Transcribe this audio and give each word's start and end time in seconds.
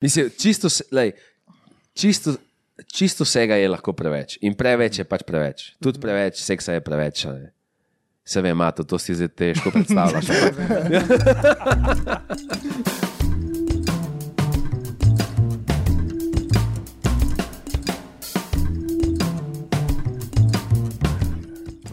Mislim, 0.00 0.30
čisto, 0.38 0.68
lej, 0.92 1.12
čisto, 1.92 2.32
čisto 2.88 3.24
vsega 3.24 3.60
je 3.60 3.68
lahko 3.68 3.92
preveč. 3.92 4.38
In 4.40 4.56
preveč 4.56 4.98
je 4.98 5.04
pač 5.04 5.20
preveč. 5.28 5.76
Tudi 5.76 6.00
preveč 6.00 6.40
seksa 6.40 6.72
je 6.72 6.80
preveč. 6.80 7.26
ali. 7.28 7.52
Se 8.24 8.40
vem, 8.40 8.56
Mato, 8.56 8.84
to 8.84 8.96
si 8.96 9.12
zdaj 9.14 9.28
težko 9.28 9.70
predstavljaš. 9.70 10.24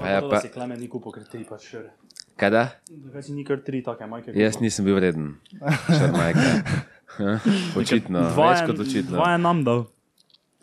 ja, 0.08 0.24
pa, 0.24 0.39
si 0.39 0.48
klemen 0.48 0.80
ni 0.80 0.88
kupil, 0.88 1.12
ker 1.12 1.28
tri 1.28 1.44
pač 1.44 1.76
šere. 1.76 1.92
kaj 2.39 2.50
da? 2.55 2.64
Zakaj 2.88 3.24
si 3.28 3.36
ni 3.36 3.44
kar 3.44 3.60
tri 3.60 3.84
take 3.84 4.08
majke? 4.08 4.32
Jaz 4.32 4.64
nisem 4.64 4.88
bil 4.88 4.96
vreden. 4.96 5.36
Šarmajka. 5.92 6.96
Ha? 7.08 7.38
Očitno, 7.76 8.20
več 8.36 8.64
kot 8.68 8.80
očitno. 8.80 9.16
Dva 9.16 9.32
je 9.32 9.38
nam 9.39 9.64
dal. 9.64 9.86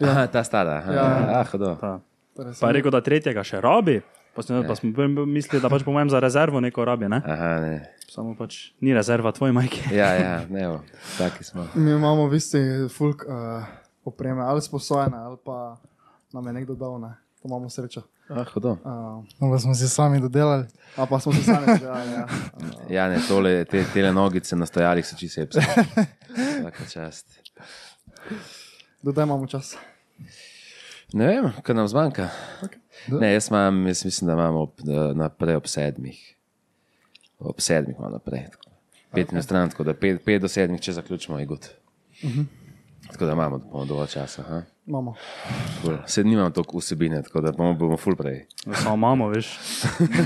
Aha, 0.00 0.26
ta 0.26 0.42
stara. 0.44 0.78
Aha, 0.78 0.92
Ja. 0.92 1.06
ah, 1.40 1.46
hodo. 1.46 1.76
Ta. 1.80 2.00
Pa 2.34 2.66
je 2.66 2.72
rekel, 2.72 2.90
da 2.90 3.00
tretjega 3.00 3.42
še 3.42 3.60
rabi. 3.60 4.00
Pa, 4.34 4.42
sem, 4.42 4.64
pa 4.66 4.74
smo 4.74 4.90
mislili, 5.24 5.62
da 5.62 5.70
pač 5.70 5.84
po 5.86 5.94
mojem 5.94 6.10
za 6.10 6.18
rezervo 6.18 6.58
neko 6.60 6.82
rabi. 6.84 7.06
Ne? 7.08 7.22
Aha, 7.24 7.50
ne. 7.60 7.74
Samo 8.10 8.34
pač 8.34 8.74
ni 8.80 8.90
rezerva 8.94 9.30
tvoje 9.30 9.54
majke. 9.54 9.86
Ja, 9.90 10.10
ja, 10.12 10.34
ne, 10.50 10.60
evo, 10.60 10.80
taki 11.18 11.46
smo. 11.46 11.66
Mi 11.74 11.90
imamo 11.92 12.26
v 12.26 12.36
isti 12.36 12.58
fulk 12.88 13.22
uh, 13.22 13.62
opreme, 14.04 14.42
ali 14.42 14.58
sposojene, 14.60 15.16
ali 15.16 15.38
pa 15.38 15.78
nam 16.32 16.46
je 16.46 16.52
nekdo 16.52 16.74
dal, 16.74 16.98
ne. 16.98 17.14
To 17.44 17.48
imamo 17.48 17.68
srečo. 17.70 18.02
Ah, 18.28 18.44
hodo. 18.44 18.70
Uh, 18.72 19.24
No, 19.40 19.52
pa 19.52 19.58
smo 19.58 19.74
si 19.74 19.88
sami 19.88 20.20
dodelali. 20.20 20.64
a 20.96 21.06
pa 21.06 21.20
smo 21.20 21.32
se 21.32 21.42
sami 21.42 21.66
zdržali. 21.76 22.10
Ja. 22.12 22.26
Ja, 22.88 23.08
ne, 23.08 23.18
tole, 23.28 23.64
te, 23.64 23.84
tele 23.92 24.12
nogice 24.12 24.56
na 24.56 24.66
stojalih 24.66 25.04
so 25.06 25.16
čisto 25.16 25.40
sepse. 25.40 25.60
Vsaka 25.60 26.84
čast. 26.92 27.26
Dodaj 29.02 29.24
imamo 29.24 29.46
čas. 29.46 29.76
Ne 31.12 31.26
vem, 31.26 31.52
kaj 31.62 31.74
nam 31.76 31.88
zmanjka. 31.88 32.28
Ne, 33.08 33.32
jaz, 33.34 33.48
imam, 33.52 33.86
jaz 33.86 34.04
mislim, 34.04 34.26
da 34.26 34.32
imamo 34.32 34.62
ob, 34.62 34.80
da 34.80 35.12
naprej 35.14 35.56
ob 35.56 35.66
sedmih. 35.68 36.16
Ob 37.38 37.60
sedmih 37.60 37.96
imamo 37.98 38.16
naprej. 38.16 38.46
Pet 39.12 39.32
minut 39.32 39.44
stran, 39.44 39.68
tako 39.70 39.84
da 39.84 39.94
pet, 39.94 40.24
pet 40.24 40.40
do 40.42 40.48
sedmih, 40.48 40.80
če 40.80 40.92
zaključimo, 40.92 41.38
je 41.38 41.46
gut. 41.46 41.68
Tako 43.14 43.26
da 43.26 43.32
imamo 43.32 43.58
bomo 43.58 43.84
dovolj 43.84 44.06
časa. 44.06 44.42
Ha? 44.42 44.62
Imamo. 44.86 45.14
Ful. 45.82 45.96
Se 46.06 46.24
nimam 46.24 46.52
toliko 46.52 46.78
vsebine, 46.78 47.22
tako 47.22 47.40
da 47.40 47.52
bomo, 47.52 47.74
bomo 47.74 47.96
ful 47.96 48.16
prej. 48.16 48.46
Samo 48.72 48.94
imamo, 48.94 49.28
veš. 49.28 49.58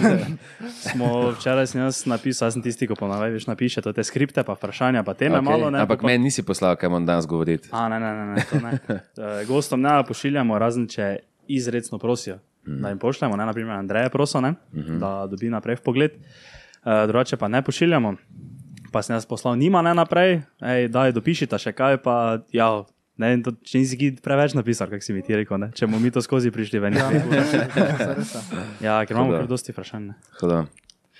Smo 0.91 1.30
včeraj 1.30 1.67
sem 1.67 1.80
jaz 1.80 2.06
napisal, 2.06 2.47
jaz 2.47 2.56
sem 2.56 2.62
tisti, 2.62 2.89
ko 2.89 2.97
ponavadi 2.97 3.36
veš, 3.36 3.47
napišete 3.47 3.92
te 3.92 4.05
skripte, 4.05 4.42
pa 4.42 4.56
vprašanja, 4.56 5.03
pa 5.05 5.14
teme 5.14 5.36
Okej, 5.39 5.45
malo. 5.50 5.70
Ne, 5.70 5.84
Ampak 5.84 6.00
pa- 6.00 6.06
meni 6.06 6.25
nisi 6.25 6.42
poslal, 6.42 6.77
kaj 6.80 6.89
moram 6.89 7.06
danes 7.06 7.28
govoriti. 7.28 7.69
A, 7.72 7.89
ne, 7.92 8.00
ne, 8.00 8.14
ne, 8.14 8.27
ne, 8.33 8.47
to 8.50 8.61
ne. 8.64 8.72
Eh, 9.19 9.45
Gostom 9.47 9.84
ne 9.84 9.98
pošiljamo, 10.08 10.58
razen 10.58 10.89
če 10.89 11.17
izredno 11.47 11.98
prosijo, 11.98 12.39
mm. 12.67 12.80
da 12.83 12.89
jim 12.89 12.98
pošljemo. 12.98 13.36
Ne, 13.36 13.47
naprimer, 13.47 13.77
Andreja 13.77 14.08
proso, 14.08 14.41
ne, 14.41 14.50
mm 14.50 14.80
-hmm. 14.80 14.98
da 14.98 15.27
dobi 15.27 15.50
naprej 15.50 15.77
v 15.77 15.83
pogled, 15.83 16.12
uh, 16.17 17.06
drugače 17.06 17.36
pa 17.36 17.48
ne 17.48 17.62
pošiljamo. 17.62 18.14
Pa 18.92 19.03
sem 19.03 19.17
jaz 19.17 19.27
poslal 19.28 19.58
njima 19.58 19.83
ne 19.83 19.94
naprej, 19.94 20.41
ej, 20.64 20.89
daj, 20.92 21.12
dopišite 21.17 21.58
še 21.61 21.75
kaj, 21.77 22.00
pa 22.05 22.41
ja. 22.55 22.84
Ne, 23.19 23.33
to, 23.42 23.50
če 23.67 23.80
nisi 23.83 23.97
ki 23.98 24.08
preveč 24.22 24.55
napisal, 24.55 24.86
kako 24.86 25.03
si 25.03 25.11
mi 25.11 25.25
ti 25.27 25.34
rekel, 25.34 25.58
ne? 25.58 25.72
če 25.75 25.89
bomo 25.91 25.98
mi 25.98 26.12
to 26.14 26.22
skozi 26.22 26.53
prišli 26.55 26.78
ven. 26.78 26.95
Ja, 26.95 27.08
je. 27.11 27.64
ja 28.86 29.00
ker 29.03 29.19
imamo 29.19 29.34
kar 29.34 29.48
dosti 29.50 29.75
vprašanj. 29.75 30.12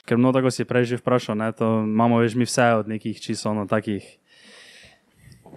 Ker 0.07 0.21
mnogo 0.21 0.39
tako 0.39 0.53
si 0.55 0.63
prej 0.65 0.95
že 0.95 1.01
vprašal, 1.03 1.35
ne, 1.43 1.51
to 1.51 1.83
imamo 1.83 2.23
veš 2.23 2.39
mi 2.39 2.47
vse 2.47 2.69
od 2.79 2.89
nekih 2.89 3.19
čisto 3.19 3.51
ono 3.51 3.67
takih. 3.67 4.07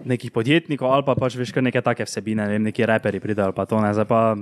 Nekih 0.02 0.32
podjetnikov, 0.34 0.90
ali 0.90 1.06
pa 1.06 1.14
pač 1.14 1.36
veš, 1.38 1.52
kar 1.54 1.62
neke 1.62 1.78
take 1.78 2.02
vsebine, 2.08 2.42
ne 2.48 2.58
vem, 2.58 2.66
neki 2.66 2.82
reperi 2.90 3.22
pridejo 3.22 3.52
ali 3.52 3.54
pa 3.54 3.68
to 3.70 3.78
ne. 3.78 3.92
Zdaj 3.94 4.08
pa 4.10 4.34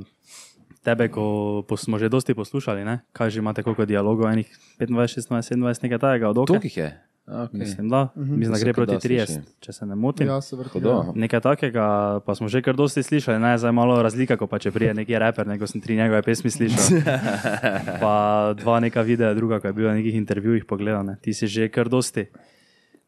tebe, 0.80 1.10
ko 1.12 1.64
smo 1.76 2.00
že 2.00 2.08
dosti 2.08 2.32
poslušali, 2.32 2.84
ne? 2.84 3.04
kaj 3.12 3.36
že 3.36 3.44
imate, 3.44 3.60
koliko 3.60 3.84
dialogov, 3.84 4.32
enih 4.32 4.48
25, 4.80 5.28
26, 5.28 5.28
27, 5.60 5.84
nekaj 5.84 6.00
takega 6.00 6.32
od 6.32 6.38
oka. 6.38 6.56
Toliko 6.56 6.64
jih 6.64 6.76
je. 6.76 7.09
Okay. 7.30 7.58
Mislim, 7.58 7.88
da, 7.88 8.08
mislim, 8.14 8.52
da 8.52 8.58
To 8.58 8.58
gre 8.58 8.58
se 8.58 8.64
kar 8.64 8.74
proti 8.74 8.92
dosti 8.92 9.08
30, 9.08 9.26
sliši. 9.26 9.40
če 9.60 9.72
se 9.72 9.86
ne 9.86 9.94
motim. 9.94 10.26
Ja, 10.26 10.40
se. 10.40 10.56
Hodo. 10.72 11.12
Nekaj 11.14 11.40
takega 11.40 11.84
pa 12.26 12.34
smo 12.34 12.48
že 12.48 12.62
kar 12.62 12.74
dosti 12.74 13.02
slišali, 13.02 13.38
ne, 13.38 13.58
zdaj 13.58 13.72
malo 13.72 14.02
razlika, 14.02 14.34
ko 14.36 14.48
pa 14.50 14.58
če 14.58 14.72
prije 14.74 14.94
neki 14.98 15.18
reper, 15.18 15.46
neko 15.46 15.66
sem 15.70 15.80
tri 15.80 15.94
njegove 15.96 16.22
pesmi 16.26 16.50
slišal. 16.50 17.04
pa 18.02 18.14
dva 18.58 18.80
neka 18.82 19.06
videa, 19.06 19.30
druga, 19.38 19.60
ko 19.62 19.70
je 19.70 19.76
bil 19.78 19.86
na 19.86 19.94
nekih 19.94 20.18
intervjujih 20.18 20.66
pogledal, 20.66 21.06
ne. 21.06 21.18
ti 21.22 21.34
si 21.34 21.46
že 21.46 21.70
kar 21.70 21.86
dosti 21.88 22.26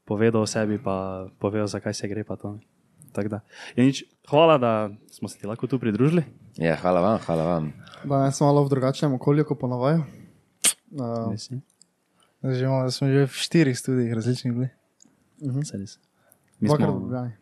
povedal 0.07 0.43
o 0.43 0.47
sebi, 0.47 0.79
pa 0.79 1.27
povedal, 1.43 1.67
zakaj 1.67 1.95
se 1.95 2.07
gre 2.07 2.23
pa 2.23 2.39
to. 2.39 2.59
da. 3.27 3.43
Je 3.75 3.83
nič, 3.85 4.05
hvala, 4.31 4.59
da 4.59 4.91
smo 5.11 5.29
se 5.29 5.39
ti 5.39 5.51
lahko 5.51 5.67
tu 5.67 5.83
pridružili. 5.83 6.23
Ja, 6.63 6.79
hvala 6.79 7.01
vam, 7.01 7.19
hvala 7.27 7.45
vam. 7.45 7.73
Danes 8.05 8.39
smo 8.39 8.47
malo 8.47 8.63
v 8.65 8.71
drugačnem 8.71 9.19
okolju, 9.19 9.45
kot 9.51 9.59
ponavadi. 9.59 10.03
Uh, 10.93 11.33
Mislim, 11.33 11.63
že 12.45 12.65
imamo, 12.65 12.91
smo 12.91 13.07
že 13.07 13.27
v 13.27 13.33
štirih 13.33 13.79
studijih 13.79 14.13
različnih 14.13 14.53
bili. 14.53 14.69
saj 15.65 15.81
res. 15.81 15.99
Mi 16.61 16.69
v 16.69 16.75
smo- 16.75 16.87
Ljubljani. 16.87 17.33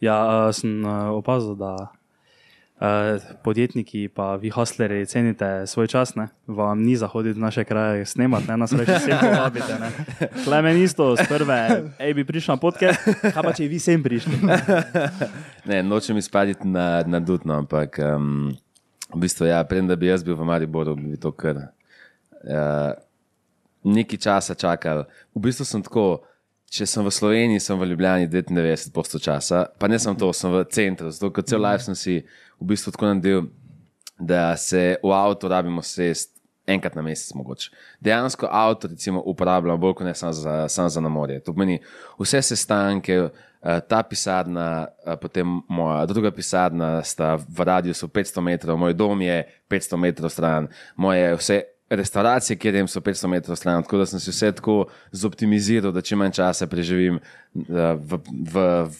Ja, 0.00 0.16
uh, 0.18 0.54
sem 0.54 0.82
uh, 0.82 0.90
opazil, 1.12 1.54
da 1.54 1.94
uh, 2.74 3.22
podjetniki 3.44 4.08
pa 4.08 4.34
vi 4.36 4.50
hostleri 4.50 5.06
cenite 5.06 5.66
svoj 5.66 5.86
čas, 5.86 6.14
ne? 6.14 6.28
vam 6.46 6.82
ni 6.82 6.96
zahoditi 6.96 7.38
v 7.38 7.42
naše 7.42 7.64
kraje 7.64 8.06
snemati, 8.06 8.48
ne 8.48 8.56
nas 8.56 8.72
reči, 8.72 8.90
vse 8.92 9.14
povabite. 9.20 9.78
ne. 9.78 9.90
Klemen 10.44 10.82
isto, 10.82 11.14
z 11.16 11.22
prve, 11.28 11.60
ej 11.98 12.14
bi 12.14 12.24
prišel 12.24 12.54
na 12.54 12.60
podcast, 12.60 12.98
kaj 13.22 13.42
pa 13.42 13.52
če 13.52 13.68
vi 13.68 13.78
sem 13.78 14.02
prišli. 14.02 14.34
Ne, 15.70 15.82
nočem 15.82 16.18
izpaditi 16.18 16.66
na, 16.66 17.04
na 17.06 17.20
dutno, 17.20 17.54
ampak 17.54 17.94
um, 18.02 18.50
v 19.14 19.18
bistvu, 19.22 19.46
ja, 19.46 19.62
preden 19.62 19.86
da 19.86 19.94
bi 19.94 20.10
jaz 20.10 20.26
bil 20.26 20.34
v 20.34 20.42
Mariboru, 20.42 20.96
bi 20.98 21.14
to 21.14 21.30
kar 21.30 21.70
uh, 22.44 22.92
nekaj 23.84 24.18
časa 24.18 24.54
čakal. 24.54 25.04
V 25.34 25.42
bistvu 25.42 25.66
sem 25.66 25.82
tako, 25.82 26.22
če 26.72 26.86
sem 26.88 27.04
v 27.04 27.12
Sloveniji, 27.12 27.60
sem 27.60 27.78
v 27.78 27.90
Ljubljani 27.92 28.28
99% 28.30 29.20
časa, 29.22 29.66
pa 29.78 29.90
ne 29.90 29.98
sem 30.00 30.16
to, 30.16 30.30
sem 30.32 30.52
v 30.52 30.64
centru, 30.72 31.10
zato 31.12 31.32
ker 31.34 31.44
cel 31.44 31.60
life 31.62 31.84
sem 31.84 31.98
si 31.98 32.20
v 32.60 32.70
bistvu 32.72 32.94
tako 32.94 33.12
nadel, 33.12 33.48
da 34.16 34.54
se 34.56 34.96
v 35.02 35.12
avto 35.12 35.50
rabimo 35.50 35.82
sest. 35.82 36.38
Enkrat 36.62 36.94
na 36.94 37.02
mesec, 37.02 37.34
mogoče. 37.34 37.72
Dejansko 37.98 38.46
avto 38.46 38.86
recimo, 38.86 39.18
uporabljamo 39.26 39.80
bolj 39.82 39.96
kot 39.98 40.06
ne 40.06 40.12
samo 40.14 40.30
za, 40.32 40.68
sam 40.70 40.86
za 40.94 41.00
na 41.02 41.10
morje. 41.10 41.40
To 41.42 41.50
pomeni 41.50 41.80
vse 42.20 42.38
sestanke, 42.52 43.16
eh, 43.18 43.80
ta 43.90 44.04
pisarna, 44.06 44.86
eh, 44.86 45.16
potem 45.18 45.58
moja 45.68 46.06
druga 46.06 46.30
pisarna, 46.30 47.02
sta 47.02 47.34
v 47.34 47.66
radiusu 47.66 48.06
500 48.06 48.46
metrov, 48.46 48.78
moj 48.78 48.94
dom 48.94 49.26
je 49.26 49.42
500 49.66 49.98
metrov 49.98 50.30
stran, 50.30 50.70
moje 50.94 51.34
vse 51.34 51.58
restauracije, 51.92 52.56
kjer 52.56 52.74
jem, 52.74 52.88
so 52.88 53.00
500 53.00 53.26
metrov 53.28 53.56
stran. 53.56 53.82
Tako 53.82 53.98
da 53.98 54.06
sem 54.06 54.20
si 54.20 54.30
vse 54.30 54.52
tako 54.52 54.76
zoptimiziral, 55.12 55.92
da 55.92 56.00
čim 56.00 56.18
manj 56.18 56.32
časa 56.32 56.66
preživim 56.66 57.16
eh, 57.16 57.60
v, 57.96 58.18
v, 58.44 58.56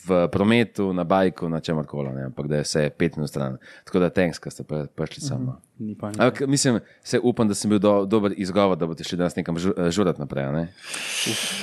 v 0.07 0.29
prometu, 0.29 0.93
na 0.93 1.05
bajku, 1.05 1.49
na 1.49 1.61
čemer 1.61 1.87
koli, 1.87 2.23
ampak 2.23 2.47
da 2.47 2.57
je 2.57 2.63
vse 2.63 2.91
5 2.91 3.17
minut 3.17 3.31
stran. 3.31 3.57
Tako 3.85 3.99
da 3.99 4.11
thanks, 4.11 4.41
da 4.41 4.51
ste 4.51 4.63
pri- 4.63 4.87
prišli. 4.87 5.29
No. 5.39 5.57
Ni 5.79 5.95
pa 5.95 6.09
nič. 6.09 6.21
Ampak 6.21 6.41
mislim, 6.43 6.81
se 7.03 7.19
upam, 7.19 7.49
da 7.49 7.55
sem 7.55 7.71
bil 7.71 7.79
do, 7.79 8.05
dober 8.07 8.33
izgovor, 8.37 8.77
da 8.77 8.87
boste 8.87 9.05
šli 9.05 9.19
danes 9.19 9.37
nekam 9.37 9.57
eh, 9.57 9.91
žurati 9.91 10.21
naprej. 10.21 10.45
a 10.45 10.53
Ne? 10.53 10.69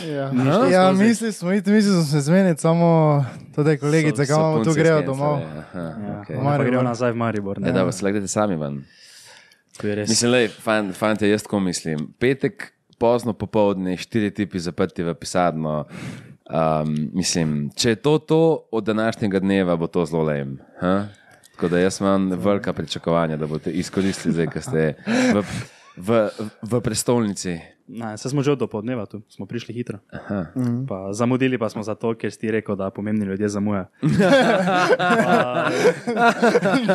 Ja. 0.05 0.31
Ja, 0.71 0.91
mislili 0.91 1.31
smo, 1.31 1.53
iti, 1.53 1.71
mislili 1.71 1.95
smo 1.95 2.03
se 2.03 2.21
zmeniti, 2.21 2.61
samo 2.61 3.25
kolegica, 3.55 4.23
So- 4.23 4.27
kam 4.27 4.63
tu 4.63 4.73
grejo 4.73 5.01
domov. 5.01 5.39
Ja, 5.39 5.47
okej. 6.21 6.35
okay. 6.35 6.43
Maribor. 6.43 6.65
Gremo 6.65 6.83
nazaj 6.83 7.11
v 7.11 7.15
Maribor. 7.15 7.59
Ne, 7.59 7.67
Ne, 7.67 7.73
da 7.73 7.83
vas 7.83 7.99
gledate 8.01 8.27
sami 8.27 8.55
ven. 8.55 8.83
Mislim, 10.09 10.31
da 10.31 10.47
fan, 10.61 10.93
fante, 10.93 11.29
jaz 11.29 11.43
tako 11.43 11.59
mislim. 11.59 12.13
Petek, 12.19 12.73
pozno 12.97 13.33
popovdne, 13.33 13.97
štiri 13.97 14.31
tipi 14.31 14.59
zaprti 14.59 15.03
v 15.03 15.13
pisarno. 15.15 15.85
Um, 16.49 16.95
mislim, 17.13 17.69
če 17.75 17.89
je 17.89 17.95
to, 17.95 18.17
to 18.17 18.67
od 18.71 18.83
današnjega 18.83 19.39
dneva, 19.39 19.75
bo 19.75 19.87
to 19.87 20.05
zelo 20.05 20.23
lejem. 20.23 20.57
Tako 21.51 21.67
da 21.67 21.79
jaz 21.79 22.01
imam 22.01 22.29
velika 22.31 22.73
pričakovanja, 22.73 23.37
da 23.37 23.47
boste 23.47 23.71
izkoristili 23.71 24.33
zdaj, 24.33 24.47
ko 24.47 24.61
ste 24.61 24.93
v, 25.33 25.43
v, 25.97 26.29
v 26.61 26.81
prestolnici. 26.81 27.59
Ne, 27.89 28.17
se 28.17 28.29
smo 28.29 28.43
že 28.45 28.51
od 28.51 28.59
dopoldneva 28.59 29.05
tu, 29.05 29.21
smo 29.29 29.45
prišli 29.45 29.73
hitro. 29.73 29.97
Aha. 30.13 30.45
Pa 30.87 31.13
zamudili 31.13 31.57
pa 31.57 31.69
smo 31.69 31.83
zato, 31.83 32.13
ker 32.13 32.31
si 32.31 32.39
ti 32.39 32.51
rekel, 32.51 32.75
da 32.75 32.89
pomembni 32.89 33.25
ljudje 33.25 33.49
zamujajo. 33.49 33.85
pa, 34.97 35.71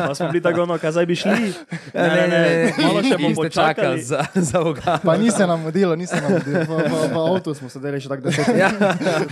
pa 0.07 0.15
smo 0.15 0.27
bili 0.31 0.41
tako, 0.41 0.65
no, 0.65 0.77
kaj 0.77 1.05
bi 1.05 1.15
šli. 1.15 1.53
Ne, 1.93 2.07
ne, 2.15 2.27
ne, 2.27 2.73
malo 2.79 3.03
še 3.03 3.17
bomo 3.19 3.35
počakali. 3.35 4.01
za, 4.01 4.23
za 4.35 4.59
vogal. 4.59 4.99
Pa 5.03 5.17
ni 5.17 5.31
se 5.31 5.47
nam 5.47 5.61
mudilo, 5.61 5.95
ni 5.95 6.07
se 6.07 6.15
nam 6.15 6.31
mudilo. 6.31 6.63
V, 6.63 6.87
v, 6.87 7.11
v 7.11 7.17
avtu 7.19 7.53
smo 7.53 7.69
sedeli 7.69 7.99
še 7.99 8.09
tako 8.15 8.31
deset 8.31 8.55
Ja. 8.55 8.71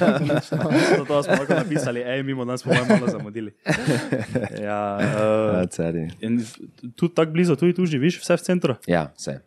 Zato 1.00 1.24
smo 1.24 1.40
lahko 1.40 1.54
napisali, 1.56 2.04
hej, 2.04 2.24
mimo 2.28 2.44
nas 2.46 2.64
bomo 2.68 2.84
malo 2.90 3.08
zamudili. 3.08 3.56
Ja, 4.60 4.74
Ja, 4.74 4.98
uh, 5.64 6.12
in 6.20 6.42
tudi 6.96 7.16
tako 7.16 7.32
blizu, 7.32 7.56
tudi 7.56 7.74
tu 7.74 7.86
živiš, 7.86 8.20
vse 8.22 8.38
v 8.38 8.42
centru. 8.42 8.76
Ja, 8.88 9.12
vse. 9.18 9.40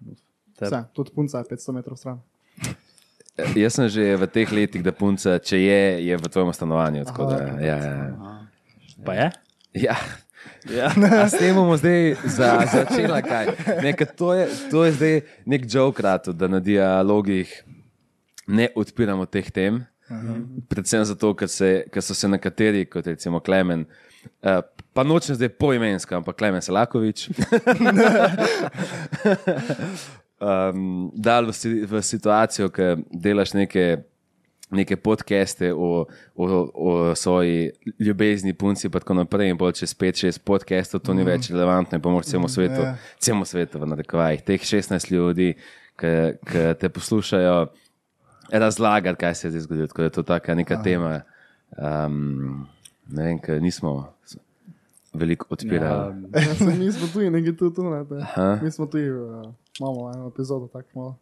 Vse, 0.60 0.82
tudi 0.96 1.10
punca 1.14 1.38
je 1.38 1.44
500 1.50 1.72
metrov 1.72 1.96
stran. 2.00 2.20
jaz 3.62 3.74
sem 3.76 3.88
že 3.88 4.16
v 4.16 4.26
teh 4.26 4.52
letih, 4.52 4.82
da 4.82 4.92
punca, 4.92 5.38
če 5.38 5.60
je, 5.60 5.80
je 6.08 6.16
v 6.16 6.28
tvojem 6.32 6.52
stanovanju. 6.52 7.04
tako 7.04 7.24
Da, 7.30 7.36
ja, 7.60 7.76
ja. 7.76 8.36
Pa 9.04 9.14
je? 9.14 9.30
Ja. 9.76 9.96
Ja. 10.70 10.90
A 11.22 11.28
s 11.28 11.38
tem 11.38 11.54
bomo 11.54 11.76
zdaj 11.76 12.16
za, 12.24 12.66
začela. 12.72 13.20
Neka, 13.82 14.06
to, 14.06 14.34
je, 14.34 14.48
to 14.70 14.84
je 14.84 14.92
zdaj 14.92 15.20
nek 15.44 15.62
joke 15.68 16.02
ratu, 16.02 16.32
da 16.32 16.48
na 16.48 16.60
dialogih 16.60 17.64
ne 18.46 18.68
odpiramo 18.74 19.26
teh 19.26 19.50
tem. 19.50 19.84
Predvsem 20.70 21.04
zato, 21.04 21.34
ker, 21.34 21.48
se, 21.50 21.84
ker 21.90 22.02
so 22.02 22.14
se 22.14 22.28
nekateri, 22.30 22.86
kot 22.86 23.06
recimo 23.10 23.40
Klemen, 23.42 23.82
uh, 24.38 24.62
pa 24.94 25.02
nočem 25.02 25.34
zdaj 25.34 25.50
poimensko, 25.58 26.22
ampak 26.22 26.38
Klemen 26.38 26.62
Selakovič, 26.62 27.26
um, 30.40 31.10
dal 31.14 31.46
v, 31.46 31.54
v 31.86 32.02
situacijo, 32.02 32.68
ki 32.72 32.92
delaš 33.10 33.54
neke, 33.56 34.04
neke 34.70 34.96
podcaste 34.96 35.72
o, 35.72 36.06
o, 36.34 36.46
o 36.74 37.14
svoji 37.14 37.70
ljubezni, 37.98 38.54
punci, 38.54 38.90
pa 38.90 39.00
tako 39.00 39.20
naprej. 39.22 39.54
In 39.54 39.60
bolj 39.60 39.80
čez 39.82 39.94
5-6 39.96 40.42
podcastov 40.44 41.04
to 41.06 41.14
ni 41.16 41.26
več 41.26 41.50
relevantno 41.50 41.98
in 41.98 42.04
pomoč 42.04 42.30
celemu 42.30 42.50
svetu, 42.52 42.82
ja. 42.82 42.96
celemu 43.18 43.48
svetu, 43.48 43.80
v 43.82 43.90
narekovajih. 43.94 44.44
Teh 44.46 44.60
16 44.60 45.12
ljudi, 45.12 45.54
ki 45.96 46.14
te 46.80 46.88
poslušajo, 46.92 47.66
razlagati, 48.52 49.18
kaj 49.18 49.34
se 49.34 49.46
je 49.46 49.50
zdaj 49.50 49.62
zgodilo. 49.62 49.86
Tako 49.86 50.02
da 50.02 50.06
je 50.06 50.10
to 50.10 50.22
taka 50.22 50.54
neka 50.54 50.82
tema, 50.82 51.20
um, 51.78 52.66
ne 53.08 53.22
vem, 53.22 53.38
ker 53.40 53.62
nismo 53.62 54.12
veliko 55.16 55.46
odpirali. 55.50 56.28
Ja, 56.34 56.40
Ja, 56.40 56.76
mi 56.78 56.92
smo 56.92 57.08
tudi 57.12 57.30
nekaj 57.30 57.56
tu, 57.56 57.70
tu 57.70 57.84
ne. 57.90 58.04
Aha. 58.22 58.58
Mi 58.62 58.70
smo 58.70 58.86
tudi, 58.86 59.10
uh, 59.10 59.52
imamo 59.78 60.12
eno 60.12 60.26
epizodo, 60.28 60.66
tako 60.68 60.88
malo, 60.94 61.16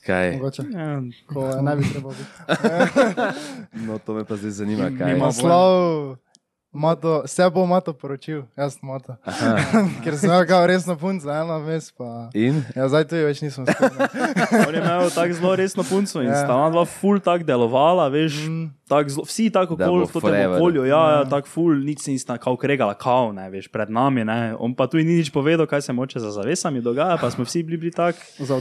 Kaj? 0.00 0.32
mogoče, 0.32 0.62
ja, 0.70 1.02
ko 1.26 1.62
ne 1.62 1.76
bi 1.76 1.84
trebalo 1.84 2.14
biti. 2.14 2.30
No, 3.86 3.98
to 3.98 4.14
me 4.14 4.24
pa 4.24 4.36
zdaj 4.36 4.50
zanima, 4.52 4.90
kaj 4.90 5.08
je. 5.08 5.14
Nima- 5.14 5.26
Naslov, 5.26 6.16
Mato, 6.72 7.22
vse 7.24 7.50
bo 7.50 7.66
Mato 7.66 7.90
poročil, 7.92 8.42
jaz 8.54 8.74
sem 8.74 8.86
Mato. 8.86 9.16
Ker 10.04 10.14
sem 10.14 10.30
imel 10.30 10.46
kao 10.46 10.62
resno 10.66 10.94
punco, 10.94 11.26
eno 11.26 11.58
vmes 11.58 11.90
pa. 11.90 12.30
In? 12.32 12.62
Ja, 12.76 12.86
zdaj 12.86 13.04
tu 13.04 13.16
je 13.16 13.24
več 13.24 13.40
nisem. 13.42 13.66
On 14.68 14.70
je 14.70 14.78
imel 14.78 15.10
tako 15.10 15.34
zelo 15.34 15.56
resno 15.56 15.82
punco 15.82 16.22
in 16.22 16.28
Ja. 16.28 16.36
sta 16.36 16.54
ona 16.54 16.70
dva 16.70 16.84
ful 16.84 17.18
tak 17.18 17.42
delovala, 17.42 18.06
veš, 18.08 18.46
Mm. 18.46 18.70
tak 18.86 19.08
zelo, 19.08 19.24
vsi 19.24 19.50
tako 19.50 19.74
bo 19.74 19.82
v 19.96 20.06
tem 20.06 20.20
forever. 20.22 20.56
okolju, 20.56 20.86
ja, 20.86 21.02
ja, 21.10 21.24
tako 21.26 21.48
ful, 21.48 21.74
nič 21.76 22.00
se 22.00 22.10
nista 22.10 22.38
kao 22.38 22.54
kregala, 22.56 22.94
kao, 22.94 23.32
ne, 23.32 23.50
veš, 23.50 23.66
pred 23.66 23.90
nami, 23.90 24.22
ne. 24.24 24.54
On 24.56 24.70
pa 24.70 24.86
tu 24.86 24.96
ni 24.96 25.04
nič 25.16 25.28
povedal, 25.28 25.66
kaj 25.66 25.82
se 25.82 25.92
moče 25.92 26.20
za 26.20 26.30
zavesami 26.30 26.80
dogaja, 26.80 27.18
pa 27.18 27.30
smo 27.30 27.42
vsi 27.42 27.62
bili, 27.62 27.76
bili 27.78 27.92
tak. 27.92 28.14
Za 28.38 28.54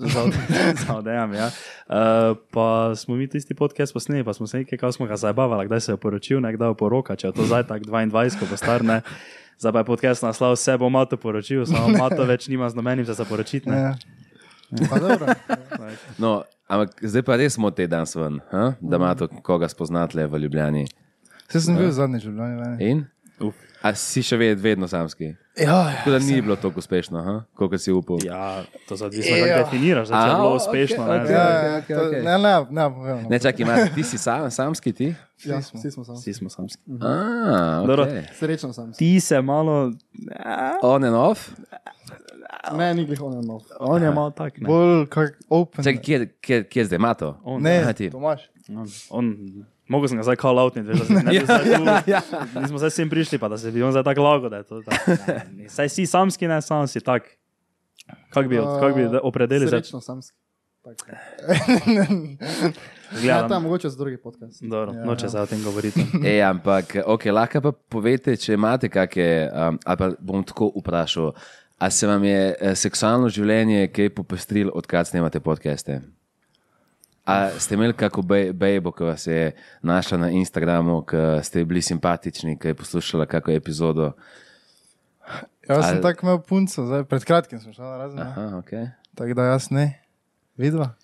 odejami. 0.00 0.32
Za 0.76 0.86
za 0.86 0.96
odejam, 0.96 1.34
ja. 1.34 1.46
Uh, 1.46 2.36
pa 2.50 2.92
smo 2.96 3.14
mi 3.14 3.28
tisti 3.28 3.54
podcast 3.54 3.92
posneli, 3.92 4.24
pa 4.24 4.32
smo 4.32 4.46
se 4.46 4.58
nekaj, 4.58 4.78
kako 4.78 4.92
smo 4.92 5.06
ga 5.06 5.16
zabavali, 5.16 5.66
kdaj 5.66 5.80
se 5.80 5.92
je 5.92 5.96
poročil, 5.96 6.40
ne 6.40 6.52
kdaj 6.52 6.70
je 6.70 6.74
poroka, 6.74 7.16
če 7.16 7.26
je 7.26 7.32
to 7.32 7.44
zdaj 7.44 7.66
tako 7.66 7.84
22, 7.84 8.38
ko 8.38 8.46
bo 8.50 8.56
star, 8.56 8.84
ne. 8.84 9.00
Zdaj 9.58 9.72
pa 9.72 9.78
je 9.78 9.84
podcast 9.84 10.22
naslov, 10.22 10.56
vse 10.56 10.78
bo 10.78 10.88
Mato 10.90 11.16
poročil, 11.16 11.66
samo 11.66 11.88
Mato 11.98 12.24
več 12.24 12.48
nima 12.48 12.70
z 12.70 12.74
nobenim 12.74 13.04
za 13.04 13.14
zaporočiti, 13.14 13.70
ne. 13.70 13.78
Ja. 13.78 13.94
Pa 14.90 14.98
dobro. 14.98 15.26
No, 16.18 16.42
ampak 16.68 16.96
zdaj 17.04 17.22
pa 17.22 17.36
res 17.36 17.54
smo 17.60 17.70
te 17.70 17.86
danes 17.86 18.16
ven, 18.16 18.40
ha? 18.50 18.72
da 18.80 18.96
ima 18.96 19.14
to 19.14 19.28
koga 19.28 19.68
spoznati 19.68 20.16
le 20.16 20.26
v 20.26 20.46
Ljubljani. 20.46 20.86
Vse 21.48 21.60
sem 21.60 21.76
bil 21.76 21.92
zadnjič 21.92 22.24
v 22.24 22.32
Ljubljani. 22.32 22.76
In? 22.80 23.04
Uf. 23.40 23.71
A 23.82 23.94
si 23.94 24.22
še 24.22 24.36
ved, 24.36 24.60
vedno 24.60 24.86
samski? 24.86 25.24
Ja, 25.54 25.64
ja. 25.64 25.94
Tako 25.96 26.10
da 26.10 26.18
ni 26.20 26.38
bilo 26.38 26.56
tako 26.56 26.78
uspešno, 26.78 27.22
ha? 27.22 27.44
koliko 27.54 27.78
si 27.78 27.92
upal. 27.92 28.18
Ja, 28.24 28.62
to 28.88 28.94
je 28.94 29.04
odvisno, 29.04 29.32
kako 29.34 29.46
Ja. 29.48 29.58
definiraš, 29.58 30.08
da 30.08 30.16
je 30.16 30.22
A, 30.22 30.34
bilo 30.34 30.54
uspešno. 30.54 31.06
ne. 31.06 31.16
okej. 31.18 31.32
Ja, 31.32 31.80
to- 31.82 32.06
okej. 32.08 32.22
Ne, 32.22 32.38
ne, 32.38 32.52
ne, 32.70 32.90
povem. 32.90 33.26
Ne, 33.28 33.38
čakaj, 33.38 33.62
imaš, 33.62 33.94
ti 33.94 34.02
si 34.04 34.18
sam, 34.18 34.50
samski 34.50 34.92
ti? 34.92 35.14
Ja, 35.44 35.62
smo. 35.62 35.80
vsi 35.80 35.90
smo 35.90 36.04
sami. 36.04 36.18
Vsi 36.18 36.34
smo 36.34 36.48
samski. 36.48 36.82
Ah, 36.96 37.82
Dobro. 37.82 38.04
okay. 38.04 38.22
Srečno 38.32 38.72
sem. 38.72 38.92
Ti 38.92 39.20
se 39.20 39.42
malo, 39.42 39.92
ja, 40.36 40.78
On 40.82 41.04
and 41.04 41.16
off? 41.16 41.50
Ne, 42.72 42.94
ni 42.94 43.04
glih 43.04 43.22
ono 43.22 43.42
nov. 43.42 43.60
on 43.80 44.02
je 44.02 44.10
malo 44.10 44.30
tak, 44.30 44.58
ne. 44.58 44.66
Bolj 44.66 45.06
kak 45.06 45.38
open. 45.48 45.84
Čakaj, 45.84 46.02
kje, 46.02 46.26
kje, 46.40 46.64
kje 46.64 46.84
zdaj 46.84 46.96
ima 46.96 47.14
to? 47.14 47.40
On, 47.44 47.62
Ne, 47.62 47.78
Aha, 47.78 47.92
ti. 47.92 48.10
Tomaš. 48.10 48.48
on, 48.70 48.86
on, 49.10 49.36
Mogoče 49.92 50.08
sem 50.08 50.18
ga 50.18 50.24
zdaj 50.24 50.38
call 50.40 50.58
out, 50.58 50.74
ne 50.74 50.82
da 50.82 50.96
se 50.98 51.12
ne 51.12 51.22
bi 51.22 51.42
zdaj 51.44 51.64
tu. 51.68 51.84
Mi 52.60 52.68
smo 52.68 52.80
zdaj 52.80 52.90
sem 52.90 53.10
prišli, 53.10 53.38
pa 53.38 53.48
da 53.48 53.58
se 53.58 53.70
bi 53.70 53.82
on 53.82 53.92
zdaj 53.92 54.04
tako 54.04 54.22
lago, 54.22 54.48
da 54.48 54.56
je 54.56 54.64
to 54.64 54.80
tako. 54.82 55.20
Saj 55.68 55.88
si 55.88 56.06
samski, 56.06 56.48
ne, 56.48 56.62
sam 56.62 56.86
si 56.86 57.00
tak. 57.00 57.28
Kako 58.30 58.48
bi, 58.48 58.56
kak 58.80 58.94
bi 58.94 59.04
opredelili 59.22 59.68
zdaj? 59.68 59.80
Srečno 59.80 60.00
samski. 60.00 60.38
Tako. 60.82 61.04
Ja, 63.12 63.20
Gledam. 63.20 63.48
tam 63.48 63.62
mogoče 63.62 63.88
za 63.88 63.96
drugi 63.98 64.16
podcast. 64.16 64.62
Dobro, 64.62 64.92
Ja, 64.92 65.04
noče 65.04 65.26
ja. 65.26 65.30
se 65.30 65.40
o 65.40 65.46
tem 65.46 65.62
govoriti. 65.62 66.00
E, 66.26 66.40
ampak, 66.42 66.96
ok, 67.06 67.24
lahko 67.24 67.60
pa 67.60 67.72
povete, 67.72 68.36
če 68.36 68.54
imate 68.56 68.88
kakšne, 68.88 69.50
um, 69.52 69.78
ali 69.84 69.98
pa 69.98 70.08
bom 70.18 70.40
tako 70.44 70.70
vprašal, 70.80 71.32
a 71.78 71.90
se 71.90 72.06
vam 72.06 72.24
je 72.24 72.56
eh, 72.60 72.74
seksualno 72.74 73.28
življenje 73.28 73.90
kaj 73.92 74.14
popestrilo, 74.16 74.72
odkar 74.74 75.04
snemate 75.04 75.40
podcaste? 75.40 76.00
A 77.24 77.50
ste 77.54 77.74
imeli 77.74 77.94
kako 77.94 78.22
bejbo, 78.52 78.90
ki 78.90 79.04
vas 79.04 79.26
je 79.26 79.52
našla 79.80 80.18
na 80.18 80.28
Instagramu, 80.30 81.02
ki 81.02 81.16
ste 81.42 81.64
bili 81.64 81.82
simpatični, 81.82 82.58
ki 82.58 82.68
je 82.68 82.74
poslušala 82.74 83.26
kakšno 83.26 83.54
epizodo? 83.54 84.12
Jaz 85.62 85.84
sem 85.86 85.94
Ali- 85.94 86.02
tako 86.02 86.26
imel 86.26 86.38
punco, 86.40 86.82
zdaj 86.82 87.04
pred 87.04 87.22
kratkim 87.24 87.60
sem 87.60 87.72
šel 87.72 87.84
na 87.84 87.96
razne. 87.96 88.22
Aha, 88.22 88.42
okay. 88.58 88.90
Tako 89.14 89.34
da 89.34 89.42
jaz 89.44 89.70
ne. 89.70 90.02
Vidva? 90.56 90.94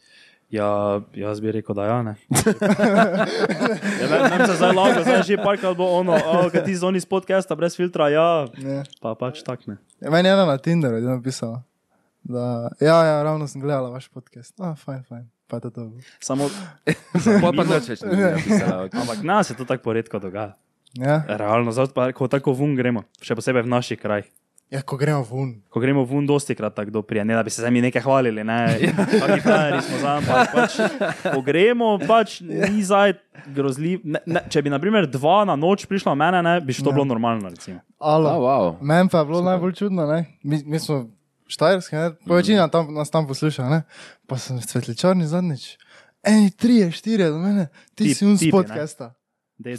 Ja, 0.51 0.67
jaz 1.13 1.41
bi 1.41 1.53
rekel, 1.53 1.75
da 1.77 1.85
ja, 1.85 2.03
ne. 2.03 2.15
ja, 4.01 4.07
ne, 4.09 4.19
ne 4.33 4.47
se 4.47 4.55
zdaj 4.55 4.73
lago, 4.73 5.03
zdaj 5.03 5.23
že 5.23 5.37
parkrat 5.37 5.77
bo 5.77 5.87
ono, 5.93 6.17
oh, 6.17 6.49
kaj 6.49 6.65
ti 6.65 6.75
z 6.75 6.83
oni 6.83 6.97
iz 6.97 7.07
podcasta 7.07 7.55
brez 7.55 7.77
filtra, 7.77 8.09
ja, 8.09 8.49
Ne. 8.57 8.83
pa 8.99 9.15
pač 9.15 9.43
tak 9.43 9.67
ne. 9.67 9.77
Ja, 10.01 10.11
meni 10.11 10.29
je 10.29 10.33
ena 10.33 10.47
na 10.47 10.59
Tinderu 10.59 10.97
je 10.97 11.03
napisala. 11.05 11.63
Da, 12.25 12.71
ja, 12.81 12.97
ja, 13.05 13.23
ravno 13.23 13.47
sem 13.47 13.61
gledala 13.61 13.91
vaš 13.91 14.09
podcast. 14.09 14.57
Ah, 14.59 14.75
fajn, 14.75 15.05
fajn. 15.05 15.29
Pa 15.49 15.57
je 15.57 15.61
to 15.61 15.71
to. 15.71 15.83
Samo, 16.21 16.49
Pa 17.41 17.51
pa 17.51 17.65
nič 17.65 17.89
več 17.89 18.03
ni 18.03 18.17
napisala. 18.17 18.85
Okay. 18.85 19.01
ampak 19.01 19.23
nas 19.23 19.47
se 19.47 19.55
to 19.55 19.65
tako 19.65 19.83
poredko 19.83 20.19
dogaja. 20.19 20.55
Ja, 20.95 21.25
Realno, 21.27 21.73
zato 21.73 21.93
pa 21.93 22.13
ko 22.13 22.29
tako 22.29 22.53
vun 22.53 22.73
gremo, 22.75 23.05
še 23.19 23.33
posebej 23.33 23.63
v 23.63 23.69
naših 23.69 23.99
krajih. 23.99 24.29
ja 24.69 24.83
ko 24.83 24.97
gremo 24.97 25.23
ven. 25.23 25.63
Ko 25.69 25.81
gremo 25.81 26.05
vun, 26.05 26.27
dosti 26.27 26.53
krat 26.53 26.75
tako 26.75 26.91
doprije, 26.93 27.25
ne 27.25 27.33
da 27.33 27.41
bi 27.41 27.49
se 27.49 27.61
zdaj 27.61 27.71
mi 27.71 27.81
nekaj 27.81 28.03
hvalili, 28.03 28.45
ne, 28.45 28.59
frajeri 29.41 29.81
smo 29.81 29.97
za, 29.99 30.11
ampak 30.17 30.53
pač, 30.53 30.73
ko 31.25 31.41
gremo, 31.41 31.99
pač 31.99 32.41
ni 32.41 32.85
zdaj 32.85 33.17
grozljiv. 33.49 34.01
Ne, 34.05 34.21
ne, 34.27 34.43
če 34.47 34.61
bi, 34.61 34.69
na 34.69 34.77
primer, 34.79 35.09
dva 35.09 35.45
na 35.45 35.57
noč 35.57 35.87
prišla 35.87 36.13
mene, 36.15 36.43
ne, 36.43 36.61
bi 36.61 36.73
što 36.73 36.89
Ja. 36.89 36.95
bilo 36.95 37.05
normalno, 37.07 37.49
recimo. 37.49 37.81
Alo. 37.99 38.29
Oh, 38.29 38.41
wow. 38.43 38.65
Meni 38.81 39.09
pa 39.09 39.19
je 39.19 39.25
bilo 39.25 39.41
najbolj 39.43 39.73
čudno, 39.75 40.05
ne? 40.07 40.25
Mi, 40.43 40.61
mi 40.63 40.79
smo 40.79 41.09
štajerski, 41.49 41.97
ne? 41.97 42.09
Mhm. 42.11 42.29
Pa 42.29 42.35
večina 42.35 42.69
tam, 42.69 42.95
nas 42.95 43.11
tam 43.11 43.27
posluša, 43.27 43.69
ne? 43.69 43.83
Pa 44.27 44.39
sem 44.39 44.61
svetličarni 44.61 45.27
zadnjič. 45.27 45.77
Ej, 46.23 46.51
trije, 46.53 46.91
štirje 46.93 47.31
do 47.31 47.39
mene, 47.39 47.69
ti 47.95 48.05
Tip- 48.05 48.15
si 48.15 48.27
un 48.27 48.37
tipi, 48.37 48.51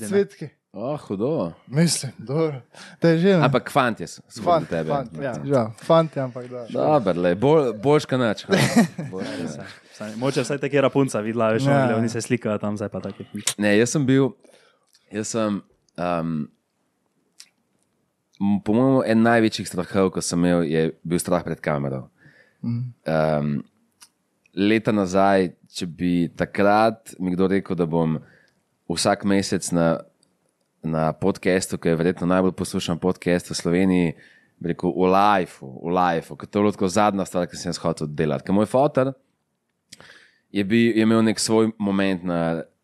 ne. 0.01 0.07
Svetki. 0.07 0.49
Oh, 0.71 0.99
hudo. 0.99 1.53
Mislim, 1.67 2.11
dobro. 2.17 2.61
To 2.99 3.07
je 3.07 3.17
že. 3.17 3.27
ne? 3.29 3.45
Ampak 3.45 3.71
fant 3.71 3.99
je, 3.99 4.07
so 4.07 4.21
fant, 4.39 4.69
tebe. 4.69 4.89
fant, 4.89 5.09
Ja. 5.17 5.33
ja, 5.43 5.63
fant, 5.77 6.15
je, 6.15 6.21
ampak 6.21 6.45
da. 6.47 6.65
Dobro, 6.69 7.13
le, 7.15 7.35
kot 8.05 8.19
nič. 8.19 8.45
Vsaj- 9.93 10.15
Moče 10.15 10.41
vsaj 10.41 10.57
te 10.57 10.69
kera 10.69 10.89
punca 10.89 11.19
videla, 11.19 11.49
veš, 11.51 11.65
Ja. 11.65 11.95
oni 11.97 12.09
se 12.09 12.21
slikajo 12.21 12.57
tam, 12.57 12.77
zdaj 12.77 12.89
pa 12.89 12.99
tako. 13.01 13.23
Ne, 13.57 13.77
jaz 13.77 13.89
sem 13.89 14.05
bil, 14.05 14.29
jaz 15.11 15.27
sem, 15.27 15.61
um, 15.97 16.47
po 18.65 18.74
mojem, 18.74 19.03
en 19.12 19.25
največjih 19.27 19.67
strahov, 19.67 20.13
ko 20.15 20.24
sem 20.24 20.39
imel, 20.39 20.63
je 20.67 20.84
bil 21.03 21.19
strah 21.19 21.43
pred 21.43 21.60
kamero. 21.63 22.08
Um, 22.63 23.60
leta 24.55 24.93
nazaj, 24.96 25.51
če 25.75 25.88
bi 25.88 26.13
takrat 26.39 27.13
mi 27.19 27.36
kdo 27.36 27.50
rekel, 27.51 27.77
da 27.77 27.88
bom 27.89 28.17
vsak 28.89 29.25
mesec 29.29 29.69
na, 29.75 30.00
na 30.84 31.12
podkastu, 31.13 31.77
ki 31.77 31.91
je 31.91 32.00
verjetno 32.00 32.27
najbolj 32.29 32.55
poslušan 32.58 33.00
podcast 33.00 33.51
v 33.51 33.60
Sloveniji, 33.60 34.15
bi 34.60 34.74
rekel 34.74 34.91
v 34.96 35.12
lifeu, 35.13 35.69
v 35.84 35.93
lifeu, 35.96 36.36
ker 36.39 36.50
to 36.50 36.63
je 36.65 36.75
tako 36.75 36.91
zadnja 36.91 37.27
stvar, 37.27 37.48
ki 37.48 37.60
sem 37.60 37.69
jaz 37.72 37.79
hotel 37.84 38.10
delati. 38.12 38.48
Ker 38.48 38.55
moj 38.55 38.67
fotor 38.72 39.13
je, 40.51 40.63
bil, 40.63 40.96
je 40.98 41.05
imel 41.05 41.24
nek 41.27 41.39
svoj 41.39 41.72
moment 41.79 42.25
na 42.27 42.39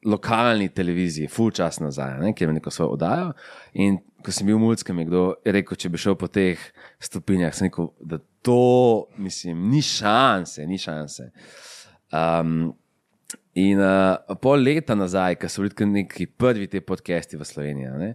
lokalni 0.05 0.69
televiziji, 0.69 1.29
full 1.31 1.51
čas 1.55 1.79
nazaj, 1.81 2.19
ne, 2.21 2.33
ki 2.33 2.43
je 2.43 2.47
imel 2.47 2.59
neko 2.59 2.71
svojo 2.71 2.95
oddajo. 2.95 3.33
In 3.81 3.97
ko 4.25 4.33
sem 4.33 4.47
bil 4.47 4.57
v 4.57 4.63
Mulskem, 4.63 5.00
je 5.01 5.09
kdo 5.09 5.25
rekel, 5.57 5.77
če 5.81 5.91
bi 5.93 6.01
šel 6.01 6.17
po 6.19 6.29
teh 6.31 6.62
stopinjah, 7.03 7.53
sem 7.53 7.69
rekel, 7.69 7.91
da 8.01 8.19
to, 8.45 9.07
mislim, 9.21 9.67
ni 9.71 9.81
šanse, 9.85 10.65
ni 10.69 10.79
šanse. 10.81 11.29
Um, 12.13 12.74
in 13.57 13.81
uh, 13.81 14.38
pol 14.41 14.62
leta 14.62 14.97
nazaj, 14.97 15.39
ko 15.41 15.50
so 15.50 15.65
bili 15.65 15.91
neki 16.01 16.27
prvi 16.27 16.69
ti 16.69 16.81
podcasti 16.81 17.39
v 17.39 17.47
Sloveniji, 17.47 17.93
ne, 18.01 18.12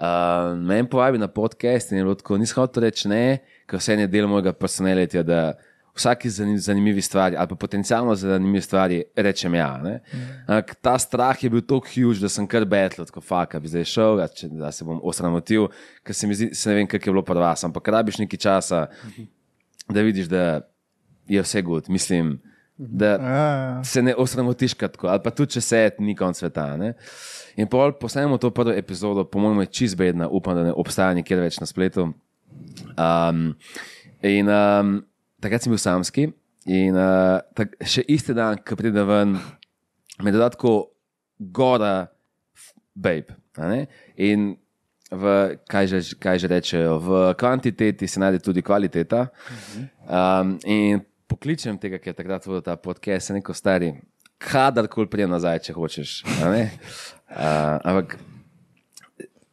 uh, 0.00 0.56
me 0.56 0.80
je 0.80 0.88
povabil 0.90 1.20
na 1.20 1.28
podcast 1.28 1.92
in 1.92 2.00
je 2.00 2.04
bilo 2.04 2.16
tako, 2.20 2.38
nisem 2.40 2.60
hotel 2.62 2.88
reči 2.88 3.10
ne, 3.12 3.24
ker 3.68 3.80
vse 3.80 3.98
je 4.00 4.08
del 4.10 4.28
mojega 4.30 4.52
personaliteta, 4.56 5.42
vsaki 6.00 6.30
zanim- 6.32 6.58
zanimivi 6.58 7.02
stvari 7.04 7.36
ali 7.36 7.48
pa 7.48 7.54
potencialno 7.54 8.14
zanimivi 8.16 8.62
stvari 8.64 9.02
rečem 9.16 9.54
ja. 9.54 9.76
ne. 9.78 9.98
Ampak 10.46 10.74
ta 10.80 10.96
strah 10.98 11.36
je 11.36 11.50
bil 11.50 11.60
tako 11.60 11.86
huge, 11.92 12.18
da 12.20 12.28
sem 12.28 12.48
kar 12.48 12.64
betel, 12.64 13.04
tako 13.04 13.20
faka, 13.20 13.60
bi 13.60 13.68
zdaj 13.68 13.84
šel, 13.84 14.16
da, 14.16 14.28
če, 14.28 14.48
da 14.48 14.72
se 14.72 14.84
bom 14.84 15.00
osramotil, 15.02 15.68
ker 16.02 16.16
se 16.16 16.26
mi 16.26 16.34
zdi, 16.34 16.50
se 16.54 16.70
ne 16.70 16.80
vem, 16.80 16.88
kako 16.88 17.10
je 17.10 17.12
bilo 17.12 17.22
prva, 17.22 17.52
ampak 17.62 17.88
rabiš 17.88 18.18
nekaj 18.18 18.40
časa, 18.40 18.86
da 19.88 20.00
vidiš, 20.00 20.26
da 20.26 20.60
je 21.28 21.42
vse 21.42 21.62
gut. 21.62 21.88
Mislim, 21.88 22.38
da 22.80 23.06
Ja, 23.06 23.18
ja. 23.20 23.84
se 23.84 24.02
ne 24.02 24.14
osramotiš 24.16 24.74
tako, 24.74 25.06
ali 25.06 25.20
pa 25.22 25.30
tudi 25.30 25.52
če 25.52 25.60
se 25.60 25.90
ni 25.98 26.14
konc 26.16 26.38
sveta. 26.38 26.76
Ne? 26.76 26.94
In 27.56 27.68
pol 27.68 27.92
posnemo 27.92 28.38
to 28.38 28.48
prvo 28.50 28.72
epizodo, 28.72 29.24
po 29.24 29.38
mojem, 29.38 29.60
je 29.60 29.66
čist 29.66 29.96
bedna, 29.96 30.28
upam, 30.28 30.56
da 30.56 30.64
ne 30.64 30.72
obstaja 30.72 31.12
nikjer 31.14 31.40
več 31.40 31.58
na 31.60 31.68
spletu. 31.68 32.06
Um, 32.96 33.54
in 34.22 34.48
um, 34.48 34.94
takrat 35.40 35.64
sem 35.64 35.72
bil 35.72 35.80
samski, 35.80 36.28
in 36.68 36.96
uh, 36.98 37.40
tak, 37.56 37.76
še 37.80 38.04
isti 38.08 38.36
dan, 38.36 38.60
ko 38.64 38.76
pride 38.78 39.04
ven, 39.08 39.36
me 40.20 40.32
da 40.34 40.50
tako 40.52 40.92
gora, 41.40 42.10
babe. 42.94 43.36
In 44.20 44.52
v, 45.10 45.34
kaj, 45.68 45.86
že, 45.90 46.00
kaj 46.20 46.38
že 46.38 46.50
rečejo, 46.50 46.98
v 47.02 47.20
kvantiteti 47.34 48.08
se 48.08 48.20
najde 48.20 48.38
tudi 48.44 48.62
kvaliteta. 48.62 49.26
Um, 50.06 50.58
in 50.64 51.02
pokličem 51.30 51.78
tega, 51.78 51.98
ki 51.98 52.12
je 52.12 52.18
takrat 52.18 52.46
vodil 52.46 52.62
ta 52.66 52.76
podcast, 52.76 53.30
se 53.30 53.34
neko 53.34 53.54
stari, 53.54 53.94
kadarkoli 54.40 55.10
prijem 55.10 55.32
nazaj, 55.32 55.64
če 55.66 55.76
hočeš. 55.76 56.20
Uh, 56.40 56.68
ampak 57.88 58.18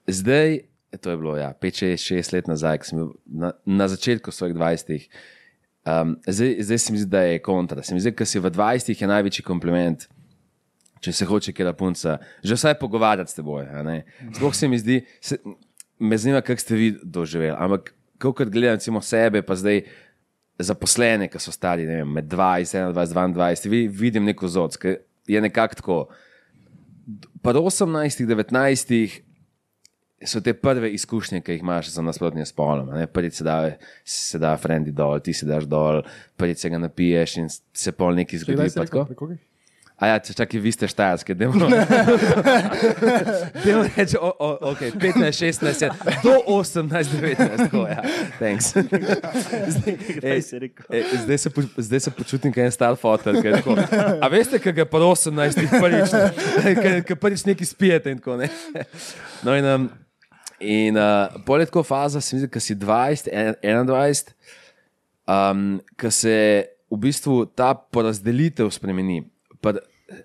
zdaj, 0.07 0.61
to 1.01 1.11
je 1.11 1.17
bilo 1.17 1.35
ja, 1.37 1.51
5-6 1.53 2.33
let 2.33 2.47
nazaj, 2.47 2.91
na, 3.25 3.53
na 3.65 3.87
začetku 3.87 4.31
svojih 4.31 4.55
20. 4.55 5.09
Um, 5.87 6.17
zdaj, 6.27 6.55
zdaj 6.59 6.77
se 6.77 6.91
mi 6.91 6.99
zdi, 6.99 7.09
da 7.09 7.21
je 7.21 7.39
kontra. 7.39 7.83
Se 7.83 7.93
mi 7.93 7.99
zdi, 7.99 8.11
da 8.11 8.25
si 8.25 8.39
v 8.39 8.51
20 8.51 9.01
je 9.01 9.07
največji 9.07 9.43
kompliment, 9.45 10.07
če 10.99 11.13
se 11.13 11.25
hoče 11.25 11.53
kera 11.55 11.71
punca, 11.77 12.17
že 12.43 12.57
vsaj 12.57 12.75
pogovarjati 12.81 13.31
s 13.31 13.37
teboj. 13.37 13.69
Sploh 14.35 14.55
se 14.55 14.67
mi 14.67 14.79
zdi, 14.79 14.99
se, 15.21 15.37
me 15.99 16.17
zanima, 16.17 16.41
kako 16.41 16.61
ste 16.61 16.75
vi 16.75 16.89
doživeli. 17.03 17.55
Ampak, 17.55 17.93
ko 18.19 18.33
gledam 18.33 19.01
sebe, 19.01 19.41
pa 19.41 19.55
zdaj 19.55 19.85
zaposlene, 20.59 21.29
ki 21.29 21.39
so 21.39 21.53
stari 21.53 21.85
ne 21.85 22.01
vem, 22.01 22.13
med 22.19 22.27
20, 22.33 22.91
21, 22.91 23.37
22, 23.37 23.69
vi, 23.69 23.87
vidim 23.87 24.25
neko 24.25 24.47
zoc, 24.47 24.75
ki 24.81 24.97
je 25.27 25.41
nekako 25.41 25.75
tako. 25.75 25.97
Pa 27.41 27.53
do 27.53 27.61
18, 27.61 28.25
19 28.27 29.21
so 30.25 30.41
te 30.41 30.53
prve 30.53 30.89
izkušnje, 30.91 31.41
ki 31.41 31.51
jih 31.51 31.61
imaš 31.61 31.91
za 31.93 32.01
nasprotnim 32.01 32.45
spolom. 32.45 32.89
ne. 32.89 33.07
Prvič 33.07 33.33
se 33.33 33.43
da, 33.43 33.71
se 34.05 34.39
da 34.39 34.57
frendi 34.57 34.91
dol, 34.91 35.19
ti 35.19 35.33
se 35.33 35.45
daš 35.45 35.63
dol, 35.63 36.01
prvič 36.37 36.57
se 36.57 36.69
ga 36.69 36.77
napiješ 36.77 37.37
in 37.37 37.49
se 37.73 37.91
pol 37.91 38.15
nekaj 38.15 38.39
zgodi. 38.39 38.55
Kdaj 38.57 38.69
si 38.69 38.75
pa 38.75 38.81
rekel, 38.81 38.99
tako. 38.99 39.05
pri 39.05 39.15
kogih? 39.15 39.37
A 39.97 40.11
ja, 40.11 40.17
če 40.21 40.35
čakaj, 40.37 40.59
vi 40.61 40.69
ste 40.69 40.85
štajerski, 40.85 41.33
da 41.33 41.47
imamo. 41.47 41.67
Demo 43.65 43.81
reči, 43.97 44.19
o, 44.21 44.29
o, 44.29 44.49
ok, 44.69 44.83
15, 44.93 45.39
16, 45.41 45.81
ja, 45.81 45.89
do 46.21 46.35
18, 46.53 47.15
19, 47.17 47.63
tako 47.63 47.81
ja. 47.89 48.03
Thanks. 48.37 48.75
Zdaj, 49.73 49.97
Kaj 50.21 50.41
si? 50.45 50.59
E, 50.93 51.37
se, 51.41 51.49
poč- 51.49 51.73
zdaj 51.81 52.03
se 52.05 52.13
počutim 52.13 52.53
kot 52.53 52.61
en 52.61 52.71
star 52.71 52.93
je 52.93 53.55
tako, 53.57 53.73
A 54.21 54.29
veste, 54.29 54.61
kaj 54.61 54.77
je 54.77 54.85
pa 54.85 55.01
18, 55.01 55.65
prvič, 55.65 56.13
ki 57.01 57.17
prvič 57.17 57.49
nekaj 57.49 57.65
spijete 57.65 58.13
in 58.13 58.21
tako 58.21 58.37
ne. 58.37 58.53
No 59.41 59.57
in, 59.57 59.65
um, 59.65 59.89
in 60.59 60.97
uh, 60.97 61.37
poletko 61.45 61.83
faza, 61.83 62.21
se 62.21 62.35
mi 62.35 62.41
zdi, 62.41 62.49
ko 62.51 62.61
si 62.63 62.75
20, 62.75 63.29
en- 63.31 63.59
21, 63.61 64.33
um, 65.27 65.79
ko 65.99 66.11
se 66.11 66.35
v 66.87 66.99
bistvu 67.03 67.45
ta 67.55 67.73
porazdelitev 67.75 68.71
spremeni. 68.73 69.21
Pri 69.61 69.81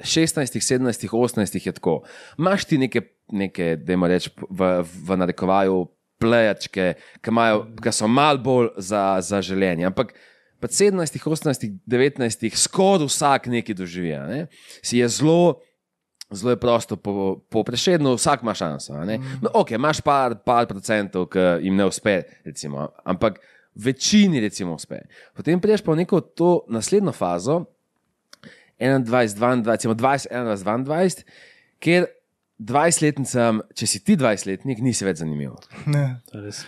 16, 0.06 0.60
17, 0.62 1.08
18 1.10 1.66
je 1.66 1.72
tako. 1.74 2.02
Imaš 2.38 2.64
ti 2.70 2.78
neke, 2.78 3.02
neke 3.32 3.74
da 3.76 3.98
reč, 4.06 4.28
v, 4.48 4.70
v 4.86 5.18
narekovaju, 5.18 5.88
plejačke, 6.22 6.92
ki, 7.18 7.32
imajo, 7.34 7.64
ki 7.82 7.92
so 7.94 8.06
mal 8.06 8.38
bolj 8.38 8.70
za, 8.78 9.18
za 9.24 9.42
življenje. 9.42 9.88
Ampak 9.90 10.14
pri 10.62 10.70
17, 10.70 11.18
18, 11.18 11.66
19, 11.90 12.46
skoraj 12.62 13.08
vsak 13.08 13.50
nekaj 13.50 13.74
doživi. 13.74 14.14
Ne? 14.30 14.46
Si 14.82 15.02
je 15.02 15.08
zelo. 15.10 15.58
Zelo 16.32 16.54
je 16.54 16.60
prosto, 16.60 16.96
po, 16.96 17.40
po 17.48 17.64
prešednu, 17.64 18.14
vsak 18.16 18.42
ima 18.42 18.54
šanso. 18.54 18.94
a 18.94 19.04
ne. 19.04 19.18
No, 19.42 19.50
ok, 19.54 19.70
imaš 19.76 20.00
par, 20.00 20.36
par 20.44 20.66
procentov, 20.66 21.28
ki 21.32 21.38
jim 21.66 21.76
ne 21.76 21.86
uspe, 21.86 22.22
recimo, 22.44 22.88
ampak 23.04 23.40
večini 23.74 24.40
recimo 24.40 24.74
uspe. 24.74 25.02
Potem 25.36 25.60
prideš 25.60 25.84
pa 25.84 25.92
v 25.92 26.02
neko 26.02 26.20
to 26.20 26.50
naslednjo 26.68 27.12
fazo, 27.12 27.64
21, 28.78 29.04
22, 29.04 29.70
recimo 29.70 29.94
20, 29.94 30.28
21, 30.30 30.84
22, 30.84 31.24
kjer 31.82 32.06
20-letnicam, 32.62 33.62
če 33.74 33.86
si 33.86 34.00
ti 34.04 34.16
20-letnik, 34.18 34.82
nisi 34.82 35.06
več 35.06 35.22
zanimiv. 35.22 35.54
Ne. 35.90 36.22
To 36.30 36.38
je 36.38 36.46
res. 36.46 36.62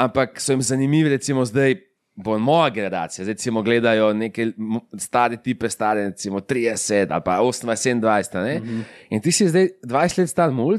Ampak 0.00 0.40
so 0.40 0.54
jim 0.54 0.64
zanimivi, 0.64 1.12
recimo 1.12 1.44
zdaj. 1.48 1.76
Bo 2.14 2.38
moja 2.38 2.70
generacija, 2.74 3.24
zdaj 3.24 3.32
recimo 3.32 3.62
gledajo 3.62 4.12
neke 4.12 4.50
stare 4.98 5.38
tipe, 5.42 5.68
stare, 5.70 6.08
recimo 6.10 6.40
30 6.40 7.06
ali 7.10 7.22
pa 7.24 7.38
28, 7.38 8.00
27. 8.00 8.60
Mm 8.60 8.66
-hmm. 8.66 8.82
In 9.10 9.20
ti 9.20 9.32
si 9.32 9.48
zdaj 9.48 9.68
20 9.82 10.18
let 10.18 10.30
star 10.30 10.50
mulj, 10.50 10.78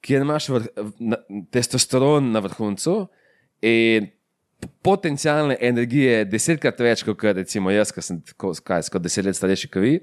kjer 0.00 0.22
imaš 0.22 0.48
vrh, 0.48 0.66
na, 0.98 1.16
testosteron 1.50 2.32
na 2.32 2.38
vrhuncu 2.38 3.06
in 3.62 4.08
potencijalne 4.82 5.56
energije 5.60 6.24
desetkrat 6.24 6.80
več 6.80 7.02
kot 7.06 7.22
recimo 7.22 7.70
jaz, 7.70 7.92
ki 7.92 8.02
sem 8.02 8.20
tako, 8.26 8.52
kaj, 8.64 8.82
skoraj 8.82 9.02
deset 9.02 9.26
let 9.26 9.38
starejši 9.38 9.70
kot 9.72 9.82
vi. 9.82 10.00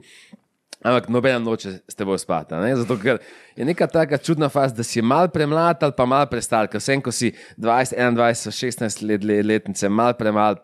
Ampak 0.80 1.10
noben 1.12 1.44
noče 1.44 1.74
s 1.92 1.96
teboj 1.96 2.22
spati. 2.22 2.56
ne? 2.56 2.76
Zato 2.76 2.96
je 3.56 3.66
neka 3.66 3.88
taka 3.88 4.18
čudna 4.18 4.50
faza, 4.50 4.76
da 4.76 4.84
si 4.84 5.02
mal 5.02 5.28
premlad 5.28 5.84
ali 5.84 5.94
pa 5.98 6.06
mal 6.06 6.28
prestar. 6.32 6.70
Ker 6.72 6.80
vsem, 6.80 7.02
ko 7.02 7.12
si 7.12 7.34
20, 7.58 7.98
21, 8.16 8.52
16 8.52 9.04
let, 9.04 9.24
let 9.24 9.46
letnice, 9.46 9.90
mal 9.90 10.16
premal, 10.16 10.56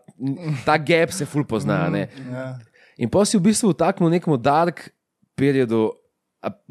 ta 0.65 0.77
gap 0.77 1.11
se 1.11 1.25
ful 1.25 1.43
pozna. 1.43 1.85
a 1.85 1.89
Ne? 1.89 2.07
Ja. 2.31 2.55
In 2.97 3.11
pa 3.11 3.25
si 3.27 3.35
v 3.37 3.51
bistvu 3.51 3.73
vtaknil 3.75 4.07
v 4.07 4.15
nekem 4.15 4.37
dark 4.39 4.87
periodu, 5.35 5.91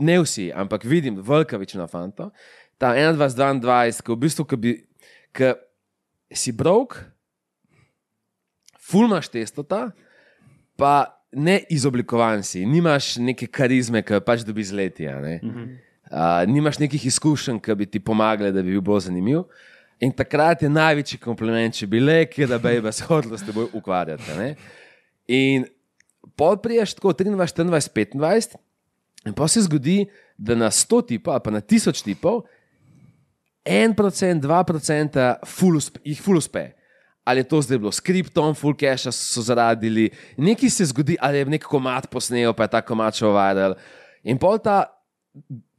ne 0.00 0.16
vsi, 0.22 0.48
ampak 0.52 0.84
vidim, 0.88 1.20
velika 1.20 1.60
večina 1.60 1.86
fantov, 1.86 2.32
ta 2.80 2.94
21, 2.96 3.60
22, 3.60 4.00
ki 4.00 4.12
v 4.12 4.20
bistvu, 4.24 4.46
ki 4.48 4.56
bi, 4.56 4.72
ki 5.36 5.52
si 6.32 6.52
brok, 6.56 6.96
fulmaš 8.80 9.28
testota, 9.28 9.90
pa 10.80 11.12
ne 11.34 11.58
izoblikovan 11.70 12.42
si, 12.42 12.64
nimaš 12.66 13.16
neke 13.22 13.46
karizme, 13.46 14.02
ki 14.02 14.20
pač 14.24 14.44
dobi 14.46 14.64
z 14.64 14.76
leti. 14.76 15.06
ne. 15.06 15.40
Uh, 16.14 16.44
nimaš 16.46 16.78
nekih 16.78 17.06
izkušenj, 17.06 17.58
ki 17.64 17.74
bi 17.74 17.86
ti 17.86 18.00
pomagali, 18.00 18.52
da 18.52 18.62
bi 18.62 18.74
bil 18.76 18.82
bolj 18.84 19.06
zanimiv. 19.08 19.44
In 20.00 20.12
takrat 20.12 20.62
je 20.62 20.68
največji 20.68 21.18
kompliment, 21.18 21.74
če 21.74 21.86
bi 21.86 22.00
le, 22.00 22.24
ki 22.26 22.46
da 22.46 22.58
bi 22.58 22.76
se 22.92 23.06
hodilo 23.08 23.38
s 23.38 23.46
teboj 23.46 23.70
ukvarjati. 23.72 24.36
ne. 24.38 24.54
In 25.26 25.64
pol 26.36 26.58
priješ 26.60 26.94
tako 26.94 27.12
23, 27.12 27.36
24, 27.36 28.18
25, 28.20 28.56
in 29.26 29.32
pa 29.32 29.48
se 29.48 29.62
zgodi, 29.64 30.04
da 30.36 30.54
na 30.54 30.70
100 30.70 31.06
tipov, 31.08 31.40
pa 31.40 31.50
na 31.50 31.60
1000 31.60 32.04
tipov, 32.04 32.44
1%, 33.64 34.40
2% 34.44 35.34
ful 35.46 35.76
uspe, 35.76 36.00
jih 36.04 36.20
ful 36.20 36.36
uspe. 36.36 36.74
Ali 37.24 37.40
je 37.40 37.48
to 37.48 37.62
zdaj 37.64 37.78
bilo 37.80 37.92
skriptom, 37.92 38.54
full 38.54 38.76
cache 38.76 39.12
so 39.12 39.42
zaradili, 39.42 40.10
nekaj 40.36 40.70
se 40.70 40.84
zgodi, 40.92 41.16
ali 41.20 41.40
je 41.40 41.50
nek 41.56 41.64
komat 41.64 42.10
posnel, 42.12 42.52
pa 42.52 42.68
je 42.68 42.74
ta 42.76 42.82
komat 42.84 43.16
šel 43.16 43.32
viral. 43.32 43.76
In 44.28 44.38
pol 44.40 44.60
ta, 44.60 44.84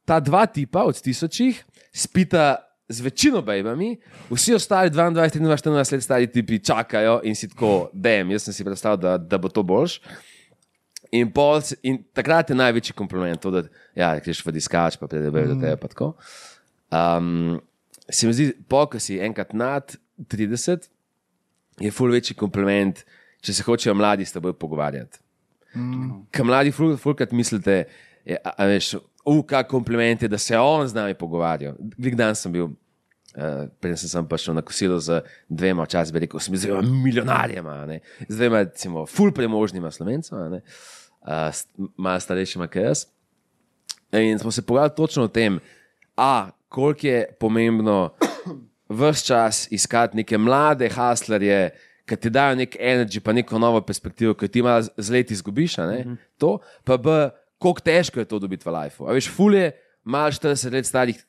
ta 0.06 0.20
dva 0.20 0.46
tipa 0.50 0.84
od 0.90 0.98
tisočih 0.98 1.62
spita 1.94 2.56
z 2.90 3.02
večino 3.02 3.42
bejbami, 3.42 3.96
vsi 4.30 4.56
ostali 4.58 4.90
22, 4.90 5.14
23, 5.14 5.42
24 5.42 5.94
let 5.94 6.04
stari 6.04 6.28
tipi 6.28 6.60
čakajo 6.60 7.20
in 7.24 7.36
si 7.36 7.50
tako, 7.50 7.90
dem, 7.94 8.32
jaz 8.32 8.46
sem 8.46 8.54
si 8.54 8.66
predstavljal, 8.66 8.98
da, 9.02 9.18
da 9.18 9.38
bo 9.38 9.50
to 9.50 9.64
boljš. 9.64 10.00
In, 11.12 11.32
pol, 11.32 11.62
in 11.86 12.02
takrat 12.14 12.50
je 12.50 12.58
največji 12.58 12.94
kompliment, 12.98 13.42
to, 13.42 13.54
da 13.54 13.64
ja, 13.96 14.16
greš 14.20 14.42
v 14.46 14.54
diskač, 14.58 14.98
pa 15.00 15.08
predebejo 15.08 15.54
do 15.54 15.60
tebe. 15.62 15.78
pa 15.78 15.88
tako. 15.88 16.14
Um, 16.90 17.62
se 18.10 18.28
mi 18.28 18.34
zdi, 18.34 18.52
ko 18.70 19.00
si 19.00 19.18
enkrat 19.22 19.54
nad 19.54 19.96
30, 20.18 20.90
je 21.80 21.92
ful 21.92 22.12
večji 22.12 22.36
kompliment, 22.36 23.04
če 23.42 23.54
se 23.54 23.64
hočejo 23.64 23.94
mladi 23.96 24.26
s 24.26 24.32
teboj 24.34 24.54
pogovarjati. 24.54 25.20
Mm. 25.76 26.26
Kaj 26.32 26.46
mladi 26.48 26.72
ful- 26.72 26.98
fulkrat 26.98 27.32
mislite, 27.32 27.84
je, 28.26 28.38
a, 28.44 28.54
a 28.58 28.66
veš, 28.66 28.96
uka 29.26 29.64
kompliment 29.68 30.22
je, 30.22 30.28
da 30.32 30.38
se 30.38 30.58
on 30.58 30.88
z 30.88 30.94
nami 30.96 31.14
pogovarja. 31.14 31.74
Glik 31.98 32.16
dan 32.16 32.36
sem 32.36 32.52
bil. 32.52 32.72
Uh, 33.36 33.66
Preden 33.84 33.98
sem, 34.00 34.08
sem 34.08 34.28
prišel 34.32 34.56
na 34.56 34.62
kosilo 34.64 34.96
z 35.04 35.18
dvema, 35.52 35.84
včasih 35.84 36.14
bi 36.16 36.22
rekel, 36.24 36.40
sem 36.40 36.56
zelo 36.56 36.80
milijonarjema, 36.82 37.74
a 37.84 37.86
ne. 37.90 37.98
z 38.30 38.38
dvema, 38.38 38.62
recimo, 38.64 39.04
ful 39.06 39.34
premožnima 39.36 39.92
slovencema, 39.92 40.46
uh, 40.48 41.52
st- 41.52 41.68
malo 42.00 42.20
starejšima 42.24 42.70
kot 42.72 42.80
jaz. 42.80 43.02
In 44.16 44.40
smo 44.40 44.52
se 44.56 44.64
pogovarjali 44.64 44.96
točno 44.96 45.24
o 45.24 45.28
tem, 45.28 45.60
a 46.16 46.48
koliko 46.70 47.08
je 47.08 47.26
pomembno 47.40 48.14
vse 48.90 49.26
čas 49.26 49.68
iskati 49.72 50.18
neke 50.18 50.38
mlade 50.38 50.90
haslerje, 50.90 51.72
ki 52.06 52.16
ti 52.22 52.30
dajo 52.30 52.56
nek 52.56 52.76
energy, 52.80 53.20
pa 53.20 53.34
neko 53.34 53.60
novo 53.60 53.82
perspektivo, 53.82 54.36
ki 54.38 54.48
ti 54.48 54.62
malo 54.62 54.86
z- 54.86 55.10
leti 55.12 55.34
izgubiš, 55.34 55.78
mm 55.78 55.84
-hmm. 55.84 56.18
to, 56.38 56.60
pa 56.84 56.98
b, 56.98 57.30
koliko 57.58 57.82
težko 57.82 58.20
je 58.20 58.26
to 58.26 58.40
dobiti 58.40 58.70
v 58.70 58.72
lifeu. 58.72 59.08
A 59.08 59.14
veš, 59.14 59.30
fulje, 59.30 59.72
malo 60.04 60.32
40 60.32 60.72
let 60.72 60.86
starih 60.86 61.26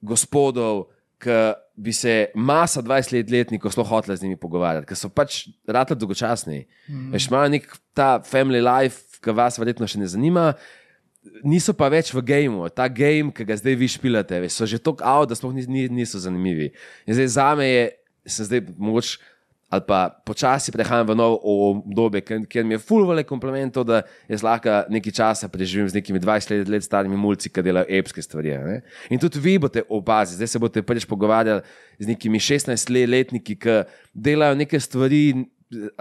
gospodov, 0.00 0.86
ki 1.18 1.54
bi 1.76 1.92
se 1.92 2.26
masa 2.34 2.82
20 2.82 3.30
let 3.32 3.72
sploh 3.72 3.88
hotela 3.88 4.16
z 4.16 4.22
njimi 4.22 4.36
pogovarjati, 4.36 4.86
ker 4.86 4.96
so 4.96 5.08
pač 5.08 5.48
rata 5.66 5.94
dolgočasni. 5.94 6.66
Mm. 6.88 7.12
Veš, 7.12 7.28
imajo 7.30 7.48
nek 7.48 7.68
ta 7.94 8.20
family 8.20 8.60
life, 8.60 9.20
ki 9.22 9.30
vas 9.30 9.58
verjetno 9.58 9.86
še 9.86 9.98
ne 9.98 10.06
zanima. 10.06 10.52
Niso 11.46 11.70
pa 11.74 11.86
več 11.86 12.10
v 12.10 12.22
gameu, 12.26 12.66
ta 12.70 12.88
game, 12.90 13.30
ki 13.30 13.44
ga 13.46 13.54
zdaj 13.54 13.76
vi 13.78 13.88
špilate, 13.90 14.40
veš, 14.42 14.56
so 14.58 14.66
že 14.66 14.80
tako 14.82 15.06
out, 15.06 15.28
da 15.30 15.38
sploh 15.38 15.54
ni- 15.54 15.68
ni- 15.70 15.88
niso 16.02 16.18
zanimivi. 16.18 16.72
In 17.06 17.14
zdaj 17.14 17.28
za 17.30 17.54
me 17.54 17.68
je, 17.68 17.84
sem 18.26 18.46
zdaj 18.46 18.64
mogoče 18.78 19.18
ali 19.72 19.80
pa 19.88 20.12
počasi 20.12 20.68
prehajam 20.68 21.06
v 21.06 21.14
novo 21.16 21.38
obdobje, 21.72 22.20
ker, 22.20 22.42
ker 22.44 22.64
mi 22.64 22.76
je 22.76 23.24
kompliment 23.24 23.72
to, 23.72 23.80
da 23.84 24.02
jaz 24.28 24.42
lahko 24.44 24.84
nekaj 24.92 25.12
časa 25.12 25.48
preživim 25.48 25.88
z 25.88 25.96
nekimi 25.96 26.20
20 26.20 26.50
let, 26.50 26.68
let 26.68 26.84
starimi 26.84 27.16
mulci, 27.16 27.48
ki 27.48 27.64
delajo 27.64 27.88
epske 27.88 28.20
stvari. 28.20 28.52
Ne? 28.60 28.82
In 29.08 29.18
tudi 29.18 29.40
vi 29.40 29.56
boste 29.58 29.80
opazili, 29.88 30.36
zdaj 30.36 30.48
se 30.48 30.58
boste 30.58 30.82
prvič 30.82 31.08
pogovarjali 31.08 31.64
z 31.98 32.06
nekimi 32.06 32.36
16-letniki, 32.36 33.56
ki 33.56 33.78
delajo 34.12 34.60
neke 34.60 34.76
stvari 34.76 35.48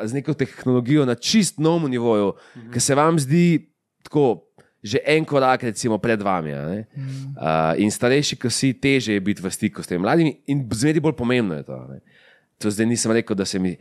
z 0.04 0.12
neko 0.14 0.36
tehnologijo 0.36 1.06
na 1.08 1.16
čist 1.16 1.56
novem 1.60 1.92
nivoju, 1.92 2.34
-hmm. 2.36 2.74
ki 2.74 2.80
se 2.80 2.96
vam 2.96 3.20
zdi 3.20 3.72
tako. 4.04 4.51
Že 4.82 5.02
en 5.06 5.26
korak, 5.26 5.64
recimo, 5.64 5.98
pred 6.02 6.22
vami. 6.22 6.54
a 6.58 6.62
ne. 6.66 6.80
Uh, 7.38 7.78
in 7.78 7.92
starejši, 7.94 8.36
ki 8.36 8.50
si 8.50 8.74
teže 8.74 9.14
je 9.14 9.22
biti 9.22 9.42
v 9.42 9.52
stiku 9.54 9.84
s 9.84 9.88
temi 9.88 10.02
mladimi, 10.02 10.42
in 10.50 10.66
zmeraj 10.66 11.02
bolj 11.02 11.18
pomembno 11.18 11.60
je 11.60 11.64
to. 11.64 11.78
a 11.78 11.86
Ne. 11.92 12.00
To 12.62 12.70
zdaj 12.70 12.86
nisem 12.86 13.12
rekel, 13.14 13.36
da 13.38 13.46
se 13.46 13.60
mi 13.60 13.78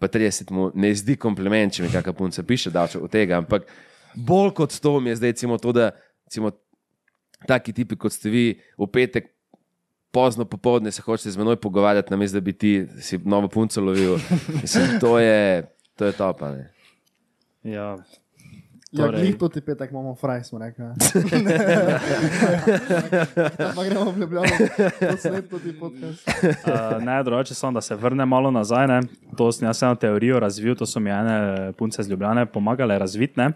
pa 0.00 0.08
30 0.08 0.50
mu 0.50 0.70
ne 0.74 0.94
zdi 0.96 1.16
kompliment, 1.20 1.74
če 1.74 1.84
mi 1.84 1.92
kakšna 1.92 2.12
punca 2.16 2.42
piše, 2.42 2.72
da 2.72 2.88
od 2.88 3.10
tega. 3.12 3.36
Ampak 3.42 3.68
bolj 4.16 4.54
kot 4.56 4.72
to 4.80 4.96
mi 5.00 5.12
je 5.12 5.20
zdaj 5.20 5.36
recimo, 5.36 5.58
to, 5.60 5.72
da 5.76 5.90
recimo, 6.24 6.50
taki 7.46 7.72
tipi 7.76 7.98
kot 8.00 8.16
ste 8.16 8.32
vi 8.32 8.46
v 8.78 8.88
petek. 8.88 9.28
Pozno 10.10 10.42
popoldne 10.42 10.90
se 10.90 11.04
hočete 11.06 11.30
z 11.30 11.38
menoj 11.38 11.60
pogovarjati, 11.62 12.10
namesto 12.10 12.40
da 12.40 12.42
bi 12.42 12.50
ti 12.52 12.82
si 12.98 13.20
novo 13.22 13.46
punco 13.46 13.78
lovil. 13.78 14.18
Mislim, 14.62 14.98
to 14.98 15.18
je, 15.22 15.62
to 15.94 16.10
je 16.10 16.12
top. 16.18 16.42
a 16.42 17.94
Ja, 18.92 19.00
Ja, 19.00 19.06
Torej- 19.06 19.20
glih 19.20 19.36
to 19.36 19.48
ti 19.48 19.60
petek 19.60 19.90
imamo 19.90 20.14
fraj, 20.14 20.44
smo 20.44 20.58
rekli. 20.58 20.84
Pa 23.70 23.84
gremo 23.84 24.04
v 24.06 24.18
Ljubljano, 24.18 24.48
posnet 25.00 25.50
to 25.50 25.58
ti 25.58 25.72
podcast. 25.72 26.28
Uh, 26.28 26.34
ne, 27.00 27.22
drugače 27.22 27.54
samo, 27.54 27.72
da 27.72 27.80
se 27.80 27.94
vrnem 27.94 28.28
malo 28.28 28.50
nazaj. 28.50 28.86
Ne. 28.88 29.00
To 29.36 29.52
sem 29.52 29.66
jaz 29.66 29.82
eno 29.82 29.94
teorijo 29.94 30.40
razvil, 30.40 30.74
to 30.74 30.86
so 30.86 31.00
mi 31.00 31.10
ene 31.10 31.36
punce 31.72 32.02
z 32.02 32.10
Ljubljane 32.10 32.46
pomagale 32.46 32.98
razviti. 32.98 33.34
Ne. 33.36 33.50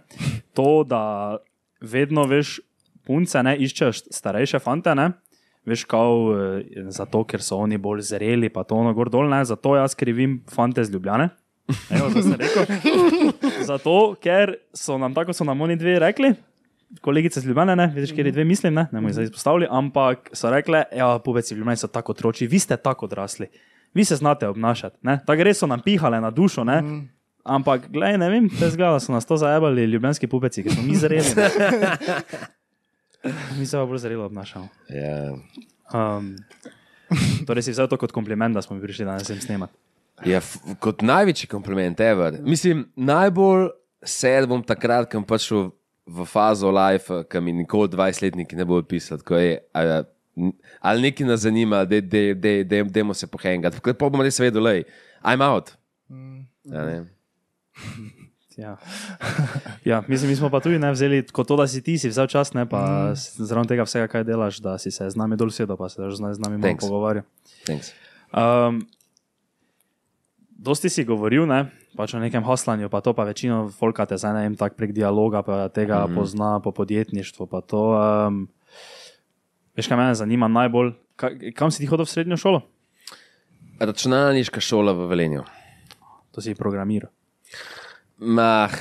To, 0.53 0.85
da 0.85 1.37
vedno 1.81 2.25
veš, 2.25 2.61
punce 3.03 3.43
ne 3.43 3.57
iščejo 3.59 3.91
št- 3.91 4.13
starejše 4.13 4.59
fante. 4.59 4.95
Ne. 4.95 5.11
Veš, 5.65 5.85
kao, 5.85 6.31
eh, 6.61 6.63
zato, 6.89 7.25
ker 7.25 7.43
so 7.43 7.57
oni 7.57 7.77
bolj 7.77 8.01
zreli, 8.03 8.49
pa 8.49 8.63
to 8.63 8.75
ono 8.77 8.93
gor 8.93 9.11
dol, 9.11 9.29
ne. 9.29 9.45
zato 9.45 9.77
jaz 9.77 9.95
krivim 9.95 10.45
fante 10.47 10.85
z 10.85 10.93
Ljubljane. 10.93 11.29
Evo, 11.91 12.11
to 12.13 12.23
sem 12.23 12.35
rekel. 12.39 12.67
Zato, 13.71 14.15
ker 14.21 14.57
so 14.77 14.99
nam 15.01 15.15
tako, 15.15 15.33
so 15.33 15.47
nam 15.49 15.61
oni 15.65 15.77
dve 15.81 15.99
rekli, 15.99 16.35
kolegice 17.01 17.41
z 17.41 17.49
Ljubljana, 17.49 17.75
ne 17.75 17.87
veš, 17.95 18.13
kjer 18.13 18.27
je 18.27 18.33
dve 18.33 18.45
mislim, 18.45 18.75
ne, 18.75 18.87
ne 18.93 19.01
bomo 19.01 19.09
jih 19.09 19.15
zdaj 19.15 19.31
izpostavili, 19.31 19.69
ampak 19.71 20.29
so 20.33 20.51
rekle, 20.53 20.85
ja, 20.97 21.19
pubeci 21.25 21.55
v 21.55 21.59
Ljubljani 21.59 21.81
so 21.81 21.89
tako 21.89 22.13
otroci, 22.13 22.47
vi 22.47 22.59
ste 22.59 22.77
tako 22.77 23.07
odrasli, 23.07 23.49
vi 23.95 24.05
se 24.05 24.17
znate 24.17 24.49
obnašati. 24.49 24.99
ne. 25.03 25.19
Tako 25.27 25.43
res 25.43 25.59
so 25.59 25.67
nam 25.67 25.81
pihale 25.81 26.21
na 26.21 26.31
dušo, 26.31 26.65
ne. 26.65 26.83
Ampak, 27.45 27.91
gledaj, 27.93 28.19
ne 28.19 28.29
vem, 28.31 28.49
te 28.49 28.71
zgleda, 28.71 29.01
so 29.01 29.13
nas 29.13 29.27
to 29.27 29.37
zajebali 29.37 29.85
ljubljanski 29.85 30.27
pubeci, 30.27 30.63
ki 30.63 30.71
smo 30.71 30.83
mi 30.83 30.97
zreli. 30.97 31.35
ne. 31.37 32.21
Mi 33.59 33.67
se 33.67 33.77
pa 33.77 33.85
bolj 33.87 33.99
zrelo 33.99 34.25
obnašamo. 34.25 34.69
Ja. 34.89 35.33
Um, 35.93 36.37
torej 37.47 37.63
si 37.63 37.73
vzel 37.73 37.89
to 37.89 37.97
kot 38.01 38.13
kompliment, 38.13 38.55
da 38.55 38.63
smo 38.63 38.81
prišli 38.81 39.05
danes 39.05 39.29
sem 39.29 39.41
snemati. 39.41 39.73
Ja, 40.23 40.41
kot 40.81 41.03
največji 41.03 41.49
kompliment, 41.51 42.01
ever. 42.01 42.39
Mislim, 42.43 42.87
najbolj 42.97 43.69
sedem 44.07 44.53
bom 44.55 44.63
takrat, 44.63 45.09
ko 45.11 45.19
sem 45.19 45.27
prišel 45.29 45.65
v 46.07 46.27
fazo 46.29 46.71
life, 46.71 47.23
ki 47.31 47.41
mi 47.41 47.55
nikoli 47.65 47.91
20-letniki 47.91 48.57
ne 48.57 48.67
bodo 48.69 48.87
pisali. 48.89 49.25
ko 49.25 49.41
je, 49.41 49.59
a, 49.75 50.03
Ali 50.81 51.03
nekaj 51.03 51.27
nas 51.27 51.41
zanima, 51.41 51.85
da 51.85 52.01
de, 52.01 52.35
de, 52.35 52.65
de, 52.65 52.85
de, 52.85 53.05
se 53.15 53.27
pohengati. 53.27 53.79
Pa 53.81 54.09
bomo 54.09 54.23
res 54.23 54.39
vedeli, 54.39 54.65
da 54.65 54.71
je 54.71 54.85
I'm 55.25 55.43
out. 55.43 55.73
Ja. 56.65 57.05
Ja. 58.57 58.77
ja, 59.85 60.03
mislim, 60.09 60.31
mi 60.31 60.37
smo 60.37 60.51
pa 60.51 60.61
tudi 60.61 60.79
ne 60.79 60.93
vzeli 60.93 61.27
kot 61.27 61.49
to, 61.49 61.57
da 61.57 61.67
si 61.67 61.83
ti 61.83 61.99
si 61.99 62.09
vzel 62.09 62.27
čas, 62.27 62.53
ne 62.55 62.69
pa 62.69 63.11
mm. 63.11 63.17
zraven 63.45 63.69
tega 63.69 63.85
vsega, 63.85 64.07
kaj 64.09 64.25
delaš, 64.25 64.61
da 64.65 64.79
si 64.79 64.91
se 64.91 65.11
z 65.11 65.19
nami 65.19 65.37
dol 65.37 65.51
sedel, 65.51 65.77
pa 65.77 65.89
se 65.89 66.03
daš 66.03 66.15
z 66.15 66.41
nami 66.41 66.59
malo 66.59 66.77
pogovarjal. 66.81 67.25
Um, 68.33 68.81
dosti 70.65 70.89
si 70.89 71.05
govoril, 71.05 71.45
ne, 71.49 71.69
pač 71.99 72.15
o 72.17 72.21
nekem 72.23 72.45
hoslanju, 72.47 72.89
pa 72.93 73.03
to 73.05 73.13
pa 73.17 73.27
večino 73.29 73.67
folka 73.69 74.07
te 74.09 74.17
zdaj 74.21 74.35
ne 74.35 74.45
vem, 74.47 74.57
tako 74.59 74.81
prek 74.81 74.95
dialoga, 74.97 75.45
pa 75.45 75.69
tega 75.69 76.05
mm 76.05 76.11
-hmm. 76.11 76.15
pozna 76.15 76.61
po 76.61 76.73
podjetništvu, 76.73 77.47
pa 77.47 77.61
to. 77.61 77.83
Um, 78.29 78.49
veš, 79.77 79.89
kaj 79.89 79.97
mene 79.97 80.15
zanima 80.15 80.49
najbolj, 80.49 80.93
ka, 81.17 81.31
kam 81.57 81.71
si 81.71 81.85
ti 81.85 81.87
hodil 81.87 82.05
v 82.05 82.09
srednjo 82.11 82.37
šolo? 82.37 82.63
Računalniška 83.81 84.61
šola 84.61 84.93
v 84.93 85.09
Velenju. 85.09 85.43
To 86.33 86.41
si 86.41 86.55
programiral. 86.55 87.11
Mah, 88.19 88.73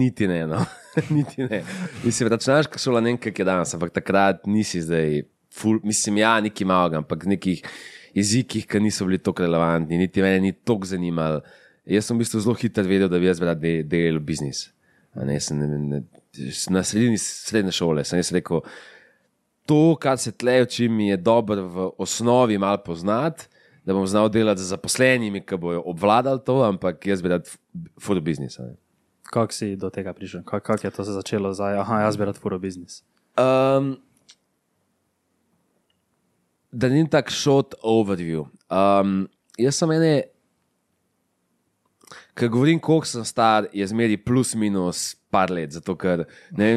niti 0.00 0.28
ne. 0.28 0.46
No. 0.46 0.66
niti 1.16 1.42
ne. 1.42 1.64
Mislim, 2.04 2.28
računalniška 2.28 2.78
šola 2.78 3.00
ne 3.00 3.10
vem, 3.10 3.18
kak 3.18 3.38
je 3.38 3.44
danes, 3.44 3.74
ampak 3.74 3.90
takrat 3.90 4.46
nisi 4.46 4.80
zdaj, 4.80 5.22
ful, 5.52 5.80
mislim, 5.82 6.16
ja, 6.16 6.40
neki 6.40 6.64
malo, 6.64 6.96
ampak 6.96 7.24
nekih 7.24 7.62
jezikih, 8.14 8.66
ki 8.66 8.80
niso 8.80 9.06
bili 9.06 9.18
tako 9.18 9.42
relevantni, 9.46 9.98
niti 9.98 10.22
mene 10.22 10.40
ni 10.40 10.52
tako 10.52 10.86
zanimalo. 10.86 11.40
Jaz 11.86 12.06
sem 12.06 12.16
v 12.16 12.22
bistvu 12.24 12.40
zelo 12.44 12.54
hitro 12.54 12.84
vedel, 12.84 13.08
da 13.08 13.18
bi 13.18 13.26
jaz 13.26 13.40
rad 13.42 13.60
de- 13.60 13.82
delal 13.82 14.20
biznis. 14.20 14.68
A 15.14 15.24
Ne, 15.24 15.40
sem, 15.40 15.58
ne, 15.58 16.02
na 16.70 16.82
sredini 16.86 17.18
srednje 17.18 17.72
šole 17.74 18.04
sem 18.04 18.18
jaz 18.18 18.30
rekel, 18.32 18.60
to, 19.66 19.96
kar 19.96 20.18
se 20.18 20.32
tle 20.32 20.62
uči, 20.62 20.88
mi 20.88 21.08
je 21.08 21.16
dobro 21.16 21.62
v 21.68 21.90
osnovi 21.98 22.58
malo 22.58 22.78
poznati, 22.84 23.48
da 23.84 23.94
bom 23.94 24.06
znal 24.06 24.28
delati 24.28 24.60
z 24.60 24.70
zaposlenimi, 24.74 25.40
ki 25.40 25.56
bojo 25.56 25.82
obvladali 25.86 26.40
to, 26.46 26.62
ampak 26.62 27.06
jaz 27.06 27.22
bi 27.22 27.28
rad 27.28 27.48
a 27.48 28.62
ne. 28.62 28.74
Kako 29.30 29.52
si 29.52 29.76
do 29.76 29.90
tega 29.90 30.12
prišel? 30.12 30.42
Kako 30.42 30.66
kak 30.66 30.84
je 30.84 30.90
to 30.90 31.04
se 31.04 31.12
začelo 31.12 31.54
zdaj? 31.54 31.78
Aha, 31.78 32.00
jaz 32.00 32.16
bi 32.16 32.24
rad 32.24 32.36
furo 32.38 32.58
biznis. 32.58 33.02
Um, 33.38 33.96
da 36.72 36.88
ni 36.88 37.08
tako 37.10 37.34
short 37.34 37.74
overview. 37.82 38.46
Um, 38.70 39.24
jaz 39.58 39.80
sem 39.80 39.90
ene, 39.94 40.14
ki 42.38 42.48
govorim, 42.48 42.80
koliko 42.80 43.08
sem 43.10 43.24
star, 43.26 43.66
je 43.72 43.86
zmeri 43.90 44.16
plus 44.16 44.54
minus 44.54 45.10
par 45.30 45.50
let. 45.50 45.74
Zato, 45.76 45.96
ker 45.98 46.24
ne 46.56 46.70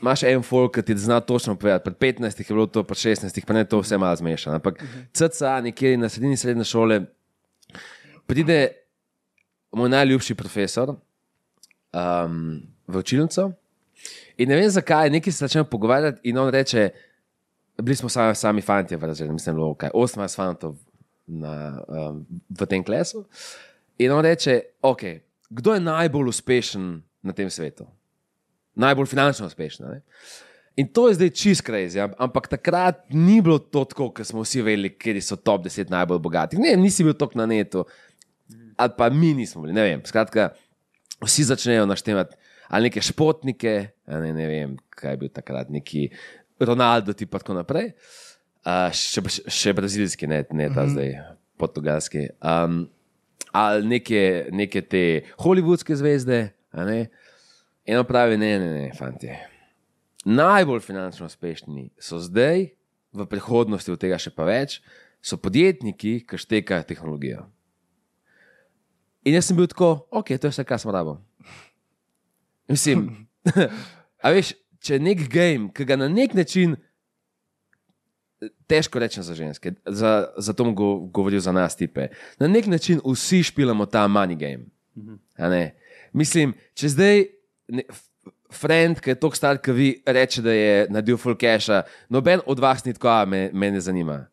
imaš 0.00 0.22
en 0.28 0.42
folk, 0.44 0.76
ki 0.76 0.84
ti 0.86 0.96
zna 1.00 1.20
točno 1.20 1.56
povedati. 1.56 1.84
Pred 1.84 2.20
15 2.20 2.40
je 2.40 2.54
bilo 2.54 2.66
to, 2.66 2.84
pred 2.84 2.98
16, 2.98 3.44
pa 3.46 3.56
ne 3.56 3.64
to 3.64 3.80
vse 3.80 3.98
malo 3.98 4.16
zmešano. 4.16 4.60
Ampak 4.60 4.82
CCA, 5.12 5.60
nekje 5.64 5.96
na 5.96 6.08
sredini 6.08 6.36
srednje 6.36 6.64
šole, 6.64 7.00
pride 8.26 8.68
moj 9.72 9.88
najljubši 9.88 10.34
profesor 10.34 10.94
um, 11.92 12.62
v 12.86 12.98
učilnico. 12.98 13.50
In 14.36 14.48
ne 14.48 14.56
vem 14.56 14.70
zakaj, 14.70 15.10
nekaj 15.10 15.32
se 15.32 15.46
začnemo 15.46 15.68
pogovarjati, 15.70 16.20
in 16.28 16.38
on 16.38 16.50
reče, 16.52 16.90
bili 17.82 17.96
smo 17.96 18.08
sami, 18.08 18.34
sami 18.34 18.62
fanti, 18.62 18.96
v 18.96 19.04
razredu, 19.04 19.32
mislim, 19.32 19.56
bilo 19.56 19.74
kaj, 19.74 19.90
18 19.94 20.36
fantov 20.36 20.76
na, 21.26 21.82
um, 21.88 22.24
v 22.50 22.66
tem 22.66 22.84
klesu. 22.84 23.24
In 23.98 24.12
on 24.12 24.24
reče, 24.24 24.60
ok, 24.82 25.02
kdo 25.50 25.74
je 25.74 25.80
najbolj 25.80 26.28
uspešen 26.28 27.02
na 27.22 27.32
tem 27.32 27.50
svetu? 27.50 27.86
Najbolj 28.74 29.06
finančno 29.06 29.46
uspešen. 29.46 29.88
Ne? 29.88 30.00
In 30.76 30.88
to 30.92 31.08
je 31.08 31.14
zdaj 31.14 31.30
čist 31.30 31.68
am- 31.70 32.14
ampak 32.18 32.48
takrat 32.48 33.04
ni 33.10 33.40
bilo 33.40 33.58
to 33.58 33.84
tako, 33.84 34.10
ker 34.12 34.24
smo 34.24 34.44
vsi 34.44 34.62
vedeli, 34.62 34.92
kje 34.92 35.20
so 35.22 35.36
top 35.36 35.64
10 35.64 35.90
najbolj 35.90 36.18
bogatih. 36.18 36.58
Ne, 36.58 36.76
nisi 36.76 37.04
bil 37.04 37.14
tok 37.14 37.34
na 37.34 37.46
netu, 37.46 37.84
ali 38.76 38.92
pa 38.96 39.08
mi 39.10 39.34
nismo 39.34 39.62
bili. 39.62 40.00
Skratka, 40.04 40.52
vsi 41.24 41.44
začnejo 41.44 41.86
naštevati 41.86 42.36
ali 42.68 42.88
neke 42.88 43.00
športnike, 43.00 43.72
a 44.06 44.20
ne, 44.20 44.32
ne 44.34 44.46
vem, 44.50 44.76
kaj 44.90 45.12
je 45.12 45.16
bil 45.16 45.30
takrat, 45.30 45.70
neki 45.70 46.08
Ronaldo 46.60 47.12
in 47.12 47.28
tako 47.28 47.54
naprej. 47.54 47.92
Uh, 48.66 48.90
še, 48.90 49.22
še 49.46 49.72
brazilski, 49.76 50.26
ne, 50.26 50.44
ne 50.50 50.68
ta 50.68 50.82
mm 50.82 50.86
-hmm. 50.86 50.92
zdaj, 50.92 51.36
portugalski. 51.58 52.28
Um, 52.42 52.88
ali 53.52 53.86
neke, 53.86 54.48
neke 54.52 54.82
te 54.82 55.22
holivudske 55.38 55.96
zvezde. 55.96 56.52
a 56.72 56.84
ne. 56.84 57.08
In 57.86 57.98
on 57.98 58.04
pravi, 58.04 58.36
ne, 58.36 58.58
ne, 58.58 58.70
ne, 58.74 58.90
fanti. 58.98 59.30
Najbolj 60.24 60.80
finančno 60.80 61.26
uspešni 61.26 61.90
so 61.98 62.18
zdaj, 62.18 62.66
v 63.12 63.26
prihodnosti 63.26 63.92
od 63.92 64.00
tega 64.00 64.18
še 64.18 64.30
pa 64.34 64.44
več, 64.44 64.80
so 65.22 65.38
podjetniki, 65.40 66.26
ki 66.26 66.38
štekajo 66.38 66.82
tehnologijo. 66.82 67.46
In 69.26 69.34
jaz 69.34 69.48
sem 69.48 69.56
bil 69.56 69.66
tako, 69.70 70.06
ok, 70.10 70.34
to 70.38 70.50
je 70.50 70.54
vse, 70.54 70.64
kar 70.66 70.78
sem 70.82 70.90
rabo. 70.90 71.16
Mislim, 72.68 73.26
a 74.24 74.34
veš, 74.34 74.52
če 74.80 74.94
je 74.94 75.00
nek 75.00 75.28
game, 75.28 75.70
ki 75.70 75.84
ga 75.84 75.96
na 75.96 76.08
nek 76.08 76.34
način. 76.34 76.76
Težko 78.68 78.98
rečem 78.98 79.22
za 79.22 79.32
ženske, 79.34 79.72
za, 79.86 80.10
za 80.36 80.52
to 80.52 80.64
bom 80.64 80.74
go, 80.74 80.88
govoril 81.08 81.40
za 81.40 81.52
nas, 81.52 81.76
tipe. 81.76 82.08
Na 82.38 82.46
nek 82.46 82.66
način 82.66 83.00
vsi 83.00 83.42
špilamo 83.42 83.86
ta 83.86 84.04
money 84.08 84.36
game. 84.36 84.66
ne. 85.38 85.74
Mislim, 86.12 86.52
če 86.74 86.88
zdaj 86.88 87.24
ne, 87.68 87.82
f- 87.88 88.04
friend, 88.52 89.00
ki 89.00 89.10
je 89.10 89.14
tako 89.16 89.36
star, 89.36 89.58
ki 89.58 89.72
vi 89.72 89.88
reče, 90.06 90.42
da 90.42 90.52
je 90.52 90.86
naredil 90.90 91.16
full 91.16 91.36
cache, 91.36 91.82
noben 92.08 92.40
od 92.46 92.60
vas 92.60 92.84
ni 92.84 92.92
tako, 92.92 93.08
a 93.08 93.24
me, 93.24 93.50
me 93.52 93.70
ne 93.70 93.80
zanima. 93.80 94.26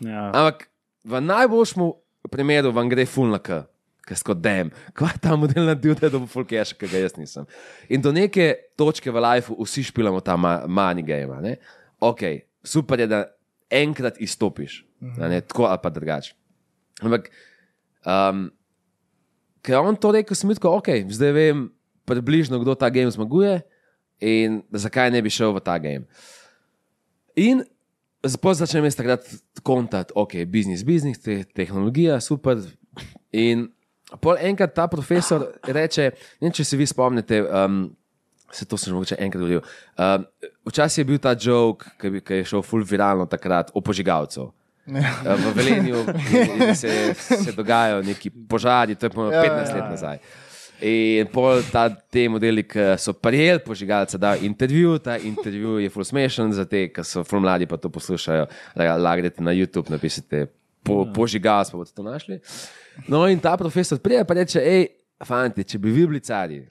Ja. 0.00 0.26
Ampak 0.34 0.66
v 1.04 1.20
najboljšem 1.22 1.86
primeru 2.30 2.74
vam 2.74 2.90
gre 2.90 3.06
full 3.06 3.30
na 3.30 3.38
k. 3.38 3.62
Ker 4.06 4.18
sko 4.20 4.36
dem, 4.38 4.70
kva 4.94 5.10
je 5.10 5.20
ta 5.24 5.34
model 5.38 5.66
naredil, 5.66 5.96
da 5.98 6.10
dobil 6.12 6.28
full 6.30 6.46
cache, 6.46 6.76
ki 6.78 6.90
ga 6.90 7.02
jaz 7.02 7.16
nisem. 7.18 7.46
In 7.90 8.02
do 8.04 8.12
neke 8.14 8.52
točke 8.78 9.10
v 9.10 9.22
lifeu 9.24 9.58
vsi 9.66 9.88
špilamo 9.88 10.22
ta 10.22 10.36
ma, 10.38 10.60
money 10.70 11.02
game. 11.06 11.40
Ne? 11.42 11.56
Ok, 11.98 12.22
super 12.62 13.02
je, 13.02 13.08
da 13.10 13.24
enkrat 13.72 14.20
izstopiš, 14.22 14.84
a 15.18 15.30
ne, 15.32 15.40
tako 15.42 15.66
ali 15.66 15.82
pa 15.82 15.90
drugače. 15.90 16.36
Ampak, 17.02 17.26
um, 18.06 18.46
ker 19.66 19.74
je 19.74 19.82
on 19.82 19.98
to 19.98 20.14
rekel, 20.14 20.38
sem 20.38 20.54
rekel, 20.54 20.78
ok, 20.78 20.92
zdaj 21.10 21.34
vem 21.34 21.66
približno, 22.06 22.62
kdo 22.62 22.78
ta 22.78 22.92
game 22.94 23.10
zmaguje 23.10 23.58
in 24.22 24.62
zakaj 24.70 25.10
ne 25.10 25.18
bi 25.20 25.34
šel 25.34 25.50
v 25.58 25.64
ta 25.66 25.80
game. 25.82 26.06
In 27.34 27.66
Zato 28.26 28.54
začnem 28.54 28.86
jaz 28.88 28.96
takrat 28.98 29.26
kontakt, 29.62 30.12
ok, 30.14 30.40
biznis, 30.50 30.82
biznis, 30.86 31.20
te, 31.22 31.44
tehnologija, 31.54 32.18
super. 32.24 32.58
In 33.30 33.68
pol 34.22 34.38
enkrat 34.40 34.74
ta 34.74 34.86
profesor 34.90 35.48
reče, 35.66 36.10
ne 36.42 36.50
če 36.54 36.64
se 36.64 36.78
vi 36.78 36.86
spomnite, 36.86 37.42
um, 37.42 37.86
se 38.52 38.66
to 38.68 38.78
sem 38.78 38.90
že 38.90 38.94
mogoče 38.94 39.18
enkrat 39.18 39.42
govoril. 39.42 39.64
Um, 39.98 40.26
včasih 40.70 41.02
je 41.02 41.08
bil 41.08 41.18
ta 41.22 41.34
joke, 41.34 41.90
ki, 42.00 42.20
ki 42.22 42.40
je 42.40 42.48
šel 42.52 42.62
full 42.66 42.86
viralno 42.86 43.26
takrat 43.26 43.72
o 43.74 43.82
požigalcu. 43.82 44.52
Uh, 44.86 45.02
v 45.26 45.52
Velenju 45.56 46.04
se, 46.78 47.14
se 47.18 47.52
dogajajo 47.52 48.04
neki 48.06 48.30
požari, 48.48 48.94
to 48.94 49.06
je 49.06 49.10
po 49.10 49.26
Ja, 49.32 49.42
15 49.42 49.50
ja, 49.50 49.74
let 49.74 49.82
ja. 49.82 49.88
nazaj. 49.90 50.20
In 50.86 51.30
pol 51.32 51.62
ta, 51.72 51.88
te 51.88 52.26
modeli, 52.28 52.62
ki 52.68 52.92
so 53.00 53.14
prijeli 53.16 53.62
požigalca, 53.64 54.20
da 54.20 54.34
intervju, 54.36 54.98
ta 55.00 55.16
intervju 55.16 55.78
je 55.80 55.90
full 55.90 56.04
smešen 56.04 56.52
za 56.52 56.66
te, 56.68 56.86
ki 56.92 57.04
so 57.04 57.24
full 57.24 57.40
mladi, 57.40 57.66
pa 57.66 57.80
to 57.80 57.90
poslušajo, 57.90 58.44
da 58.76 58.96
lagrete 59.00 59.42
na 59.42 59.56
YouTube, 59.56 59.90
napišete 59.90 60.44
po, 60.84 61.06
požigalc, 61.16 61.72
pa 61.72 61.80
boste 61.80 61.96
to 61.96 62.04
našli. 62.04 62.38
No 63.08 63.26
in 63.28 63.40
ta 63.40 63.56
profesor 63.56 63.98
prije 63.98 64.24
pa 64.24 64.34
reče, 64.34 64.60
hej, 64.60 64.86
fanti, 65.24 65.64
če 65.64 65.78
bi 65.78 65.92
vi 65.92 66.06
bili 66.06 66.20
cari, 66.20 66.62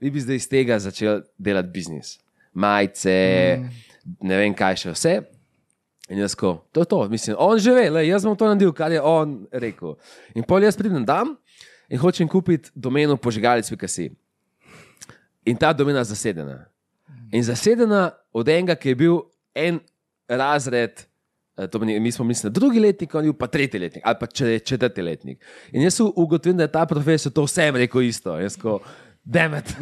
vi 0.00 0.10
bi 0.10 0.20
zdaj 0.20 0.36
iz 0.36 0.48
tega 0.48 0.78
začeli 0.78 1.22
delati 1.38 1.72
biznis. 1.72 2.16
Majice, 2.56 3.16
mm. 3.60 4.04
ne 4.28 4.38
vem 4.40 4.54
kaj 4.56 4.78
še 4.84 4.94
vse. 4.94 5.16
In 6.08 6.20
jaz 6.22 6.36
ko, 6.38 6.54
to 6.72 6.84
je 6.84 6.88
to, 6.88 7.00
mislim, 7.10 7.36
on 7.38 7.58
že 7.58 7.74
ve, 7.74 7.88
le, 7.90 8.04
jaz 8.06 8.24
bom 8.24 8.36
to 8.38 8.46
naredil, 8.46 8.70
kar 8.72 8.92
je 8.94 9.02
on 9.02 9.40
rekel. 9.50 9.96
In 10.38 10.46
pol 10.46 10.62
jaz 10.62 10.78
pridem 10.78 11.02
tam 11.06 11.34
in 11.90 11.98
hočem 11.98 12.30
kupiti 12.30 12.70
domeno 12.74 13.16
požigalec.si. 13.18 14.12
In 15.46 15.58
ta 15.58 15.72
domena 15.74 16.04
je 16.04 16.12
zasedena. 16.14 16.60
In 17.34 17.42
zasedena 17.42 18.10
od 18.34 18.48
enega, 18.48 18.78
ki 18.78 18.94
je 18.94 18.98
bil 18.98 19.18
en 19.54 19.80
razred, 20.30 21.02
to 21.58 21.68
pomeni, 21.72 21.96
mi 21.98 22.12
smo 22.12 22.24
mislili 22.24 22.52
drugi 22.52 22.80
letnik, 22.80 23.14
on 23.14 23.24
je 23.24 23.32
pa 23.32 23.46
tretji 23.46 23.80
letnik 23.80 24.02
ali 24.04 24.16
pa 24.20 24.26
če- 24.28 24.58
četrti 24.60 25.02
letnik. 25.02 25.38
In 25.72 25.82
jaz 25.82 25.94
sem 25.94 26.06
ugotovil, 26.08 26.56
da 26.56 26.62
je 26.62 26.72
ta 26.72 26.86
profesor 26.86 27.32
to 27.32 27.44
vsem 27.44 27.76
rekel 27.76 28.02
isto. 28.02 28.36
Jaz 28.36 28.56
ko, 28.56 28.78
demet. 29.24 29.72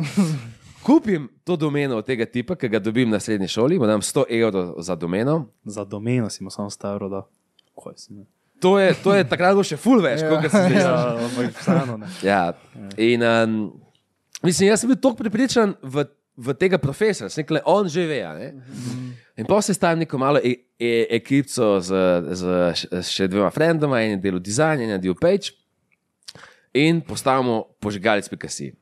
Kupim 0.83 1.29
to 1.45 1.57
domeno 1.57 1.97
od 1.97 2.07
tega 2.07 2.27
tipa, 2.27 2.55
ki 2.55 2.69
ga 2.69 2.79
dobim 2.79 3.11
na 3.11 3.19
srednji 3.19 3.49
šoli, 3.49 3.79
mu 3.79 3.87
dam 3.87 4.01
100 4.03 4.25
evrov 4.31 4.75
za 4.79 4.95
domeno. 4.95 5.47
Za 5.65 5.85
domeno 5.85 6.31
si 6.31 6.45
mu 6.45 6.51
samo 6.51 6.71
stavil, 6.71 7.09
da. 7.09 7.23
Kaj 7.75 7.95
si 7.97 8.13
ne? 8.13 8.25
To 8.61 8.79
je, 8.79 8.95
to 8.95 9.15
je 9.15 9.25
takrat 9.25 9.53
bilo 9.53 9.65
še 9.65 9.77
full 9.77 10.01
več, 10.01 10.21
Ja. 10.21 10.29
kot 10.31 10.45
se 10.45 10.49
zdaj. 10.49 10.77
Ja, 10.79 10.93
ampak 11.19 11.57
vseeno. 11.57 11.97
Ja. 12.23 12.43
In, 12.99 13.23
um, 13.23 13.57
mislim, 14.43 14.69
jaz 14.69 14.81
sem 14.81 14.89
bil 14.89 14.97
tako 14.99 15.17
prepričan 15.17 15.75
v, 15.83 16.05
v 16.37 16.55
tega 16.59 16.79
profesora, 16.79 17.31
sem 17.31 17.45
rekel, 17.45 17.61
on 17.65 17.89
že 17.89 18.07
ve. 18.07 18.23
a 18.27 18.35
ne. 18.35 18.49
In 19.39 19.47
pa 19.47 19.61
se 19.63 19.75
stavim 19.75 20.03
neko 20.03 20.19
malo 20.19 20.39
e 20.43 20.67
e 20.79 21.07
ekipo 21.11 21.81
z, 21.81 21.91
z 22.35 22.43
s 23.03 23.11
še 23.11 23.29
dvema 23.31 23.51
frendoma, 23.51 24.03
en 24.03 24.17
je 24.17 24.23
delal 24.23 24.43
dizajn, 24.43 24.83
en 24.83 24.95
je 24.97 24.99
delal 24.99 25.19
page, 25.19 25.55
in 26.75 27.01
postavimo 27.01 27.77
požigalec.si. 27.81 28.73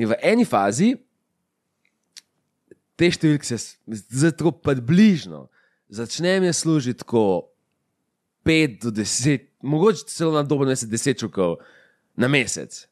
In 0.00 0.08
v 0.08 0.16
eni 0.24 0.44
fazi 0.48 0.94
te 2.96 3.10
številke 3.10 3.58
se 3.58 4.30
tako 4.32 4.54
približno 4.64 5.48
začnem 5.94 6.48
jaz 6.48 6.62
služiti 6.64 7.04
tako 7.04 7.50
5 8.44 8.80
do 8.82 8.90
10, 8.90 9.46
mogoče 9.62 10.08
celo 10.08 10.34
na 10.34 10.42
dobo 10.42 10.64
10 10.64 11.18
čukov 11.18 11.58
na 12.16 12.28
mesec. 12.28 12.86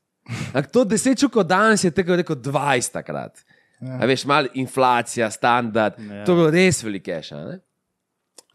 Ampak 0.52 0.70
to 0.72 0.84
10 0.84 1.18
čukov 1.18 1.44
danes 1.44 1.84
je 1.84 1.90
tako 1.90 2.16
rekel 2.16 2.36
20 2.36 2.92
takrat. 2.92 3.42
Ja. 3.82 3.98
A 3.98 4.06
veš, 4.06 4.22
malo 4.30 4.48
inflacija, 4.54 5.26
standard, 5.30 5.98
ja. 5.98 6.22
To 6.24 6.32
je 6.32 6.38
bilo 6.38 6.50
res 6.54 6.82
velike 6.86 7.16
še. 7.26 7.40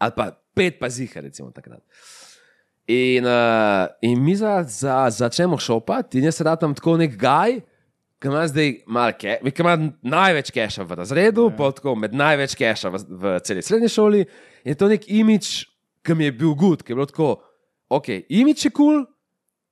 Ali 0.00 0.14
pa 0.16 0.30
pet 0.56 0.78
pa 0.80 0.88
ziha, 0.88 1.20
recimo 1.20 1.50
takrat. 1.52 1.82
In, 2.88 3.26
uh, 3.28 3.84
in 4.00 4.22
mi 4.24 4.32
za, 4.36 4.62
za, 4.64 5.02
začnemo 5.12 5.58
šopati, 5.60 6.18
in 6.18 6.30
jaz 6.30 6.40
radam 6.40 6.72
tako 6.74 6.96
nek 6.96 7.18
gaj, 7.20 7.58
ki 8.18 8.30
ima 8.30 8.46
zdaj 8.48 8.70
malo, 8.88 9.12
ke- 9.20 9.36
ki 9.44 9.62
ima 9.62 9.74
največ 10.02 10.48
keša 10.50 10.86
v 10.88 10.96
razredu, 11.02 11.50
ja. 11.50 11.56
pa 11.58 11.68
tako 11.76 11.92
med 11.94 12.16
največ 12.16 12.56
keša 12.58 12.88
v, 12.90 13.02
v 13.20 13.34
celi 13.44 13.62
srednji 13.62 13.92
šoli. 13.92 14.24
In 14.64 14.72
je 14.72 14.78
to 14.80 14.88
nek 14.88 15.04
imič, 15.12 15.50
ki 16.02 16.16
mi 16.16 16.24
je 16.24 16.32
bil 16.40 16.56
gud, 16.56 16.80
ki 16.82 16.94
je 16.94 16.96
bilo 16.96 17.06
tako, 17.06 17.28
ok, 17.92 18.08
imič 18.32 18.64
je 18.64 18.72
kul, 18.72 19.04
cool, 19.04 19.06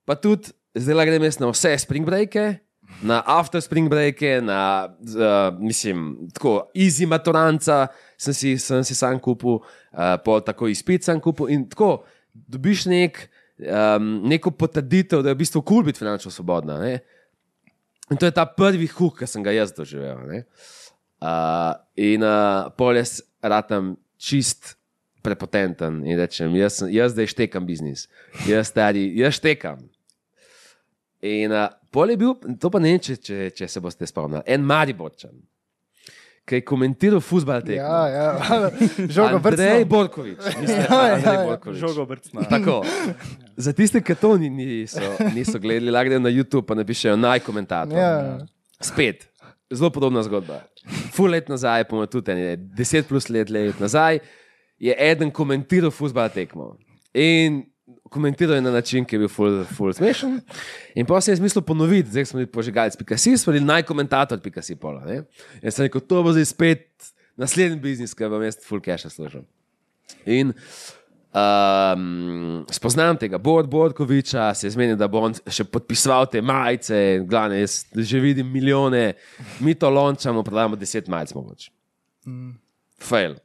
pa 0.06 0.14
tudi 0.20 0.52
zdaj 0.76 1.08
grem 1.08 1.24
jaz 1.24 1.40
na 1.40 1.48
vse 1.50 1.72
spring 1.80 2.04
breake. 2.06 2.60
Na 3.02 3.20
after 3.26 3.60
spring 3.60 3.90
breake, 3.90 4.38
na, 4.40 4.88
uh, 4.88 5.50
mislim, 5.60 6.28
tako, 6.34 6.70
easy 6.74 7.06
maturanca 7.06 7.86
sem 8.16 8.34
si, 8.34 8.54
sem 8.62 8.84
si 8.86 8.94
sam 8.96 9.18
kupil, 9.20 9.58
uh, 9.58 10.14
po 10.24 10.38
tako 10.40 10.70
izpit 10.72 11.04
sem 11.04 11.20
kupil 11.20 11.50
in 11.52 11.66
tako, 11.68 12.06
dobiš 12.32 12.86
nek, 12.88 13.26
um, 13.60 14.08
neko 14.28 14.54
potrditev, 14.56 15.22
da 15.22 15.32
je 15.32 15.36
v 15.36 15.42
bistvu 15.42 15.62
kul 15.62 15.80
cool 15.80 15.90
biti 15.90 16.00
finančno 16.00 16.30
svobodna. 16.32 16.78
Ne? 16.80 16.98
In 18.10 18.16
to 18.16 18.28
je 18.28 18.34
ta 18.34 18.46
prvi 18.46 18.86
huk, 18.86 19.18
ki 19.18 19.28
sem 19.28 19.44
ga 19.44 19.54
jaz 19.54 19.74
doživel. 19.76 20.22
ne. 20.30 20.44
Uh, 21.16 21.72
in 21.96 22.22
uh, 22.22 22.68
pol 22.76 22.96
jaz 22.96 23.18
ratam 23.42 23.96
čist 24.20 24.76
prepotenten 25.24 26.04
in 26.06 26.18
rečem, 26.20 26.54
jaz, 26.54 26.82
jaz 26.86 27.16
zdaj 27.16 27.32
štekam 27.32 27.66
biznis, 27.66 28.06
jaz 28.46 28.70
stari, 28.70 29.08
jaz 29.18 29.40
štekam. 29.40 29.80
In 31.24 31.52
uh, 31.52 31.68
pol 31.90 32.10
je 32.12 32.16
bil, 32.20 32.34
to 32.60 32.68
pa 32.70 32.78
ne 32.78 32.90
vem, 32.92 33.00
če, 33.00 33.16
če, 33.16 33.36
če 33.56 33.68
se 33.68 33.80
boste 33.80 34.06
spomnili, 34.06 34.42
en 34.46 34.60
Mariborčan, 34.62 35.32
ki 36.46 36.60
je 36.60 36.64
komentiral 36.68 37.22
futbal 37.24 37.62
tekmo. 37.64 37.82
Ja, 37.82 38.02
ja. 38.06 38.26
Žogo 39.16 39.40
Andrej 39.40 39.56
brcno. 39.82 39.88
Borkovič. 39.90 40.38
Mislim, 40.60 40.82
Ja, 40.84 40.98
ja, 41.00 41.14
Andrej 41.16 41.34
ja. 41.34 41.44
Borkovič. 41.48 41.78
Žogo 41.80 42.04
brcna. 42.06 42.44
Tako. 42.50 42.76
Za 43.56 43.72
tiste, 43.72 43.98
ki 44.00 44.14
to 44.14 44.36
ni- 44.38 44.50
niso, 44.52 45.00
niso 45.34 45.58
gledali, 45.58 45.90
lahko 45.90 46.12
grejo 46.12 46.20
na 46.20 46.30
YouTube 46.30 46.70
in 46.70 46.78
napišejo 46.78 47.16
naj 47.16 47.40
komentator. 47.40 47.98
Ja. 47.98 48.12
Spet, 48.78 49.24
zelo 49.72 49.90
podobna 49.90 50.22
zgodba. 50.22 50.60
Ful 51.16 51.32
let 51.32 51.48
nazaj, 51.48 51.88
pa 51.88 52.06
tudi 52.06 52.30
ene, 52.36 52.54
deset 52.76 53.08
plus 53.08 53.26
let, 53.32 53.50
let 53.50 53.80
nazaj, 53.82 54.20
je 54.78 54.92
eden 54.92 55.32
komentiral 55.32 55.90
futbal 55.90 56.28
tekmo. 56.30 56.74
In 57.16 57.64
komentiral 58.10 58.54
je 58.54 58.62
na 58.62 58.70
način, 58.70 59.04
ki 59.04 59.14
je 59.14 59.18
bil 59.18 59.28
ful, 59.30 59.60
ful 59.76 59.92
smešen. 59.92 60.40
In 60.94 61.06
pa 61.06 61.20
se 61.20 61.32
je 61.32 61.36
smisel 61.36 61.62
ponoviti, 61.62 62.10
zdaj 62.10 62.24
smo 62.24 62.38
bili 62.38 62.50
požigalci.si, 62.50 63.36
smo 63.38 63.52
bili 63.52 63.64
najkomentator.si 63.64 64.76
pola. 64.76 65.04
Ne? 65.04 65.22
In 65.62 65.70
sem 65.70 65.86
rekel, 65.86 66.00
to 66.00 66.22
bo 66.22 66.32
zdaj 66.34 66.48
spet 66.50 67.12
naslednji 67.36 67.80
biznis, 67.80 68.14
ki 68.14 68.30
vam 68.32 68.42
jaz 68.42 68.58
full 68.64 68.82
cache 68.82 69.10
služim. 69.10 69.44
In 70.26 70.52
um, 71.36 72.64
spoznam 72.70 73.18
tega 73.20 73.38
Bord 73.38 73.70
Bordkoviča, 73.70 74.54
se 74.54 74.66
je 74.66 74.74
zmenil, 74.74 74.98
da 74.98 75.08
bo 75.08 75.22
on 75.28 75.34
še 75.46 75.68
podpisoval 75.70 76.26
te 76.32 76.42
majice, 76.42 77.22
glavne, 77.28 77.60
jaz 77.62 77.84
že 77.94 78.20
vidim 78.22 78.50
milijone, 78.52 79.12
mi 79.60 79.74
to 79.74 79.90
lončamo, 79.90 80.42
prodajamo 80.46 80.78
deset 80.80 81.08
majic 81.12 81.34
mogoče. 81.36 81.70
Fail. 83.02 83.36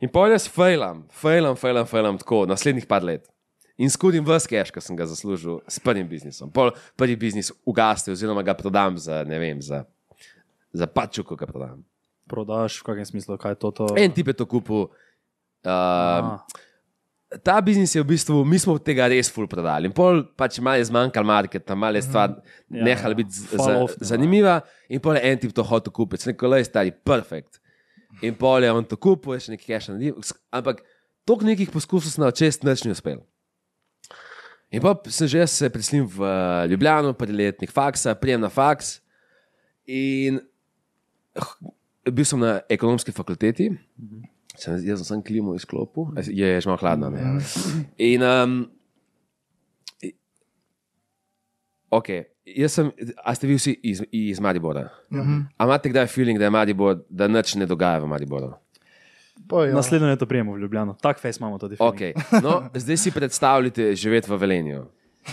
In 0.00 0.08
pol 0.12 0.32
jaz 0.32 0.48
failam, 0.48 1.04
failam, 1.12 1.56
failam, 1.60 1.86
failam 1.88 2.18
tako 2.20 2.46
naslednjih 2.48 2.88
par 2.88 3.04
let. 3.04 3.28
In 3.80 3.88
skudim 3.88 4.26
vse 4.28 4.48
cash, 4.50 4.72
ki 4.74 4.82
sem 4.84 4.96
ga 4.96 5.06
zaslužil 5.08 5.62
s 5.64 5.80
prvim 5.80 6.08
biznisom. 6.08 6.50
Pol 6.52 6.74
prvi 7.00 7.16
biznis 7.16 7.48
ugasne, 7.64 8.12
oziroma 8.12 8.44
ga 8.44 8.52
prodam 8.58 8.98
za, 9.00 9.22
ne 9.24 9.38
vem, 9.40 9.62
za, 9.64 9.86
za 10.76 10.88
pačuko, 10.90 11.38
ga 11.40 11.48
prodam. 11.48 11.78
Prodaš 12.28 12.82
v 12.82 12.90
kakšnem 12.90 13.08
smislu, 13.14 13.38
kaj 13.40 13.56
je 13.56 13.60
to? 13.64 13.70
to? 13.78 13.86
En 13.96 14.12
tip 14.12 14.28
je 14.28 14.36
to 14.36 14.46
kupil. 14.50 14.90
Uh, 15.64 16.36
ta 17.44 17.56
biznis 17.64 17.94
je 17.96 18.02
v 18.02 18.10
bistvu, 18.10 18.42
mi 18.44 18.60
smo 18.60 18.76
tega 18.76 19.08
res 19.08 19.32
ful 19.32 19.48
prodali. 19.48 19.88
In 19.88 19.96
pol 19.96 20.26
pač 20.36 20.60
malo 20.60 20.82
je 20.82 20.90
zmanjkal 20.90 21.24
market, 21.24 21.72
malo 21.72 21.96
je 21.96 22.04
stvar 22.04 22.36
Ja, 22.36 22.84
nehala 22.84 23.16
biti 23.16 23.48
fall 23.48 23.64
za, 23.64 23.78
off, 23.80 23.96
zanimiva, 24.04 24.60
in 24.92 25.00
pol 25.00 25.16
je 25.16 25.24
en 25.30 25.40
tip 25.40 25.56
to 25.56 25.64
hotel 25.64 25.94
kupiti, 25.94 26.28
neko 26.30 26.52
le 26.52 26.60
stari, 26.68 26.92
perfekt. 26.92 27.62
In 28.20 28.36
pol 28.36 28.66
je 28.66 28.76
on 28.76 28.84
to 28.84 29.00
kupil, 29.00 29.40
še 29.40 29.56
nekaj 29.56 29.80
cache 29.80 30.12
ampak 30.52 30.84
toliko 31.24 31.48
nekih 31.48 31.72
poskusov 31.72 32.12
sem 32.12 32.28
na 32.28 32.34
čest 32.34 32.66
nič 32.66 32.84
ni 32.84 32.92
uspel. 32.92 33.24
In 34.70 34.80
pa 34.80 34.94
sem 35.06 35.26
že 35.26 35.46
se 35.46 35.66
preselil 35.66 36.06
v 36.06 36.18
eh, 36.20 36.30
Ljubljano, 36.68 37.12
predletnik 37.12 37.70
faksa, 37.70 38.14
prijem 38.14 38.40
na 38.40 38.48
faks. 38.48 39.00
In 39.84 40.38
h- 41.32 41.58
bil 42.06 42.24
sem 42.24 42.38
na 42.38 42.60
ekonomski 42.66 43.10
fakulteti, 43.10 43.66
sem, 44.54 44.78
jaz 44.80 44.98
sem 44.98 45.06
sam 45.08 45.22
klimo 45.22 45.54
izklopil, 45.54 46.12
je, 46.16 46.60
že 46.60 46.66
malo 46.66 46.78
hladno. 46.78 47.10
Ne? 47.10 47.18
In, 47.98 48.22
um, 48.22 48.54
i- 50.00 50.14
ok, 51.90 52.08
jaz 52.46 52.72
sem, 52.72 52.92
a 53.18 53.34
ste 53.34 53.46
vi 53.46 53.56
vsi 53.56 53.74
iz, 53.84 54.02
iz 54.08 54.38
Maribora? 54.38 54.86
A 55.56 55.64
imate 55.64 55.88
kdaj 55.88 56.06
feeling, 56.06 56.38
da 56.38 56.44
je 56.44 56.50
Maribor, 56.52 57.02
da 57.08 57.26
nič 57.26 57.54
ne 57.54 57.66
dogaja 57.66 57.98
v 57.98 58.06
Mariboru? 58.06 58.54
Pa, 59.48 59.66
ja. 59.66 59.74
Naslednjo 59.74 60.08
leto 60.08 60.26
prijemo 60.26 60.54
v 60.54 60.58
Ljubljano. 60.58 60.96
Tak 61.00 61.20
fejs 61.20 61.38
imamo 61.38 61.58
tudi. 61.58 61.76
Okay. 61.76 62.12
No, 62.42 62.62
zdaj 62.74 62.96
si 62.96 63.10
predstavljate 63.10 63.94
živeti 63.94 64.30
v 64.30 64.36
Velenju. 64.36 64.86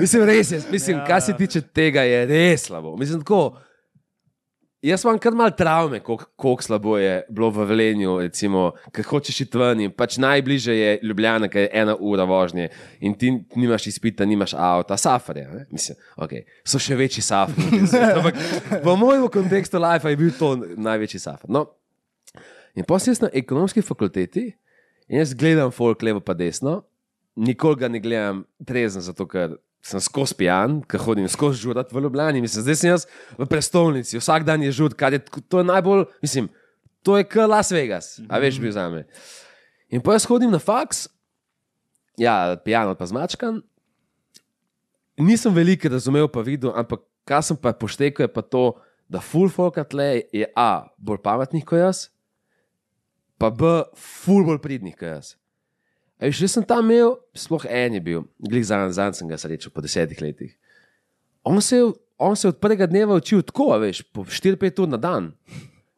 mislim, 0.00 0.24
res 0.24 0.50
je, 0.50 0.62
mislim, 0.70 0.98
ja. 0.98 1.04
kar 1.04 1.22
se 1.22 1.36
tiče 1.36 1.60
tega, 1.60 2.02
je 2.02 2.26
res 2.26 2.66
slabo. 2.66 2.96
Mislim, 2.96 3.20
tako, 3.20 3.56
jaz 4.84 5.04
imam 5.04 5.18
kar 5.18 5.34
mal 5.36 5.52
travme, 5.56 6.00
koliko 6.04 6.62
slabo 6.62 6.96
je 7.00 7.14
bilo 7.32 7.50
v 7.50 7.66
Velenju, 7.68 8.16
ker 8.92 9.08
hočeš 9.08 9.40
iti 9.46 9.60
ven 9.60 9.84
pač 9.96 10.18
najbližje 10.22 10.74
je 10.76 10.98
Ljubljana, 11.02 11.48
ki 11.48 11.64
je 11.64 11.70
ena 11.82 11.96
ura 11.96 12.26
vožnje 12.28 12.68
in 13.00 13.14
ti 13.18 13.32
nimaš 13.56 13.88
izpita, 13.92 14.24
nimaš 14.28 14.54
avta, 14.54 14.96
safarja. 14.96 15.48
ne. 15.52 15.66
Mislim, 15.70 15.96
okay. 16.16 16.44
So 16.64 16.78
še 16.78 16.96
večji 16.96 17.22
safari. 17.24 17.80
Ampak 18.18 18.36
v 18.84 18.96
mojem 18.98 19.28
kontekstu 19.32 19.80
life 19.80 20.08
je 20.08 20.20
bil 20.20 20.36
to 20.38 20.56
največji 20.76 21.20
safar. 21.20 21.50
No, 21.50 21.66
In 22.74 22.82
potem 22.82 23.14
sem 23.14 23.28
na 23.28 23.30
ekonomski 23.32 23.82
fakulteti 23.82 24.48
in 25.06 25.20
jaz 25.20 25.34
gledam 25.34 25.70
folk 25.70 26.02
levo 26.02 26.20
pa 26.20 26.34
desno, 26.34 26.82
nikoli 27.36 27.78
ga 27.78 27.88
ne 27.88 28.00
gledam 28.02 28.42
trezen, 28.66 29.02
zato 29.04 29.26
ker 29.30 29.54
sem 29.84 30.00
skozi 30.00 30.36
pijan, 30.38 30.78
ker 30.88 31.02
hodim 31.04 31.28
skozi 31.28 31.60
žurat 31.60 31.92
v 31.92 32.00
Ljubljani. 32.06 32.40
Mislim, 32.44 32.64
zdaj 32.64 32.76
sem 32.80 32.90
jaz 32.90 33.06
v 33.36 33.46
prestolnici, 33.48 34.16
vsak 34.20 34.46
dan 34.48 34.62
je 34.64 34.72
žud, 34.72 34.96
kar 34.96 35.12
je 35.12 35.20
to 35.48 35.60
je 35.60 35.68
najbolj, 35.68 36.06
mislim, 36.24 36.48
to 37.04 37.18
je 37.20 37.26
kot 37.28 37.50
Las 37.50 37.72
Vegas, 37.74 38.16
a 38.28 38.40
veš, 38.40 38.60
bil 38.62 38.72
za 38.72 38.88
me. 38.88 39.04
In 39.92 40.00
potem 40.00 40.16
jaz 40.16 40.28
hodim 40.30 40.54
na 40.54 40.60
faks, 40.62 41.04
ja, 42.16 42.56
pijan 42.64 42.94
pa 42.96 43.10
zmačkan. 43.10 43.60
Nisem 45.20 45.52
veliko 45.54 45.92
razumel, 45.92 46.26
pa 46.32 46.40
videl, 46.42 46.72
ampak 46.74 47.04
kar 47.28 47.44
sem 47.44 47.56
pa 47.56 47.76
poštekal, 47.76 48.24
je 48.24 48.32
pa 48.32 48.42
to, 48.42 48.72
da 49.04 49.20
full 49.20 49.52
folk 49.52 49.76
tle 49.92 50.24
je 50.32 50.48
A, 50.56 50.88
bolj 50.96 51.20
pametnih 51.22 51.64
kot 51.68 51.78
jaz, 51.78 52.06
pa 53.36 53.52
B, 53.52 53.84
full 53.92 54.48
bolj 54.48 54.64
pridnih 54.64 54.96
kot 54.96 55.10
jaz. 55.12 55.34
Ej, 56.24 56.32
še 56.32 56.48
sem 56.48 56.64
tam 56.64 56.86
imel, 56.86 57.18
sploh 57.36 57.66
en 57.68 57.94
je 57.94 58.00
bil, 58.00 58.22
glih 58.40 58.64
za 58.64 58.78
nazaj 58.80 59.12
sem 59.12 59.28
ga 59.28 59.36
srečal 59.36 59.68
po 59.68 59.82
desetih 59.84 60.16
letih. 60.18 60.54
On 61.44 61.60
se, 61.60 61.76
je- 61.76 61.92
on 62.16 62.32
se 62.32 62.46
je 62.46 62.50
od 62.50 62.58
prvega 62.58 62.86
dneva 62.86 63.14
učil 63.14 63.42
tako, 63.42 63.76
veš, 63.76 64.00
po 64.08 64.24
4-5 64.24 64.80
ur 64.80 64.88
na 64.88 64.96
dan. 64.96 65.32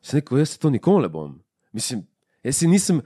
Sem 0.02 0.18
rekel, 0.18 0.38
jaz 0.38 0.50
se 0.50 0.58
to 0.58 0.70
nikoli 0.70 1.02
ne 1.02 1.08
bom. 1.08 1.38
Mislim, 1.72 2.02
jaz 2.42 2.56
si 2.56 2.66
nisem, 2.66 2.98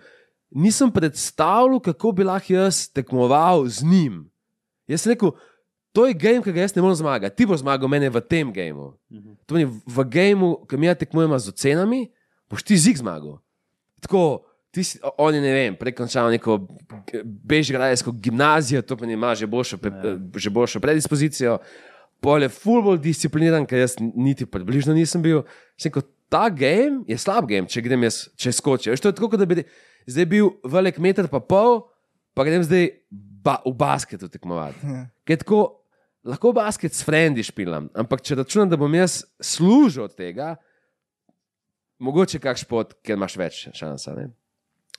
nisem 0.50 0.88
predstavljal, 0.88 1.80
kako 1.80 2.12
bi 2.12 2.24
lahko 2.24 2.52
jaz 2.54 2.88
tekmoval 2.88 3.68
z 3.68 3.84
njim. 3.84 4.30
Jaz 4.88 5.02
sem 5.02 5.12
rekel, 5.12 5.36
to 5.92 6.06
je 6.06 6.14
game, 6.14 6.40
ki 6.40 6.52
ga 6.52 6.60
jaz 6.60 6.72
ne 6.72 6.82
morem 6.82 6.96
zmagati. 6.96 7.36
Ti 7.36 7.46
boš 7.46 7.60
zmagal 7.60 7.88
mene 7.88 8.08
v 8.08 8.20
tem 8.22 8.48
gameu. 8.48 8.94
To 9.44 9.52
pomeni, 9.52 9.68
v 9.86 9.98
gameu, 10.06 10.56
ki 10.64 10.76
mi 10.76 10.86
ja 10.86 10.94
tekmujemo 10.94 11.36
z 11.36 11.48
ocenami, 11.48 12.00
boš 12.48 12.62
ti 12.62 12.78
zig 12.78 12.96
zmagal. 12.96 13.36
Tako, 14.00 14.46
ti 14.70 14.84
si, 14.84 14.98
o- 15.02 15.14
on 15.26 15.34
je, 15.34 15.40
ne 15.42 15.52
vem, 15.52 15.76
prekončal 15.76 16.30
neko 16.30 16.58
bežgrajsko 17.24 18.12
gimnazijo, 18.12 18.82
to 18.82 18.96
pomeni, 18.96 19.16
ima 19.18 19.34
že 19.34 19.46
boljšo, 19.46 19.78
pre, 19.78 19.90
že 20.36 20.50
boljšo 20.50 20.80
predispozicijo. 20.80 21.58
Pol 22.20 22.42
je 22.44 22.50
full 22.52 22.82
bolj 22.84 22.98
discipliniran, 23.00 23.64
ker 23.66 23.80
jaz 23.80 23.96
niti 23.98 24.44
približno 24.46 24.92
nisem 24.94 25.22
bil. 25.24 25.42
Sem 25.80 25.88
rekel, 25.88 26.04
ta 26.28 26.48
game 26.52 27.00
je 27.08 27.16
slab 27.18 27.48
game, 27.48 27.66
če 27.66 27.80
grem 27.82 28.04
jaz, 28.06 28.28
če 28.36 28.52
skočim. 28.52 28.94
To 28.94 29.08
je 29.08 29.16
tako, 29.16 29.30
kot 29.32 29.40
da 29.40 29.48
bi 29.48 29.64
zdaj 30.06 30.26
bil 30.28 30.50
velik 30.68 30.98
meter 31.02 31.26
pa 31.32 31.40
pol, 31.40 31.80
pa 32.36 32.44
grem 32.44 32.62
zdaj 32.62 32.90
ba, 33.10 33.56
v 33.64 33.72
basketu 33.74 34.28
tekmovati. 34.28 34.84
Ker 35.24 35.34
je 35.34 35.42
tako, 35.42 35.60
lahko 36.28 36.52
basket 36.52 36.92
s 36.92 37.02
frendi 37.02 37.42
špilam, 37.42 37.88
ampak 37.96 38.20
če 38.20 38.36
računam, 38.36 38.68
da 38.68 38.76
bom 38.76 38.92
jaz 38.94 39.22
služil 39.40 40.04
od 40.04 40.14
tega, 40.14 40.54
mogoče 41.98 42.38
kak 42.38 42.60
šport, 42.60 42.94
ker 43.04 43.16
imaš 43.16 43.36
več 43.40 43.62
šansa. 43.76 44.14
Ne? 44.16 44.28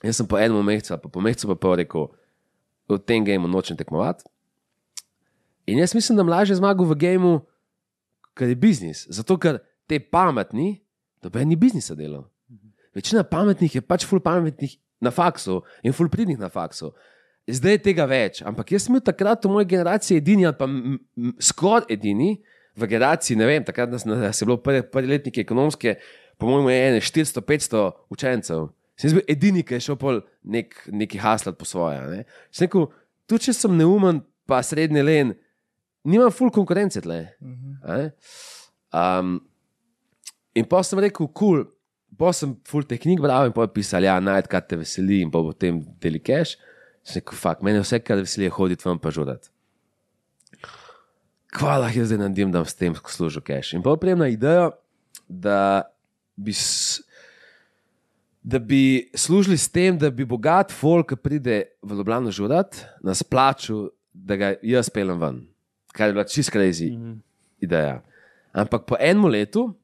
Jaz 0.02 0.18
sem 0.18 0.26
po 0.26 0.38
enem 0.38 0.64
mesecu, 0.66 0.98
pa 0.98 1.08
po 1.08 1.22
mesecu 1.22 1.52
pa 1.52 1.56
pol 1.56 1.76
rekel, 1.78 2.08
v 2.90 2.98
tem 2.98 3.24
gameu 3.24 3.48
nočem 3.48 3.78
tekmovati. 3.78 4.26
In 5.66 5.78
jaz 5.78 5.94
mislim, 5.94 6.18
da 6.18 6.26
mlaže 6.26 6.58
zmagal 6.58 6.86
v 6.90 6.98
gameu, 6.98 7.40
ker 8.34 8.50
je 8.50 8.58
biznis. 8.58 9.06
Zato, 9.10 9.38
ker 9.38 9.60
te 9.86 10.00
pametni, 10.00 10.82
doben 11.22 11.48
ni 11.48 11.56
biznisa 11.56 11.94
delo. 11.94 12.26
Večina 12.92 13.22
pametnih 13.24 13.78
je 13.78 13.80
pač 13.80 14.04
ful 14.04 14.20
pametnih 14.20 14.76
na 15.00 15.10
faksu 15.10 15.62
in 15.82 15.94
ful 15.96 16.10
pridnih 16.12 16.38
na 16.38 16.50
faksu. 16.52 16.92
Zdaj 17.48 17.78
je 17.78 17.82
tega 17.82 18.04
več, 18.06 18.42
ampak 18.46 18.70
jaz 18.70 18.86
sem 18.86 18.94
bil 18.94 19.02
takrat 19.02 19.42
v 19.42 19.50
moji 19.50 19.66
generaciji 19.70 20.20
edini, 20.20 20.46
ali 20.46 20.58
pa 20.58 20.68
skoraj 21.42 21.88
edini, 21.90 22.36
v 22.78 22.88
generaciji, 22.88 23.36
ne 23.36 23.48
vem, 23.48 23.64
takrat 23.64 23.90
nas, 23.90 24.04
nas 24.08 24.38
je 24.40 24.46
bilo 24.46 24.60
prvi, 24.62 24.84
prvi 24.86 25.10
letnik 25.10 25.40
ekonomske, 25.42 25.96
po 26.38 26.48
mojem, 26.48 26.70
je 26.70 26.84
ene 26.88 27.00
400-500 27.02 27.82
učencev. 28.14 28.70
Sem 29.02 29.10
jaz 29.10 29.16
bil 29.18 29.24
edini, 29.34 29.64
ki 29.66 29.74
je 29.74 29.82
šel 29.88 29.96
pol 29.98 30.20
nek, 30.46 30.76
neki 30.86 31.18
haslat 31.18 31.56
po 31.58 31.66
svoje. 31.66 31.98
Ne. 32.06 32.20
Sem 32.54 32.68
rekel, 32.68 32.84
tudi 33.26 33.48
če 33.48 33.54
sem 33.58 33.74
neumen, 33.74 34.20
pa 34.46 34.60
srednji 34.62 35.02
len, 35.02 35.32
nimam 36.06 36.30
full 36.30 36.52
konkurence 36.54 37.02
tle. 37.02 37.24
a 37.82 37.96
ne. 37.98 38.12
Um, 38.94 39.40
in 40.54 40.68
pa 40.70 40.84
sem 40.86 41.02
rekel, 41.02 41.26
kul, 41.26 41.34
cool, 41.34 41.64
pa 42.14 42.30
sem 42.36 42.54
full 42.68 42.86
teh 42.86 43.00
knjig 43.02 43.24
bral 43.24 43.50
in 43.50 43.56
pa 43.56 43.66
je 43.66 43.74
pisal, 43.74 44.06
ja, 44.06 44.20
najd, 44.22 44.46
kaj 44.52 44.68
te 44.70 44.78
veseli 44.78 45.18
in 45.26 45.34
pa 45.34 45.42
potem 45.42 45.82
deli 45.98 46.22
cash. 46.22 46.54
Sem 47.02 47.24
rekel, 47.24 47.42
fakt, 47.42 47.66
meni 47.66 47.80
je 47.80 47.88
vse, 47.88 48.04
kar 48.06 48.22
veseli, 48.22 48.46
je 48.46 48.54
hoditi 48.54 48.86
ven 48.86 49.02
pa 49.02 49.10
žudat. 49.10 49.50
Hvala, 51.58 51.90
jaz 51.90 52.12
zdaj 52.12 52.22
naredim, 52.22 52.54
da 52.54 52.62
s 52.62 52.78
tem 52.78 52.94
služil 52.94 53.42
cash. 53.42 53.74
In 53.74 53.82
pa 53.82 53.98
prijem 53.98 54.22
na 54.22 54.30
idejo, 54.30 54.70
da 55.26 55.90
bi, 56.38 56.54
s, 56.54 57.02
da 58.42 58.58
bi 58.58 59.10
služili 59.14 59.56
s 59.56 59.68
tem, 59.68 59.98
da 59.98 60.10
bi 60.10 60.24
bogat 60.24 60.72
folk, 60.72 61.08
ki 61.08 61.16
pride 61.16 61.62
v 61.82 61.94
Ljubljano 61.94 62.30
žudat, 62.30 62.76
nas 63.02 63.22
plačal, 63.22 63.88
da 64.12 64.36
ga 64.36 64.54
jaz 64.62 64.90
pelem 64.90 65.20
ven. 65.20 65.40
Kar 65.92 66.08
je 66.08 66.16
bila 66.16 66.24
čist 66.24 66.50
crazy 66.52 66.90
mm 66.90 67.02
-hmm. 67.02 67.18
ideja. 67.60 68.02
Ampak 68.52 68.84
po 68.86 68.96
enem 69.00 69.24
letu 69.24 69.74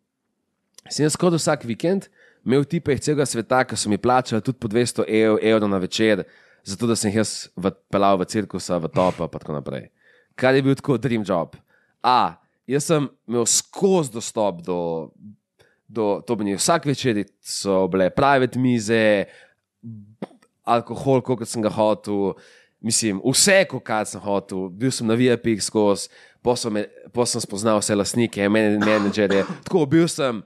sem 0.90 1.04
jaz 1.04 1.12
skoraj 1.12 1.36
vsak 1.36 1.64
vikend 1.64 2.08
imel 2.46 2.64
tipe 2.64 2.92
iz 2.92 3.00
celega 3.00 3.26
sveta, 3.26 3.64
ki 3.64 3.76
so 3.76 3.88
mi 3.88 3.98
plačali 3.98 4.42
tudi 4.42 4.58
po 4.58 4.68
200 4.68 5.04
evrov, 5.08 5.38
evrov 5.42 5.70
na 5.70 5.78
večer, 5.78 6.22
zato 6.64 6.86
da 6.86 6.96
sem 6.96 7.10
jih 7.10 7.16
jaz 7.16 7.48
v- 7.56 7.72
pelal 7.90 8.18
v 8.18 8.24
cirkusa, 8.24 8.78
v 8.78 8.88
topa 8.88 9.24
in 9.24 9.38
tako 9.38 9.52
naprej. 9.52 9.88
Kar 10.34 10.54
je 10.54 10.62
bil 10.62 10.74
tako 10.74 10.96
dream 10.96 11.24
job. 11.26 11.56
A, 12.02 12.34
jaz 12.66 12.84
sem 12.84 13.08
imel 13.28 13.46
skozi 13.46 14.12
dostop 14.12 14.62
do, 14.62 15.10
do 15.88 16.20
to 16.26 16.36
pomeni, 16.36 16.56
vsak 16.58 16.84
večer 16.86 17.24
so 17.40 17.86
bile 17.88 18.10
private 18.12 18.60
mize, 18.60 19.26
alkohol, 20.68 21.22
kot 21.24 21.48
sem 21.48 21.64
ga 21.64 21.72
hotel, 21.72 22.34
mislim, 22.84 23.22
vse, 23.24 23.62
kar 23.84 24.06
sem 24.06 24.20
hotel, 24.22 24.68
bil 24.68 24.92
sem 24.94 25.08
na 25.08 25.16
VIP 25.18 25.54
skozi, 25.64 26.10
potem 26.44 26.84
sem 27.26 27.44
spoznal 27.44 27.80
vse 27.80 27.96
lastnike, 27.96 28.48
men- 28.52 28.78
menedžerje. 28.84 29.46
Tako 29.66 29.86
bil 29.88 30.08
sem 30.12 30.42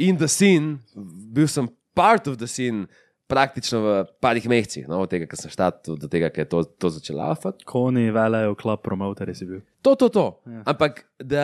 in 0.00 0.16
the 0.16 0.28
scene, 0.28 0.78
bil 0.96 1.48
sem 1.50 1.68
part 1.94 2.26
of 2.26 2.40
the 2.40 2.48
scene. 2.48 2.86
Praktično 3.28 3.82
v 3.84 3.88
parih 4.24 4.46
mesecih, 4.48 4.86
no, 4.88 5.02
od 5.04 5.10
tega, 5.12 5.26
ker 5.28 5.36
sem 5.36 5.50
štartil, 5.52 5.98
do 6.00 6.08
tega, 6.08 6.30
ker 6.32 6.46
je 6.46 6.48
to, 6.48 6.62
to 6.80 6.88
začelo 6.94 7.20
lafati. 7.20 7.60
Koni 7.68 8.06
velejo, 8.08 8.54
klub 8.56 8.80
promoter 8.80 9.28
si 9.36 9.44
bil. 9.44 9.58
To, 9.84 9.92
to, 10.00 10.08
to. 10.08 10.22
Ja. 10.48 10.62
Ampak 10.72 11.02
da, 11.20 11.42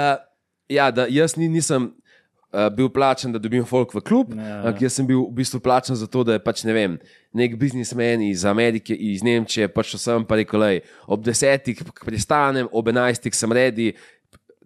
ja, 0.72 0.86
da 0.88 1.04
jaz 1.12 1.36
ni, 1.36 1.44
nisem 1.52 1.90
uh, 2.54 2.68
bil 2.70 2.88
plačen, 2.94 3.34
da 3.34 3.42
dobim 3.42 3.66
folk 3.66 3.92
v 3.94 4.02
klub, 4.06 4.32
Ja, 4.38 4.62
ja. 4.70 4.74
jaz 4.86 4.94
sem 5.00 5.06
bil 5.06 5.24
v 5.26 5.42
bistvu 5.42 5.60
plačen 5.60 5.98
za 5.98 6.06
to, 6.06 6.22
da 6.24 6.38
je 6.38 6.42
pač 6.44 6.62
ne 6.64 6.74
vem, 6.76 6.96
nek 7.34 7.58
biznismen 7.58 8.22
iz 8.22 8.46
Amerike, 8.46 8.94
iz 8.94 9.26
Nemčije, 9.26 9.68
pač 9.74 9.96
sem 9.98 10.24
pa 10.24 10.38
rekel, 10.38 10.62
lej, 10.62 10.82
ob 11.10 11.24
desetih 11.26 11.82
pristanem, 12.04 12.70
ob 12.72 12.88
enajstih 12.94 13.34
sem 13.34 13.52
redi, 13.52 13.92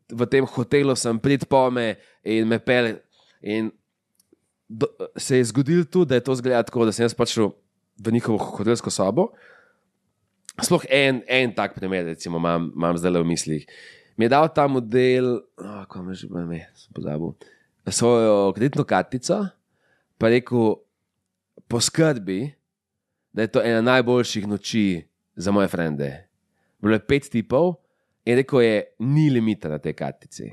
v 0.08 0.28
tem 0.28 0.44
hotelu 0.44 0.96
sem 0.96 1.18
prid 1.20 1.48
pome 1.48 1.96
in 2.24 2.48
me 2.48 2.60
pele. 2.60 2.98
In 3.42 3.72
do, 4.68 4.88
se 5.16 5.36
je 5.36 5.44
zgodilo 5.44 5.84
tudi, 5.84 6.08
da 6.08 6.14
je 6.14 6.24
to 6.24 6.34
zgledalo 6.34 6.68
tako, 6.68 6.84
da 6.88 6.92
sem 6.92 7.04
jaz 7.04 7.16
pač 7.16 7.36
šel 7.36 7.52
v 7.98 8.12
njihovo 8.12 8.38
hotelsko 8.38 8.92
sobo. 8.92 9.30
Sploh 10.58 10.84
en, 10.90 11.22
en 11.28 11.52
tak 11.54 11.76
primer, 11.76 12.04
recimo, 12.10 12.40
imam, 12.40 12.72
imam 12.74 12.98
zdaj 12.98 13.14
le 13.14 13.22
v 13.22 13.30
mislih. 13.30 13.68
Mi 14.18 14.26
je 14.26 14.32
dal 14.32 14.48
ta 14.50 14.66
model, 14.66 15.38
oh, 15.60 15.84
kako 15.86 16.02
me 16.02 16.14
že 16.18 16.26
ime, 16.26 16.64
sem 16.74 16.90
pozabil, 16.96 17.36
svojo 17.90 18.52
kreditno 18.52 18.84
kartico, 18.84 19.46
pa 20.18 20.28
rekel, 20.28 20.74
poskrbi, 21.68 22.54
da 23.32 23.42
je 23.42 23.52
to 23.52 23.62
ena 23.62 23.80
najboljših 23.80 24.46
noči 24.48 25.08
za 25.36 25.50
moje 25.50 25.68
frende. 25.68 26.28
Bilo 26.78 26.94
je 26.94 27.06
pet 27.06 27.28
tipov 27.30 27.74
in 28.24 28.36
rekel 28.36 28.62
je, 28.62 28.84
ni 28.98 29.30
limita 29.30 29.68
na 29.68 29.78
tej 29.78 29.92
kartici. 29.92 30.48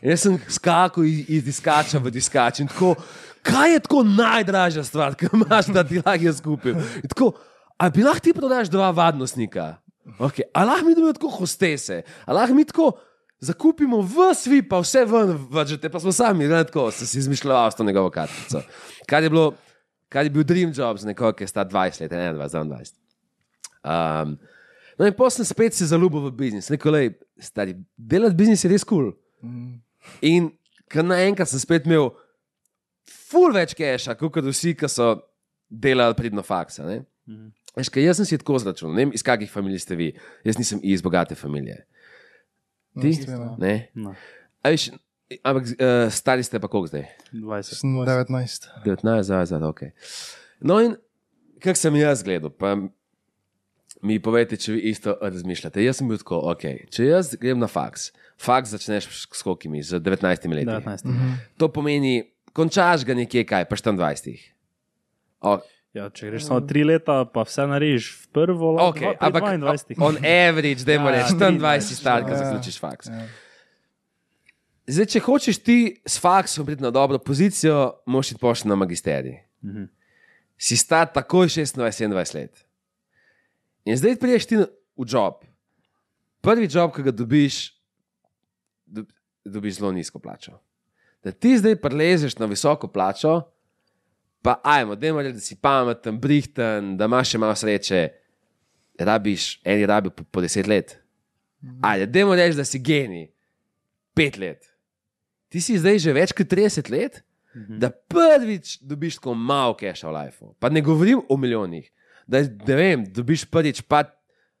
In 0.00 0.12
jaz 0.12 0.24
sem 0.24 0.38
skakal 0.48 1.04
iz, 1.04 1.24
iz 1.28 1.44
diskača 1.44 2.00
v 2.00 2.12
diskač 2.12 2.60
in 2.60 2.68
tako, 2.68 2.94
kaj 3.46 3.74
je 3.74 3.82
tako 3.86 4.02
najdražja 4.04 4.84
stvar, 4.84 5.16
ki 5.16 5.30
imaš, 5.32 5.70
da 5.72 5.84
ti 5.84 6.00
lahko 6.00 6.24
jaz 6.24 6.40
kupim. 6.44 6.80
In 7.02 7.08
Tako, 7.08 7.32
a 7.78 7.88
bi 7.90 8.04
lahko 8.04 8.24
ti 8.24 8.34
prodaš 8.36 8.68
dva 8.72 8.90
vadnostnika? 8.90 9.76
Okay. 10.18 10.48
A 10.54 10.64
lahko 10.64 10.86
mi 10.86 10.94
dobimo 10.94 11.12
tako 11.12 11.30
hostese, 11.40 12.02
a 12.26 12.36
lahko 12.36 12.54
mi 12.54 12.64
tako 12.64 12.92
zakupimo 13.40 14.02
v 14.04 14.30
svi, 14.36 14.60
pa 14.62 14.80
vse 14.84 15.04
ven, 15.08 15.32
vržete, 15.50 15.88
pa 15.88 16.00
smo 16.00 16.12
sami, 16.12 16.48
ne 16.48 16.60
tako, 16.68 16.90
sem 16.92 17.08
si 17.08 17.18
izmišljal 17.18 17.70
s 17.70 17.78
to 17.78 17.84
njegovo 17.84 18.10
kartico. 18.12 18.62
Kar 19.08 19.22
je, 19.22 19.30
bilo, 19.32 19.54
kar 20.08 20.24
je 20.24 20.30
bil 20.30 20.44
dream 20.44 20.72
job 20.76 21.00
za 21.00 21.08
nekoga, 21.08 21.32
ki 21.36 21.48
je 21.48 21.52
star 21.52 21.68
20 21.68 22.04
let, 22.04 22.12
21, 22.12 22.36
22. 22.36 22.92
Um, 23.80 24.36
no 24.98 25.08
in 25.08 25.16
potem 25.16 25.40
sem 25.40 25.48
spet 25.48 25.74
se 25.74 25.88
zaljubil 25.88 26.28
v 26.28 26.34
biznis. 26.36 26.68
Rekel, 26.70 26.92
lej, 26.92 27.12
stari, 27.40 27.78
delati 27.96 28.36
biznis 28.36 28.64
je 28.64 28.72
res 28.72 28.84
kul. 28.84 29.14
Cool. 29.40 29.54
In 30.20 30.50
kar 30.92 31.06
naenkrat 31.06 31.48
sem 31.48 31.62
spet 31.62 31.88
imel 31.88 32.10
ful 33.30 33.54
več 33.56 33.72
keša, 33.78 34.18
kot 34.20 34.44
vsi, 34.50 34.74
ki 34.76 34.90
so 34.90 35.14
delali 35.70 36.18
pridno 36.18 36.44
faksa. 36.44 36.84
Veš, 37.76 37.88
kaj, 37.88 38.04
jaz 38.04 38.20
sem 38.20 38.28
si 38.28 38.38
tako 38.40 38.58
zračunal, 38.60 38.92
ne 38.96 39.06
vem, 39.06 39.14
iz 39.16 39.24
kakih 39.24 39.48
familij 39.48 39.84
ste 39.84 39.96
vi. 39.96 40.10
Jaz 40.44 40.58
nisem 40.58 40.82
iz 40.82 41.00
bogate 41.00 41.38
familije. 41.38 41.84
Ti? 42.98 43.12
Ja. 43.28 43.54
Ne? 43.60 43.74
No, 43.94 44.14
A 44.62 44.72
Veš, 44.74 44.90
ampak 45.46 45.70
uh, 45.76 46.08
stari 46.12 46.42
ste 46.42 46.60
pa 46.60 46.68
koliko 46.68 46.90
zdaj? 46.90 47.06
20. 47.32 47.78
Sem 47.78 47.92
19. 47.94 48.66
19, 48.84 49.22
zdaj, 49.22 49.46
zdaj, 49.46 49.68
ok. 49.70 49.82
No, 50.60 50.80
in 50.82 50.96
kak 51.62 51.78
sem 51.78 51.94
jaz 52.00 52.24
gledal, 52.26 52.50
pa 52.50 52.74
mi 54.02 54.18
povejte, 54.22 54.58
če 54.60 54.74
vi 54.76 54.90
isto 54.90 55.14
razmišljate. 55.20 55.84
Jaz 55.84 56.00
sem 56.00 56.08
bil 56.10 56.20
tako, 56.20 56.40
ok, 56.52 56.66
če 56.92 57.08
jaz 57.08 57.34
grem 57.40 57.60
na 57.60 57.68
faks, 57.70 58.10
faks 58.40 58.74
začneš 58.74 59.08
s 59.28 59.44
kokimi, 59.44 59.82
z 59.84 60.00
19 60.02 60.48
leti. 60.56 60.68
19. 60.68 61.14
To 61.60 61.70
pomeni, 61.72 62.24
končaš 62.56 63.04
ga 63.08 63.16
nekje 63.16 63.44
kaj, 63.48 63.68
pa 63.70 63.78
24. 63.78 64.36
O, 65.40 65.56
Ja, 65.94 66.06
če 66.10 66.28
greš 66.30 66.44
samo 66.46 66.60
tri 66.62 66.84
leta, 66.86 67.24
pa 67.26 67.42
vse 67.42 67.64
narediš 67.66 68.10
v 68.14 68.26
prvo, 68.36 68.68
ok, 68.78 69.00
lahko 69.00 69.26
ampak 69.26 69.46
22. 69.58 69.96
on 70.06 70.18
average, 70.22 70.84
da 70.86 70.94
imaš 70.94 71.16
ja, 71.18 71.50
24 71.50 71.80
si 71.82 71.96
star, 71.98 72.22
ko 72.22 72.30
Ja. 72.30 72.36
zaključiš 72.38 72.78
faks. 72.78 73.10
Ja. 73.10 73.24
Zdaj, 74.90 75.06
če 75.06 75.20
hočeš 75.20 75.58
ti 75.62 75.78
s 76.06 76.18
faksom 76.22 76.66
priti 76.66 76.82
na 76.82 76.90
dobro 76.90 77.18
pozicijo, 77.18 78.02
moraš 78.06 78.30
iti 78.32 78.40
pošti 78.40 78.68
na 78.68 78.78
magisterij. 78.78 79.36
Mhm. 79.64 79.84
Si 80.60 80.76
star 80.76 81.08
takoj 81.10 81.48
26-27 81.48 82.34
let. 82.34 82.64
In 83.84 83.96
zdaj 83.96 84.16
priješ 84.20 84.46
ti 84.46 84.56
v 84.56 85.04
job. 85.08 85.42
Prvi 86.40 86.68
job, 86.70 86.92
ki 86.94 87.02
ga 87.02 87.10
dobiš, 87.10 87.72
dob, 88.86 89.06
dobiš 89.44 89.78
zelo 89.80 89.92
nizko 89.92 90.18
plačo. 90.18 90.58
Da 91.24 91.32
ti 91.32 91.58
zdaj 91.58 91.76
prelezeš 91.76 92.36
na 92.38 92.46
visoko 92.46 92.88
plačo, 92.88 93.40
pa 94.42 94.60
ajmo, 94.64 94.96
da 94.96 95.06
imaš, 95.06 95.32
da 95.32 95.40
si 95.40 95.56
pameten, 95.56 96.18
brihten, 96.18 96.96
da 96.96 97.04
imaš 97.04 97.30
še 97.30 97.38
malo 97.38 97.54
sreče, 97.54 98.02
rabiš, 98.98 99.60
eni 99.64 99.86
rabijo 99.86 100.10
po, 100.12 100.24
po 100.24 100.40
10 100.40 100.68
let. 100.68 100.96
Ajde, 101.82 102.06
da 102.06 102.20
imaš 102.20 102.38
reči, 102.38 102.56
da 102.56 102.64
si 102.64 102.78
genij, 102.80 103.28
5 104.16 104.38
let. 104.38 104.64
Ti 105.48 105.60
si 105.60 105.78
zdaj 105.78 105.98
že 105.98 106.12
več 106.12 106.32
kot 106.32 106.48
30 106.48 106.90
let, 106.90 107.22
Mhm. 107.50 107.78
da 107.78 107.90
prvič 107.90 108.76
dobiš 108.80 109.16
tako 109.16 109.34
malo 109.34 109.74
keša 109.74 110.06
v 110.06 110.14
lifeu. 110.14 110.52
Pa 110.54 110.68
ne 110.68 110.80
govorim 110.80 111.18
o 111.28 111.36
milijonih, 111.36 111.88
da 112.22 112.42
ne 112.42 112.74
vem, 112.76 113.02
dobiš 113.04 113.42
prvič 113.44 113.80
pa 113.82 114.04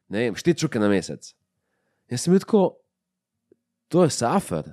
ne 0.08 0.18
vem, 0.18 0.34
štiri 0.34 0.58
čuke 0.58 0.78
na 0.78 0.88
mesec. 0.88 1.22
Jaz 2.10 2.20
sem 2.20 2.34
bil 2.34 2.40
tako, 2.40 2.80
to 3.88 4.02
je 4.02 4.10
safer. 4.10 4.72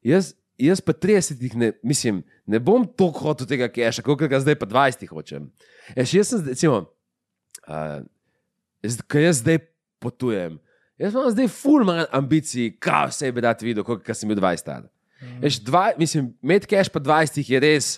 Jaz, 0.00 0.32
jaz 0.58 0.80
pa 0.80 0.92
30, 0.92 1.54
ne, 1.54 1.72
mislim, 1.82 2.22
ne 2.46 2.60
bom 2.62 2.86
toliko 2.86 3.28
hotel 3.28 3.48
tega 3.48 3.68
keša, 3.72 4.04
kot 4.06 4.24
ga 4.30 4.40
zdaj 4.40 4.58
pa 4.60 4.66
20 4.66 5.08
hočem. 5.10 5.50
Jaz, 5.96 6.14
jaz 6.14 6.32
sem, 6.32 6.44
recimo, 6.48 6.78
uh, 7.68 8.00
jaz, 8.84 8.98
ko 9.08 9.22
jaz 9.22 9.42
zdaj 9.42 9.60
potujem, 10.02 10.58
jaz 11.00 11.14
imam 11.16 11.30
zdaj 11.34 11.50
ful 11.52 11.86
manj 11.88 12.06
ambicij, 12.16 12.74
kaj 12.82 13.12
vse 13.12 13.32
bi 13.32 13.44
rad 13.44 13.62
videl, 13.64 13.86
kot 13.86 14.12
sem 14.12 14.30
bil 14.30 14.40
20 14.40 14.64
star. 14.64 14.88
Veš, 15.40 15.60
dva, 15.64 15.90
mislim, 15.98 16.32
med 16.44 16.66
cash 16.68 16.92
pa 16.92 17.00
20 17.00 17.40
je 17.52 17.60
res 17.60 17.96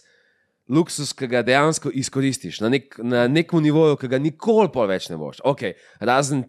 luksus, 0.68 1.14
ki 1.16 1.28
ga 1.30 1.42
dejansko 1.46 1.90
izkoristiš 1.96 2.60
na, 2.62 2.70
nek, 2.72 2.98
na 3.00 3.24
nekem 3.30 3.62
nivoju, 3.64 3.96
ki 3.98 4.10
ga 4.12 4.20
nikoli 4.22 4.70
več 4.90 5.08
ne 5.08 5.16
boš. 5.16 5.40
Okay, 5.46 5.78
razen, 6.00 6.44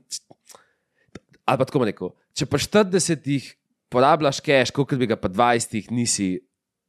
ali 1.46 1.62
pa 1.62 1.66
tako 1.66 1.86
rekel, 1.88 2.14
če 2.36 2.50
pa 2.50 2.60
40 2.62 3.56
porabljaš 3.90 4.42
cash, 4.46 4.74
kot 4.76 4.94
bi 4.98 5.08
ga 5.10 5.18
pa 5.20 5.30
20 5.30 5.92
nisi 5.92 6.38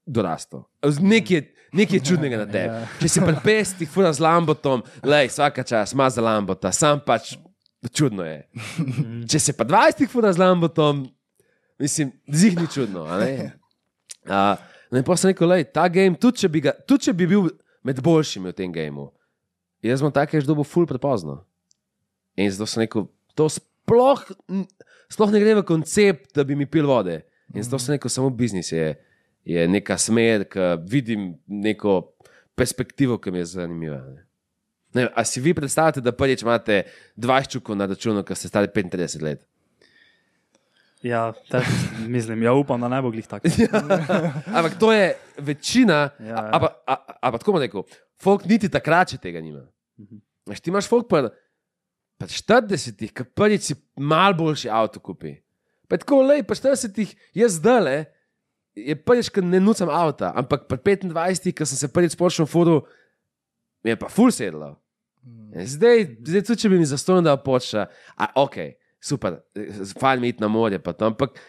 dorastel. 0.07 0.65
Nekaj, 1.01 1.43
nekaj 1.73 1.99
je 1.99 2.05
čudnega 2.05 2.43
na 2.43 2.47
tebi. 2.51 2.81
Če 3.01 3.13
si 3.13 3.23
pa 3.25 3.35
50 3.37 3.87
fura 3.91 4.13
z 4.13 4.25
lambotom, 4.25 4.83
lej, 5.07 5.31
vsaka 5.33 5.65
čas 5.67 5.95
ima 5.97 6.11
za 6.11 6.25
lambota, 6.25 6.73
sam 6.75 7.03
pač 7.05 7.35
čudno 7.95 8.27
je. 8.27 8.43
Če 9.31 9.41
si 9.41 9.57
pa 9.57 9.67
20 9.69 10.11
fura 10.11 10.33
z 10.35 10.43
lambotom, 10.43 11.07
mislim, 11.81 12.13
zihni 12.29 12.69
čudno. 12.73 13.07
a 13.07 13.21
ne? 13.23 13.53
Uh, 14.29 14.59
no 14.93 15.01
in 15.01 15.07
pa 15.07 15.17
sem 15.17 15.33
rekel, 15.33 15.49
lej, 15.49 15.69
ta 15.73 15.87
game, 15.89 16.19
tudi 16.21 16.43
če, 16.43 16.53
bi 16.53 16.65
ga, 16.67 16.75
tudi 16.85 17.09
če 17.09 17.17
bi 17.17 17.29
bil 17.31 17.49
med 17.87 18.03
boljšimi 18.05 18.51
v 18.51 18.57
tem 18.57 18.73
gameu, 18.73 19.09
jaz 19.85 20.03
bom 20.05 20.13
take 20.13 20.41
že 20.41 20.49
dobil 20.49 20.67
ful 20.69 20.85
prepozno. 20.89 21.41
In 22.37 22.51
zato 22.53 22.69
sem 22.69 22.85
rekel, 22.85 23.09
to 23.35 23.49
sploh, 23.49 24.27
sploh 25.12 25.33
ne 25.35 25.42
gre 25.42 25.59
v 25.61 25.66
koncept, 25.66 26.31
da 26.37 26.44
bi 26.46 26.57
mi 26.59 26.66
pil 26.70 26.88
vode. 26.88 27.20
In 27.55 27.64
zato 27.66 27.81
sem 27.83 27.96
rekel, 27.96 28.11
samo 28.12 28.31
biznis 28.31 28.70
je, 28.73 28.94
je 29.44 29.68
neka 29.68 29.99
smer, 29.99 30.46
ki 30.51 30.73
vidim 30.87 31.33
neko 31.46 32.01
perspektivo, 32.55 33.18
ki 33.18 33.33
mi 33.35 33.42
je 33.42 33.53
zanimiva. 33.57 34.01
Ne. 34.07 34.27
Ne, 34.94 35.07
a 35.14 35.25
si 35.25 35.40
vi 35.40 35.55
predstavljate, 35.55 36.03
da 36.03 36.12
prvič 36.12 36.42
imate 36.42 36.83
20 37.16 37.53
čukov 37.55 37.77
na 37.79 37.87
računu, 37.87 38.25
ki 38.27 38.35
ste 38.35 38.51
stari 38.51 38.70
35 38.75 39.23
let? 39.23 39.44
Ja, 41.03 41.33
si 41.46 42.09
mislim, 42.11 42.42
ja, 42.42 42.53
upam, 42.53 42.81
da 42.81 42.88
ne 42.88 42.99
bo 43.03 43.11
glih 43.11 43.27
tako. 43.27 43.49
Ampak 44.57 44.79
to 44.79 44.92
je 44.92 45.14
večina, 45.38 46.11
Ja, 46.18 46.27
ja. 46.27 46.35
ja, 46.35 46.61
ja. 46.88 46.96
ampak 47.23 47.40
tako 47.40 47.53
bom 47.53 47.62
rekel, 47.62 47.87
folk 48.20 48.44
niti 48.44 48.68
takrat 48.68 49.14
še 49.14 49.20
tega 49.23 49.40
nima. 49.40 49.62
Veš, 50.51 50.61
ti 50.61 50.75
imaš 50.75 50.90
folk 50.90 51.09
pa, 51.09 51.31
pa 52.20 52.28
40, 52.28 53.00
ki 53.16 53.24
prvič 53.35 53.70
si 53.70 53.76
mal 53.96 54.37
boljši 54.37 54.68
avto 54.68 55.00
kupi. 55.00 55.38
Pa 55.88 55.96
je 55.96 56.04
tako 56.04 56.20
lej, 56.28 56.44
pa 56.44 56.54
40, 56.54 57.14
jaz 57.35 57.56
zdaj 57.56 57.80
le, 57.87 57.96
je 58.76 58.96
prvič, 58.96 59.30
ki 59.33 59.42
ne 59.42 59.61
nucam 59.62 59.88
avta, 59.88 60.35
ampak 60.37 60.68
pri 60.68 61.00
25, 61.09 61.54
ki 61.56 61.66
sem 61.66 61.80
se 61.80 61.88
prvič 61.88 62.14
spočil 62.14 62.44
v 62.44 62.52
foru, 62.52 62.76
je 63.87 63.96
pa 63.96 64.11
ful 64.12 64.28
sedlo. 64.35 64.76
In 65.24 65.66
Zdaj, 65.66 66.04
zdaj 66.22 66.44
tudi 66.46 66.62
če 66.62 66.68
bi 66.70 66.78
mi 66.80 66.88
zastonj 66.88 67.24
dal 67.26 67.40
poča, 67.42 67.88
a 68.14 68.28
ok, 68.38 68.61
super, 69.02 69.40
fajn 69.98 70.20
mi 70.20 70.30
iti 70.30 70.44
na 70.44 70.48
morje, 70.52 70.78
pa 70.78 70.92
to, 70.92 71.09
ampak 71.11 71.40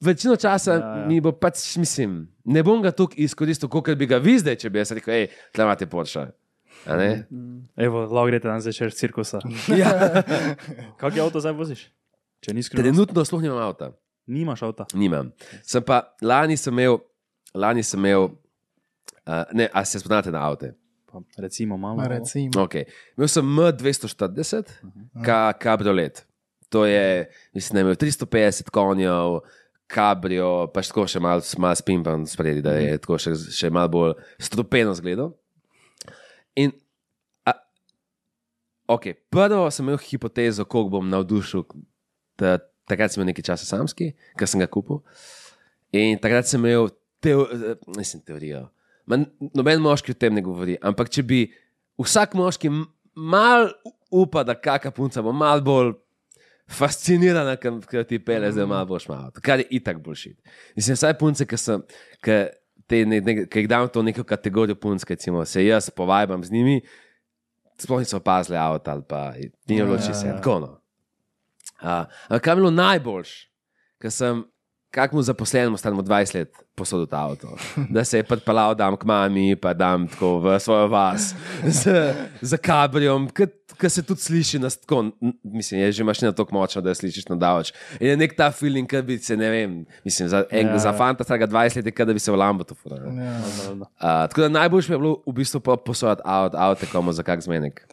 večino 0.00 0.36
časa 0.36 0.72
Ja, 0.72 0.78
ja, 0.78 0.84
ja. 0.84 1.00
ja. 1.00 1.06
mi 1.08 1.20
bo 1.20 1.32
pač, 1.32 1.64
mislim, 1.80 2.28
ne 2.44 2.62
bom 2.62 2.84
ga 2.84 2.92
tukaj 2.92 3.24
izkoristil, 3.24 3.72
kot 3.72 3.90
bi 3.96 4.08
ga 4.08 4.20
vi 4.22 4.38
zdaj, 4.38 4.60
če 4.60 4.70
bi 4.70 4.80
jaz 4.80 4.94
rekel, 4.96 5.16
hej, 5.16 5.26
tle 5.56 5.66
imate 5.66 5.88
poča. 5.90 6.28
A 6.86 6.96
ne? 6.96 7.08
Evo, 7.76 8.04
lahko 8.06 8.28
greste 8.30 8.48
danes 8.48 8.64
zvečer 8.64 8.92
z 8.92 9.02
cirkusa. 9.04 9.40
Ja. 9.80 9.92
Kak 11.00 11.16
je 11.16 11.22
avto 11.22 11.42
zdaj 11.42 11.56
voziš? 11.56 11.88
Če 12.40 12.54
ni 12.56 12.64
skrivnost. 12.64 12.86
Trenutno 12.86 13.24
sploh 13.28 13.42
nimam 13.44 13.60
avta. 13.60 13.92
Nimaš 14.30 14.62
avta. 14.64 14.86
Nimam. 14.94 15.32
Sem 15.66 15.84
pa 15.84 16.02
lani 16.22 16.56
sem 16.56 16.72
imel, 16.72 17.00
lani 17.54 17.84
sem 17.84 18.00
imel, 18.00 18.30
uh, 19.26 19.44
ne, 19.52 19.68
a 19.72 19.84
se 19.84 20.00
spoznate 20.00 20.32
na 20.32 20.44
avte. 20.46 20.72
Pa, 21.10 21.20
recimo, 21.42 21.76
malo. 21.76 21.98
Ma 21.98 22.08
Recimo. 22.08 22.64
Okay. 22.64 22.86
Imel 23.18 23.28
sem 23.28 23.44
M240, 23.44 24.74
ka, 25.26 25.40
kabriolet. 25.58 26.24
To 26.70 26.84
je, 26.86 27.26
mislim, 27.54 27.74
da 27.74 27.80
je 27.80 27.84
imel 27.88 27.98
350 27.98 28.70
konjev, 28.70 29.40
kabrio, 29.90 30.70
pa 30.70 30.84
še 30.84 30.92
tako 30.92 31.06
še 31.10 31.22
malo 31.22 31.42
mal 31.58 31.74
spimpan 31.74 32.26
spredi, 32.30 32.62
da 32.62 32.76
je 32.78 32.98
tako 33.02 33.18
še, 33.18 33.34
še 33.34 33.72
malo 33.74 33.90
bolj 33.90 34.12
stropeno 34.38 34.94
zgledal. 34.94 35.32
In 36.56 36.72
a, 37.46 37.54
okay, 38.88 39.14
prvo 39.30 39.68
sem 39.70 39.86
imel 39.86 40.00
hipotezo, 40.02 40.64
koliko 40.64 40.96
bom 40.98 41.10
navdušil. 41.12 41.66
Ta, 42.40 42.58
takrat 42.90 43.12
sem 43.12 43.20
imel 43.20 43.30
nekaj 43.30 43.50
časa 43.52 43.68
samski, 43.68 44.12
ker 44.38 44.50
sem 44.50 44.62
ga 44.62 44.68
kupil. 44.70 45.02
In 45.94 46.18
takrat 46.22 46.48
sem 46.50 46.62
imel 46.62 46.90
teo, 47.22 47.46
mislim, 47.96 48.24
teorijo. 48.26 48.66
Ma, 49.10 49.20
noben 49.54 49.82
moški 49.82 50.14
o 50.14 50.18
tem 50.18 50.34
ne 50.34 50.44
govori. 50.44 50.76
Ampak 50.82 51.10
če 51.12 51.24
bi 51.26 51.40
vsak 52.00 52.36
moški 52.38 52.70
mal 53.14 53.70
upa, 54.10 54.44
da 54.46 54.56
kakšna 54.58 54.94
punca 54.94 55.22
bo 55.22 55.34
mal 55.36 55.62
bolj 55.64 55.94
fascinirana, 56.70 57.56
ker 57.58 58.04
ti 58.06 58.20
pele, 58.22 58.50
zdaj 58.54 58.68
malo 58.70 58.86
boš 58.92 59.08
malo. 59.10 59.30
Kar 59.42 59.58
je 59.62 59.66
itak 59.80 59.98
boljši. 60.02 60.36
Mislim, 60.78 60.98
vsaj 60.98 61.16
punce, 61.18 61.46
ki 61.46 61.58
sem. 61.58 61.82
Ki 62.22 62.44
te 62.90 63.04
ne, 63.06 63.20
ne, 63.22 63.34
ki 63.46 63.62
jih 63.62 63.68
dam 63.70 63.86
v 63.86 63.92
to 63.94 64.02
neko 64.02 64.24
kategorijo 64.26 64.74
punc, 64.82 65.04
ki 65.06 65.14
recimo, 65.14 65.44
se 65.46 65.62
jaz 65.62 65.90
povajam 65.94 66.42
z 66.44 66.50
njimi, 66.56 66.80
sploh 67.80 68.02
niso 68.02 68.18
opazili 68.18 68.58
avto 68.58 68.90
ali 68.90 69.04
pa 69.08 69.22
ni 69.38 69.78
bilo 69.78 69.94
Ja, 69.94 70.02
čisto 70.02 70.26
ja. 70.26 70.36
tako. 70.36 70.58
No. 70.60 70.70
Uh, 71.80 72.04
ampak 72.28 72.42
kaj 72.44 72.52
je 72.52 72.56
bilo 72.56 72.70
najboljš, 72.70 73.30
ker 74.02 74.12
sem 74.12 74.42
kakmu 74.90 75.22
zaposlenemu 75.22 75.76
stanemo 75.76 76.02
20 76.02 76.34
let 76.34 76.52
posodil 76.74 77.06
ta 77.06 77.18
avto, 77.28 77.56
da 77.90 78.04
se 78.04 78.18
je 78.18 78.22
podpalal 78.26 78.74
dam 78.74 78.96
k 78.96 79.04
mami, 79.04 79.56
pa 79.56 79.74
dam 79.74 80.08
tako 80.08 80.38
v 80.40 80.58
svojo 80.60 80.88
vas 80.88 81.34
z, 81.64 82.14
z 82.42 82.56
kabrijom, 82.58 83.28
ki 83.80 83.88
se 83.90 84.02
tudi 84.02 84.20
sliši 84.20 84.58
nas 84.58 84.76
tako, 84.80 85.10
mislim, 85.44 85.80
je 85.80 85.92
že 85.92 86.04
mašina 86.04 86.32
tako 86.32 86.54
močna, 86.54 86.82
da 86.82 86.90
jo 86.90 86.94
slišiš 86.94 87.28
na 87.28 87.36
davoč. 87.36 87.70
In 88.00 88.08
je 88.08 88.16
nek 88.16 88.34
ta 88.36 88.50
feeling, 88.50 88.88
ki 88.90 89.02
bi 89.02 89.18
se, 89.18 89.36
ne 89.36 89.50
vem, 89.50 89.76
mislim, 90.04 90.28
za, 90.28 90.44
en, 90.50 90.66
Ja. 90.66 90.78
za 90.78 90.92
fanta 90.92 91.24
starega 91.24 91.46
20 91.46 91.76
let, 91.76 91.86
je, 91.86 92.04
da 92.04 92.12
bi 92.12 92.18
se 92.20 92.32
v 92.32 92.36
Lambotu 92.36 92.74
fural. 92.74 92.98
Ja. 92.98 93.38
Uh, 93.72 93.86
tako 94.28 94.40
da 94.40 94.48
najboljš 94.48 94.88
mi 94.88 94.94
je 94.94 94.98
bilo 94.98 95.22
v 95.26 95.32
bistvu 95.32 95.60
pa 95.60 95.76
posojati 95.76 96.22
avto, 96.24 96.58
avto 96.58 96.86
komu 96.92 97.12
za 97.12 97.22
kak 97.22 97.40
zmenek. 97.40 97.86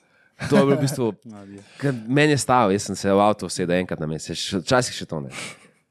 To 0.49 0.57
je 0.57 0.65
bilo 0.65 0.75
v 0.75 0.81
bistvu, 0.81 1.13
ker 1.81 1.93
meni 2.07 2.33
je 2.33 2.37
stalo, 2.37 2.71
jaz 2.71 2.83
sem 2.89 2.95
se 2.95 3.13
v 3.13 3.19
avto 3.21 3.45
usedel 3.45 3.77
enkrat 3.79 3.99
na 3.99 4.07
mesec, 4.07 4.37
včasih 4.63 4.95
še 4.95 5.05
to 5.05 5.19
ne. 5.23 5.29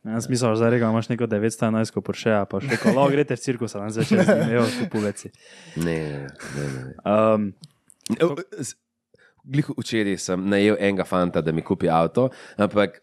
Jaz 0.07 0.29
mislim, 0.29 0.51
da 0.51 0.57
zdaj 0.57 0.79
imaš 0.79 1.09
neko 1.09 1.27
911 1.27 2.01
Porsche, 2.01 2.35
pa 2.51 2.61
še 2.61 2.69
rekel, 2.77 2.95
lahko 2.95 3.11
greste 3.11 3.35
v 3.35 3.43
cirkus, 3.43 3.75
a 3.75 3.85
ne 3.85 3.91
zvečer 3.91 4.23
z 4.23 4.37
njim, 4.39 4.53
evo, 4.55 4.67
tu 4.71 4.87
poveci. 4.93 5.31
Ne, 5.77 5.97
ne, 6.11 6.29
ne. 6.57 6.67
ne. 6.75 6.93
Um, 7.05 7.53
Glih 9.47 9.69
včeraj 9.79 10.19
sem 10.19 10.47
najel 10.51 10.79
enega 10.79 11.05
fanta, 11.07 11.43
da 11.43 11.53
mi 11.55 11.63
kupi 11.63 11.91
avto, 11.91 12.29
ampak 12.59 13.01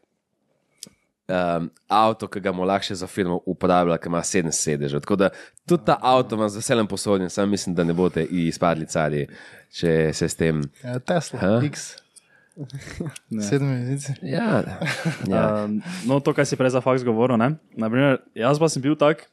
um, 1.27 1.69
avto, 1.87 2.27
ki 2.27 2.43
ga 2.43 2.51
mu 2.55 2.67
lahko 2.67 2.95
za 2.95 3.07
film 3.07 3.39
uporablja, 3.45 3.97
ki 3.97 4.11
ima 4.11 4.23
sedem 4.23 4.51
sedežev. 4.51 5.03
Tako 5.03 5.19
da 5.23 5.29
tudi 5.67 5.85
ta 5.87 5.97
avto 6.01 6.39
vam 6.39 6.49
z 6.49 6.59
veseljem 6.59 6.87
posodim, 6.87 7.29
sam 7.29 7.49
mislim, 7.49 7.75
da 7.75 7.83
ne 7.83 7.95
boste 7.95 8.23
izpadli 8.23 8.87
cari, 8.87 9.27
če 9.71 10.13
se 10.13 10.29
s 10.29 10.39
tem. 10.39 10.63
Ja, 10.83 10.99
Tesla, 10.99 11.39
Ha? 11.39 11.59
X. 11.67 12.02
Sedem 13.49 13.67
minut. 13.67 14.01
Ja, 14.21 14.63
ja. 15.27 15.65
um, 15.65 15.79
no, 16.05 16.19
to, 16.19 16.33
kar 16.37 16.45
si 16.45 16.57
prej 16.59 16.75
za 16.75 16.81
faks 16.85 17.05
govoril, 17.05 17.37
ne? 17.41 17.55
Naprimer, 17.79 18.21
jaz 18.37 18.61
pa 18.61 18.69
sem 18.69 18.83
bil 18.83 18.97
tak. 18.99 19.25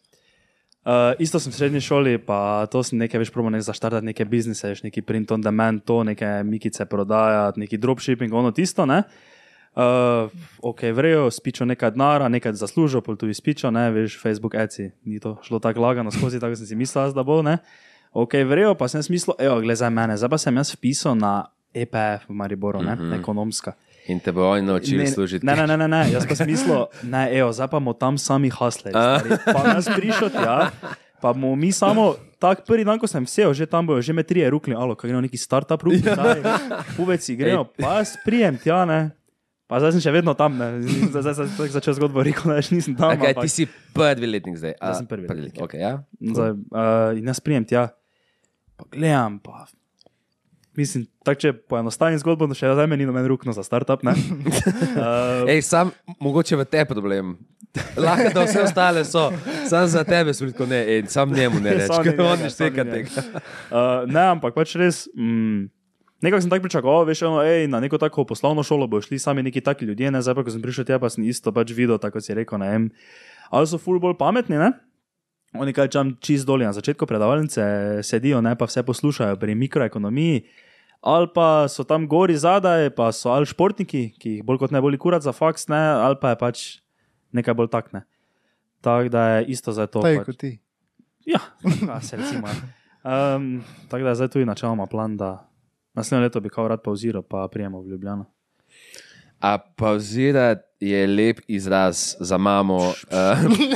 Uh, 0.80 1.12
isto 1.20 1.36
sem 1.36 1.52
v 1.52 1.58
srednji 1.58 1.82
šoli, 1.84 2.16
pa 2.24 2.64
to 2.72 2.80
sem 2.80 2.96
nekaj 2.96 3.20
več 3.20 3.30
promo 3.34 3.52
nek 3.52 3.60
zaštartati, 3.60 4.06
neke 4.08 4.24
biznise, 4.24 4.70
veš, 4.72 4.80
neki 4.86 5.04
print 5.04 5.28
on 5.36 5.44
demand, 5.44 5.84
to, 5.84 6.00
neke 6.08 6.24
mikice 6.48 6.88
prodajati, 6.88 7.60
neki 7.60 7.76
dropshipping, 7.76 8.32
ono 8.32 8.54
tisto, 8.56 8.88
ne. 8.88 9.02
Uh, 9.76 10.32
ok, 10.64 10.88
vrejo, 10.96 11.28
spičo 11.30 11.68
nekaj 11.68 11.92
denara, 11.94 12.32
nekaj 12.32 12.56
zaslužijo, 12.58 13.04
pol 13.04 13.20
tudi 13.20 13.36
spičo, 13.36 13.68
ne, 13.70 13.90
veš, 13.92 14.16
Facebook, 14.18 14.56
Etsy, 14.56 14.88
ni 15.04 15.20
to 15.20 15.36
šlo 15.44 15.60
tako 15.60 15.84
lagano 15.84 16.10
skozi, 16.10 16.40
tako 16.40 16.56
sem 16.56 16.72
si 16.72 16.80
mislil, 16.80 17.12
da 17.12 17.28
bo, 17.28 17.42
ne. 17.44 17.60
Ok, 18.16 18.40
vrejo, 18.48 18.72
pa 18.74 18.88
sem 18.88 19.04
smislo, 19.04 19.36
evo, 19.38 19.60
gled 19.60 19.76
za 19.78 19.92
mene, 19.92 20.16
zdaj 20.16 20.32
pa 20.32 20.40
sem 20.40 20.56
jaz 20.56 20.72
vpisal 20.72 21.12
na 21.20 21.34
EPF 21.74 22.28
v 22.28 22.34
Mariboru, 22.34 22.82
ne, 22.82 22.94
mm 22.94 23.00
-hmm. 23.00 23.20
ekonomska. 23.20 23.72
In 24.08 24.20
te 24.20 24.32
bo 24.32 24.48
oni 24.50 24.66
naučili 24.66 25.06
služiti. 25.06 25.46
Ne, 25.46 25.56
ne, 25.56 25.66
ne, 25.66 25.76
ne, 25.76 25.88
ne. 25.88 26.12
jaz 26.12 26.26
pa 26.26 26.34
sem 26.34 26.46
mislil, 26.46 26.86
ne, 27.02 27.28
evo, 27.38 27.52
zdaj 27.52 27.68
pa 27.68 27.78
bomo 27.78 27.92
tam 27.92 28.18
sami 28.18 28.50
hasli. 28.50 28.92
Pa 29.44 29.62
nas 29.74 29.86
prišel 29.96 30.30
tja, 30.30 30.70
pa 31.20 31.32
bomo 31.32 31.56
mi 31.56 31.72
samo. 31.72 32.14
Tak 32.40 32.64
prvi 32.66 32.84
dan, 32.84 32.96
ko 32.98 33.06
sem 33.06 33.24
vse, 33.24 33.52
že 33.52 33.66
tam 33.68 33.86
bojo, 33.86 34.00
že 34.00 34.12
me 34.12 34.22
trije 34.22 34.50
rukli, 34.50 34.74
alo, 34.74 34.94
kaj 34.96 35.12
gremo 35.12 35.20
neki 35.20 35.36
startup 35.36 35.82
rukli, 35.82 36.00
daj, 36.00 36.40
puveci, 36.96 37.36
gremo, 37.36 37.64
pa 37.64 38.04
sprijem 38.04 38.56
tja, 38.58 38.84
ne. 38.84 39.10
Pa 39.68 39.78
zdaj 39.78 39.92
sem 39.92 40.02
še 40.02 40.10
vedno 40.10 40.34
tam, 40.34 40.56
ne. 40.58 40.80
zdaj 40.82 41.22
zdaj 41.22 41.34
sem 41.46 41.68
začel 41.70 41.94
zgodbo, 41.94 42.24
rekel, 42.26 42.50
da 42.50 42.58
nisem 42.58 42.96
tam. 42.96 43.12
Okay, 43.14 43.36
ampak- 43.36 43.44
ti 43.44 43.48
si 43.52 43.64
prvi 43.94 44.26
letnik 44.26 44.56
zdaj. 44.58 44.74
Jaz 44.80 44.96
A, 44.96 44.98
sem 44.98 45.06
prvi 45.06 45.28
letnik, 45.28 45.60
ja. 45.60 45.62
Okay, 45.62 45.78
ja? 45.78 45.92
Zdaj, 46.18 46.50
uh, 46.74 47.18
in 47.20 47.30
jaz 47.30 47.38
prijem 47.44 47.68
tja, 47.68 47.94
pa 48.74 48.88
gledam, 48.90 49.38
pa. 49.38 49.68
Mislim, 50.80 51.04
tako 51.26 51.42
če 51.44 51.52
poenostavim 51.68 52.16
zgodbo, 52.22 52.48
še 52.56 52.72
zdaj 52.72 52.86
meni 52.88 53.04
noben 53.08 53.26
rukno 53.28 53.52
za 53.52 53.64
startup. 53.66 54.04
ne. 54.06 54.14
Uh, 54.16 55.48
Ej, 55.52 55.60
sam, 55.66 55.92
mogoče 56.22 56.56
v 56.56 56.68
te 56.68 56.84
problem. 56.88 57.34
Lahko 58.00 58.30
da 58.34 58.46
vse 58.46 58.62
ostale 58.64 59.04
so, 59.06 59.28
sam 59.68 59.84
za 59.92 60.02
tebe 60.08 60.32
so 60.34 60.48
tako 60.48 60.66
ne, 60.66 60.80
ej, 60.96 61.04
sam 61.12 61.30
njemu 61.30 61.60
ne 61.62 61.76
ker 61.86 62.22
on 62.24 62.40
ne 62.42 62.48
šteka 62.50 62.82
njega. 62.82 62.96
tega. 62.96 63.42
Uh, 63.68 64.08
ne, 64.10 64.24
ampak 64.32 64.56
pač 64.56 64.74
res. 64.80 65.04
Mm, 65.14 65.68
Nekako 66.20 66.44
sem 66.44 66.50
tako 66.52 66.66
pričakoval, 66.66 67.06
veš, 67.08 67.22
eno, 67.24 67.38
ej, 67.40 67.64
na 67.72 67.78
neko 67.80 67.96
tako 67.98 68.26
poslovno 68.28 68.60
šolo 68.62 68.84
bodo 68.84 69.06
šli 69.06 69.18
sami 69.18 69.42
neki 69.42 69.62
taki 69.64 69.86
ljudje, 69.88 70.10
ne, 70.12 70.20
zdaj 70.20 70.34
pa, 70.36 70.44
ko 70.44 70.52
sem 70.52 70.60
prišel 70.60 70.84
tja, 70.84 70.98
pa 71.00 71.08
sem 71.08 71.24
isto 71.24 71.52
pač 71.52 71.72
videl, 71.72 71.96
tako 71.96 72.20
si 72.20 72.36
rekel, 72.36 72.60
ne 72.60 72.68
vem. 72.68 72.88
Ali 73.48 73.70
so 73.70 73.80
ful 73.80 73.96
bolj 74.02 74.18
pametni, 74.20 74.58
ne? 74.60 74.68
Oni 75.56 75.72
kaj 75.74 75.88
čam 75.90 76.12
čist 76.22 76.46
dolje 76.46 76.68
na 76.68 76.74
začetku 76.76 77.08
predavalnice 77.08 77.62
sedijo, 78.06 78.42
ne 78.44 78.52
pa 78.54 78.68
vse 78.68 78.84
poslušajo 78.86 79.38
pri 79.40 79.56
mikroekonomiji. 79.58 80.44
Ali 81.00 81.30
pa 81.34 81.64
so 81.68 81.84
tam 81.84 82.04
gori 82.08 82.36
zadaj, 82.36 82.90
pa 82.92 83.08
so 83.12 83.32
ali 83.32 83.48
športniki, 83.48 84.02
ki 84.20 84.34
jih 84.36 84.44
bolj 84.44 84.60
kot 84.60 84.74
ne 84.74 84.82
boli 84.84 85.00
kurat 85.00 85.24
za 85.24 85.32
faks, 85.32 85.68
ne, 85.72 85.78
ali 85.78 86.18
pa 86.20 86.34
je 86.34 86.40
pač 86.40 86.64
nekaj 87.32 87.56
bolj 87.56 87.70
takne. 87.72 88.04
Tako 88.84 89.08
da 89.12 89.24
je 89.28 89.46
isto 89.56 89.72
za 89.72 89.86
to. 89.86 90.04
Taj 90.04 90.20
pač. 90.20 90.26
kot 90.26 90.36
ti. 90.36 90.52
Ja, 91.28 91.40
a 91.94 92.00
se 92.04 92.20
recimo. 92.20 92.48
Um, 93.00 93.64
tako 93.88 94.04
da 94.04 94.12
je 94.12 94.20
zdaj 94.20 94.28
tudi 94.28 94.44
načeloma 94.44 94.86
plan, 94.86 95.16
da 95.16 95.48
naslednje 95.96 96.28
leto 96.28 96.40
bi 96.40 96.52
kao 96.52 96.68
rad 96.68 96.82
pauziral, 96.84 97.22
pa 97.22 97.48
prijemo 97.52 97.80
v 97.80 97.96
Ljubljano. 97.96 98.28
A 99.40 99.58
pauzirati 99.58 100.62
je 100.80 101.06
lep 101.06 101.40
izraz 101.48 102.16
za 102.20 102.38
mamo. 102.38 102.76
Uh, 102.76 102.92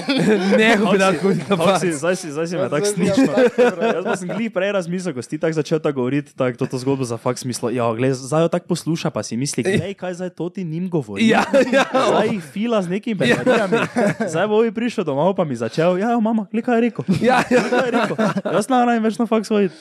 ne, 0.59 0.77
bi 0.77 0.99
lahko 0.99 1.33
Kako 1.49 1.79
si- 1.81 1.89
vas. 1.91 1.99
Zdaj 1.99 2.17
si, 2.17 2.31
zdaj 2.33 2.47
si 2.47 2.57
me 2.57 2.69
tako 2.69 2.87
slišal. 2.87 3.33
Jaz 3.97 4.05
pa 4.05 4.17
sem 4.17 4.29
glih 4.29 4.49
prej 4.53 4.73
razmislil, 4.73 5.13
ko 5.13 5.21
si 5.23 5.29
ti 5.31 5.39
tako 5.39 5.53
začel 5.53 5.81
tako 5.85 6.01
govoriti, 6.01 6.33
tako 6.37 6.57
to, 6.59 6.67
to 6.67 6.81
zgodbo 6.81 7.05
za 7.05 7.17
faks 7.17 7.45
smislo. 7.45 7.69
Ja, 7.71 7.93
gled, 7.93 8.13
zdaj 8.13 8.45
jo 8.45 8.49
tako 8.49 8.73
posluša, 8.73 9.13
pa 9.13 9.21
si 9.23 9.37
misli, 9.37 9.65
gledaj, 9.65 9.95
kaj 9.95 10.15
zdaj 10.15 10.31
to 10.33 10.49
ti 10.49 10.65
njim 10.65 10.89
govori. 10.89 11.29
Ja, 11.29 11.45
ja. 11.73 11.85
Zdaj 11.93 12.29
jih 12.29 12.43
fila 12.45 12.83
z 12.83 12.89
nekim 12.89 13.19
besedami. 13.19 13.85
Zdaj 14.29 14.49
bo 14.49 14.61
vi 14.65 14.73
prišel 14.73 15.05
domov, 15.05 15.37
pa 15.37 15.45
mi 15.45 15.57
začel, 15.57 16.01
ja, 16.01 16.17
mama, 16.21 16.49
gledaj, 16.49 16.65
kaj 16.65 16.77
je 16.77 16.81
rekel. 16.81 17.05
Ja, 17.21 17.45
ja. 17.53 17.65
Kaj 17.69 17.85
je 17.85 17.93
rekel? 18.01 18.17
Jaz 18.49 18.69
ne 18.69 18.81
rabim 18.81 19.05
več 19.05 19.21
na 19.21 19.29
faks 19.29 19.49
hoditi. 19.53 19.77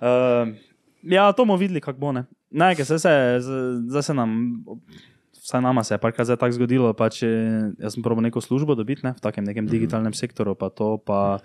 Uh, 0.00 0.56
ja, 1.10 1.32
to 1.32 1.44
bomo 1.44 1.56
videli, 1.56 1.80
kako 1.80 2.00
bo. 2.00 2.12
Ne, 2.12 2.24
ne 2.50 2.74
ker 2.76 2.86
se, 2.86 2.98
se, 2.98 3.14
zdaj 3.88 4.02
se 4.02 4.14
nam, 4.14 4.36
vsaj 5.46 5.62
nama 5.62 5.84
se 5.84 5.94
je 5.94 5.98
parkrat 5.98 6.28
tako 6.28 6.52
zgodilo, 6.52 6.92
pač 6.94 7.22
jaz 7.22 7.94
sem 7.94 8.02
probil 8.02 8.26
neko 8.26 8.40
službo 8.40 8.74
dobiti 8.74 9.06
ne, 9.06 9.14
v 9.14 9.22
takem 9.22 9.46
nekem 9.46 9.68
digitalnem 9.70 10.14
sektoru, 10.14 10.56
pa 10.58 10.70
to 10.70 10.96
pa. 10.98 11.38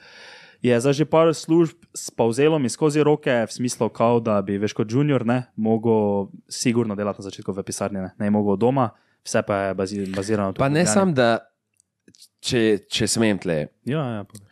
Je 0.62 0.76
zdaj 0.78 0.94
že 0.94 1.06
par 1.10 1.34
služb 1.34 1.74
spauzelo 1.98 2.60
mi 2.62 2.70
skozi 2.70 3.02
roke, 3.02 3.34
v 3.34 3.50
smislu, 3.50 3.90
kao, 3.90 4.20
da 4.22 4.42
bi 4.46 4.60
veš 4.62 4.76
kot 4.78 4.92
junior 4.94 5.26
ne 5.26 5.50
mogel 5.58 6.30
sigurno 6.46 6.94
delati 6.94 7.18
na 7.18 7.26
začetku 7.26 7.50
v 7.50 7.64
pisarni, 7.66 7.98
ne, 7.98 8.12
ne 8.14 8.30
mogel 8.30 8.60
doma, 8.62 8.92
vse 9.26 9.42
pa 9.42 9.58
je 9.58 9.74
bazi, 9.74 10.06
bazirano 10.14 10.54
Pa 10.54 10.62
tukaj 10.62 10.70
v 10.70 10.74
ne 10.74 10.84
Ljubljani. 10.86 10.94
sam, 10.94 11.14
da 11.18 11.30
če, 12.46 12.62
če 12.86 13.10
smem 13.10 13.42
tle. 13.42 13.58
Ja, 13.90 14.06
ja, 14.22 14.24
povej. 14.30 14.46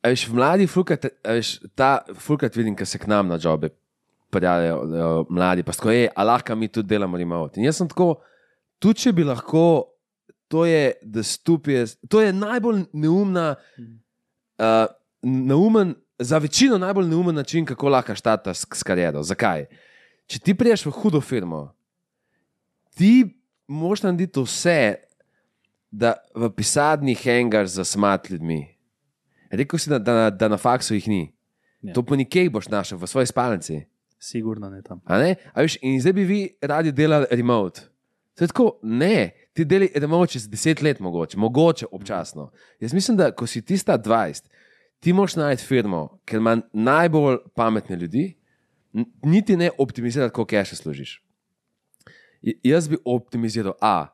A 0.00 0.12
Veš, 0.14 0.28
mladi, 0.32 0.68
fulkrat, 0.70 1.08
veš, 1.28 1.58
ta 1.76 2.06
fulkrat 2.16 2.56
vidim, 2.56 2.76
ki 2.78 2.86
se 2.88 2.96
k 2.96 3.10
nam 3.10 3.28
na 3.28 3.36
jobe 3.42 3.72
prijavijo 4.36 4.78
eh, 4.84 5.26
mladi, 5.32 5.64
pa 5.66 5.72
tako 5.72 5.94
je, 5.94 6.08
a 6.14 6.24
lahko 6.24 6.56
mi 6.56 6.68
tudi 6.68 6.88
delamo 6.94 7.18
remote. 7.18 7.60
In 7.60 7.66
jaz 7.68 7.80
sem 7.80 7.88
tako, 7.90 8.14
tudi 8.82 9.06
če 9.06 9.12
bi 9.16 9.24
lahko, 9.26 9.66
to 10.52 10.66
je, 10.68 10.92
da 11.02 11.24
stupje, 11.26 11.86
to 12.08 12.22
je 12.22 12.34
najbolj 12.36 12.84
neumna, 12.94 13.54
uh, 14.62 14.84
neumen, 15.26 15.96
za 16.22 16.38
večino 16.38 16.78
najbolj 16.78 17.08
neumen 17.10 17.34
način, 17.34 17.66
kako 17.66 17.90
lahko 17.92 18.14
štataš 18.14 18.62
s, 18.62 18.68
s 18.78 18.86
kariero. 18.86 19.22
Zakaj? 19.26 19.66
Če 20.30 20.38
ti 20.38 20.54
priješ 20.54 20.86
v 20.86 20.94
hudo 20.94 21.20
firmo, 21.20 21.66
ti 22.96 23.26
moraš 23.68 24.06
narediti 24.06 24.40
vse, 24.40 24.78
da 25.90 26.14
v 26.34 26.50
pisarni 26.52 27.14
hengaš 27.14 27.76
za 27.78 27.84
smat 27.84 28.30
ljudmi. 28.30 28.60
Rekel 29.50 29.78
si, 29.78 29.90
da, 29.90 29.98
da, 29.98 30.30
da 30.30 30.48
na 30.48 30.58
faksu 30.58 30.94
jih 30.94 31.08
ni. 31.08 31.22
Ja. 31.80 31.94
To 31.94 32.02
pa 32.02 32.16
nikjer 32.18 32.50
boš 32.50 32.68
našel, 32.68 32.98
v 32.98 33.08
svoji 33.08 33.30
spalnici. 33.30 33.84
Sigurno 34.18 34.70
ne 34.70 34.82
tam. 34.82 35.00
A 35.04 35.18
ne? 35.18 35.34
A 35.54 35.60
veš, 35.60 35.78
in 35.82 36.00
zdaj 36.00 36.12
bi 36.12 36.24
vi 36.24 36.40
radi 36.60 36.92
delali 36.92 37.26
remote. 37.30 37.80
To 38.34 38.44
je 38.44 38.48
tako, 38.48 38.78
ne, 38.82 39.30
ti 39.52 39.64
deli 39.64 39.88
remote 39.94 40.32
čez 40.32 40.48
deset 40.48 40.82
let, 40.82 41.00
mogoče, 41.00 41.38
mogoče 41.38 41.86
občasno. 41.92 42.50
Jaz 42.80 42.92
mislim, 42.94 43.16
da 43.16 43.30
ko 43.32 43.46
si 43.46 43.62
ti 43.64 43.76
sta 43.78 43.98
20, 43.98 44.48
ti 45.00 45.12
moraš 45.12 45.36
najti 45.36 45.64
firmo, 45.64 46.18
ker 46.24 46.36
ima 46.36 46.58
najbolj 46.72 47.38
pametne 47.54 47.96
ljudi, 47.96 48.34
niti 49.22 49.56
ne 49.56 49.70
optimizirati, 49.78 50.32
koliko 50.32 50.50
cache 50.50 50.76
služiš. 50.76 51.22
J- 52.42 52.58
Jaz 52.62 52.88
bi 52.88 52.96
optimiziral, 53.04 53.72
a, 53.80 54.06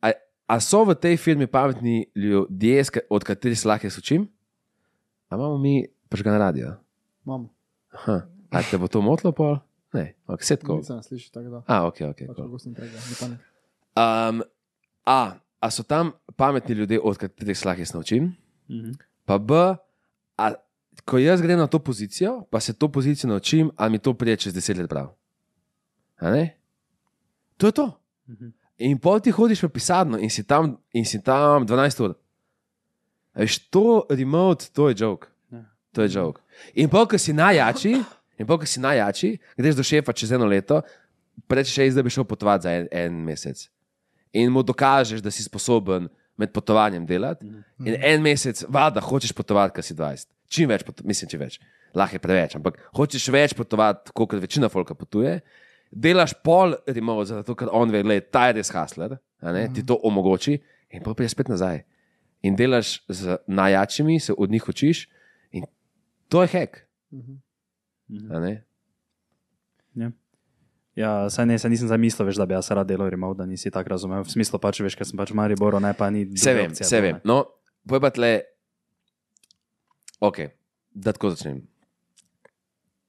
a, 0.00 0.10
a 0.46 0.60
so 0.60 0.84
v 0.84 0.94
tej 0.94 1.16
firmi 1.16 1.46
pametni 1.46 2.06
ljudje, 2.14 2.84
od 3.10 3.24
katerih 3.24 3.58
se 3.60 3.68
lahko 3.68 3.86
jaz 3.86 3.98
učim? 3.98 4.28
A 5.28 5.34
imamo 5.36 5.58
mi 5.58 5.86
Prižgan 6.08 6.38
radio. 6.38 6.76
Imamo. 7.26 7.54
Aha. 7.90 8.28
A 8.52 8.62
te 8.62 8.78
bo 8.78 8.88
to 8.88 9.00
motlo 9.02 9.32
pol? 9.32 9.58
Ne, 9.92 10.14
ok, 10.26 10.40
setko. 10.44 10.76
Nisem 10.80 11.02
slišal 11.02 11.30
tako 11.32 11.48
da. 11.50 11.60
A, 11.66 11.86
ok, 11.86 11.98
ok. 12.12 12.20
Pač 12.28 12.36
Cool. 12.36 12.74
tega. 12.74 12.98
Um, 13.92 14.42
a, 15.04 15.36
a 15.60 15.66
so 15.70 15.82
tam 15.82 16.12
pametni 16.36 16.74
ljudje, 16.74 17.00
od 17.00 17.16
katerih 17.16 17.58
se 17.58 17.68
lahko 17.68 17.82
naučim? 17.94 18.32
Mhm. 18.70 18.92
Pa 19.24 19.38
B, 19.38 19.52
a, 20.38 20.46
ko 21.04 21.18
jaz 21.18 21.42
grem 21.42 21.58
na 21.58 21.66
to 21.66 21.78
pozicijo, 21.78 22.44
pa 22.50 22.60
se 22.60 22.72
to 22.72 22.88
pozicijo 22.88 23.28
naučim, 23.28 23.70
ali 23.76 23.90
mi 23.90 23.98
to 23.98 24.14
prije 24.14 24.36
čez 24.36 24.54
deset 24.54 24.76
let 24.76 24.88
prav. 24.90 25.12
A? 26.20 26.46
To 27.56 27.66
je 27.66 27.72
to. 27.72 27.86
Mhm. 28.28 28.48
In 28.78 28.98
pol 28.98 29.20
ti 29.20 29.30
hodiš 29.30 29.62
v 29.62 29.68
pisarno 29.68 30.18
in 30.18 30.30
si 30.30 30.42
tam, 30.42 30.76
in 30.92 31.04
si 31.04 31.22
tam 31.22 31.66
12 31.66 32.00
ur. 32.00 32.14
A 33.34 33.40
Veš, 33.40 33.58
to 33.70 34.06
remote, 34.10 34.72
to 34.72 34.88
je 34.88 34.94
joke. 34.98 35.28
Ja. 35.50 35.64
To 35.92 36.02
je 36.02 36.08
joke. 36.12 36.40
In 36.74 36.88
pol, 36.88 37.06
ko 37.06 37.18
si 37.18 37.32
najjači, 37.32 38.02
in 38.38 38.46
pol, 38.46 38.58
ko 38.58 38.66
si 38.66 38.80
najjači, 38.80 39.36
greš 39.58 39.78
do 39.78 39.84
šefa 39.86 40.12
čez 40.12 40.32
eno 40.32 40.46
leto, 40.46 40.82
rečeš, 41.48 41.78
"Ej, 41.78 41.90
zdaj 41.90 42.02
bi 42.02 42.10
šel 42.10 42.24
potovati 42.24 42.62
za 42.62 42.70
en, 42.72 42.88
en 42.90 43.24
mesec. 43.24 43.68
In 44.32 44.52
mu 44.52 44.62
dokažeš, 44.62 45.20
da 45.20 45.30
si 45.30 45.42
sposoben 45.42 46.08
med 46.36 46.52
potovanjem 46.52 47.06
delati. 47.06 47.46
In 47.84 47.96
en 47.98 48.22
mesec, 48.22 48.64
vada, 48.68 49.00
hočeš 49.00 49.32
potovati, 49.32 49.74
kar 49.76 49.84
si 49.84 49.94
20. 49.94 50.28
Čim 50.48 50.68
več, 50.68 50.84
pot, 50.86 51.02
mislim, 51.04 51.30
če 51.32 51.38
več. 51.38 51.58
Lahko 51.94 52.16
je 52.16 52.22
preveč, 52.24 52.56
ampak 52.56 52.78
hočeš 52.96 53.28
več 53.32 53.54
potovati, 53.56 54.12
kot 54.16 54.32
večina 54.40 54.68
folka 54.72 54.96
potuje. 54.96 55.40
Delaš 55.92 56.32
pol 56.44 56.74
remote, 56.88 57.28
zato 57.28 57.54
ker 57.54 57.68
on 57.72 57.92
ve, 57.92 58.02
da 58.02 58.20
ta 58.20 58.46
je 58.48 58.56
res 58.60 58.70
hasler, 58.72 59.18
ti 59.74 59.84
to 59.84 59.98
omogoči, 60.08 60.56
in 60.90 61.04
pa 61.04 61.12
prideš 61.12 61.36
spet 61.36 61.50
nazaj. 61.52 61.82
In 62.42 62.56
delaš 62.56 63.02
z 63.12 63.36
najjačimi, 63.46 64.16
se 64.20 64.32
od 64.32 64.50
njih 64.50 64.68
učiš, 64.68 65.04
in 65.52 65.68
to 66.32 66.42
je 66.42 66.48
hek. 66.48 66.80
a 67.12 67.51
ne. 68.08 68.52
Ja. 69.94 70.10
Ja, 70.96 71.10
saj 71.32 71.46
ne, 71.48 71.56
saj 71.58 71.70
nisem 71.72 71.88
zamislil, 71.88 72.26
veš, 72.28 72.36
da 72.36 72.44
bi 72.46 72.52
jaz 72.52 72.68
rad 72.70 72.88
delal 72.88 73.08
remote, 73.10 73.38
da 73.38 73.46
nisi 73.48 73.70
tako 73.72 73.94
razumel. 73.94 74.26
V 74.26 74.32
smislu 74.34 74.60
pač, 74.60 74.82
veš, 74.84 74.96
ker 74.98 75.08
sem 75.08 75.16
pač 75.16 75.32
v 75.32 75.38
Mariboru, 75.40 75.80
ne 75.80 75.94
pa 75.96 76.10
ni. 76.12 76.26
Vse 76.28 76.52
druge 76.52 76.60
vem, 76.60 76.74
opcije 76.74 76.88
vse 76.88 77.00
bilo, 77.00 77.06
vem. 77.06 77.22
No, 77.28 77.36
pojma 77.88 78.10
tle. 78.12 78.32
Ok, 80.20 80.42
da 80.92 81.14
tako 81.16 81.32
začnem. 81.32 81.62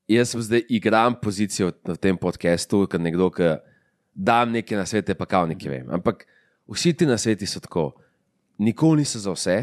Jaz 0.07 0.31
sem 0.31 0.43
zdaj 0.43 0.63
igram 0.71 1.19
pozicijo 1.19 1.73
v 1.87 1.97
tem 1.99 2.15
podkastu, 2.19 2.85
kot 2.87 3.03
nekdo, 3.03 3.27
ki 3.35 3.51
dam 4.15 4.55
nekaj 4.55 4.79
na 4.79 4.87
svete, 4.87 5.15
pa 5.19 5.27
kao 5.27 5.47
nekaj 5.51 5.71
vem. 5.71 5.91
Ampak 5.91 6.23
vsi 6.71 6.95
ti 6.95 7.07
na 7.09 7.19
svetu 7.19 7.47
so 7.49 7.59
tako, 7.63 7.91
nikoli 8.63 9.03
niso 9.03 9.19
za 9.19 9.35
vse. 9.35 9.57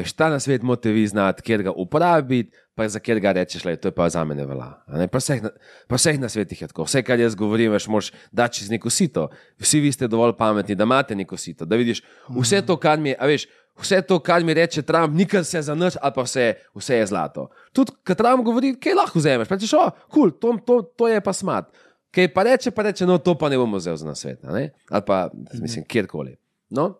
Veš, 0.00 0.12
ta 0.16 0.30
na 0.32 0.40
svet 0.40 0.62
morate 0.64 0.92
vi 0.94 1.04
znati, 1.06 1.42
kjer 1.44 1.62
ga 1.68 1.72
uporabiti, 1.76 2.56
pa 2.74 2.88
za 2.88 2.98
kjer 2.98 3.20
ga 3.20 3.32
rečeš, 3.36 3.64
le, 3.68 3.76
to 3.76 3.90
je 3.90 3.92
pa 3.92 4.08
za 4.08 4.24
mene 4.24 4.46
vela. 4.48 4.70
Pa 5.12 5.20
vseh, 5.20 5.42
na- 5.44 5.52
pa 5.88 5.98
vseh 6.00 6.16
na 6.20 6.28
svetih 6.28 6.62
je 6.62 6.68
tako. 6.68 6.86
Vse, 6.88 7.02
kar 7.04 7.20
jaz 7.20 7.34
govorim, 7.36 7.72
veš, 7.72 7.88
moš 7.92 8.12
dati 8.32 8.58
čez 8.58 8.70
neko 8.70 8.90
sito. 8.90 9.28
Vsi 9.60 9.80
vi 9.80 9.92
ste 9.92 10.08
dovolj 10.08 10.32
pametni, 10.38 10.74
da 10.74 10.88
imate 10.88 11.14
neko 11.14 11.36
sito, 11.36 11.64
da 11.68 11.76
vidiš 11.76 12.00
vse 12.32 12.62
to, 12.62 12.76
kar 12.80 12.96
mi 12.98 13.12
je, 13.12 13.16
a 13.20 13.26
veš, 13.26 13.44
vse 13.80 14.00
to, 14.02 14.18
kar 14.24 14.44
mi 14.44 14.54
reče 14.54 14.82
Trump, 14.82 15.12
nikar 15.14 15.44
se 15.44 15.62
za 15.62 15.74
nič, 15.74 15.98
ali 16.00 16.12
pa 16.16 16.22
vse, 16.22 16.54
vse 16.74 16.96
je 16.96 17.06
zlato. 17.06 17.50
Tudi, 17.72 17.92
kad 18.04 18.16
Trump 18.16 18.44
govori, 18.44 18.72
kaj 18.80 18.94
lahko 18.94 19.18
vzameš, 19.20 19.48
pa 19.48 19.54
rečeš, 19.60 19.76
o, 19.76 19.90
kul, 20.08 20.32
cool, 20.40 20.56
to, 20.56 20.56
to, 20.66 20.82
to 20.96 21.08
je 21.08 21.20
pa 21.20 21.32
smat. 21.32 21.68
Kaj 22.10 22.32
pa 22.34 22.42
reče, 22.42 22.70
pa 22.70 22.82
reče, 22.82 23.06
no, 23.06 23.18
to 23.18 23.36
pa 23.38 23.48
ne 23.48 23.58
bomo 23.60 23.76
vzel 23.76 23.96
za 23.96 24.14
ne? 24.42 24.70
ali 24.90 25.02
pa, 25.06 25.28
mislim, 25.60 25.84
kjerkoli. 25.84 26.36
No? 26.70 26.94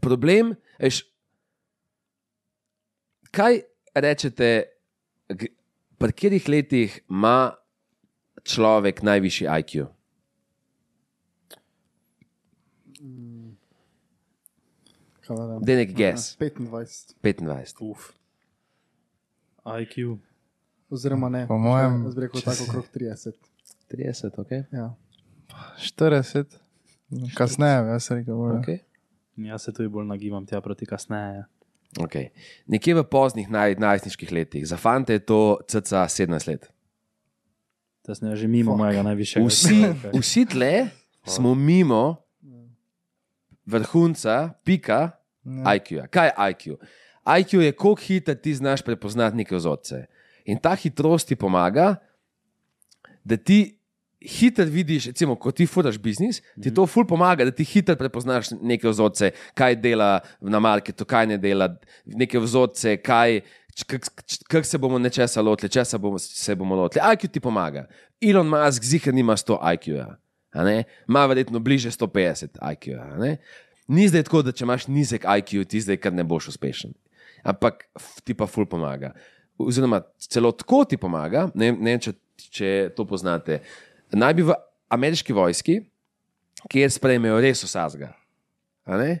Problem, 0.00 0.54
veš, 0.80 1.04
kaj 3.32 3.62
rečete, 3.94 4.50
pri 5.98 6.12
katerih 6.12 6.48
letih 6.48 7.00
ima 7.10 7.54
človek 8.44 9.02
najvišji 9.02 9.48
IQ? 9.48 9.86
Da 15.62 15.76
nek 15.78 15.94
ges, 15.96 16.36
25. 16.36 17.14
25. 17.22 17.80
Uf. 17.80 18.12
IQ. 19.64 20.18
Oziroma 20.90 21.28
ne. 21.28 21.46
Po 21.48 21.56
mojem, 21.58 22.02
Jaz 22.04 22.14
bi 22.14 22.20
rekel 22.20 22.42
tako 22.44 22.64
okrog 22.68 22.88
30. 22.94 23.32
30, 23.92 24.40
ok. 24.40 24.50
Ja. 24.72 24.90
40, 25.78 26.58
kasneje, 27.36 27.86
jaz 27.92 28.10
rekel, 28.10 28.36
bolj. 28.36 28.58
okay. 28.58 28.78
Jaz 29.36 29.64
se 29.64 29.72
tudi 29.72 29.88
bolj 29.88 30.06
nagibam 30.10 30.46
tja 30.46 30.60
proti 30.60 30.86
kasneje. 30.86 31.44
Okay. 32.00 32.30
Nekje 32.66 32.94
v 32.94 33.04
poznih 33.04 33.50
naj, 33.52 33.76
najstniških 33.76 34.32
letih, 34.32 34.64
za 34.64 34.76
fante 34.80 35.12
je 35.12 35.24
to 35.28 35.60
cca 35.68 36.08
17 36.08 36.48
let. 36.48 36.70
To 38.02 38.14
sem 38.14 38.32
že 38.36 38.48
mimo 38.48 38.72
Fuck. 38.72 38.80
mojega 38.80 39.02
najvišjega. 39.02 39.46
Vsi, 39.46 39.78
IQ-ja. 39.78 40.10
vsi 40.20 40.42
tle 40.46 40.72
smo 41.26 41.54
mimo 41.54 42.16
vrhunca, 43.66 44.54
pika 44.64 45.22
Ja. 45.44 45.74
IQ-ja. 45.74 46.06
Kaj 46.06 46.26
je 46.26 46.32
IQ? 46.50 46.62
IQ 47.38 47.60
je, 47.60 47.72
koliko 47.72 48.02
hitro 48.02 48.34
ti 48.34 48.54
znaš 48.54 48.82
prepoznati 48.82 49.36
neke 49.36 49.56
vzorce. 49.56 50.06
In 50.44 50.58
ta 50.58 50.74
hitrost 50.74 51.28
ti 51.28 51.36
pomaga, 51.36 51.96
da 53.24 53.36
ti 53.36 53.78
hitro 54.28 54.64
vidiš, 54.64 55.06
recimo, 55.06 55.36
ko 55.36 55.50
ti 55.50 55.66
furaš 55.66 55.98
biznis, 55.98 56.42
ti 56.62 56.72
to 56.74 56.86
ful 56.86 57.06
pomaga, 57.08 57.44
da 57.44 57.50
ti 57.50 57.64
hitro 57.64 57.96
prepoznaš 57.96 58.52
neke 58.60 58.88
vzorce, 58.88 59.30
kaj 59.54 59.76
dela 59.82 60.20
na 60.40 60.60
marketu, 60.60 61.04
kaj 61.04 61.26
ne 61.26 61.38
dela, 61.38 61.68
neke 62.06 62.38
vzorce, 62.38 62.96
kaj. 63.02 63.40
Kako 64.48 64.66
se 64.68 64.78
bomo 64.78 64.98
nečesa 65.00 65.40
lotili, 65.40 65.70
česa 65.72 65.98
bomo, 65.98 66.18
se 66.18 66.54
bomo 66.54 66.76
lotili. 66.76 67.00
IQ 67.14 67.30
ti 67.32 67.40
pomaga. 67.40 67.86
Elon 68.20 68.48
Musk 68.48 68.84
zihar 68.84 69.14
nima 69.14 69.32
100 69.36 69.56
IQ-ja, 69.74 70.16
ima 71.08 71.26
verjetno 71.26 71.58
bliže 71.58 71.90
150 71.90 72.60
IQ-ja. 72.72 73.36
Ni 73.88 74.08
zdaj 74.08 74.26
tako, 74.28 74.42
da 74.42 74.52
če 74.52 74.66
imaš 74.66 74.86
nizek 74.92 75.24
IQ, 75.24 75.64
ti 75.64 75.80
zdaj 75.80 75.96
kar 76.04 76.12
ne 76.12 76.24
boš 76.24 76.52
uspešen. 76.52 76.92
Ampak 77.48 77.86
ti 78.24 78.36
pa 78.36 78.46
ful 78.46 78.68
pomaga. 78.68 79.14
Oziroma, 79.58 80.02
celo 80.18 80.52
tako 80.52 80.84
ti 80.84 80.96
pomaga, 81.00 81.48
ne, 81.54 81.72
ne 81.72 81.96
če, 81.98 82.12
če 82.52 82.70
to 82.96 83.06
poznate. 83.08 83.62
Naj 84.12 84.34
bi 84.34 84.46
v 84.46 84.56
ameriški 84.92 85.32
vojski, 85.32 85.80
kjer 86.70 86.90
sprejmejo 86.92 87.40
res 87.40 87.64
vsazga, 87.64 88.12
a 88.84 88.98
ne? 89.00 89.20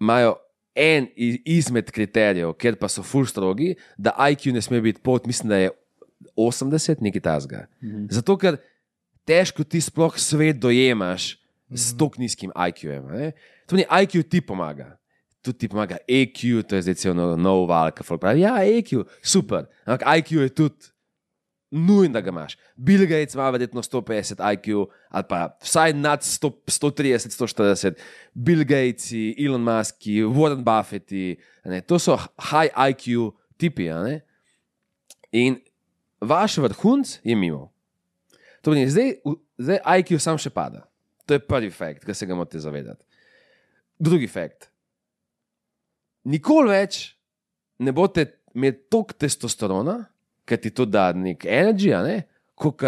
imajo 0.00 0.34
en 0.74 1.06
izmed 1.46 1.90
kriterijev, 1.94 2.52
ker 2.58 2.76
pa 2.76 2.90
so 2.90 3.04
ful 3.06 3.26
strogi, 3.30 3.72
da 3.96 4.12
IQ 4.30 4.50
ne 4.52 4.62
sme 4.62 4.80
biti 4.82 5.00
pod, 5.00 5.26
mislim, 5.26 5.48
da 5.48 5.60
je 5.62 5.70
80, 6.36 7.00
nekaj 7.00 7.22
tasga. 7.22 7.66
Mhm. 7.82 8.06
Zato, 8.10 8.36
ker 8.36 8.58
težko 9.24 9.64
ti 9.64 9.80
sploh 9.80 10.18
svet 10.18 10.58
dojemaš 10.60 11.34
s 11.70 11.94
tako 11.96 12.20
nizkim 12.20 12.50
IQ-jem. 12.50 13.06
a 13.08 13.12
ne. 13.12 13.32
To 13.66 13.76
ni 13.76 13.86
IQ 13.86 14.22
ti 14.28 14.40
pomaga. 14.40 14.96
Tudi 15.42 15.58
ti 15.58 15.68
pomaga 15.68 15.96
EQ, 16.08 16.62
to 16.68 16.76
je 16.76 16.82
zdaj 16.82 16.94
cel 16.94 17.14
nov, 17.14 17.66
val, 17.68 17.90
ki 17.92 18.04
pravi, 18.18 18.40
ja, 18.40 18.56
EQ, 18.64 19.04
super. 19.22 19.66
Ampak 19.84 20.04
IQ 20.18 20.40
je 20.40 20.48
tudi 20.48 20.90
nujen, 21.74 22.12
da 22.14 22.20
ga 22.22 22.30
imaš. 22.30 22.56
Bill 22.76 23.06
Gates 23.06 23.34
ima 23.34 23.48
verjetno 23.50 23.82
150 23.82 24.40
IQ, 24.52 24.86
ali 25.08 25.24
pa 25.28 25.56
vsaj 25.62 25.92
nad 25.98 26.22
100, 26.22 26.50
130, 26.70 27.34
140, 27.34 27.94
Bill 28.34 28.64
Gates, 28.64 29.10
Elon 29.38 29.62
Musk, 29.62 30.06
Warren 30.06 30.62
Buffett, 30.64 31.10
ne, 31.64 31.80
to 31.80 31.98
so 31.98 32.16
high 32.50 32.70
IQ 32.90 33.32
tipi. 33.58 33.90
In 35.32 35.58
vaš 36.20 36.58
vrhunc 36.62 37.18
je 37.24 37.36
mimo. 37.36 37.72
To 38.62 38.70
pomeni, 38.70 38.90
zdaj, 38.90 39.16
zdaj 39.58 39.82
IQ 39.98 40.18
sam 40.22 40.38
še 40.38 40.54
pada. 40.54 40.86
To 41.26 41.34
je 41.34 41.42
prvi 41.42 41.72
fakt, 41.72 42.04
ki 42.04 42.14
se 42.14 42.26
ga 42.26 42.36
morate 42.36 42.60
zavedati. 42.60 43.02
Drugi 43.98 44.28
fakt. 44.28 44.70
Nikoli 46.24 46.70
več 46.70 47.02
ne 47.82 47.92
boste 47.92 48.28
imeli 48.54 48.78
toliko 48.88 49.16
testosterona, 49.18 49.98
ki 50.44 50.60
ti 50.60 50.70
to 50.70 50.86
da 50.88 51.10
nek 51.16 51.44
energy, 51.44 51.90
ne, 52.04 52.22
kot 52.54 52.82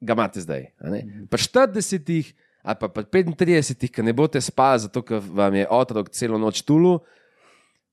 ga 0.00 0.16
imate 0.16 0.40
zdaj. 0.40 0.66
a 0.80 0.90
ne. 0.90 1.04
Pri 1.30 1.42
40 1.42 2.32
ali 2.66 2.76
pa 2.80 2.88
pri 2.88 3.04
35, 3.06 3.86
ki 3.94 4.02
ne 4.02 4.12
boste 4.12 4.40
spali, 4.42 4.80
zato 4.82 5.02
ker 5.06 5.20
vam 5.22 5.54
je 5.54 5.68
otrok 5.70 6.10
celo 6.10 6.38
noč 6.38 6.64
tulu. 6.66 6.98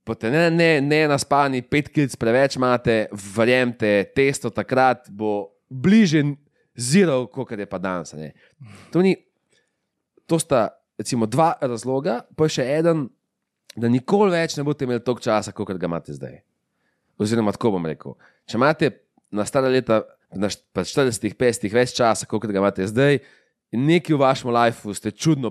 Pote 0.03 0.32
ne, 0.34 0.49
ne, 0.51 0.82
ne 0.82 1.03
naspani, 1.07 1.61
pet 1.61 1.91
kilc 1.93 2.16
preveč 2.20 2.57
imate, 2.57 3.05
verjemite, 3.36 3.91
testo 4.18 4.49
takrat 4.49 5.05
bo 5.14 5.53
bliže 5.70 6.26
zero, 6.76 7.28
kot 7.32 7.53
je 7.53 7.70
pa 7.70 7.78
danes. 7.78 8.16
ne. 8.18 8.34
To, 8.91 9.05
ni, 9.05 9.14
to 10.26 10.39
sta 10.41 10.74
recimo, 10.97 11.30
dva 11.30 11.53
razloga, 11.61 12.24
pa 12.36 12.49
še 12.49 12.66
en, 12.80 13.05
da 13.78 13.89
nikoli 13.89 14.34
več 14.34 14.57
ne 14.57 14.66
boste 14.66 14.88
imeli 14.88 15.05
toliko 15.05 15.24
časa, 15.24 15.53
kot 15.53 15.70
ga 15.70 15.89
imate 15.89 16.18
zdaj. 16.18 16.41
Oziroma, 17.24 17.53
tako 17.55 17.71
bom 17.78 17.88
rekel. 17.88 18.17
Če 18.49 18.59
imate 18.59 18.91
na 19.34 19.45
stara 19.47 19.71
leta, 19.71 20.01
na 20.36 20.49
št- 20.51 20.65
pri 20.76 20.84
40, 20.86 21.34
50 21.39 21.74
več 21.74 21.95
časa, 21.97 22.28
kot 22.30 22.45
ga 22.45 22.59
imate 22.59 22.86
zdaj, 22.89 23.19
nekaj 23.74 24.13
v 24.13 24.19
vašem 24.21 24.51
lifeu 24.53 24.93
ste 24.93 25.09
čudno 25.11 25.49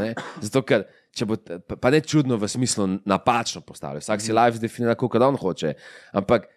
ne. 0.00 0.10
Zato, 0.42 0.64
ker, 0.66 0.86
če 1.14 1.26
bo, 1.26 1.36
pa- 1.38 1.78
ne 1.94 2.00
čudno 2.02 2.38
v 2.40 2.48
smislu 2.50 2.88
napačno 3.06 3.60
postavljen, 3.62 4.02
vsak 4.02 4.20
si 4.20 4.34
life 4.34 4.58
definira, 4.58 4.96
kot 4.98 5.14
on 5.22 5.38
hoče. 5.38 5.74
Ampak 6.12 6.48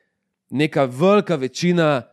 neka 0.49 0.87
velika 0.89 1.35
večina 1.35 2.07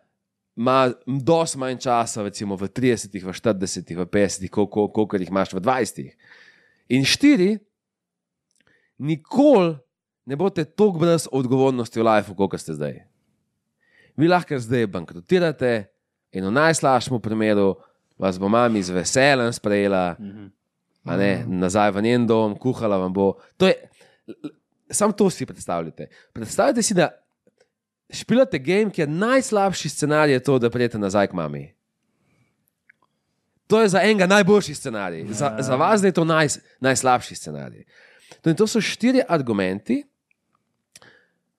ima 0.56 0.92
dosti 1.06 1.58
manj 1.58 1.80
časa, 1.82 2.22
recimo 2.22 2.56
v 2.56 2.68
30, 2.68 3.08
v 3.24 3.32
40, 3.32 3.94
v 3.96 4.04
50, 4.06 4.48
koliko, 4.50 4.88
koliko 4.92 5.16
jih 5.16 5.32
imaš 5.32 5.54
v 5.56 5.60
20. 5.64 6.12
In 6.94 7.04
štiri, 7.04 7.56
nikoli 8.98 9.78
ne 10.26 10.36
boste 10.36 10.64
tako 10.64 10.98
brez 10.98 11.28
odgovornosti 11.32 12.00
v 12.00 12.06
lifeu, 12.08 12.36
kot 12.36 12.60
ste 12.60 12.76
zdaj. 12.76 13.00
Vi 14.16 14.28
lahko 14.30 14.58
zdaj 14.58 14.86
bankrotirate 14.86 15.72
in 16.34 16.46
v 16.46 16.54
najslabšem 16.54 17.20
primeru 17.22 17.74
vas 18.18 18.38
bo 18.38 18.48
mami 18.48 18.82
z 18.82 18.94
veseljem 18.94 19.52
sprejela, 19.52 20.14
a 21.04 21.16
ne, 21.18 21.44
nazaj 21.48 21.90
v 21.92 22.02
njen 22.06 22.26
dom, 22.26 22.54
kuhala 22.56 22.96
vam 22.96 23.12
bo. 23.12 23.34
To 23.58 23.66
je, 23.66 23.74
samo 24.90 25.12
to 25.12 25.30
si 25.30 25.46
predstavljate. 25.46 26.08
Predstavljate 26.32 26.82
si, 26.82 26.94
da 26.94 27.10
špilate 28.10 28.58
game, 28.58 28.90
ki 28.90 29.02
je 29.02 29.10
najslabši 29.10 29.88
scenarij, 29.88 30.38
je 30.38 30.44
to, 30.46 30.58
da 30.58 30.70
pridete 30.70 30.98
nazaj 30.98 31.28
k 31.28 31.36
mami. 31.36 31.64
To 33.66 33.80
je 33.82 33.88
za 33.88 34.02
enega 34.04 34.26
najboljši 34.26 34.74
scenarij, 34.74 35.26
za, 35.32 35.56
za 35.58 35.76
vas 35.76 36.02
je 36.04 36.12
to 36.12 36.24
naj, 36.24 36.48
najslabši 36.80 37.34
scenarij. 37.34 37.84
To, 38.42 38.50
in 38.50 38.56
to 38.56 38.66
so 38.66 38.80
štiri 38.80 39.24
argumenti, 39.28 40.04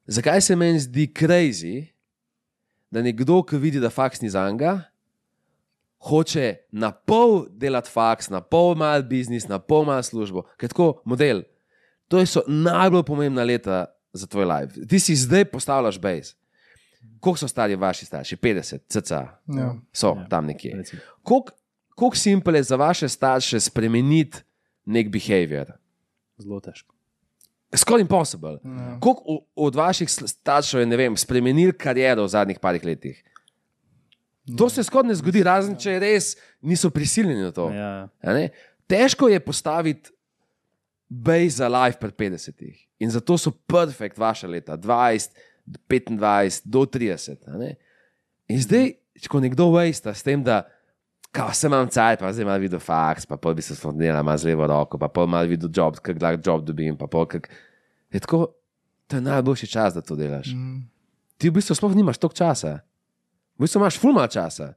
zakaj 0.06 0.42
se 0.42 0.56
meni 0.56 0.80
zdi 0.80 1.08
crazy, 1.08 1.86
da 2.92 3.02
nekdo, 3.02 3.42
ki 3.44 3.58
vidi, 3.58 3.80
da 3.80 3.90
faks 3.90 4.22
ni 4.22 4.30
za 4.30 4.46
njega, 4.52 4.80
hoče 6.06 6.56
na 6.72 6.92
pol 6.92 7.48
delati 7.50 7.92
faks, 7.92 8.30
na 8.30 8.42
pol 8.42 8.76
mal 8.76 9.04
biznis, 9.04 9.48
na 9.48 9.60
pol 9.60 9.86
mal 9.86 10.04
službo, 10.04 10.46
ker 10.58 10.70
tako 10.70 11.02
model. 11.06 11.44
To 12.08 12.22
so 12.26 12.44
najbolj 12.48 13.04
pomembna 13.04 13.44
leta 13.44 13.86
za 14.14 14.28
tvoj 14.28 14.46
life. 14.46 14.88
Ti 14.88 15.00
si 15.00 15.16
zdaj 15.16 15.46
postavljaš 15.50 16.00
base. 16.00 16.36
Koliko 17.20 17.38
so 17.38 17.48
stari 17.48 17.76
vaši 17.76 18.06
starši? 18.06 18.38
50, 18.38 18.80
cca. 18.90 19.22
Ja. 19.48 19.76
So 19.94 20.14
Ja, 20.14 20.28
tam 20.30 20.46
nekje. 20.46 20.84
Koliko 21.24 21.52
koliko 21.96 22.18
simpel 22.18 22.56
je 22.56 22.64
za 22.64 22.76
vaše 22.76 23.10
starše 23.10 23.60
spremeniti 23.60 24.38
nek 24.86 25.10
behavior? 25.10 25.72
Zelo 26.38 26.60
težko. 26.60 26.95
Skoraj 27.76 28.02
impossible. 28.02 28.58
Ja. 28.64 28.98
Koliko 29.02 29.40
od 29.56 29.76
vaših 29.76 30.10
staršev 30.10 30.80
je 30.80 30.86
ne 30.86 30.98
vem, 30.98 31.18
spremenil 31.18 31.74
kariero 31.78 32.24
v 32.24 32.34
zadnjih 32.34 32.60
parih 32.60 32.86
letih? 32.86 33.24
To 34.58 34.70
se 34.70 34.84
skoraj 34.84 35.10
ne 35.10 35.16
zgodi, 35.18 35.44
razen 35.44 35.78
če 35.80 35.98
res 36.00 36.36
niso 36.62 36.90
prisiljeni 36.94 37.48
na 37.48 37.52
to. 37.52 37.70
Ja? 37.74 38.08
Težko 38.88 39.30
je 39.32 39.40
postaviti 39.42 40.14
bej 41.10 41.50
za 41.50 41.70
life 41.70 41.98
pred 42.00 42.14
50. 42.16 42.62
In 43.00 43.12
zato 43.12 43.38
so 43.38 43.52
perfekt 43.52 44.18
vaše 44.18 44.48
leta, 44.48 44.78
20, 44.78 45.30
25 45.90 46.62
do 46.66 46.86
30. 46.86 47.42
a 47.48 47.58
ne. 47.58 47.76
In 48.48 48.62
zdaj, 48.62 48.94
ko 49.30 49.42
nekdo 49.42 49.72
vesta 49.74 50.14
s 50.14 50.24
tem, 50.24 50.44
da 50.44 50.64
kao, 51.36 51.54
se 51.54 51.68
imam 51.68 51.88
cajt, 51.90 52.20
pa 52.20 52.32
zdaj 52.34 52.46
malo 52.46 52.62
videl 52.64 52.80
faks, 52.80 53.26
pa 53.26 53.38
pol 53.38 53.56
bi 53.58 53.62
se 53.66 53.76
slonila, 53.76 54.22
ima 54.22 54.38
z 54.38 54.52
levo 54.52 54.68
roko, 54.68 55.00
pa 55.02 55.10
pol 55.12 55.28
malo 55.28 55.50
videl 55.50 55.70
job, 55.74 55.98
kak 56.00 56.22
lahko 56.22 56.42
job 56.46 56.66
dobim, 56.66 56.98
pa 56.98 57.10
pol 57.12 57.26
kak. 57.28 57.50
Je 58.16 58.20
tako, 58.20 58.48
to 59.08 59.18
je 59.18 59.22
najboljši 59.22 59.68
čas, 59.68 59.94
da 59.94 60.02
to 60.02 60.16
delaš. 60.16 60.48
Mm. 60.48 60.88
Ti 61.38 61.50
v 61.50 61.54
bistvu 61.54 61.76
sploh 61.76 61.92
nimaš 61.94 62.18
toliko 62.18 62.38
časa. 62.38 62.80
V 63.54 63.62
bistvu 63.62 63.82
imaš 63.82 64.00
ful 64.00 64.14
malo 64.14 64.28
časa. 64.28 64.72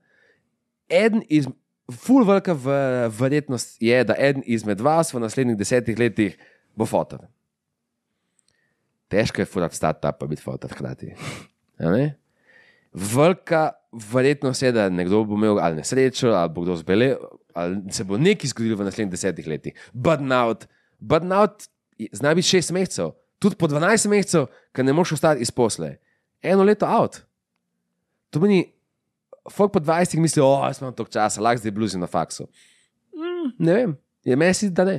Eden 0.90 1.22
iz, 1.28 1.46
ful 1.92 2.24
velika 2.24 2.52
v- 2.52 2.74
verjetnost 3.10 3.76
je, 3.78 3.94
da 4.04 4.16
eden 4.18 4.42
izmed 4.44 4.80
vas 4.80 5.14
v 5.14 5.20
naslednjih 5.20 5.56
desetih 5.56 5.94
letih 5.94 6.34
bo 6.74 6.82
fotor. 6.84 7.28
Težko 9.08 9.40
je 9.40 9.46
furat 9.46 9.72
startup, 9.72 10.18
pa 10.18 10.26
biti 10.26 10.42
fotor 10.42 10.70
hkrati. 10.70 11.14
Velika 12.92 13.70
verjetnost 13.92 14.62
je, 14.62 14.72
da 14.72 14.88
nekdo 14.90 15.22
bo 15.24 15.34
imel 15.34 15.60
ali 15.60 15.76
nesrečo, 15.76 16.28
ali 16.30 16.50
bo 16.50 16.60
kdo 16.60 16.76
zbelel, 16.76 17.16
ali 17.54 17.82
se 17.88 18.04
bo 18.04 18.18
nekaj 18.18 18.48
zgodilo 18.48 18.76
v 18.76 18.84
naslednjih 18.84 19.12
desetih 19.12 19.46
letih. 19.46 19.72
Burnout, 19.92 20.66
burnout 20.98 21.68
je- 21.98 22.08
zna 22.12 22.34
biti 22.34 22.48
šest 22.48 22.70
mesecev, 22.70 23.10
tudi 23.38 23.56
po 23.56 23.66
12 23.66 24.08
mesecev, 24.08 24.46
ker 24.72 24.84
ne 24.84 24.92
moš 24.92 25.12
ostati 25.12 25.42
iz 25.42 25.50
posle. 25.50 25.96
Eno 26.42 26.62
leto 26.62 26.86
out. 26.86 27.20
To 28.30 28.40
meni, 28.40 28.72
folk 29.48 29.72
po 29.72 29.80
20 29.80 30.18
misli, 30.18 30.42
o, 30.42 30.60
jaz 30.62 30.80
imam 30.80 30.92
toliko 30.92 31.12
časa, 31.12 31.40
lahko 31.40 31.58
zdaj 31.58 31.70
bluzim 31.70 32.00
na 32.00 32.06
faksu. 32.06 32.48
Mm, 33.12 33.52
ne 33.58 33.74
vem, 33.74 33.94
je 34.24 34.36
meni 34.36 34.70
da 34.70 34.84
ne. 34.84 34.98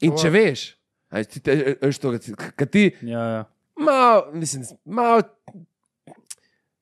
In 0.00 0.10
To 0.10 0.18
če 0.18 0.30
veš, 0.30 0.64
ti, 1.24 1.40
te- 1.40 1.76
veš 1.80 1.98
to, 1.98 2.12
kaj 2.52 2.66
ti, 2.66 2.90
ja, 3.02 3.20
ja. 3.20 3.44
malo, 3.76 4.30
mislim, 4.32 4.64
malo. 4.84 5.22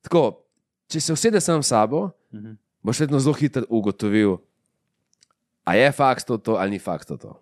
Tako, 0.01 0.43
če 0.87 0.99
se 0.99 1.13
usedeš 1.13 1.43
sam 1.43 1.63
s 1.63 1.67
sabo, 1.67 2.09
Mhm. 2.31 2.53
boš 2.81 2.99
vedno 2.99 3.19
zelo 3.19 3.33
hitro 3.33 3.63
ugotovil, 3.69 4.37
a 5.63 5.75
je 5.75 5.91
faks 5.91 6.25
to, 6.25 6.37
to 6.37 6.55
ali 6.55 6.71
ni 6.71 6.79
faks 6.79 7.05
to. 7.05 7.17
to. 7.17 7.41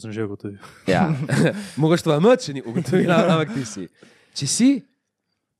To 0.00 0.08
sem 0.08 0.16
že 0.16 0.24
ugotovil. 0.24 0.56
Ja, 0.88 1.12
mogoče 1.80 2.08
to 2.08 2.16
vam 2.16 2.24
če 2.40 2.56
ni 2.56 2.62
ugotovila, 2.64 3.20
ampak 3.28 3.52
ti 3.52 3.66
si. 3.68 3.84
Če 4.32 4.46
si, 4.48 4.68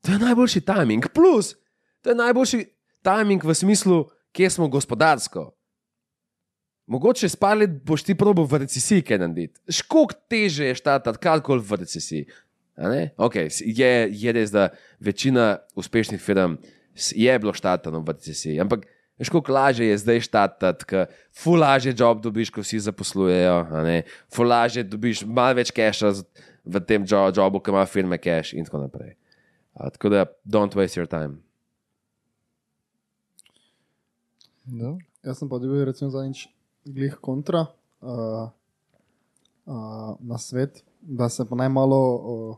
to 0.01 0.15
je 0.15 0.17
najboljši 0.17 0.63
timing. 0.65 1.05
Plus, 1.13 1.53
to 2.01 2.09
je 2.09 2.17
najboljši 2.17 2.65
timing 3.05 3.45
v 3.45 3.53
smislu, 3.53 4.09
kje 4.33 4.49
smo 4.49 4.65
gospodarsko. 4.65 5.51
Mogoče 6.89 7.29
s 7.29 7.37
par 7.37 7.53
let 7.61 7.69
boš 7.85 8.01
ti 8.01 8.17
probo 8.17 8.47
v 8.49 8.65
recesiji 8.65 9.05
kaj 9.05 9.21
narediti. 9.21 9.61
Škog 9.69 10.17
teže 10.25 10.71
je 10.71 10.79
štartati 10.81 11.21
karkoli 11.21 11.61
v 11.61 11.77
recesiji. 11.85 12.25
Okay, 13.21 13.45
je, 13.61 14.09
je 14.09 14.33
res, 14.33 14.49
da 14.49 14.71
večina 14.97 15.61
uspešnih 15.77 16.17
firm 16.17 16.57
je 16.97 17.37
bilo 17.37 17.53
štartano 17.53 18.01
v 18.01 18.17
recesiji, 18.17 18.57
ampak 18.57 18.89
veš, 19.21 19.29
koliko 19.29 19.53
lažje 19.53 19.87
je 19.87 19.99
zdaj 20.01 20.23
štartati, 20.25 20.87
ker 20.89 21.05
ful 21.29 21.61
lažje 21.61 21.93
job 21.93 22.23
dobiš, 22.23 22.49
ko 22.49 22.63
vsi 22.65 22.81
zaposlujejo, 22.87 23.57
a 23.69 23.83
ne? 23.85 24.01
ful 24.33 24.49
lažje 24.49 24.83
dobiš 24.83 25.21
malo 25.29 25.59
več 25.61 25.69
keša 25.69 26.15
v 26.65 26.81
tem 26.85 27.05
jo- 27.05 27.29
jobu, 27.29 27.61
ki 27.61 27.73
ima 27.73 27.85
firme 27.85 28.17
cash 28.21 28.57
in 28.57 28.65
tako 28.65 28.83
naprej. 28.85 29.15
A, 29.77 29.89
tako 29.93 30.09
da, 30.09 30.25
don't 30.45 30.73
waste 30.75 30.99
your 30.99 31.09
time. 31.09 31.39
No. 34.65 34.97
Jaz 35.25 35.37
sem 35.37 35.49
pa 35.49 35.61
dobil, 35.61 35.85
recimo, 35.85 36.09
zadnjič 36.09 36.47
glih 36.85 37.15
kontra 37.21 37.67
uh, 38.01 38.49
uh, 39.69 40.13
na 40.17 40.37
svet, 40.41 40.81
da 41.01 41.29
se 41.29 41.45
pa 41.45 41.57
najmalo 41.57 41.99
uh, 42.01 42.57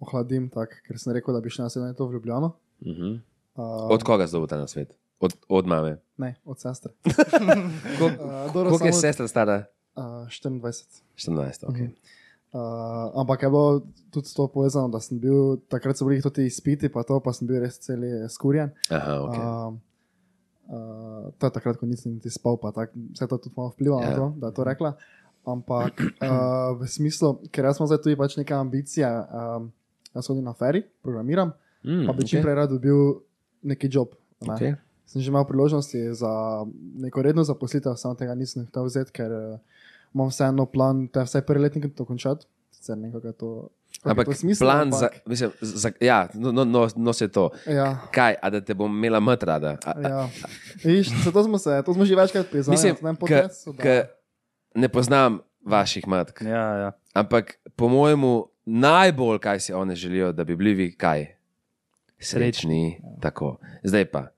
ohladim, 0.00 0.48
tak, 0.52 0.80
ker 0.86 1.00
sem 1.00 1.12
rekel, 1.16 1.36
da 1.36 1.44
bi 1.44 1.52
šel 1.52 1.68
naslednje 1.68 1.92
leto 1.92 2.08
v 2.08 2.16
Ljubljano. 2.16 2.54
Uh 2.80 2.88
-huh. 2.88 3.20
Uh, 3.54 3.92
Od 3.92 4.02
koga 4.02 4.26
zdobite 4.26 4.56
na 4.56 4.66
svet? 4.66 4.99
Od, 5.20 5.36
od 5.48 5.66
mame. 5.66 5.98
Ne, 6.16 6.34
od 6.44 6.60
sestre. 6.60 6.92
Kol, 7.98 8.08
Uh, 8.08 8.52
koliko 8.52 8.86
je 8.86 8.92
sestra 8.92 9.28
stara? 9.28 9.64
Uh, 9.96 10.04
24. 10.28 11.02
14. 11.16 11.64
Okay. 11.68 11.88
Uh, 12.52 13.12
ampak 13.20 13.42
je 13.42 13.48
bilo 13.50 13.82
tudi 14.10 14.34
to 14.34 14.48
povezano, 14.48 14.88
da 14.88 15.00
sem 15.00 15.18
bil, 15.20 15.56
takrat 15.68 15.96
so 15.96 16.08
bili 16.08 16.22
tudi 16.22 16.46
izpiti, 16.46 16.88
pa 16.88 17.02
to, 17.02 17.20
pa 17.20 17.32
sem 17.32 17.46
bil 17.46 17.60
res 17.62 17.78
cel 17.78 18.02
skurjen. 18.32 18.72
Aha, 18.90 19.12
okay. 19.22 19.42
Uh, 19.44 19.70
uh, 20.66 21.30
to 21.38 21.46
je 21.46 21.52
takrat, 21.52 21.76
ko 21.78 21.86
nisem 21.86 22.16
niti 22.16 22.30
spal, 22.32 22.56
pa 22.58 22.72
tak, 22.74 22.90
vse 23.14 23.28
to 23.30 23.38
tudi 23.38 23.54
malo 23.54 23.70
vpliva 23.76 24.00
Ja. 24.02 24.10
na 24.10 24.16
to, 24.16 24.26
da 24.40 24.46
je 24.50 24.54
to 24.56 24.64
rekla. 24.66 24.90
Ampak 25.46 26.00
uh, 26.00 26.74
v 26.80 26.88
smislu, 26.88 27.38
ker 27.54 27.64
jaz 27.70 27.78
imam 27.78 27.88
zdaj 27.92 28.02
tudi 28.02 28.16
pač 28.18 28.34
neke 28.36 28.54
ambicije, 28.56 29.06
um, 29.06 29.70
jaz 30.16 30.26
hodim 30.26 30.44
na 30.44 30.52
feri, 30.52 30.82
programiram, 31.06 31.52
mm, 31.86 32.06
pa 32.08 32.12
bi 32.12 32.26
čim 32.26 32.42
prej 32.42 32.56
rad 32.56 32.70
dobil 32.72 33.22
neki 33.62 33.88
job. 33.92 34.16
Ne? 34.42 34.56
Okay. 34.56 34.72
Sem 35.10 35.18
že 35.18 35.26
imel 35.28 35.42
priložnosti 35.42 35.98
za 36.14 36.30
neko 36.94 37.18
redno 37.22 37.42
zaposlitev, 37.42 37.96
samo 37.98 38.14
tega 38.14 38.34
nisem 38.34 38.62
hotel 38.62 38.86
vzeti, 38.86 39.10
ker 39.10 39.26
uh, 39.26 39.58
imam 40.14 40.30
vseeno 40.30 40.66
plan, 40.66 41.08
da 41.10 41.26
vsaj 41.26 41.42
prvi 41.42 41.64
letnik 41.64 41.90
to 41.94 42.06
končati. 42.06 42.46
Sicer 42.70 42.94
ne 42.94 43.08
vem, 43.08 43.12
kako 43.12 43.26
je 43.26 43.32
to. 43.32 43.50
Ampak 44.06 44.30
smisel, 44.32 44.62
plan 44.64 44.86
ampak, 44.86 45.00
za, 45.00 45.08
mislim, 45.26 45.50
za, 45.60 45.90
ja, 46.00 46.28
no, 46.34 46.52
no, 46.52 46.64
no, 46.64 46.86
no 46.96 47.12
se 47.12 47.26
to. 47.28 47.50
Ja, 47.66 47.98
Kaj, 48.10 48.38
a 48.38 48.50
da 48.50 48.60
te 48.60 48.72
bom 48.72 48.86
imela 48.88 49.18
mat 49.20 49.42
rada? 49.42 49.74
A, 49.84 49.92
a, 49.92 50.08
ja. 50.08 50.20
Viš, 50.84 51.10
to, 51.26 51.42
smo 51.44 51.58
se, 51.58 51.82
to 51.82 51.94
smo 51.94 52.06
že 52.06 52.14
večkrat 52.14 52.46
priznali. 52.46 52.74
mislim, 52.74 52.94
tem 52.96 53.16
k, 53.16 53.20
podcastu, 53.20 53.72
da- 53.72 53.82
k, 53.82 54.08
ne 54.74 54.88
poznam 54.88 55.40
vaših 55.60 56.06
matk, 56.08 56.40
Ja, 56.40 56.64
ja. 56.78 56.90
ampak 57.12 57.58
po 57.76 57.88
mojemu 57.88 58.46
najbolj, 58.64 59.38
kaj 59.38 59.60
si 59.60 59.72
one 59.74 59.94
želijo, 59.94 60.32
da 60.32 60.44
bi 60.44 60.56
bili 60.56 60.74
vi 60.74 60.88
kaj? 60.94 61.26
Srečni. 62.20 63.02
Tako. 63.20 63.56
Zdaj 63.82 64.04
pa. 64.04 64.28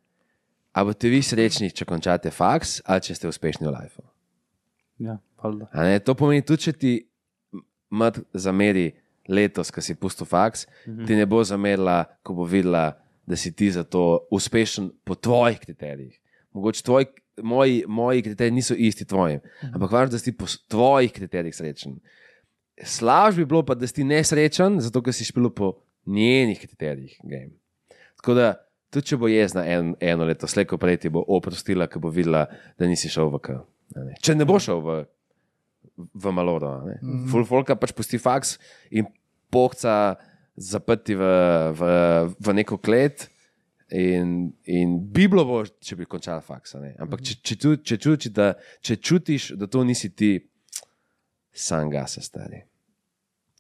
A 0.73 0.85
boste 0.85 1.09
vi 1.13 1.21
srečni, 1.23 1.71
če 1.71 1.85
končate 1.85 2.31
faks, 2.33 2.81
ali 2.89 3.05
če 3.05 3.15
ste 3.15 3.29
uspešni 3.29 3.69
v 3.69 3.75
lifeu? 3.75 4.07
ja 5.03 5.19
valjda. 5.43 5.69
Ne, 5.75 6.01
to 6.01 6.15
pomeni 6.19 6.45
tudi, 6.47 6.69
če 6.69 6.73
ti 6.73 6.93
mat 7.93 8.19
zameri 8.33 8.91
letos, 9.29 9.71
ki 9.73 9.85
si 9.85 9.95
pustil 9.99 10.27
faks, 10.27 10.67
mm 10.67 10.93
-hmm. 10.93 11.07
ti 11.07 11.17
ne 11.17 11.27
bo 11.27 11.43
zamerila, 11.45 12.05
ko 12.23 12.35
bo 12.35 12.45
videla, 12.45 12.93
da 13.27 13.37
si 13.37 13.53
ti 13.53 13.71
za 13.71 13.85
to 13.85 14.27
uspešen 14.31 14.91
po 15.05 15.15
tvojih 15.15 15.61
kriterijih. 15.61 16.19
Mogoče 16.53 16.83
tvoj, 16.83 17.07
moji, 17.43 17.85
moji 17.87 18.23
kriteriji 18.23 18.55
niso 18.55 18.75
isti 18.75 19.05
tvojim, 19.05 19.41
ampak 19.75 19.91
važno, 19.91 20.13
da 20.13 20.19
si 20.19 20.37
po 20.37 20.47
tvojih 20.69 21.13
kriterijih 21.13 21.57
srečen. 21.57 22.01
Slaž 22.83 23.37
bi 23.37 23.45
bilo 23.45 23.63
pa, 23.63 23.75
da 23.75 23.87
si 23.87 24.05
nesrečen, 24.05 24.81
zato 24.81 25.03
ker 25.03 25.13
si 25.13 25.25
špil 25.25 25.51
po 25.51 25.73
njenih 26.07 26.61
kriterijih. 26.61 27.21
Game. 27.23 27.53
Tako 28.17 28.35
da, 28.35 28.55
tudi 28.93 29.13
če 29.13 29.19
bo 29.21 29.31
jezna 29.31 29.65
en, 29.73 29.95
eno 30.01 30.29
leto, 30.29 30.49
slejko 30.51 30.79
prej 30.81 31.01
ti 31.05 31.13
bo 31.13 31.25
oprostila, 31.37 31.89
ker 31.91 32.03
bo 32.03 32.13
videla, 32.13 32.45
da 32.79 32.89
nisi 32.89 33.11
šel 33.13 33.33
v 33.33 33.41
K. 33.43 33.57
a 33.97 34.05
ne. 34.05 34.17
Če 34.21 34.37
ne 34.37 34.47
bo 34.49 34.59
šel 34.63 34.83
v, 34.85 34.99
v 35.97 36.35
Maloro, 36.35 36.75
mm 36.85 36.97
-hmm. 37.01 37.27
full 37.33 37.49
folka 37.49 37.77
pač 37.77 37.93
pusti 37.97 38.19
faks 38.19 38.59
in 38.91 39.09
pohca 39.51 40.17
zaprti 40.57 41.15
v, 41.15 41.23
v, 41.73 41.83
v 42.39 42.55
neko 42.55 42.79
klet. 42.79 43.29
In, 43.93 44.53
in 44.65 44.97
bi 45.13 45.27
bilo, 45.29 45.45
bo, 45.45 45.65
če 45.65 45.97
bi 45.97 46.07
končal 46.09 46.41
faks. 46.41 46.75
ne. 46.81 46.95
Ampak 46.99 47.21
če, 47.21 47.35
če, 47.45 47.57
ču- 47.61 47.77
če, 47.77 47.97
čuti, 48.01 48.31
da, 48.33 48.55
če 48.81 48.97
čutiš, 48.97 49.51
da 49.61 49.67
to 49.67 49.85
nisi 49.85 50.09
ti, 50.17 50.49
sam 51.53 51.91
ga 51.91 52.07
se 52.09 52.23
stari. 52.25 52.63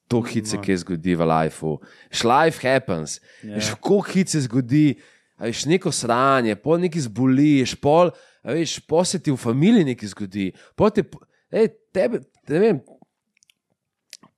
To 0.08 0.20
hit 0.20 0.48
se 0.48 0.56
kje 0.60 0.76
zgodi 0.76 1.14
v 1.16 1.26
lifeu. 1.28 1.78
Life 2.24 2.64
happens. 2.64 3.20
Ja. 3.42 3.56
Yeah. 3.56 3.68
Kako 3.74 4.00
hit 4.08 4.32
se 4.32 4.40
zgodi, 4.40 4.96
a 5.36 5.44
veš, 5.44 5.64
neko 5.66 5.90
sranje, 5.90 6.56
pol 6.56 6.78
neki 6.78 7.00
zboliš, 7.00 7.74
pol, 7.76 8.10
a 8.42 8.52
veš, 8.52 8.80
pol 8.80 9.04
se 9.04 9.18
ti 9.18 9.30
v 9.30 9.36
familiji 9.36 9.84
nekaj 9.84 10.08
zgodi. 10.08 10.50
Te, 10.94 11.04
ej, 11.52 11.68
tebe, 11.90 12.20
ne 12.48 12.58
vem, 12.58 12.80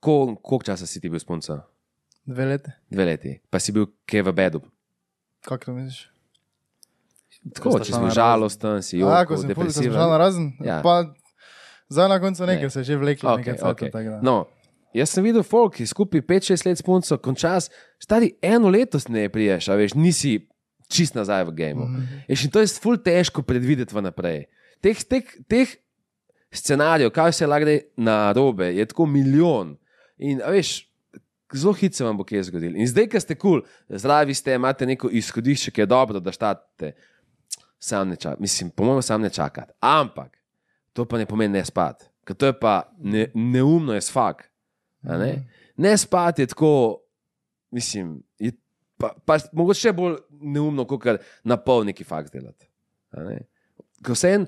ko- 0.01 0.37
koliko 0.37 0.65
časa 0.65 0.87
si 0.87 1.01
ti 1.01 1.09
bil 1.09 1.19
sponca? 1.19 1.63
Dve 2.25 2.45
leti. 2.47 2.71
Dve 2.89 3.05
leti, 3.05 3.41
pa 3.51 3.59
si 3.59 3.73
bil 3.73 3.87
kje 4.07 4.23
v 4.23 4.33
bedu. 4.33 4.61
Kako 5.43 5.65
to 5.65 5.73
misliš? 5.73 6.09
Tako, 7.53 7.77
če 7.79 7.93
bil 7.95 8.09
žalosten, 8.11 8.81
si 8.81 8.99
jo, 8.99 9.11
ko 9.29 9.37
sem 9.37 9.53
pol, 9.53 9.67
ko 9.67 9.71
sem 9.71 9.85
šel 9.85 10.09
na 10.09 10.17
razen. 10.17 10.47
Ja. 10.65 10.79
Pa 10.81 11.05
zdaj 11.93 12.09
na 12.09 12.17
koncu 12.17 12.47
Ne. 12.47 12.55
nekaj 12.55 12.71
se 12.71 12.81
je 12.81 12.85
že 12.85 12.97
vleklo, 12.97 13.29
Okay, 13.31 13.53
nekaj 13.53 13.61
okay. 13.67 13.91
tako 13.93 14.11
da. 14.11 14.19
no, 14.23 14.49
jaz 14.95 15.13
sem 15.13 15.25
videl 15.25 15.43
folk, 15.43 15.75
ki 15.77 15.85
skupaj 15.85 16.23
5-6 16.23 16.65
let 16.65 16.79
spunco, 16.81 17.19
končas, 17.19 17.69
stari 18.01 18.33
eno 18.41 18.71
leto 18.71 18.97
ne 19.09 19.29
priješ, 19.29 19.69
a 19.69 19.77
veš, 19.77 19.93
nisi 19.95 20.49
čist 20.89 21.15
nazaj 21.15 21.45
v 21.45 21.55
gameu. 21.55 21.87
Mm. 21.87 21.97
-hmm. 22.29 22.45
In 22.45 22.51
to 22.51 22.61
je 22.61 22.67
ful 22.67 22.97
težko 22.97 23.43
predvideti 23.43 23.95
vnaprej. 23.95 24.45
Teh, 24.81 25.05
teh, 25.05 25.25
teh 25.49 25.69
scenarijev, 26.53 27.11
kaj 27.11 27.33
se 27.33 27.47
lahko 27.47 27.65
gre 27.65 27.81
na 27.97 28.33
robe, 28.33 28.75
je 28.77 28.87
tako 28.87 29.07
milijon. 29.07 29.77
In 30.19 30.41
veš, 30.49 30.91
zelo 31.55 31.73
hitro 31.73 31.97
se 31.97 32.05
vam 32.05 32.17
bo 32.17 32.25
kje 32.25 32.43
zgodilo. 32.43 32.77
In 32.77 32.87
zdaj, 32.87 33.09
ki 33.09 33.21
ste 33.21 33.35
kul, 33.35 33.61
cool, 33.61 33.99
zdravi 33.99 34.35
ste, 34.35 34.55
imate 34.55 34.87
neko 34.87 35.09
izhodišče, 35.11 35.71
ki 35.71 35.81
je 35.81 35.87
dobro, 35.87 36.21
da 36.21 36.33
štate, 36.33 36.93
sam 37.79 38.09
ne 38.09 38.17
čakate. 38.17 38.43
Mislim, 38.43 38.71
po 38.71 38.85
mojem, 38.85 39.03
sam 39.03 39.23
ne 39.23 39.31
čakate. 39.31 39.73
Ampak 39.81 40.39
to 40.93 41.05
pa 41.05 41.19
ne 41.19 41.27
pomeni 41.27 41.59
ne 41.59 41.65
spati, 41.65 42.07
ker 42.25 42.37
to 42.37 42.47
je 42.47 42.59
pa 42.59 42.83
ne, 42.99 43.29
neumno, 43.35 43.95
je 43.95 44.01
sfak. 44.01 44.51
a 45.09 45.19
Ne? 45.19 45.49
ne 45.77 45.97
spati 45.99 46.43
je 46.43 46.47
tako, 46.47 47.01
mislim, 47.71 48.23
je 48.39 48.53
pa, 49.05 49.13
pa 49.27 49.39
mogoče 49.53 49.89
še 49.89 49.93
bolj 49.97 50.19
neumno, 50.41 50.87
kot 50.89 51.03
kar 51.03 51.21
na 51.45 51.57
pol 51.61 51.85
neki 51.89 52.05
fakt 52.07 52.33
delati. 52.35 52.69
en, 54.29 54.47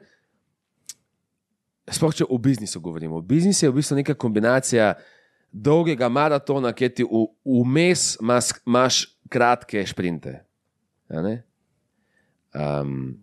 sploh 1.93 2.15
če 2.19 2.27
o 2.29 2.39
biznisu 2.43 2.81
govorimo, 2.83 3.21
biznis 3.23 3.63
je 3.63 3.71
v 3.71 3.79
bistvu 3.79 4.01
neka 4.01 4.17
kombinacija 4.19 4.95
dolgega 5.53 6.09
maratona, 6.13 6.73
kjer 6.77 6.95
ti 6.95 7.07
vmes 7.07 8.17
imaš- 8.21 8.59
imaš 8.67 9.05
kratke 9.33 9.85
sprinte. 9.87 10.41
Um, 12.57 13.23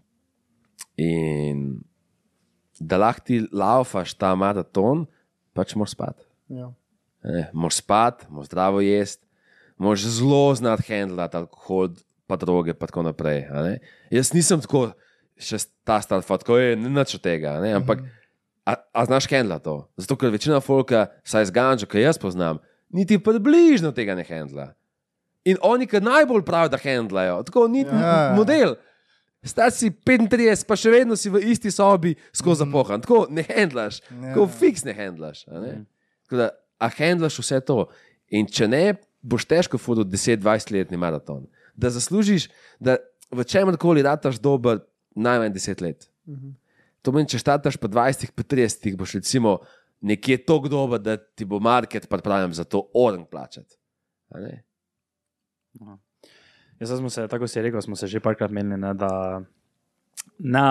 in 0.97 1.83
da 2.79 2.97
lahko 2.97 3.25
ti 3.25 3.41
laufaš 3.51 4.13
ta 4.13 4.35
maraton, 4.35 5.05
pač 5.53 5.75
moraš 5.75 5.95
spati. 5.95 6.23
Ja. 6.53 6.71
Moraš 7.53 7.79
spati, 7.81 8.25
moraš 8.29 8.49
zdravo 8.51 8.81
jesti, 8.83 9.25
moraš 9.77 10.05
zelo 10.11 10.55
znati 10.55 10.83
handlati 10.87 11.37
alkohol, 11.37 11.89
pa 12.27 12.35
droge, 12.35 12.73
pa 12.73 12.85
tako 12.85 13.03
naprej. 13.03 13.45
Jaz 14.09 14.33
nisem 14.33 14.61
tako, 14.61 14.91
še 15.35 15.57
ta 15.83 15.99
star 15.99 16.21
fat, 16.21 16.39
tako 16.39 16.57
je 16.57 16.75
nič 16.75 17.15
od 17.15 17.21
tega, 17.21 17.57
a 17.57 17.61
ne, 17.61 17.73
ampak 17.73 18.03
a, 18.63 18.75
a 18.93 19.05
znaš 19.05 19.27
handlati 19.27 19.63
to? 19.63 19.75
Zato, 19.97 20.15
ker 20.15 20.31
večina 20.31 20.59
folka, 20.59 21.07
saj 21.23 21.45
z 21.45 21.51
gančo, 21.51 21.85
ki 21.85 21.99
jaz 21.99 22.17
poznam, 22.17 22.61
niti 22.89 23.19
približno 23.19 23.91
tega 23.91 24.15
ne 24.15 24.23
handla. 24.23 24.71
In 25.43 25.57
oni, 25.61 25.83
ki 25.83 25.99
najbolj 25.99 26.43
pravijo, 26.43 26.69
da 26.69 26.79
handlajo, 26.79 27.41
tako 27.43 27.67
ni 27.67 27.81
Ja. 27.81 27.91
ja. 27.91 28.33
model. 28.35 28.75
Star 29.43 29.73
si 29.75 29.89
35, 29.91 30.63
pa 30.63 30.75
še 30.75 30.87
vedno 30.89 31.17
si 31.19 31.27
v 31.27 31.41
isti 31.43 31.67
sobi 31.67 32.13
skozi 32.31 32.63
zapohan. 32.63 33.01
Tako 33.01 33.25
ne 33.29 33.43
handlaš, 33.43 33.99
Ja. 34.01 34.29
tako 34.29 34.47
fiks 34.47 34.85
ne 34.85 34.93
handlaš. 34.93 35.43
a 35.47 35.59
ne. 35.59 35.73
Tako 36.23 36.37
da, 36.37 36.47
a 36.79 36.87
handlaš 36.89 37.39
vse 37.39 37.59
to. 37.59 37.89
In 38.31 38.47
če 38.47 38.67
ne, 38.67 38.85
boš 39.23 39.47
težko 39.47 39.79
fudil 39.79 40.05
10-20 40.05 40.73
letni 40.75 40.99
maraton. 40.99 41.45
Da 41.75 41.89
zaslužiš, 41.89 42.49
da 42.79 42.97
v 43.31 43.45
čemer 43.47 43.79
koli 43.81 44.03
rataš 44.05 44.37
dober, 44.43 44.83
najmanj 45.15 45.55
10 45.55 45.81
let. 45.81 46.09
To 47.03 47.11
pomeni, 47.11 47.29
če 47.31 47.41
štataš 47.41 47.79
pa 47.79 47.89
20, 47.91 48.35
pa 48.35 48.43
30, 48.43 48.93
boš 48.99 49.17
recimo 49.19 49.57
nekje 50.03 50.37
tako 50.45 50.69
dober, 50.71 50.99
da 50.99 51.17
ti 51.17 51.47
bo 51.47 51.59
market 51.63 52.09
pripravljen 52.11 52.53
za 52.53 52.63
to 52.63 52.89
orang 52.93 53.25
plačati. 53.31 53.75
Ne? 54.35 54.63
Jaz 56.79 56.97
smo 56.99 57.09
se, 57.09 57.27
tako 57.27 57.47
si 57.47 57.61
rekel, 57.61 57.81
smo 57.81 57.95
se 57.95 58.07
že 58.07 58.19
parkrat 58.19 58.51
menili, 58.51 58.77
ne, 58.81 58.93
da, 58.93 59.41
ne, 60.39 60.65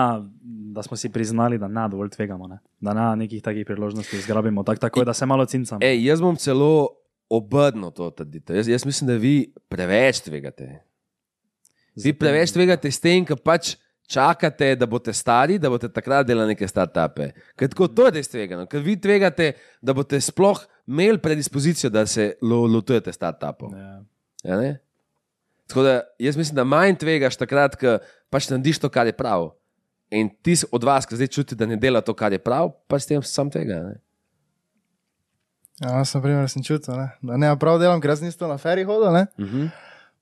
da 0.73 0.83
smo 0.83 0.97
si 0.97 1.09
priznali, 1.09 1.57
da 1.57 1.67
ne 1.67 1.87
dovolj 1.89 2.09
tvegamo, 2.13 2.47
ne, 2.47 2.59
da 2.79 2.93
ne 2.93 3.07
nekih 3.23 3.41
takih 3.41 3.65
priložnosti 3.65 4.21
zgrabimo, 4.21 4.63
tak, 4.63 4.79
tako 4.79 5.03
da 5.03 5.13
se 5.13 5.25
malo 5.25 5.45
cincamo. 5.45 5.81
Ej, 5.81 6.05
jaz 6.05 6.21
bom 6.21 6.37
celo 6.37 7.02
obrnil 7.33 7.91
to 7.95 8.09
trditev. 8.13 8.57
Jaz, 8.61 8.69
jaz 8.69 8.85
mislim, 8.85 9.09
da 9.09 9.17
vi 9.19 9.35
preveč 9.71 10.21
tvegate. 10.25 10.67
Vi 11.95 12.13
preveč 12.17 12.53
tvegate 12.53 12.91
s 12.91 13.01
tem, 13.01 13.25
ker 13.25 13.37
pač 13.37 13.75
čakate, 14.09 14.73
da 14.75 14.87
boste 14.89 15.13
stari, 15.15 15.57
da 15.61 15.71
boste 15.71 15.89
takrat 15.93 16.27
delali 16.27 16.53
neke 16.53 16.67
start-upe. 16.67 17.31
Ker 17.57 17.71
tako 17.71 17.87
to 17.89 18.07
je 18.07 18.15
res 18.17 18.31
tvegano, 18.31 18.67
ker 18.69 18.83
vi 18.83 18.97
tvegate, 18.99 19.53
da 19.81 19.95
boste 19.95 20.19
sploh 20.21 20.61
imeli 20.89 21.21
predispozicijo, 21.23 21.91
da 21.93 22.05
se 22.09 22.33
lo, 22.41 22.63
lotujete 22.69 23.13
start-upov. 23.15 23.73
Ja. 23.77 23.93
Ja, 24.43 24.59
ne? 24.59 24.73
Tako 25.71 25.85
da 25.87 25.93
jaz 26.19 26.37
mislim, 26.37 26.55
da 26.55 26.67
manj 26.67 26.97
tvegaš 27.01 27.37
takrat, 27.39 27.77
ko 27.79 27.97
pač 28.33 28.49
narediš 28.51 28.81
to, 28.83 28.91
kar 28.93 29.07
je 29.07 29.15
prav. 29.15 29.53
In 30.13 30.29
ti 30.45 30.53
od 30.71 30.83
vas, 30.85 31.07
ki 31.09 31.17
zdaj 31.17 31.31
čuti, 31.33 31.57
da 31.57 31.65
ne 31.65 31.79
dela 31.81 32.03
to, 32.05 32.13
kar 32.13 32.33
je 32.35 32.41
prav, 32.43 32.73
pa 32.87 32.99
s 32.99 33.09
tem 33.09 33.23
sam 33.25 33.49
tvega. 33.49 33.79
Ne? 33.87 33.95
Ja, 35.81 35.97
jaz, 35.97 36.13
na 36.13 36.21
primer, 36.21 36.49
sem 36.49 36.63
čutil, 36.63 36.93
ne, 36.97 37.07
da 37.25 37.37
ne 37.37 37.49
prav 37.59 37.79
delam, 37.81 38.01
ker 38.01 38.13
jaz 38.13 38.21
nisem 38.21 38.49
na 38.49 38.59
feri 38.61 38.83
hodil. 38.85 39.09
Ne. 39.13 39.25
Uh 39.39 39.45
-huh. 39.45 39.71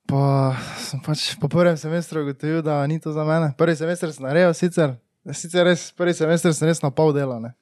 Pa 0.07 0.55
sem 0.77 0.99
pač 0.99 1.35
po 1.39 1.47
prvem 1.47 1.77
semestru 1.77 2.21
ugotovil, 2.21 2.61
da 2.61 2.87
ni 2.87 2.99
to 2.99 3.11
za 3.11 3.23
mene. 3.23 3.53
Prvi 3.57 3.75
semester 3.75 4.13
sem 4.13 4.25
naredil, 4.25 4.53
sicer, 4.53 4.95
sicer 5.31 5.65
res, 5.65 5.91
prvi 5.91 6.13
semester 6.13 6.53
sem 6.53 6.67
res 6.67 6.81
na 6.81 6.89
pol 6.89 7.13
delal. 7.13 7.41
Ne. 7.41 7.53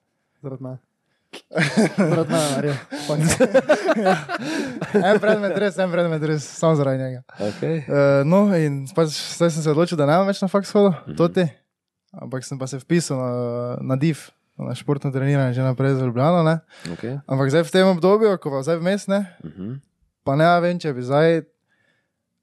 Zaradi 0.42 0.64
mene. 0.64 0.78
Zaradi 1.98 2.32
mene, 2.32 2.50
Marija. 2.56 2.78
En 5.12 5.20
predmet 5.20 5.58
res, 5.58 5.78
en 5.78 5.92
predmet 5.92 6.24
res, 6.24 6.44
samo 6.44 6.76
zaradi 6.76 7.04
njega. 7.04 7.22
Okay. 7.40 7.84
Uh, 7.86 8.26
no, 8.26 8.56
in 8.58 8.88
pač 8.96 9.14
zdaj 9.38 9.52
sem 9.52 9.64
se 9.64 9.70
odločil, 9.70 9.98
da 9.98 10.06
ne 10.10 10.18
bom 10.18 10.28
več 10.28 10.42
na 10.42 10.48
faks 10.48 10.72
hodil, 10.74 10.90
mm 10.90 11.12
-hmm. 11.12 11.18
to 11.18 11.28
ti. 11.28 11.46
Ampak 12.12 12.46
sem 12.46 12.58
pa 12.58 12.68
se 12.68 12.80
vpisal 12.80 13.18
na, 13.18 13.78
na 13.82 13.96
DIV, 13.96 14.18
na 14.60 14.76
športno 14.76 15.12
treniranje, 15.12 15.53
že 15.53 15.62
naprej 15.62 15.95
z 15.95 16.01
Ljubljano. 16.01 16.43
Ne. 16.43 16.60
Okay. 16.88 17.20
Ampak 17.26 17.49
zdaj 17.49 17.64
v 17.64 17.72
tem 17.72 17.88
obdobju, 17.88 18.38
ko 18.38 18.49
pa 18.49 18.62
zdaj 18.62 18.78
vmes, 18.78 19.07
ne, 19.07 19.26
Uh 19.39 19.51
-huh. 19.51 19.80
pa 20.24 20.36
ne 20.36 20.60
vem, 20.62 20.80
če 20.80 20.93
bi 20.93 21.01
zdaj 21.01 21.41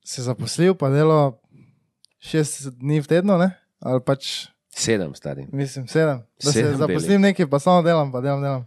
se 0.02 0.22
zaposlil, 0.22 0.74
pa 0.74 0.88
delal 0.88 1.38
šest 2.18 2.68
dni 2.72 3.00
v 3.00 3.06
tednu, 3.06 3.38
ne? 3.38 3.50
ali 3.80 4.00
pač, 4.00 4.48
Sedem 4.70 5.14
stari. 5.14 5.46
mislim, 5.52 5.88
sedem. 5.88 6.22
Da 6.36 6.52
Sedem 6.52 6.72
se 6.72 6.76
zaposlim 6.76 7.20
nekaj, 7.20 7.46
pa 7.46 7.58
samo 7.58 7.82
delam, 7.82 8.12
pa 8.12 8.20
delam, 8.20 8.40
delam. 8.40 8.66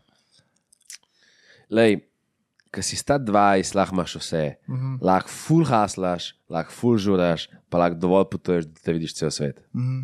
Lej, 1.70 2.06
Ker 2.70 2.84
si 2.84 2.94
sta 2.96 3.18
20, 3.18 3.74
lahko 3.74 3.96
imaš 3.96 4.16
vse. 4.16 4.56
Uh 4.68 4.76
Mhm. 4.76 4.86
-huh. 4.88 4.98
Lahko 5.02 5.30
full 5.30 5.66
haslaš, 5.66 6.36
lahko 6.50 6.72
full 6.72 6.98
žuraš, 6.98 7.50
pa 7.70 7.78
lahko 7.78 7.96
dovolj 7.98 8.26
potuješ, 8.32 8.66
da 8.66 8.80
te 8.84 8.94
vidiš 8.94 9.14
cel 9.16 9.32
svet. 9.32 9.58
Mhm. 9.74 10.02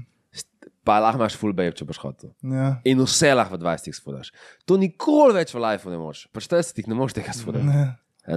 Pa 0.85 0.99
lahko 1.01 1.17
imaš 1.17 1.35
full 1.41 1.53
babe, 1.57 1.73
če 1.73 1.85
boš 1.89 1.97
hotel. 1.97 2.29
Ja. 2.45 2.75
In 2.85 2.99
vse 3.01 3.31
lahko 3.33 3.57
v 3.57 3.63
20 3.63 3.95
sfudaš. 3.97 4.29
To 4.69 4.77
nikoli 4.77 5.33
več 5.33 5.49
v 5.55 5.63
lifeu 5.63 5.89
ne 5.89 5.97
moreš. 5.97 6.27
Pa 6.29 6.39
40 6.43 6.85
ne 6.87 6.93
moreš 6.97 7.15
tega 7.17 7.33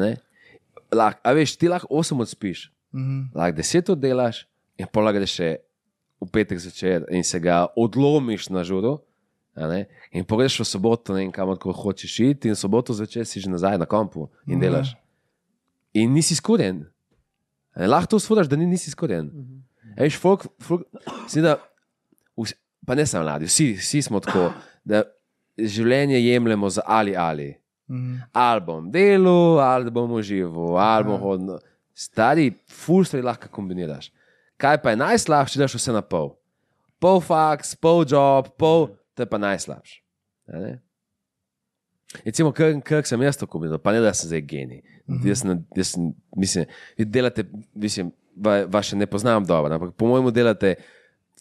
ne? 0.00 0.14
Lahko, 0.92 1.20
a 1.22 1.34
veš, 1.36 1.58
ti 1.60 1.68
lahko 1.68 1.88
8 1.92 2.20
odspiš, 2.24 2.70
Mhm. 2.96 3.36
lahko 3.36 3.56
10 3.60 3.90
oddelaš, 3.92 4.46
in 4.80 4.86
lahko 4.88 5.18
greš 5.20 5.34
še 5.36 5.50
v 6.20 6.26
petek 6.32 6.58
zvečer 6.58 7.04
in 7.12 7.22
se 7.22 7.38
ga 7.38 7.66
odlomiš 7.76 8.48
na 8.50 8.64
žuru. 8.64 8.98
In 10.12 10.24
pogreš 10.24 10.60
v 10.60 10.64
soboto, 10.64 11.12
ne 11.12 11.20
vem, 11.26 11.32
kamor 11.32 11.58
ko 11.58 11.72
hočeš 11.74 12.14
iti, 12.32 12.48
in 12.48 12.54
soboto 12.56 12.94
zvečer 12.94 13.26
si 13.26 13.40
že 13.40 13.50
nazaj 13.50 13.76
na 13.78 13.84
kompu 13.86 14.30
in 14.46 14.56
Ja. 14.56 14.70
delaš. 14.70 14.94
In 15.94 16.14
nisi 16.14 16.34
skorjen. 16.34 16.86
Lahko 17.76 18.16
to 18.16 18.18
sfudaš, 18.18 18.48
da 18.48 18.56
ni, 18.56 18.66
nisi 18.66 18.90
skorjen. 18.90 19.28
Veš, 19.98 20.16
folk, 20.16 20.46
folk, 20.62 20.86
da, 21.42 21.58
vs- 22.38 22.56
pa 22.86 22.94
ne 22.94 23.06
samo 23.06 23.24
mladi, 23.24 23.48
vsi, 23.50 23.72
vsi 23.78 24.02
smo 24.02 24.20
tako, 24.20 24.52
da 24.84 25.02
življenje 25.58 26.20
jemljemo 26.20 26.70
za 26.70 26.82
ali 26.86 27.16
ali. 27.16 27.54
Mhm. 27.90 28.14
Ali 28.32 28.60
bom 28.60 28.90
delal, 28.90 29.58
ali 29.60 29.90
bom 29.90 30.12
užival, 30.12 30.76
ali 30.78 31.04
bom 31.04 31.20
hodil. 31.20 31.58
Stari, 31.94 32.52
ful 32.70 33.04
stvari 33.04 33.24
lahko 33.26 33.48
kombiniraš. 33.50 34.12
Kaj 34.56 34.82
pa 34.82 34.90
je 34.90 34.96
najslabše, 34.96 35.58
da 35.58 35.64
daš 35.64 35.74
vse 35.74 35.92
na 35.92 36.02
pol? 36.02 36.34
Pol 36.98 37.20
faks, 37.20 37.74
pol 37.74 38.04
job, 38.08 38.52
pol, 38.58 38.88
to 39.14 39.22
je 39.22 39.26
pa 39.26 39.38
najslabše. 39.38 40.02
Recimo, 42.24 42.52
kak 42.52 43.06
sem 43.06 43.22
jaz 43.22 43.36
to 43.36 43.46
kombiniral, 43.46 43.78
pa 43.82 43.92
ne 43.92 44.00
da 44.00 44.14
sem 44.14 44.30
zdaj 44.30 44.40
genij. 44.48 44.80
Jaz, 45.24 45.42
sem, 45.42 45.64
jaz 45.76 45.90
sem, 45.94 46.12
mislim, 46.36 46.66
vi 46.98 47.04
delate, 47.04 47.44
mislim, 47.74 48.12
va, 48.36 48.62
vaše 48.68 48.96
ne 48.96 49.06
poznam 49.06 49.44
dobro, 49.44 49.74
ampak 49.74 49.94
po 49.96 50.06
mojemu 50.06 50.30
delate 50.30 50.74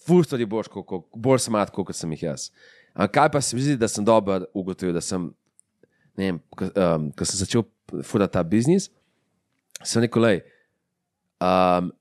ful 0.08 0.24
stvari 0.24 0.48
boš, 0.50 0.70
koliko, 0.72 1.02
bolj 1.16 1.44
smat, 1.48 1.72
kot 1.74 1.96
sem 1.96 2.12
jih 2.16 2.28
jaz. 2.30 2.50
Ampak 2.96 3.14
kaj 3.14 3.32
pa 3.34 3.42
se 3.42 3.56
mi 3.56 3.66
zdi, 3.66 3.78
da 3.78 3.90
sem 3.92 4.06
dober 4.06 4.48
ugotovil, 4.58 4.96
da 4.96 5.04
sem, 5.04 5.30
ne 6.18 6.32
vem, 6.32 6.40
ko, 6.50 6.70
um, 6.72 7.10
ko 7.14 7.28
sem 7.28 7.42
začel 7.44 7.66
furati 8.08 8.34
ta 8.34 8.44
biznis, 8.44 8.90
sem 9.84 10.02
rekel, 10.06 10.26
lej, 10.26 10.42
um, 11.44 11.92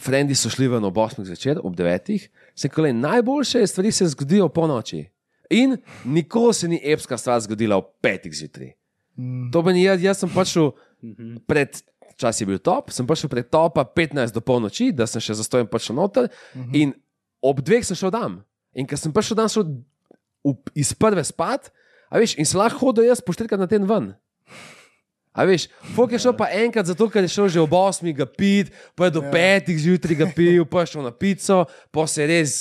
Frendi 0.00 0.32
so 0.38 0.48
šli 0.48 0.70
ven 0.72 0.86
ob 0.88 0.96
8 0.96 1.26
zvečer, 1.28 1.58
ob 1.60 1.74
9, 1.76 2.14
sem 2.56 2.70
rekel, 2.70 2.86
lej, 2.86 2.94
najboljše 2.96 3.66
stvari 3.68 3.92
se 3.92 4.08
zgodijo 4.14 4.48
po 4.48 4.64
noči. 4.70 5.04
In 5.52 5.76
nikoli 6.04 6.54
se 6.54 6.68
ni 6.68 6.80
epska 6.82 7.18
stvar 7.18 7.40
zgodila 7.44 7.76
ob 7.76 7.90
5 8.00 8.30
zjutraj. 8.32 8.72
To 9.52 9.60
meni, 9.62 9.84
jaz, 9.84 10.00
jaz 10.00 10.22
sem 10.22 10.30
prišel 10.32 10.70
pred, 11.46 11.82
čas 12.16 12.40
je 12.40 12.46
bil 12.48 12.58
top, 12.58 12.90
sem 12.94 13.06
prišel 13.06 13.30
pred 13.32 13.48
topa 13.48 13.84
15 13.84 14.34
do 14.34 14.42
polnoči, 14.44 14.90
da 14.92 15.06
sem 15.06 15.22
še 15.22 15.38
zastojen 15.40 15.70
prišel 15.70 15.98
noter 15.98 16.28
in 16.72 16.94
ob 17.42 17.62
dveh 17.64 17.84
sem 17.84 17.98
šel 17.98 18.12
dam. 18.14 18.40
In 18.72 18.88
ker 18.88 18.98
sem 19.00 19.12
prišel 19.12 19.36
dan, 19.36 19.50
šel 19.52 19.68
v, 20.44 20.56
iz 20.78 20.92
prve 20.96 21.24
spat, 21.26 21.70
a 22.12 22.20
veš, 22.20 22.36
in 22.40 22.48
se 22.48 22.58
lahko 22.58 22.90
hodil 22.90 23.08
jaz 23.08 23.22
po 23.24 23.34
štirikrat 23.34 23.60
na 23.60 23.68
ten 23.70 23.84
ven. 23.88 24.12
A 25.32 25.46
veš, 25.48 25.64
Fok 25.96 26.12
je 26.12 26.18
šel 26.20 26.34
pa 26.36 26.50
enkrat 26.52 26.84
zato, 26.84 27.06
ker 27.08 27.24
je 27.24 27.30
šel 27.32 27.48
že 27.48 27.60
ob 27.62 27.72
8 27.72 28.04
ga 28.12 28.26
pit, 28.28 28.68
pa 28.92 29.08
je 29.08 29.16
do 29.16 29.22
5 29.32 29.70
zjutraj 29.80 30.18
ga 30.20 30.28
pil, 30.28 30.66
pa 30.68 30.84
je 30.84 30.92
šel 30.92 31.06
na 31.08 31.12
pico, 31.12 31.64
pa 31.88 32.04
se 32.04 32.20
je 32.20 32.26
res 32.28 32.52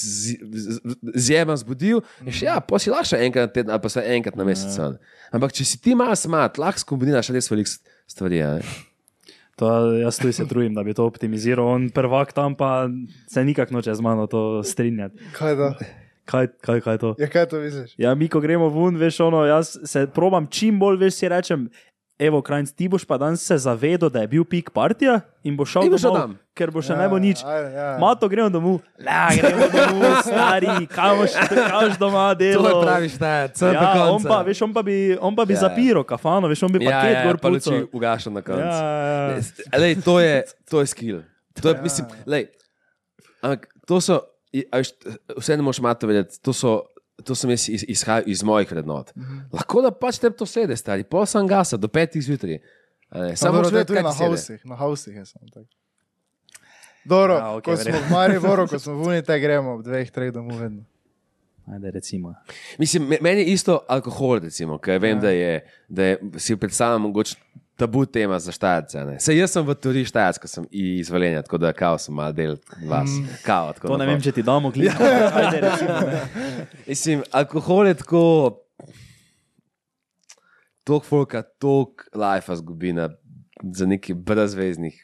zjema 1.19 1.57
zbudil. 1.59 1.99
In 2.23 2.31
še 2.31 2.47
ja, 2.47 2.61
pa 2.63 2.79
si 2.79 2.93
lahko 2.93 3.11
še 3.11 3.19
enkrat 3.27 3.51
na 3.51 3.51
teden, 3.51 3.73
ali 3.75 3.83
pa 3.83 3.91
se 3.91 4.05
enkrat 4.15 4.39
na 4.39 4.47
mesec. 4.47 4.71
ven. 4.79 4.95
Ampak 5.35 5.51
če 5.51 5.67
si 5.67 5.83
ti 5.83 5.97
malo 5.99 6.15
smat, 6.15 6.55
lahko 6.55 6.79
skombiniraš 6.79 7.33
res 7.35 7.51
veliko 7.51 7.75
stvari. 8.07 8.39
a 8.39 8.55
ne. 8.63 8.90
To, 9.61 9.69
jaz 10.01 10.17
tudi 10.17 10.33
se 10.33 10.47
trudim, 10.49 10.73
da 10.73 10.81
bi 10.83 10.93
to 10.97 11.05
optimiziral. 11.05 11.67
On 11.69 11.89
prvak 11.93 12.33
tam 12.33 12.55
pa 12.57 12.89
se 13.29 13.43
nikak 13.45 13.69
noče 13.71 13.93
z 13.93 14.01
mano 14.01 14.25
to 14.27 14.63
strinjati. 14.65 15.21
Kaj 15.37 15.55
da? 15.55 15.73
Kaj, 16.25 16.47
kaj, 16.61 16.81
kaj 16.81 16.93
je 16.93 16.97
to? 16.97 17.11
Ja, 17.19 17.27
kaj 17.29 17.45
to 17.51 17.59
misliš? 17.61 17.93
Ja, 17.97 18.15
mi, 18.15 18.29
ko 18.31 18.39
gremo 18.41 18.69
ven, 18.73 18.97
veš, 18.97 19.19
ono, 19.19 19.43
jaz 19.45 19.75
se 19.85 20.07
probam 20.15 20.47
čim 20.49 20.79
bolj, 20.79 20.97
veš, 21.01 21.13
si 21.13 21.29
rečem. 21.29 21.69
Evo, 22.21 22.37
krajc, 22.39 22.69
ti 22.69 22.85
boš 22.85 23.01
pa 23.01 23.17
danes 23.17 23.41
se 23.41 23.55
zavedel, 23.57 24.05
da 24.07 24.21
je 24.21 24.27
bil 24.27 24.43
pik 24.45 24.69
partija 24.69 25.15
in 25.41 25.55
boš 25.57 25.71
šel 25.71 25.87
domov, 25.89 26.13
tam. 26.13 26.35
ker 26.53 26.69
bo 26.69 26.77
še 26.77 26.93
ja, 26.93 26.99
ne 26.99 27.07
bo 27.09 27.17
nič. 27.17 27.41
Ja, 27.41 27.55
ja. 27.57 27.87
Mato, 27.97 28.29
gremo 28.29 28.45
domov, 28.47 28.75
la, 28.95 29.31
gremo 29.31 29.65
domov, 29.67 30.19
stari, 30.21 30.69
kamoš, 30.85 31.33
kamoš 31.49 31.97
doma 31.97 32.27
delo. 32.33 32.85
štajec, 33.09 33.57
Ja, 33.63 34.05
on 34.05 34.21
pa, 34.21 34.43
veš, 34.43 34.61
on 34.61 34.69
pa 34.69 34.83
bi, 34.83 35.17
on 35.17 35.33
pa 35.33 35.45
bi 35.45 35.53
Ja. 35.53 35.57
ja. 35.57 35.61
zapiral 35.63 36.05
kafano, 36.05 36.45
veš, 36.45 36.61
on 36.61 36.71
bi 36.71 36.79
Ja, 36.79 36.93
paket 36.93 37.15
ja, 37.15 37.23
gor 37.25 37.37
pa 37.37 37.49
luči 37.49 37.65
pucal. 37.65 37.89
ugašal 37.91 38.33
na 38.33 38.41
koncu. 38.41 38.69
Ja, 38.69 38.85
ja, 38.85 39.33
ja. 39.33 39.79
Lej, 39.79 39.97
to, 39.99 40.19
je, 40.19 40.35
to 40.69 40.77
je 40.79 40.87
skill. 40.87 41.19
To 41.57 41.69
je, 41.69 41.75
mislim, 41.81 42.05
lej, 42.27 42.53
ampak 43.41 43.65
to 43.83 43.97
so, 43.97 44.21
veš, 44.53 44.93
vse 45.33 45.57
ne 45.57 45.63
moš 45.63 45.81
mato 45.81 46.05
vedeti, 46.05 46.37
to 46.37 46.53
so. 46.53 46.85
To 47.23 47.35
sem 47.35 47.49
jaz 47.49 47.69
iz, 47.69 47.85
izhajal 47.87 48.23
iz 48.25 48.43
mojih 48.43 48.71
vrednot. 48.71 49.15
Mm 49.15 49.21
-hmm. 49.21 49.41
Lahko 49.53 49.81
da 49.81 49.91
pač 49.91 50.17
te 50.19 50.29
to 50.29 50.45
sede, 50.45 50.75
stari, 50.77 51.03
pol 51.03 51.25
sem 51.25 51.47
gasa 51.47 51.77
do 51.77 51.87
petih 51.87 52.21
zjutraj. 52.23 52.59
Samo 53.35 53.63
tudi 53.63 53.85
kaj 53.85 54.03
na 54.03 54.13
hausih, 54.13 54.65
na 54.65 54.75
hausih 54.75 55.15
je 55.15 55.25
samo 55.25 55.45
tako. 55.53 55.65
Dobro, 57.05 57.33
Ja, 57.33 57.43
okay, 57.43 57.61
ko 57.61 57.77
smo 57.77 57.83
verjetno. 57.83 58.07
v 58.07 58.11
Mariboru, 58.11 58.67
ko 58.69 58.79
smo 58.79 58.93
v 58.93 59.07
Unite, 59.07 59.39
gremo 59.39 59.73
ob 59.73 59.83
dveh, 59.83 60.11
treh 60.11 60.31
domov 60.33 60.59
vedno. 60.59 60.83
Ajde, 61.67 61.91
recimo. 61.91 62.35
Mislim, 62.77 63.07
me- 63.07 63.17
meni 63.21 63.41
je 63.41 63.45
isto 63.47 63.85
alkohol, 63.87 64.39
recimo, 64.39 64.77
ker 64.77 64.99
vem, 64.99 65.17
ja. 65.17 65.21
da, 65.21 65.29
je, 65.29 65.67
da 65.89 66.03
je, 66.03 66.19
si 66.37 66.55
predstavljam 66.55 67.01
mogoče 67.01 67.35
tabu 67.81 68.05
tema 68.05 68.39
za 68.39 68.51
štajce. 68.53 69.05
ne. 69.05 69.19
Saj 69.19 69.37
jaz 69.37 69.53
sem 69.55 69.65
v 69.65 69.73
teoriji 69.73 70.05
štajec, 70.05 70.37
ko 70.37 70.47
sem 70.47 70.65
izvoljen, 70.71 71.39
tako 71.41 71.57
da 71.57 71.73
kao 71.73 71.97
sem 71.97 72.13
mal 72.15 72.33
del 72.33 72.57
vas. 72.85 73.09
Mm. 73.09 73.37
Kao, 73.45 73.73
To 73.81 73.97
ne 73.97 74.05
vem, 74.05 74.21
če 74.21 74.31
ti 74.31 74.43
damo. 74.45 74.69
Ne. 74.81 76.21
Mislim, 76.87 77.23
alkohol 77.31 77.87
je 77.89 77.95
tako. 78.03 78.21
Tok 80.83 81.05
folka, 81.05 81.41
tok 81.61 82.05
life 82.17 82.55
zgubi 82.55 82.93
na, 82.93 83.09
za 83.73 83.85
neki 83.85 84.13
brezveznih. 84.13 84.97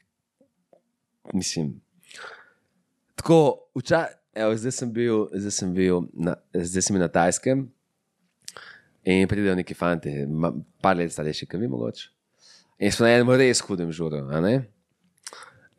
Mislim. 1.33 1.73
Tako, 3.15 3.69
vča, 3.75 4.05
evo, 4.33 4.55
zdaj 4.57 4.71
sem 4.71 4.93
bil, 4.93 5.25
zdaj 5.33 5.51
sem 5.51 5.73
bil 5.73 6.05
na, 6.13 6.35
zdaj 6.53 6.85
sem 6.89 6.99
na 7.01 7.07
Tajskem 7.07 7.65
in 9.07 9.27
pridejo 9.27 9.55
neki 9.55 9.73
fanti, 9.73 10.13
par 10.81 10.97
let 10.97 11.13
starejši, 11.13 11.49
kot 11.49 11.61
vi 11.61 11.69
mogoče. 11.71 12.09
In 12.79 12.91
smo 12.93 13.07
na 13.07 13.15
enem 13.15 13.31
res 13.39 13.61
hudem 13.65 13.91
žuru, 13.91 14.21
ne? 14.41 14.57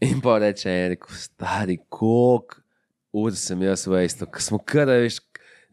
In 0.03 0.21
pa 0.23 0.39
reče, 0.43 0.75
rekel, 0.95 1.15
stari, 1.15 1.79
koliko 1.91 2.63
ur 3.13 3.35
sem 3.39 3.63
jaz 3.63 3.87
v 3.87 4.03
isto, 4.07 4.27
ker 4.27 4.43
smo 4.43 4.59
kar, 4.59 4.91
veš, 4.91 5.21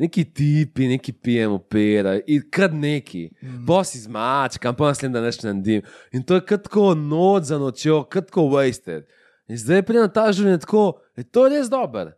neki 0.01 0.25
tipi, 0.25 0.87
neki 0.91 1.13
pijemo 1.13 1.59
pera, 1.59 2.15
in 2.27 2.43
kar 2.51 2.73
neki, 2.73 3.27
mm. 3.41 3.63
bosi 3.67 4.01
zmačkam, 4.05 4.75
pa 4.75 4.91
naslednji 4.91 5.15
dan 5.15 5.25
več 5.27 5.39
ne 5.43 5.53
naredim. 5.53 5.85
In 6.13 6.25
to 6.25 6.39
je 6.39 6.45
kar 6.47 6.61
tako 6.63 6.93
noč 6.99 7.51
za 7.51 7.59
nočjo, 7.61 8.03
kar 8.11 8.25
tako 8.27 8.47
wasted. 8.55 9.05
In 9.49 9.59
zdaj 9.61 9.83
pridem 9.85 10.07
na 10.07 10.11
ta 10.11 10.27
življenje 10.33 10.63
tako, 10.65 10.85
je 11.17 11.25
to 11.25 11.45
res 11.51 11.69
dobro. 11.71 12.15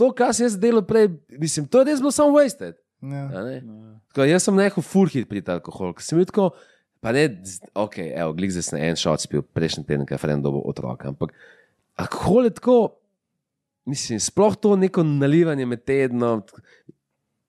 To, 0.00 0.10
kar 0.16 0.32
sem 0.36 0.46
jaz 0.46 0.56
delal 0.60 0.84
prej, 0.88 1.10
mislim, 1.36 1.68
to 1.68 1.82
je 1.82 1.90
res 1.90 2.00
bilo 2.00 2.12
samo 2.14 2.38
wasted. 2.38 2.78
Ja. 3.00 3.24
a 3.32 3.44
ne? 3.46 3.60
Tako, 4.12 4.26
jaz 4.28 4.44
sem 4.44 4.56
nehal 4.56 4.84
furhit 4.84 5.28
pri 5.28 5.40
alkoholu, 5.54 5.96
ker 5.96 6.04
sem 6.04 6.20
bil 6.20 6.28
tako, 6.28 6.50
pa 7.00 7.12
ne, 7.16 7.24
ok, 7.74 7.98
evo, 8.08 8.34
glik 8.36 8.52
zdaj 8.54 8.66
sem 8.66 8.82
en 8.90 8.98
šot 8.98 9.24
spil, 9.24 9.44
prejšnji 9.56 9.86
teden, 9.88 10.06
ker 10.08 10.18
je 10.18 10.22
friend 10.22 10.44
dobil 10.44 10.64
otroka, 10.68 11.10
ampak 11.12 11.32
alkohol 12.00 12.48
je 12.48 12.56
tako, 12.58 12.76
mislim, 13.88 14.20
sploh 14.20 14.56
to 14.56 14.76
neko 14.76 15.04
nalivanje 15.06 15.66
med 15.66 15.84
tednom. 15.88 16.44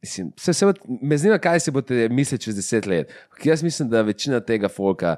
Mislim, 0.02 0.32
se, 0.40 0.54
se, 0.54 0.72
me 0.88 1.18
zanima, 1.18 1.38
kaj 1.42 1.60
si 1.62 1.72
boste 1.76 2.08
mislili 2.10 2.42
čez 2.42 2.58
deset 2.58 2.88
let. 2.90 3.12
Jaz 3.44 3.64
mislim, 3.64 3.90
da 3.90 4.02
večina 4.02 4.40
tega 4.40 4.70
folka 4.70 5.16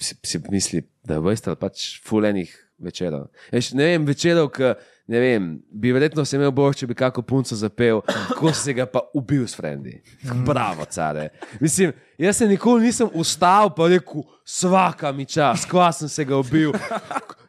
si, 0.00 0.16
si 0.24 0.40
misli, 0.50 0.82
da 1.04 1.20
veste, 1.22 1.54
pač 1.60 2.00
fulenih 2.06 2.50
večerov. 2.82 3.28
Veš, 3.52 3.72
ne 3.78 3.92
vem, 3.92 4.06
večerov, 4.08 4.50
ki 4.56 4.72
ne 5.06 5.20
vem, 5.20 5.46
bi 5.68 5.92
verjetno 5.92 6.24
se 6.24 6.36
imel 6.36 6.50
bolj, 6.50 6.74
če 6.74 6.86
bi 6.86 6.94
kako 6.94 7.22
punco 7.22 7.56
zapel, 7.56 8.00
ko 8.34 8.52
se 8.52 8.72
ga 8.72 8.86
pa 8.86 9.02
ubil 9.12 9.44
s 9.44 9.54
frendi. 9.54 9.98
Bravo, 10.46 10.84
care. 10.86 11.28
Mislim, 11.60 11.92
jaz 12.18 12.36
se 12.36 12.48
nikoli 12.48 12.86
nisem 12.86 13.08
ustal 13.14 13.68
pa 13.70 13.88
rekel, 13.88 14.22
svaka 14.44 15.12
mi 15.12 15.26
čas, 15.26 15.64
kva 15.64 15.92
sem 15.92 16.08
se 16.08 16.24
ga 16.24 16.36
ubil. 16.36 16.72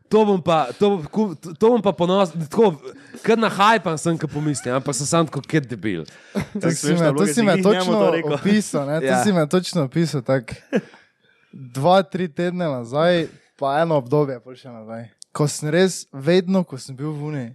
To 0.06 0.22
bom 0.22 0.42
pa, 0.42 0.68
to, 0.80 1.02
to 1.58 1.66
bom 1.66 1.82
pa 1.82 1.92
ponosen, 1.92 2.44
tako, 2.46 2.76
kar 3.24 3.38
na 3.38 3.50
hajpan 3.50 3.98
sem, 3.98 4.18
ko 4.18 4.28
pomislim, 4.28 4.76
ampak 4.76 4.94
sem 4.94 5.08
sam 5.08 5.26
tako, 5.26 5.42
ker 5.42 5.64
debil. 5.64 6.04
To 6.54 6.60
Tako 6.62 6.76
si 6.76 6.94
me, 6.94 7.10
to 7.10 7.26
si 7.26 7.34
si 7.34 7.42
me 7.42 7.56
točno 7.58 7.96
to 7.96 8.12
opisal. 8.32 8.86
Ne? 8.86 9.00
To 9.00 9.06
Ja. 9.08 9.24
si 9.24 9.34
me 9.34 9.48
točno 9.50 9.84
opisal. 9.84 10.22
Tak, 10.22 10.54
dva, 11.52 12.04
tri 12.04 12.28
tedne 12.28 12.68
nazaj, 12.68 13.28
pa 13.58 13.80
eno 13.82 13.98
obdobje, 13.98 14.38
pol 14.40 14.56
še 14.56 14.70
nazaj. 14.70 15.08
Ko 15.36 15.48
sem 15.52 15.68
res, 15.70 16.06
vedno, 16.16 16.64
ko 16.64 16.78
sem 16.80 16.96
bil 16.96 17.12
v 17.12 17.24
Uniji, 17.28 17.50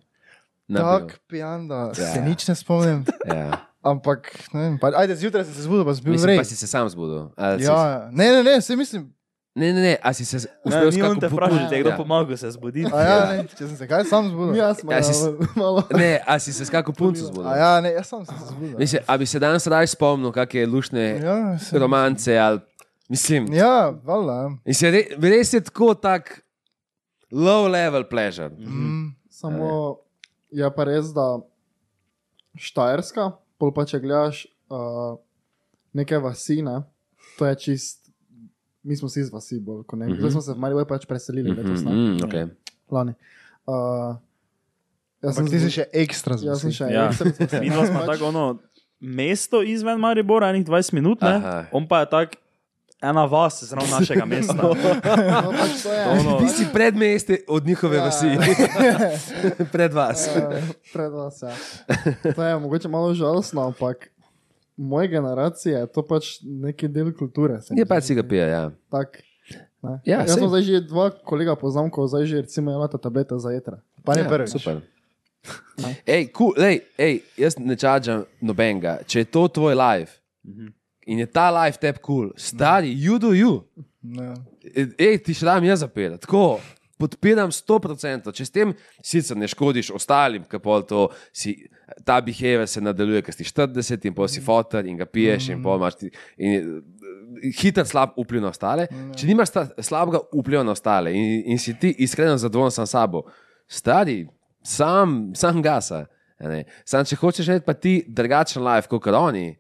tako 0.69 1.17
pijan, 1.27 1.65
da 1.69 1.91
Ja. 1.97 2.13
se 2.13 2.21
nič 2.21 2.45
ne 2.49 2.55
spomnim. 2.55 3.05
Ja. 3.27 3.57
Ampak, 3.81 4.29
ne 4.53 4.61
vem, 4.61 4.75
pa, 4.79 4.91
ajde, 4.93 5.17
zjutraj 5.17 5.45
sem 5.49 5.55
se 5.57 5.63
zbudil, 5.65 5.87
pa 5.89 5.95
sem 5.97 6.05
bil 6.05 6.19
vrej. 6.21 6.37
pa 6.37 6.45
si 6.45 6.57
se 6.57 6.67
sam 6.69 6.85
zbudil. 6.89 7.31
ali 7.37 7.63
si- 7.63 7.67
Ja, 7.67 7.79
ja. 7.89 8.09
ne, 8.13 8.27
ne, 8.31 8.43
ne, 8.45 8.59
vse 8.61 8.77
mislim. 8.77 9.09
Ne, 9.57 9.73
ne, 9.73 9.81
ne, 9.81 9.95
a 10.03 10.13
si 10.13 10.25
se 10.25 10.37
Ne, 10.37 10.45
uspel 10.65 10.91
ni 10.93 11.03
on 11.03 11.17
te 11.19 11.27
če 11.69 11.75
je 11.75 11.81
kdo 11.81 11.91
Ja. 11.91 11.97
pomagal 11.97 12.37
se 12.37 12.51
zbuditi. 12.51 12.93
A 12.93 13.01
ja, 13.01 13.17
ne, 13.33 13.49
če 13.49 13.67
sem 13.67 13.77
se 13.77 13.89
kaj 13.89 14.05
sam 14.05 14.29
zbudil. 14.29 14.55
Ja, 14.55 14.75
smo 14.75 14.93
Ja, 14.93 15.03
si- 15.03 15.33
malo. 15.57 15.83
Ne, 15.91 16.21
a 16.23 16.39
si 16.39 16.53
se 16.53 16.65
skako 16.65 16.93
punco 16.93 17.25
zbudil? 17.25 17.49
A 17.49 17.57
ja, 17.57 17.81
ne, 17.81 17.91
jaz 17.93 18.07
sam 18.07 18.23
sem 18.25 18.37
se 18.39 18.47
zbudil. 18.47 18.77
Mislim, 18.79 19.03
a 19.03 19.17
bi 19.17 19.27
se 19.27 19.39
danes 19.39 19.67
raj 19.67 19.87
spomnil, 19.87 20.31
kakšne 20.31 20.67
lušne 20.67 21.05
Ja, 21.19 21.59
sem, 21.59 21.81
romance 21.81 22.37
ali. 22.39 22.61
Mislim, 23.09 23.49
ja 23.51 23.91
valjda. 24.05 24.51
mislim 24.63 24.93
re, 24.93 25.03
res 25.19 25.53
je 25.53 25.61
tako 25.61 25.95
tak 25.95 26.45
low 27.31 27.69
level 27.69 28.05
pleasure. 28.05 28.49
Mm, 28.59 29.15
Samo 29.31 29.97
je 30.51 30.71
pa 30.77 30.85
res, 30.85 31.13
da 31.15 31.39
Štajerska, 32.59 33.31
pol 33.59 33.71
pa 33.73 33.85
če 33.87 34.01
gledaš 34.03 34.45
uh, 34.69 35.15
neke 35.95 36.19
vasi, 36.19 36.61
ne, 36.67 36.81
to 37.39 37.47
je 37.47 37.55
čist. 37.57 38.11
Mi 38.83 38.97
smo 38.97 39.09
si 39.13 39.21
iz 39.21 39.29
vasi, 39.33 39.61
bolj 39.61 39.85
kot 39.87 39.99
ne. 39.99 40.07
Mm 40.07 40.13
-hmm. 40.13 40.19
Zdaj 40.19 40.31
smo 40.31 40.41
se 40.41 40.53
v 40.53 40.59
Maribor 40.59 40.87
pač 40.89 41.05
preselili, 41.07 41.51
letos 41.51 41.83
Mm, 41.83 41.87
ne, 41.87 41.93
mm, 41.93 42.19
okay. 42.25 42.49
lani. 42.91 43.13
Uh, 43.67 44.17
Jaz 45.23 45.39
Ampak 45.39 45.51
ti 45.53 45.61
si 45.61 45.71
še 45.71 45.85
ekstra 45.93 46.37
Jaz 46.43 46.61
sem 46.61 46.73
še 46.73 46.85
Ja. 46.89 47.09
ekstra 47.09 47.29
zmeden. 47.31 47.61
Mi 47.65 47.71
smo 47.87 48.01
tako 48.07 48.25
ono 48.29 48.59
mesto 49.01 49.63
izven 49.63 49.99
Maribora, 50.01 50.49
enih 50.49 50.67
20 50.67 50.93
minut, 50.93 51.21
ne? 51.21 51.29
Aha. 51.29 51.67
on 51.73 51.89
pa 51.89 52.01
je 52.01 52.11
tak 52.11 52.37
ena 53.03 53.25
vas 53.25 53.65
zraven 53.65 53.91
našega 53.91 54.25
mesta. 54.33 54.55
No, 54.55 54.75
pač 55.51 55.83
to 55.83 55.91
je. 55.91 56.05
Ono, 56.09 56.39
Ti 56.39 56.49
si 56.49 56.65
pred 56.69 56.95
mesti 56.95 57.45
od 57.47 57.67
njihove 57.67 57.97
Ja. 57.97 58.05
vasi, 58.05 58.27
pred 59.73 59.93
vas. 59.93 60.29
Eh, 60.29 60.63
Pred 60.93 61.13
vas, 61.13 61.43
ja. 61.43 61.55
To 62.35 62.43
je 62.43 62.59
mogoče 62.59 62.89
malo 62.89 63.15
žalostno, 63.15 63.63
ampak 63.63 64.11
moje 64.77 65.09
generacije 65.09 65.75
je 65.75 65.87
to 65.87 66.03
pač 66.03 66.25
neki 66.43 66.89
del 66.89 67.13
kulture. 67.13 67.61
Je 67.71 67.87
pač 67.87 68.05
si 68.05 68.15
ga 68.15 68.23
pije, 68.23 68.49
ja. 68.49 68.71
Tak, 68.91 69.21
ne. 69.83 70.01
Ja, 70.05 70.21
Jaz 70.21 70.35
sem 70.35 70.45
zdaj 70.47 70.63
že 70.63 70.81
dva 70.83 71.11
kolega 71.13 71.53
poznam, 71.55 71.89
ko 71.89 72.07
zdaj 72.07 72.25
že 72.25 72.37
recimo 72.39 72.71
imata 72.71 72.97
tablete 72.97 73.35
za 73.37 73.51
jetra. 73.51 73.81
Pa 74.01 74.15
ne 74.15 74.23
ja, 74.23 74.29
prvič. 74.29 74.51
Super. 74.51 74.81
Ej, 76.05 76.29
cool, 76.33 76.53
lej, 76.55 76.85
ej, 76.95 77.25
jaz 77.35 77.57
ne 77.57 77.73
čačam 77.73 78.25
nobenega. 78.39 79.01
Če 79.03 79.19
je 79.19 79.27
to 79.27 79.49
tvoj 79.49 79.73
live 79.73 80.13
in 81.07 81.19
je 81.23 81.27
ta 81.27 81.51
live 81.51 81.79
kul, 81.81 82.01
cool, 82.03 82.31
stari, 82.37 82.95
you 82.95 83.19
do 83.19 83.33
you. 83.35 83.63
Ja. 84.03 84.35
Ej, 84.99 85.19
ti 85.25 85.35
šram 85.35 85.65
jaz 85.65 85.83
zapira. 85.85 86.17
Tako, 86.21 86.61
podpiram 87.01 87.51
100%. 87.53 88.33
Če 88.37 88.47
s 88.47 88.55
tem 88.55 88.73
sicer 89.03 89.39
ne 89.39 89.49
škodiš 89.49 89.93
ostalim, 89.97 90.45
ki 90.49 90.61
pol 90.63 90.85
to 90.89 91.09
si. 91.33 91.57
Ta 92.07 92.21
behavior 92.23 92.69
se 92.71 92.79
nadaljuje, 92.79 93.25
ker 93.27 93.35
si 93.35 93.45
40 93.49 94.05
in 94.07 94.15
pol 94.15 94.29
si 94.31 94.39
fotor 94.45 94.87
in 94.87 94.95
ga 95.01 95.09
piješ, 95.11 95.49
in 95.51 95.63
pol 95.65 95.81
imaš 95.81 95.97
ti, 95.99 96.11
in, 96.39 96.69
hiter 97.59 97.87
slab 97.87 98.15
vpliv 98.15 98.45
na 98.45 98.53
ostale. 98.53 98.87
Če 99.17 99.27
nimaš 99.27 99.51
slabega 99.83 100.23
vpliva 100.31 100.63
na 100.67 100.75
ostale 100.77 101.13
in, 101.17 101.43
in 101.51 101.59
si 101.59 101.75
ti 101.79 101.91
iskreno 102.07 102.39
zadovoljen 102.39 102.77
sam 102.79 102.87
sabo, 102.87 103.25
stari, 103.67 104.23
sam, 104.63 105.33
sam 105.35 105.59
gasa. 105.63 106.05
Sam, 106.89 107.05
če 107.05 107.19
hočeš 107.21 107.51
imeti 107.51 107.67
pa 107.67 107.75
ti 107.77 107.95
drugačen 108.07 108.63
life 108.65 108.89
kot 108.89 109.11
oni, 109.13 109.51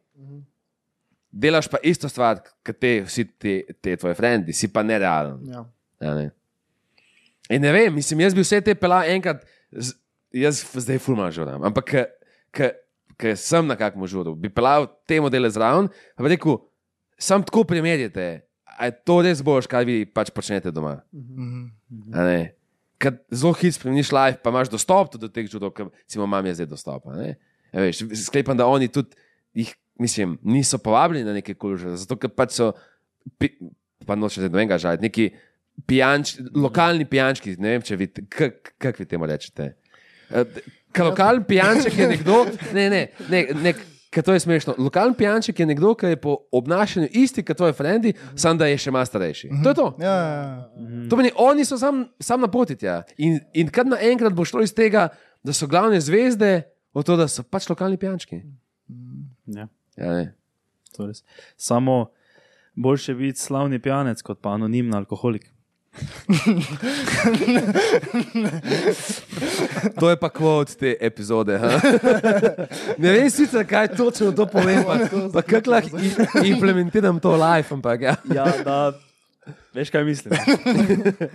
delaš 1.31 1.69
pa 1.71 1.79
isto 1.87 2.09
stvar, 2.11 2.43
kot 2.67 2.79
te, 2.81 3.01
vsi 3.07 3.25
te, 3.39 3.55
te 3.81 3.97
tvoje 3.97 4.17
frendi, 4.19 4.55
si 4.57 4.69
pa 4.73 4.83
nerealen. 4.87 5.41
Ja. 5.51 5.65
a 6.01 6.15
Ne? 6.17 6.31
In 7.51 7.63
ne 7.63 7.73
vem, 7.75 7.95
mislim, 7.95 8.23
jaz 8.25 8.35
bi 8.35 8.45
vse 8.45 8.61
te 8.65 8.75
pelal 8.79 9.09
enkrat, 9.11 9.43
z, 9.75 9.97
jaz 10.33 10.63
zdaj 10.85 11.01
fulman 11.03 11.33
žuram, 11.35 11.65
ampak 11.67 11.91
ker 12.55 13.35
sem 13.37 13.67
na 13.67 13.77
kakšnem 13.79 14.09
žuru, 14.09 14.37
bi 14.39 14.49
pelal 14.53 14.87
te 15.09 15.19
modele 15.21 15.51
zraven, 15.53 15.91
pa 16.17 16.31
rekel, 16.31 16.61
sam 17.21 17.45
tako 17.45 17.67
primerjate, 17.69 18.29
a 18.65 18.89
je 18.89 18.97
to 19.05 19.19
res 19.27 19.43
boš, 19.45 19.69
kaj 19.71 19.85
vi 19.89 19.99
pač 20.07 20.31
počnete 20.33 20.73
doma. 20.73 21.01
A 22.15 22.25
ne. 22.25 22.39
Ker 23.01 23.19
zelo 23.33 23.53
hitro 23.57 23.81
spremeniš 23.81 24.13
life, 24.13 24.41
pa 24.45 24.53
imaš 24.53 24.71
dostop 24.73 25.17
do 25.19 25.29
teh 25.29 25.49
žurov, 25.51 25.75
ki 25.77 25.89
si 26.07 26.21
imam 26.21 26.47
jaz 26.47 26.61
zdaj 26.61 26.71
dostop. 26.71 27.11
Ja, 27.11 27.83
veš, 27.83 28.05
sklepam, 28.29 28.57
da 28.57 28.69
oni 28.69 28.89
tudi 28.93 29.17
jih, 29.57 29.75
mislim, 30.01 30.39
niso 30.43 30.79
povabljeni 30.81 31.29
na 31.29 31.37
neke 31.37 31.55
kuluže, 31.55 31.95
zato 32.01 32.17
ker 32.21 32.33
pač 32.33 32.57
so, 32.57 32.73
pi, 33.39 33.53
pa 34.09 34.17
noče 34.17 34.41
zdaj 34.41 34.51
nobenega 34.51 34.79
žaliti, 34.81 35.07
neki 35.07 35.29
pijanč, 35.87 36.35
lokalni 36.57 37.07
pijančki, 37.09 37.55
ne 37.61 37.77
vem, 37.77 37.85
če 37.85 37.99
vi, 38.01 38.09
kak, 38.33 38.75
kak 38.81 39.01
vi 39.01 39.09
temu 39.09 39.29
rečete. 39.29 39.75
Eh, 40.31 40.61
Ker 40.91 41.07
lokalni 41.07 41.45
pijanček 41.47 41.95
je 42.01 42.07
nekdo, 42.11 42.41
ne, 42.75 42.89
ne, 42.91 43.01
ne, 43.31 43.41
ne 43.63 43.73
ker 44.11 44.25
to 44.27 44.35
je 44.35 44.41
smešno. 44.43 44.75
Lokalni 44.79 45.15
pijanček 45.15 45.61
je 45.61 45.67
nekdo, 45.71 45.95
ki 45.95 46.07
je 46.07 46.19
po 46.21 46.37
obnašanju 46.53 47.09
isti 47.13 47.45
kot 47.47 47.57
tvoji 47.57 47.77
frendi, 47.79 48.13
samo 48.35 48.59
da 48.59 48.67
je 48.67 48.79
še 48.83 48.91
malo 48.91 49.07
starejši. 49.07 49.51
To 49.63 49.71
je 49.71 49.79
to. 49.79 49.87
Ja, 50.03 50.15
ja, 50.15 50.33
ja. 50.35 51.05
To 51.07 51.15
pomeni, 51.15 51.31
oni 51.39 51.65
so 51.65 51.79
sam, 51.79 52.09
sam 52.21 52.43
na 52.43 52.51
poti 52.51 52.77
tja. 52.77 53.03
In, 53.23 53.39
in 53.55 53.71
kar 53.71 53.87
naenkrat 53.87 54.35
bo 54.35 54.45
šlo 54.45 54.65
iz 54.67 54.75
tega, 54.75 55.09
da 55.47 55.55
so 55.55 55.71
glavne 55.71 56.01
zvezde, 56.03 56.65
od 56.91 57.07
to, 57.07 57.15
da 57.17 57.29
so 57.31 57.47
pač 57.47 57.69
lokalni 57.71 58.01
pijančki. 58.03 58.43
ja, 59.55 59.69
Ja, 59.97 60.13
ne. 60.13 60.33
to 60.97 61.03
je 61.03 61.09
res. 61.09 61.25
Samo 61.57 62.11
boljše 62.75 63.15
biti 63.15 63.41
slavni 63.41 63.79
pijanec, 63.79 64.23
kot 64.23 64.41
pa 64.41 64.55
anonimni 64.55 64.97
alkoholik. 64.97 65.51
To 70.01 70.11
je 70.11 70.17
pa 70.17 70.29
kvot 70.29 70.77
te 70.79 70.97
epizode. 71.01 71.59
ha? 71.59 71.81
Ne 72.99 73.13
vem 73.13 73.31
sicer, 73.31 73.67
kaj 73.67 73.89
točno 73.97 74.33
to 74.33 74.47
pomeni, 74.47 74.85
pa, 74.87 74.99
pa 75.35 75.43
kako 75.43 75.71
lahko 75.71 75.99
implementiram 76.45 77.21
to 77.21 77.35
life, 77.37 77.75
ampak 77.75 78.01
ja. 78.01 78.17
Ja, 78.35 78.47
da 78.65 78.93
veš, 79.75 79.91
kaj 79.91 80.05
mislim. 80.05 80.35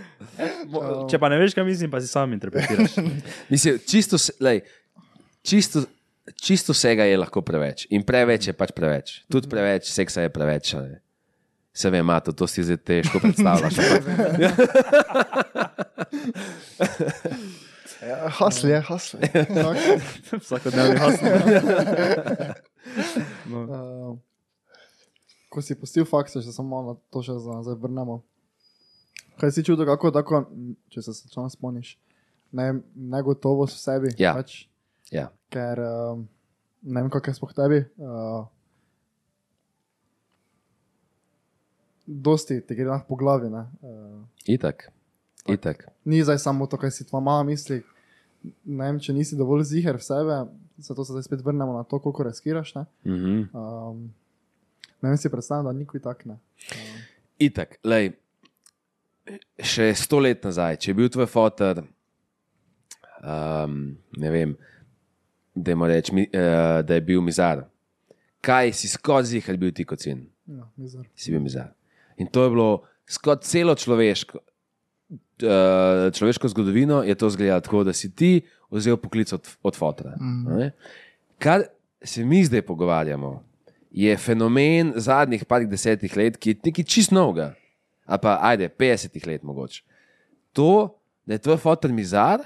Če 1.11 1.19
pa 1.19 1.29
ne 1.29 1.39
veš, 1.41 1.53
kaj 1.57 1.67
mislim, 1.67 1.91
pa 1.91 2.01
si 2.01 2.07
sam 2.07 2.33
interpretiraš. 2.33 2.95
Mislim, 3.51 3.79
čisto, 3.87 4.17
lej, 4.39 4.63
čisto, 5.43 5.83
čisto 6.33 6.73
vsega 6.73 7.03
je 7.05 7.17
lahko 7.17 7.41
preveč. 7.45 7.85
In 7.89 8.03
preveč 8.03 8.47
je 8.47 8.53
pač 8.53 8.71
preveč. 8.75 9.21
Tudi 9.29 9.47
preveč 9.51 9.91
seksa 9.93 10.21
je 10.25 10.29
preveč. 10.33 10.73
ne. 10.73 11.01
Se 11.75 11.89
vem, 11.91 12.05
Mato, 12.07 12.31
to 12.31 12.47
si 12.47 12.63
zdaj 12.63 12.77
težko 12.77 13.19
predstavljaš. 13.19 13.75
ja 18.07 18.29
hasli 18.29 18.71
je, 18.71 18.81
hasli. 18.81 19.19
Vsakodnevni 20.39 20.97
hasno. 20.97 21.29
Uh, 23.51 24.17
ko 25.51 25.61
si 25.63 25.75
pustil 25.75 26.05
faks, 26.07 26.33
če 26.37 26.41
se 26.47 26.53
samo 26.55 26.81
na 26.85 26.93
to 27.11 27.23
še 27.25 27.35
za- 27.39 27.61
zdaj 27.65 27.77
vrnemo. 27.81 28.21
Kaj 29.39 29.51
si 29.51 29.63
čutil, 29.67 29.85
kako 29.87 30.11
tako, 30.15 30.45
če 30.91 31.01
se 31.03 31.11
samo 31.27 31.49
spomniš, 31.51 31.97
ne, 32.55 32.69
negotovost 32.95 33.75
v 33.75 33.81
sebi? 33.83 34.09
Ja. 34.19 34.31
Pač, 34.37 34.67
Ja. 35.11 35.29
ker 35.49 35.79
um, 35.79 36.27
ne 36.83 37.01
vem, 37.01 37.09
kako 37.09 37.29
je 37.29 37.33
spoh 37.33 37.53
tebi. 37.53 37.83
Uh, 37.97 38.45
dosti 42.05 42.61
ti 42.61 42.75
gre 42.75 42.85
lahko 42.87 43.07
po 43.07 43.15
glavi. 43.15 43.49
Ne? 43.49 43.65
Uh, 43.81 44.23
Itak. 44.45 44.89
Itak. 45.47 45.85
ni 46.03 46.23
zdaj 46.23 46.39
samo 46.39 46.65
to, 46.65 46.77
kar 46.77 46.89
si 46.89 47.05
tvoja 47.05 47.21
mama 47.21 47.43
misli. 47.45 47.83
Ne 48.65 48.85
vem, 48.85 48.99
če 48.99 49.13
nisi 49.13 49.35
dovolj 49.35 49.63
ziger 49.65 49.97
v 49.97 50.03
sebe, 50.03 50.35
zato 50.79 51.05
se 51.05 51.13
zdaj 51.13 51.23
spet 51.23 51.41
vrnemo 51.41 51.73
na 51.73 51.83
to, 51.83 51.99
koliko 51.99 52.23
riskiraš. 52.23 52.75
Ne, 52.75 52.85
Mhm. 53.05 53.49
um, 53.53 54.13
ne 55.01 55.09
vem 55.09 55.17
si 55.17 55.29
predstavljati, 55.29 55.65
da 55.67 55.73
nikoli 55.75 56.01
tak 56.01 56.25
ne. 56.25 56.37
Itak, 57.39 57.77
lej, 57.83 58.13
še 59.59 59.93
sto 59.95 60.19
let 60.19 60.43
nazaj, 60.43 60.77
če 60.77 60.91
je 60.91 60.95
bil 60.95 61.09
tvoj 61.09 61.25
fotor, 61.27 61.83
um, 63.19 63.75
ne 64.17 64.29
vem, 64.31 64.53
da, 65.55 65.75
reč, 65.87 66.11
mi, 66.11 66.27
uh, 66.27 66.81
da 66.85 66.97
je 66.97 67.01
bil 67.01 67.21
mizar. 67.21 67.65
Kaj 68.45 68.73
si 68.77 68.89
skozi 68.91 69.39
jih 69.39 69.47
bil 69.57 69.71
ti 69.73 69.85
kot 69.87 70.03
sin? 70.03 70.27
Ja, 70.45 70.67
mizar. 70.77 71.05
Si 71.15 71.31
bil 71.31 71.41
mizar. 71.41 71.71
In 72.17 72.27
to 72.27 72.43
je 72.43 72.51
bilo 72.53 72.69
skozi 73.07 73.49
celo 73.49 73.75
človeško. 73.75 74.39
Uh, 75.35 76.11
človeško 76.15 76.47
zgodovino 76.47 77.03
je 77.03 77.15
to 77.15 77.27
izgledalo 77.27 77.61
tako, 77.61 77.83
da 77.83 77.93
si 77.93 78.11
ti 78.15 78.41
vzel 78.71 78.97
poklic 78.97 79.33
od, 79.33 79.47
od 79.63 79.75
fotora. 79.75 80.15
Mm. 80.19 80.71
Kar 81.39 81.65
se 82.03 82.25
mi 82.25 82.43
zdaj 82.45 82.61
pogovarjamo, 82.61 83.43
je 83.91 84.17
fenomen 84.17 84.93
zadnjih 84.95 85.45
parih 85.45 85.69
desetih 85.69 86.17
let, 86.17 86.37
ki 86.37 86.49
je 86.49 86.59
nekaj 86.65 86.83
čist 86.83 87.11
novega, 87.15 87.53
ali 88.05 88.19
pa 88.21 88.39
ajde, 88.41 88.69
50 88.79 89.27
let 89.27 89.43
mogoče. 89.43 89.83
To, 90.53 90.99
da 91.25 91.33
je 91.33 91.43
tvoj 91.47 91.57
fotor 91.57 91.91
mizar, 91.91 92.43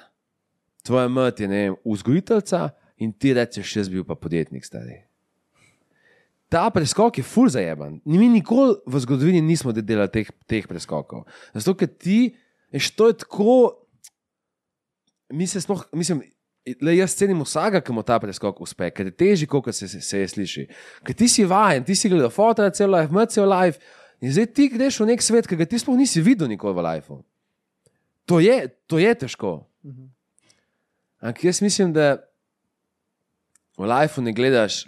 tvoja 0.84 1.08
mat 1.08 1.40
je 1.40 1.48
ne 1.48 1.62
vem, 1.64 1.76
vzgojiteljica 1.86 2.70
in 3.00 3.14
ti 3.14 3.34
rečeš, 3.34 3.76
jaz 3.76 3.90
bil 3.92 4.04
pa 4.08 4.16
podjetnik 4.16 4.66
stari. 4.66 5.02
Ta 6.50 6.70
preskok 6.74 7.20
je 7.20 7.24
ful 7.24 7.50
zajeban. 7.50 8.00
Mi 8.06 8.30
nikoli 8.30 8.80
v 8.86 9.00
zgodovini 9.00 9.42
nismo 9.42 9.72
delali 9.72 10.10
teh, 10.10 10.32
teh 10.50 10.66
preskokov. 10.68 11.28
Zato, 11.54 11.76
ker 11.78 11.88
ti, 11.88 12.34
veš, 12.74 12.90
to 12.98 13.12
je 13.12 13.20
tako. 13.22 13.54
Mi 15.30 15.46
se 15.46 15.62
sploh, 15.62 15.86
mislim, 15.94 16.24
le 16.82 16.96
jaz 16.98 17.14
cenim 17.18 17.44
vsakega, 17.46 17.84
ki 17.86 17.94
mu 17.94 18.02
ta 18.04 18.18
preskok 18.20 18.62
uspe, 18.66 18.90
ker 18.90 19.12
je 19.12 19.14
težji, 19.14 19.48
kot 19.50 19.70
se, 19.70 19.88
se, 19.88 20.02
se 20.02 20.24
je 20.24 20.32
sliši. 20.34 20.66
Ker 21.06 21.16
ti 21.16 21.30
si 21.30 21.46
vajen, 21.46 21.86
ti 21.86 21.96
si 21.96 22.10
gledal 22.10 22.34
foto, 22.34 22.66
cel 22.74 22.90
life, 22.96 23.14
mrtev 23.14 23.36
cel 23.38 23.54
life. 23.54 23.96
In 24.20 24.34
zdaj 24.34 24.50
ti 24.52 24.68
greš 24.74 25.00
v 25.00 25.12
nek 25.14 25.24
svet, 25.24 25.48
ki 25.48 25.56
ga 25.56 25.70
ti 25.70 25.80
sploh 25.80 25.96
nisi 25.96 26.22
videl 26.26 26.50
nikoli 26.52 26.76
v 26.76 26.86
lifeu. 26.90 27.22
To 28.28 28.42
je, 28.44 28.68
to 28.90 29.00
je 29.00 29.14
težko. 29.16 29.54
Ampak 31.22 31.44
jaz 31.44 31.62
mislim, 31.62 31.94
da 31.94 32.18
v 33.80 33.88
lifeu 33.88 34.24
ne 34.24 34.34
gledaš, 34.36 34.84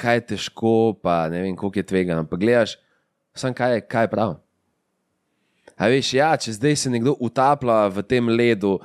kaj 0.00 0.20
je 0.20 0.26
težko, 0.32 0.96
pa 1.02 1.26
ne 1.28 1.42
vem, 1.42 1.56
koliko 1.56 1.82
je 1.82 1.88
tvegano, 1.90 2.24
ampak 2.24 2.40
gledaš, 2.40 2.78
samo 3.36 3.54
kaj 3.54 3.74
je, 3.74 3.80
kaj 3.84 4.06
je 4.06 4.12
prav. 4.14 4.38
A 5.78 5.90
veš, 5.92 6.14
ja, 6.16 6.32
če 6.40 6.56
zdaj 6.56 6.76
se 6.80 6.90
nekdo 6.90 7.14
utaplja 7.22 7.86
v 7.92 8.02
tem 8.08 8.30
ledu, 8.32 8.78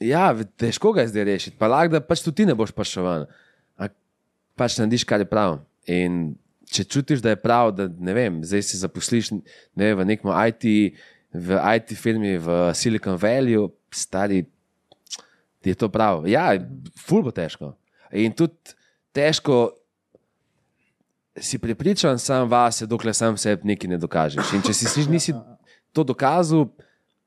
ja, 0.00 0.30
težko 0.58 0.94
ga 0.96 1.04
je 1.04 1.12
zdaj 1.12 1.26
rešiti, 1.28 1.58
pa 1.60 1.68
lahko 1.70 1.98
da 1.98 2.00
pač 2.02 2.24
tudi 2.24 2.42
ti 2.42 2.48
ne 2.48 2.56
boš. 2.58 2.72
Ampak 2.72 3.94
pač 4.58 4.78
narediš, 4.80 5.04
kar 5.04 5.22
je 5.22 5.28
prav. 5.28 5.60
In 5.90 6.34
če 6.70 6.86
čutiš, 6.86 7.22
da 7.22 7.34
je 7.34 7.42
prav, 7.42 7.74
da 7.76 7.88
ne 7.90 8.14
vem, 8.16 8.40
zdaj 8.46 8.64
si 8.66 8.80
zaposliš 8.80 9.32
ne, 9.34 9.42
vem, 9.74 9.98
v 10.00 10.08
nekem 10.12 10.32
IT, 10.32 10.66
v 11.34 11.60
IT 11.76 11.94
firmi 11.98 12.36
v 12.40 12.58
Silicon 12.74 13.18
Valley, 13.20 13.58
stari, 13.94 14.44
Ti 15.60 15.70
je 15.70 15.76
to 15.76 15.88
prav. 15.92 16.24
Ja, 16.28 16.54
ful 16.96 17.22
bo 17.22 17.32
težko. 17.34 17.74
In 18.16 18.32
tudi 18.32 18.74
težko 19.14 19.70
si 21.40 21.58
prepričan 21.58 22.18
sam 22.18 22.48
vase, 22.50 22.86
dokler 22.86 23.14
sam 23.14 23.36
sebi 23.38 23.68
nekaj 23.70 23.90
ne 23.90 23.98
dokažeš. 24.00 24.54
In 24.56 24.64
če 24.64 24.74
si, 24.74 24.88
si 24.88 25.04
nisi 25.10 25.34
to 25.92 26.04
dokazal, 26.04 26.66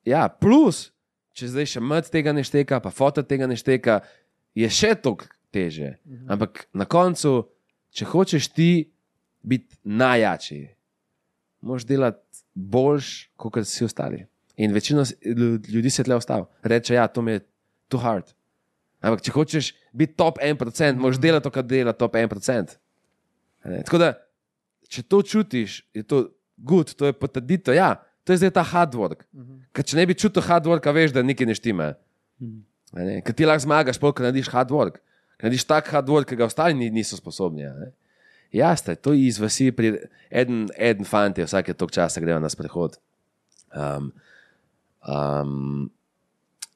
ja, 0.06 0.26
plus, 0.28 0.90
če 1.34 1.50
zdaj 1.54 1.70
še 1.76 1.82
mat 1.82 2.10
tega 2.14 2.34
ne 2.36 2.44
šteka, 2.46 2.82
pa 2.84 2.92
foto 2.94 3.24
tega 3.26 3.48
ne 3.50 3.58
šteka, 3.58 4.02
je 4.56 4.70
še 4.70 4.94
toliko 4.96 5.30
teže. 5.54 5.96
Ampak 6.30 6.66
na 6.74 6.86
koncu, 6.90 7.48
če 7.94 8.10
hočeš 8.10 8.50
ti 8.54 8.70
biti 9.44 9.78
najjačji, 9.84 10.68
moš 11.64 11.86
delati 11.88 12.44
boljš, 12.54 13.10
kot 13.40 13.62
vsi 13.64 13.86
ostali. 13.88 14.26
In 14.58 14.74
lju- 14.76 15.58
ljudi 15.74 15.90
se 15.90 16.04
tle 16.04 16.16
ostava. 16.16 16.46
Reče, 16.62 16.94
ja, 16.94 17.08
to 17.08 17.22
mi 17.22 17.32
je 17.32 17.40
too 17.94 18.02
hard. 18.02 18.34
Ampak 19.04 19.24
če 19.26 19.34
hočeš 19.36 19.72
biti 19.94 20.16
top 20.20 20.40
1%, 20.42 21.00
moš 21.00 21.20
delati 21.22 21.46
to, 21.46 21.52
kar 21.54 21.66
dela 21.68 21.94
top 21.96 22.16
1%. 22.20 22.78
A 23.64 23.72
ne? 23.72 23.82
Tako 23.88 24.00
da, 24.02 24.14
če 24.90 25.04
to 25.08 25.22
čutiš, 25.28 25.82
je 25.96 26.04
to 26.08 26.26
good, 26.58 26.94
to 26.98 27.10
je 27.10 27.16
potrditev. 27.16 27.76
Ja, 27.78 27.96
to 28.24 28.34
je 28.34 28.44
zdaj 28.44 28.54
ta 28.56 28.64
hard 28.64 28.96
work. 29.00 29.26
Ker 29.76 29.86
če 29.88 30.00
ne 30.00 30.06
bi 30.08 30.16
čutil 30.16 30.46
hard 30.46 30.68
work, 30.70 30.88
veš, 30.96 31.16
da 31.16 31.24
nekaj 31.26 31.50
ne 31.50 31.56
štima. 31.58 31.90
A 32.94 33.08
ne? 33.08 33.18
Ker 33.26 33.36
ti 33.36 33.48
lahko 33.48 33.66
zmagaš, 33.66 34.00
pol, 34.00 34.14
ker 34.16 34.28
narediš 34.28 34.52
hard 34.54 34.72
work. 34.74 35.02
Ker 35.38 35.50
narediš 35.50 35.68
tak 35.68 35.90
hard 35.92 36.12
work, 36.12 36.30
ki 36.30 36.40
ga 36.40 36.48
ostali 36.48 36.78
ni- 36.78 36.92
niso 36.94 37.20
sposobni. 37.20 37.68
Jasno, 38.54 38.96
to 39.02 39.16
iz 39.18 39.40
vasi, 39.42 39.72
pri, 39.74 39.96
en, 40.30 40.68
en 40.78 41.08
fant 41.10 41.38
je 41.38 41.48
vsake 41.48 41.74
tok 41.74 41.92
časa 41.92 42.22
grejo 42.22 42.38
na 42.40 42.52
sprehod. 42.54 43.00
Um, 43.74 44.12
um, 45.10 45.90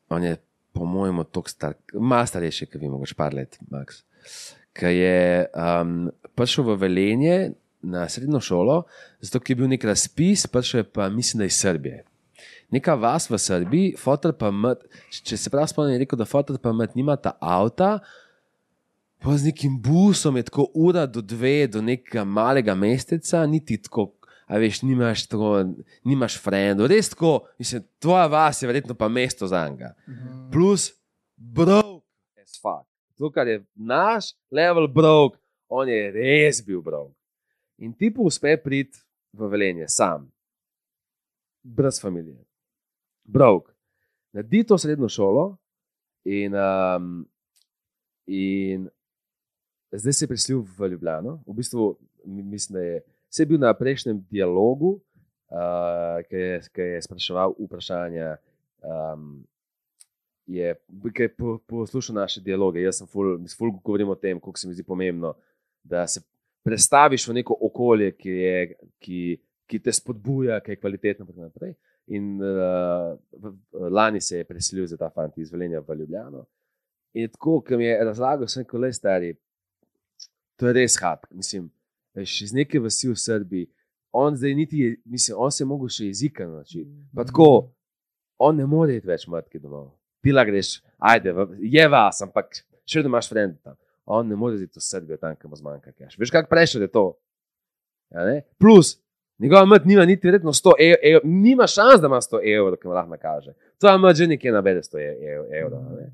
on 0.10 0.24
je, 0.26 0.40
po 0.78 0.86
mojem, 0.86 1.24
tako 1.32 1.50
star, 1.50 1.74
malo 1.94 2.26
starejši, 2.30 2.68
kot 2.72 2.82
vi, 2.82 2.90
mogoče 2.90 3.16
par 3.18 3.34
let, 3.34 3.58
Max. 3.72 4.04
Ki 4.78 4.92
je 4.94 5.48
um, 5.58 6.12
prišel 6.38 6.68
v 6.70 6.76
Velenje 6.84 7.38
na 7.82 8.06
srednjo 8.10 8.40
šolo, 8.44 8.84
zato 9.22 9.42
je 9.48 9.56
bil 9.56 9.70
nek 9.70 9.84
razpis, 9.84 10.46
prišel 10.48 10.84
je 10.84 10.88
pa, 10.94 11.10
mislim, 11.10 11.40
da 11.44 11.50
iz 11.50 11.58
Srbije. 11.58 12.04
Neka 12.72 12.94
vas 13.00 13.30
v 13.30 13.38
Srbiji, 13.40 13.96
fotor 13.98 14.34
pa 14.36 14.52
mat, 14.52 14.82
če- 15.10 15.24
če 15.24 15.38
se 15.38 15.50
prav 15.50 15.70
spomnim, 15.72 15.96
je 15.96 16.04
rekel, 16.04 16.20
da 16.20 16.26
fotor 16.28 16.58
pa 16.60 16.74
mat 16.76 16.96
nima 16.96 17.16
ta 17.16 17.38
avta, 17.42 18.00
pa 19.24 19.38
z 19.38 19.50
nekim 19.50 19.80
busom 19.82 20.38
je 20.38 20.44
tako 20.44 20.68
ura 20.76 21.06
do 21.06 21.22
dve, 21.22 21.68
do 21.68 21.82
nekega 21.82 22.24
malega 22.24 22.76
mesteca, 22.76 23.46
niti 23.48 23.80
tako, 23.82 24.12
a 24.48 24.58
veš, 24.58 24.82
nimaš, 24.82 25.26
tako, 25.28 25.64
nimaš 26.04 26.38
frendov, 26.40 26.88
res 26.88 27.10
tako, 27.10 27.34
mislim, 27.60 27.84
tvoja 28.00 28.28
vas 28.28 28.62
je 28.62 28.68
verjetno 28.68 28.96
pa 28.96 29.08
mesto 29.08 29.48
za 29.48 29.66
njega. 29.70 29.94
Plus, 30.52 30.90
brok, 31.36 32.04
as 32.40 32.56
fuck. 32.58 32.88
To, 33.18 33.32
kar 33.32 33.48
je 33.48 33.60
naš 33.76 34.32
level 34.52 34.88
brok, 34.88 35.36
on 35.68 35.90
je 35.90 36.12
res 36.12 36.62
bil 36.62 36.82
brok. 36.82 37.12
In 37.78 37.94
ti 37.94 38.08
pa 38.10 38.22
uspe 38.22 38.56
priti 38.58 38.98
v 39.34 39.48
velenje 39.48 39.86
sam, 39.88 40.30
brez 41.64 42.00
familije. 42.02 42.40
Brok. 43.24 43.74
Naredi 44.34 44.64
to 44.64 44.78
srednjo 44.78 45.10
šolo 45.10 45.58
in, 46.26 46.56
um, 46.56 47.26
in 48.28 48.88
zdaj 49.92 50.14
se 50.14 50.24
je 50.24 50.30
preselil 50.30 50.64
v 50.70 50.88
Ljubljano. 50.88 51.44
V 51.48 51.54
bistvu, 51.54 51.98
mi- 52.26 52.44
mislim, 52.44 52.74
da 52.74 52.82
je 52.82 53.02
vse 53.32 53.46
bil 53.46 53.60
na 53.62 53.74
prejšnjem 53.78 54.22
dialogu, 54.32 54.98
uh, 55.52 56.20
ki 56.30 56.42
je, 56.44 56.58
ki 56.74 56.90
je 56.94 57.04
spraševal 57.06 57.56
vprašanja. 57.60 58.36
Um, 58.84 59.46
je, 60.48 60.76
je 61.20 61.30
po, 61.36 61.58
poslušal 61.68 62.16
naše 62.16 62.42
dialoge. 62.42 62.82
Jaz 62.82 63.02
sem 63.02 63.08
ful, 63.08 63.36
mislim, 63.38 63.58
ful 63.58 63.74
govorim 63.84 64.10
o 64.10 64.16
tem, 64.16 64.40
kako 64.40 64.58
se 64.60 64.68
mi 64.68 64.74
zdi 64.74 64.84
pomembno, 64.84 65.34
da 65.84 66.08
se 66.08 66.22
prestaviš 66.64 67.28
v 67.28 67.40
neko 67.40 67.58
okolje, 67.62 68.12
ki, 68.16 68.30
je, 68.30 68.76
ki, 69.00 69.22
ki 69.68 69.80
te 69.84 69.94
spodbuja, 69.94 70.60
ki 70.64 70.72
je 70.72 70.80
kvalitetno. 70.80 71.28
in. 71.62 71.76
In 72.08 72.40
uh, 72.40 73.18
lani 73.92 74.22
se 74.22 74.38
je 74.38 74.44
preselil 74.48 74.88
za 74.88 74.98
ta 74.98 75.10
fant 75.10 75.38
iz 75.38 75.52
Velenja 75.52 75.80
v 75.80 75.96
Ljubljano. 75.96 76.46
In 77.14 77.22
je 77.22 77.28
tako, 77.28 77.62
ki 77.62 77.78
mi 77.78 77.86
je 77.86 78.04
razlagal, 78.04 78.48
sem 78.48 78.64
rekel, 78.64 78.80
le 78.82 78.94
stari, 78.94 79.34
to 80.56 80.68
je 80.68 80.74
res 80.74 80.96
hard. 81.02 81.28
Mislim, 81.32 81.70
veš, 82.18 82.42
iz 82.48 82.54
neke 82.54 82.82
vasi 82.82 83.10
v 83.10 83.16
Srbiji, 83.20 83.70
on 84.18 84.38
niti, 84.42 84.96
mislim, 85.06 85.38
on 85.40 85.52
se 85.52 85.64
je 85.64 85.68
mogel 85.70 85.90
še 85.94 86.10
jezika 86.10 86.48
naučiti. 86.48 86.90
Pa 87.16 87.26
tako, 87.28 87.70
on 88.42 88.58
ne 88.58 88.66
more 88.66 88.96
iti 88.98 89.08
več 89.08 89.28
matke 89.30 89.60
domov. 89.60 89.92
Ti 90.24 90.34
lahko 90.34 90.52
greš, 90.52 90.72
ajde, 90.98 91.34
je 91.62 91.88
vas, 91.92 92.22
ampak 92.26 92.64
še 92.88 93.00
vedno 93.00 93.14
imaš 93.14 93.30
frend 93.30 93.60
tam. 93.64 93.78
On 94.08 94.28
ne 94.28 94.36
more 94.40 94.56
iti 94.56 94.80
v 94.80 94.84
Srbijo, 94.84 95.18
tam, 95.20 95.36
kam 95.36 95.56
zmanjka. 95.56 95.92
Veš, 96.18 96.32
kako 96.32 96.50
prešel 96.50 96.86
je 96.86 96.92
to? 96.92 97.06
Ja, 98.16 98.24
ne? 98.24 98.42
Plus, 98.58 98.96
njegova 99.40 99.66
mat 99.66 99.86
nima 99.86 100.06
niti 100.08 100.28
verjetno 100.28 100.54
100 100.56 100.74
evrov, 100.80 101.02
ev, 101.04 101.20
nima 101.28 101.68
šans, 101.68 102.02
da 102.02 102.08
ima 102.08 102.22
100 102.24 102.40
evrov, 102.56 102.78
ki 102.80 102.88
mu 102.88 102.96
lahko 102.96 103.12
nakaže. 103.12 103.54
To 103.84 103.92
je 103.92 103.98
mat 104.00 104.16
že 104.16 104.28
nekje 104.32 104.54
nabede 104.56 104.82
100 104.88 105.04
ev- 105.04 105.52
evrov. 105.60 105.82
a 105.84 106.00
ne. 106.00 106.08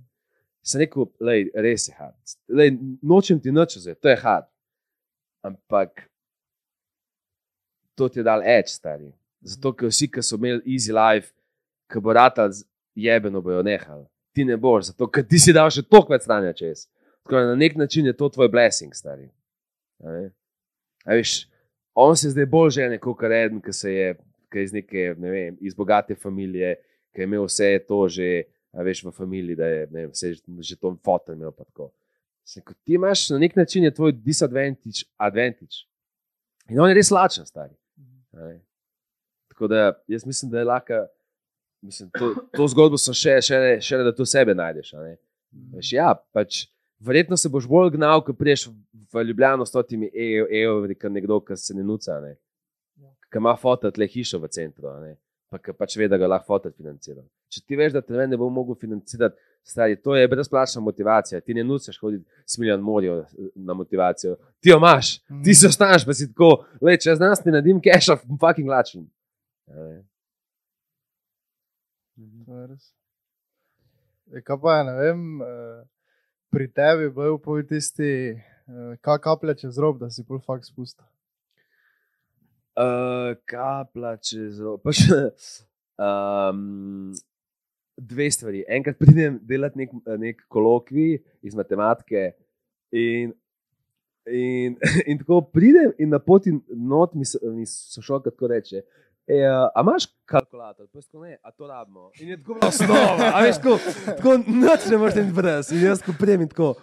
Sem 0.63 0.81
rekel, 0.81 1.05
lej, 1.19 1.51
res 1.53 1.87
je 1.87 1.93
hard. 1.99 2.15
Lej, 2.49 2.73
nočem 3.03 3.39
ti 3.39 3.51
noč 3.51 3.77
vzeti, 3.77 4.01
to 4.01 4.09
je 4.09 4.15
hard. 4.15 4.47
Ampak 5.43 6.07
to 7.95 8.09
ti 8.09 8.19
je 8.19 8.23
dal 8.23 8.41
edge, 8.41 8.71
stari. 8.73 9.11
Zato, 9.43 9.73
ker 9.75 9.91
vsi, 9.91 10.07
ki 10.07 10.23
so 10.23 10.39
imeli 10.39 10.63
easy 10.65 10.93
life, 10.95 11.33
ki 11.91 11.99
bo 11.99 12.13
rata 12.15 12.47
jebeno, 12.95 13.41
bojo 13.43 13.61
nehali. 13.63 14.05
Ti 14.33 14.45
ne 14.47 14.55
boš, 14.57 14.93
zato 14.93 15.07
ker 15.11 15.25
ti 15.27 15.37
si 15.39 15.53
dal 15.53 15.69
še 15.69 15.83
toliko 15.85 16.15
več 16.15 16.25
stanja 16.25 16.53
čez. 16.57 16.87
Tako 17.23 17.35
da 17.35 17.51
na 17.51 17.57
nek 17.59 17.75
način 17.77 18.07
je 18.07 18.15
to 18.17 18.29
tvoj 18.29 18.49
blessing, 18.49 18.95
stari. 18.95 19.27
A? 20.03 20.23
A 21.05 21.17
veš, 21.19 21.43
on 21.93 22.15
se 22.17 22.31
zdaj 22.33 22.47
bolj 22.49 22.73
žene 22.79 22.97
kot 22.99 23.21
eden, 23.27 23.61
ki 23.61 23.73
se 23.75 23.91
je 23.93 24.07
ki 24.53 24.63
iz 24.63 24.73
neke, 24.73 25.13
ne 25.17 25.31
vem, 25.33 25.57
iz 25.61 25.73
bogate 25.73 26.15
familije, 26.15 26.75
ki 27.13 27.21
je 27.23 27.27
imel 27.27 27.47
vse 27.49 27.69
to 27.87 28.03
že, 28.09 28.29
veš, 28.73 29.03
v 29.05 29.13
familiji, 29.15 29.57
da 29.57 29.67
je 29.67 29.85
vem, 29.89 30.09
vse 30.11 30.33
že- 30.33 30.61
že 30.61 30.75
to 30.77 30.95
fotor 31.03 31.35
imel. 31.35 31.51
pa 31.51 31.63
tako. 31.63 31.91
Se, 32.43 32.61
ko 32.61 32.73
ti 32.83 32.93
imaš 32.97 33.29
na 33.29 33.37
nek 33.39 33.55
način, 33.55 33.83
je 33.83 33.93
tvoj 33.93 34.11
disadvantage, 34.11 35.05
advantage. 35.17 35.85
In 36.69 36.79
on 36.79 36.89
je 36.89 36.95
res 36.95 37.11
lačen, 37.11 37.45
stari. 37.45 37.73
ne. 38.33 38.59
Tako 39.53 39.67
da 39.67 39.93
jaz 40.07 40.25
mislim, 40.25 40.51
da 40.51 40.59
je 40.59 40.65
lahko. 40.65 41.05
Mislim, 41.83 42.09
to, 42.09 42.33
to 42.55 42.67
zgodbo 42.67 42.97
sem 42.97 43.13
še, 43.13 43.37
še, 43.43 43.57
še 43.83 43.97
da 44.03 44.13
to 44.15 44.25
sebe 44.25 44.55
najdeš. 44.55 44.93
ne. 44.93 45.17
Veš, 45.75 45.91
ja, 45.93 46.13
pač, 46.33 46.65
verjetno 47.03 47.37
se 47.37 47.49
boš 47.51 47.67
bolj 47.69 47.91
gnal, 47.97 48.23
ko 48.23 48.33
priješ 48.33 48.69
v 49.13 49.23
Ljubljano 49.27 49.65
s 49.65 49.71
totimi 49.71 50.07
ev- 50.09 50.47
evri, 50.49 50.95
kot 50.95 51.11
nekdo, 51.11 51.41
ki 51.43 51.57
se 51.59 51.75
ne 51.75 51.83
nuca. 51.83 52.19
Ne. 52.23 52.37
Ki 53.29 53.41
ima 53.41 53.55
foto 53.59 53.91
tle 53.91 54.07
hišo 54.07 54.39
v 54.39 54.49
centru, 54.49 54.89
ne. 55.03 55.15
pa 55.53 55.59
ki 55.61 55.75
pač 55.77 55.97
ve, 55.99 56.07
da 56.09 56.17
ga 56.17 56.25
lahko 56.27 56.55
foto 56.55 56.71
financira. 56.73 57.21
Če 57.53 57.61
ti 57.67 57.77
veš, 57.77 57.93
da 57.93 58.01
te 58.01 58.15
ne 58.25 58.37
bo 58.39 58.47
mogel 58.49 58.73
financirati, 58.79 59.37
stari, 59.63 59.95
to 60.01 60.15
je 60.15 60.27
brezplačna 60.27 60.81
motivacija. 60.81 61.41
Ti 61.41 61.53
ne 61.53 61.63
nucaš 61.63 61.99
hoditi 61.99 62.25
s 62.45 62.57
milijon 62.57 62.81
morjev 62.81 63.23
na 63.55 63.73
motivacijo. 63.73 64.35
Ti 64.59 64.69
jo 64.69 64.77
imaš, 64.77 65.19
ti 65.43 65.53
se 65.53 65.67
ostaneš, 65.67 66.05
pa 66.05 66.13
si 66.13 66.27
tako, 66.27 66.65
le 66.81 66.97
če 66.97 67.15
znaš, 67.15 67.43
ti 67.43 67.51
fucking 68.39 68.69
lačen. 68.69 69.07
A. 69.67 70.01
To 72.45 72.59
je 72.59 72.67
res. 72.67 72.91
E, 74.33 74.41
kaj 74.41 74.59
pa 74.61 74.77
je, 74.77 74.83
ne 74.83 74.93
vem, 74.99 75.41
eh, 75.41 75.83
pri 76.53 76.67
tebi 76.71 77.09
bil 77.13 77.39
pol 77.41 77.63
tisti, 77.69 78.11
eh, 78.33 78.95
kaj 79.01 79.19
kaplja 79.23 79.55
čez 79.63 79.77
rob, 79.81 79.99
da 79.99 80.09
si 80.09 80.25
pol 80.25 80.41
fakt 80.41 80.69
spusta. 80.69 81.05
Uh, 82.73 83.35
kapla 83.45 84.15
čez 84.17 84.57
rob. 84.61 84.81
Pa 85.95 86.49
um, 86.49 87.13
dve 87.97 88.31
stvari. 88.31 88.63
Enkrat 88.67 88.97
pridem 88.99 89.39
delati 89.41 89.83
nek, 89.83 89.93
nek 90.19 90.41
kolokvij 90.47 91.19
iz 91.41 91.55
matematike, 91.55 92.31
in, 92.93 93.33
in, 94.25 94.77
in 95.09 95.21
tako 95.21 95.41
pridem, 95.41 95.93
in 95.99 96.09
na 96.09 96.19
poti 96.19 96.53
not 96.69 97.13
mi, 97.13 97.25
so- 97.25 97.41
mi 97.53 97.65
sošolka 97.65 98.31
tako 98.31 98.47
reče. 98.47 98.83
E, 99.27 99.39
a 99.47 99.81
imaš 99.81 100.09
kalkulator? 100.25 100.87
Pa 100.91 101.01
tako 101.01 101.23
ne, 101.23 101.37
a 101.43 101.51
to 101.51 101.67
rabimo. 101.67 102.09
In 102.19 102.29
je 102.29 102.37
tako 102.41 102.59
osnova, 102.67 103.31
a 103.33 103.43
veš, 103.45 103.61
tako, 103.61 103.77
tako 104.05 104.35
noč 104.47 104.89
ne 104.91 104.97
moreš 104.97 105.31
brez. 105.35 105.71
In 105.71 105.85
jaz 105.87 106.03
ko 106.03 106.15
pridem 106.19 106.43
in 106.43 106.51
tako. 106.51 106.73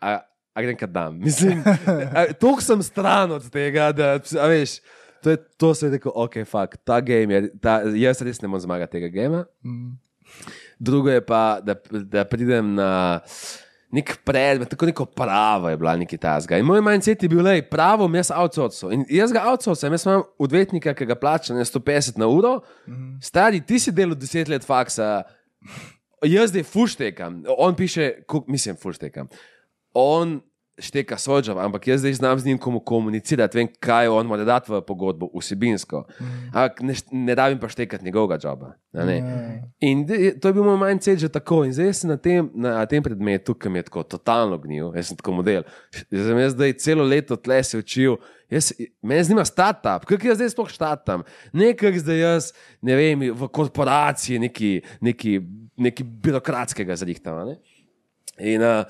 A, 0.00 0.18
a 0.54 0.62
grem 0.62 0.76
kad 0.76 0.90
dam. 0.90 1.20
Mislim, 1.22 1.62
toliko 2.40 2.62
sem 2.62 2.82
stran 2.82 3.38
od 3.38 3.46
tega, 3.50 3.92
da 3.92 4.16
veš. 4.48 4.80
To, 5.22 5.30
je, 5.30 5.36
to 5.56 5.68
se 5.74 5.86
je 5.86 5.90
rekel, 5.90 6.10
ok, 6.14 6.40
fuck, 6.50 6.80
ta 6.82 6.96
game 7.00 7.34
je, 7.34 7.50
ta, 7.62 7.76
jaz 7.94 8.18
res 8.26 8.40
ne 8.42 8.48
morem 8.50 8.64
zmagati 8.64 8.96
tega 8.96 9.06
gema. 9.06 9.44
Mm. 9.62 9.92
Drugo 10.78 11.10
je 11.10 11.20
pa, 11.24 11.60
da, 11.62 11.74
da 11.90 12.24
pridem 12.24 12.74
na 12.74 13.20
nek 13.92 14.14
predmet, 14.24 14.70
tako 14.72 14.86
neko 14.88 15.04
pravo 15.04 15.68
je 15.68 15.76
bila 15.76 15.96
neki 15.96 16.16
tasga. 16.18 16.58
In 16.58 16.64
moj 16.64 16.80
mindset 16.80 17.22
je 17.22 17.28
bil, 17.28 17.42
da 17.44 17.52
je 17.52 17.64
pravo, 17.68 18.08
jaz 18.16 18.30
outsourcam. 18.34 18.92
In 18.92 19.04
jaz 19.12 19.32
ga 19.32 19.44
outsourcam, 19.50 19.92
jaz 19.92 20.06
imam 20.06 20.22
odvetnika, 20.40 20.94
ki 20.96 21.06
ga 21.06 21.16
plačam 21.20 21.60
na 21.60 21.64
150 21.68 22.18
na 22.18 22.26
uro. 22.26 22.60
Mhm. 22.88 23.18
Stari, 23.22 23.60
ti 23.60 23.78
si 23.78 23.92
delal 23.92 24.16
10 24.16 24.48
let 24.48 24.64
faksa, 24.64 25.22
jaz 26.24 26.50
zdaj 26.50 26.62
fuštekam, 26.62 27.42
on 27.58 27.76
piše, 27.76 28.12
mislim, 28.46 28.76
fuštekam. 28.76 29.28
On 29.94 30.40
šteka 30.78 31.16
job, 31.44 31.58
ampak 31.58 31.86
jaz 31.86 32.00
zdaj 32.00 32.12
znam 32.12 32.38
z 32.38 32.46
njim 32.46 32.58
komu 32.58 32.80
komunicirati, 32.80 33.58
vem, 33.58 33.68
kaj 33.80 34.08
on 34.08 34.26
mora 34.26 34.44
dati 34.44 34.72
v 34.72 34.80
pogodbo, 34.80 35.28
vsebinsko. 35.38 36.04
Ampak 36.52 36.80
ne, 36.80 36.94
ne 37.12 37.34
da 37.34 37.50
bi 37.50 37.60
pa 37.60 37.68
štekati 37.68 38.04
njegovega 38.04 38.38
joba. 38.44 38.72
a 38.94 39.04
ne. 39.04 39.18
In 39.80 40.06
de- 40.06 40.34
to 40.40 40.48
je 40.48 40.52
bil 40.52 40.64
moj 40.64 40.88
mindset 40.88 41.18
že 41.18 41.28
tako. 41.28 41.64
In 41.64 41.72
zdaj 41.72 41.92
sem 41.92 42.10
na 42.10 42.16
tem, 42.16 42.50
na 42.54 42.86
tem 42.86 43.02
predmetu, 43.02 43.54
ki 43.54 43.68
mi 43.68 43.78
je 43.78 43.82
tako 43.82 44.02
totalno 44.02 44.58
gnil, 44.58 44.92
jaz 44.96 45.06
sem 45.06 45.16
tako 45.16 45.32
model. 45.32 45.62
Jaz 46.10 46.26
sem 46.26 46.38
jaz 46.38 46.52
zdaj 46.52 46.72
celo 46.72 47.04
leto 47.04 47.36
tle 47.36 47.62
se 47.62 47.78
učil. 47.78 48.16
Jaz, 48.50 48.72
mene 49.02 49.24
zanima 49.24 49.44
startup, 49.44 50.04
kako 50.04 50.26
jaz 50.26 50.36
zdaj 50.36 50.50
sploh 50.50 50.68
štartam. 50.68 51.22
Nekaj 51.52 51.98
zdaj 51.98 52.20
jaz, 52.20 52.52
ne 52.82 52.96
vem, 52.96 53.20
v 53.32 53.48
korporaciji 53.48 54.38
neki, 54.38 54.80
neki, 55.00 55.40
neki 55.76 56.04
birokratskega 56.04 56.96
zadihtam. 56.96 57.38
a 57.38 57.44
ne. 57.44 57.56
In 58.40 58.62
uh, 58.62 58.84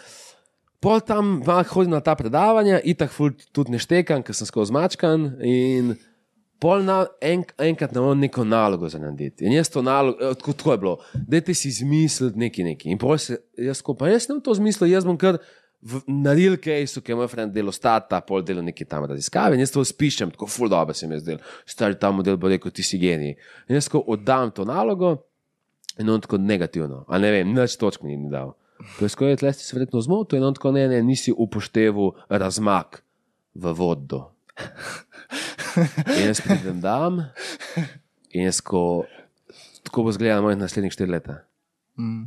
pol 0.82 1.00
tam 1.00 1.40
hodim 1.70 1.92
na 1.94 2.00
ta 2.02 2.14
predavanja, 2.18 2.80
itak 2.84 3.12
tudi 3.54 3.70
ne 3.70 3.78
štekam, 3.78 4.22
ker 4.22 4.34
sem 4.34 4.48
skozi 4.48 4.74
mačkan. 4.74 5.28
In 5.40 5.94
pol 6.62 6.82
na, 6.82 7.00
en, 7.20 7.42
enkrat 7.58 7.94
nam 7.94 8.12
neko 8.18 8.44
nalogo 8.44 8.86
za 8.88 8.98
narediti. 8.98 9.46
In 9.46 9.54
jaz 9.54 9.70
to 9.70 9.82
nalogo, 9.82 10.18
eh, 10.20 10.34
tako, 10.34 10.52
tako 10.52 10.72
je 10.72 10.78
bilo, 10.78 10.92
dajte 11.26 11.54
si 11.54 11.68
izmisliti 11.68 12.38
nekaj, 12.38 12.64
nekaj. 12.64 12.92
In 12.92 12.98
pol 12.98 13.18
se 13.18 13.34
jaz 13.58 13.78
skupaj, 13.78 14.12
jaz 14.12 14.26
sem 14.26 14.40
to 14.40 14.54
zmislil, 14.54 14.90
jaz 14.90 15.04
bom 15.04 15.16
kar. 15.16 15.38
v- 15.82 15.98
Na 16.06 16.30
real 16.30 16.54
case, 16.56 17.00
ki 17.02 17.10
je 17.10 17.16
moj 17.18 17.26
friend 17.26 17.50
delo 17.52 17.72
stata, 17.74 18.20
pol 18.22 18.38
delo 18.40 18.62
neki 18.62 18.84
tam 18.86 19.02
raziskave, 19.04 19.56
in 19.56 19.60
jaz 19.60 19.72
to 19.74 19.82
spišem, 19.82 20.30
tako 20.30 20.46
full 20.46 20.70
dobro 20.70 20.94
se 20.94 21.08
mi 21.08 21.16
je 21.16 21.20
zdel. 21.20 21.38
Stari 21.66 21.96
ta 21.98 22.12
model 22.14 22.36
bo 22.36 22.46
rekel, 22.46 22.70
ti 22.70 22.82
si 22.82 23.00
genij. 23.02 23.34
In 23.66 23.74
jaz 23.74 23.88
ko 23.90 23.98
oddam 24.06 24.52
to 24.54 24.62
nalogo, 24.64 25.16
in 25.98 26.08
on 26.08 26.20
tako 26.20 26.38
negativno, 26.38 27.04
a 27.08 27.18
ne 27.18 27.32
vem, 27.32 27.50
nič 27.50 27.74
točk 27.76 28.04
mi 28.06 28.14
ni 28.16 28.30
dal. 28.30 28.54
Preiskal 28.98 29.28
je 29.28 29.36
tlesti 29.42 29.64
se 29.64 29.76
verjetno 29.76 30.00
zmotil 30.00 30.38
in 30.38 30.44
on 30.44 30.54
tako 30.54 30.72
ne, 30.72 30.86
ne, 30.88 31.02
nisi 31.02 31.32
upošteval 31.36 32.12
razmak 32.28 33.02
v 33.54 33.72
vodo. 33.76 34.24
In 36.18 36.26
jaz 36.28 36.40
pridem 36.44 36.80
dam 36.82 37.22
in 38.32 38.46
jaz 38.48 38.60
ko, 38.60 39.04
tako 39.86 40.06
bo 40.08 40.12
zgledal 40.12 40.42
mojih 40.44 40.58
naslednjih 40.60 40.92
štiri 40.92 41.12
leta. 41.14 41.38
Mm. 41.98 42.26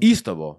Isto 0.00 0.34
bo. 0.36 0.50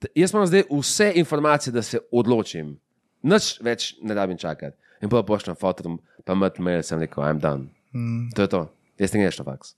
T- 0.00 0.10
Jaz 0.14 0.34
imam 0.34 0.46
zdaj 0.46 0.66
vse 0.70 1.12
informacije, 1.16 1.72
da 1.72 1.82
se 1.82 2.00
odločim. 2.12 2.74
Nič 3.22 3.56
več 3.64 3.94
ne 4.02 4.14
rabim 4.14 4.38
čakati. 4.38 4.76
In 5.02 5.10
pa 5.12 5.22
pošljem 5.26 5.56
foto, 5.60 5.96
pa 6.24 6.34
mat 6.34 6.58
mail, 6.58 6.82
sem 6.84 7.00
rekel, 7.00 7.24
I'm 7.24 7.40
done. 7.40 7.68
Mm. 7.92 8.30
To 8.36 8.44
je 8.44 8.48
to. 8.52 8.62
Jaz 9.00 9.12
ne 9.14 9.24
greš 9.24 9.40
na 9.40 9.48
faks. 9.48 9.74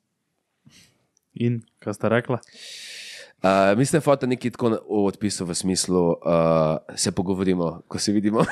In 1.38 1.60
kaj 1.82 1.94
sta 1.94 2.10
rekla? 2.10 2.40
Uh, 3.38 3.48
mislim, 3.78 4.02
da 4.04 4.18
je 4.18 4.28
nekaj 4.28 4.50
tako 4.50 4.68
v 4.68 4.78
odpisu 5.04 5.44
v 5.44 5.54
smislu, 5.54 6.00
uh, 6.02 6.16
se 6.94 7.12
pogovorimo, 7.12 7.82
ko 7.88 7.98
se 7.98 8.12
vidimo. 8.12 8.42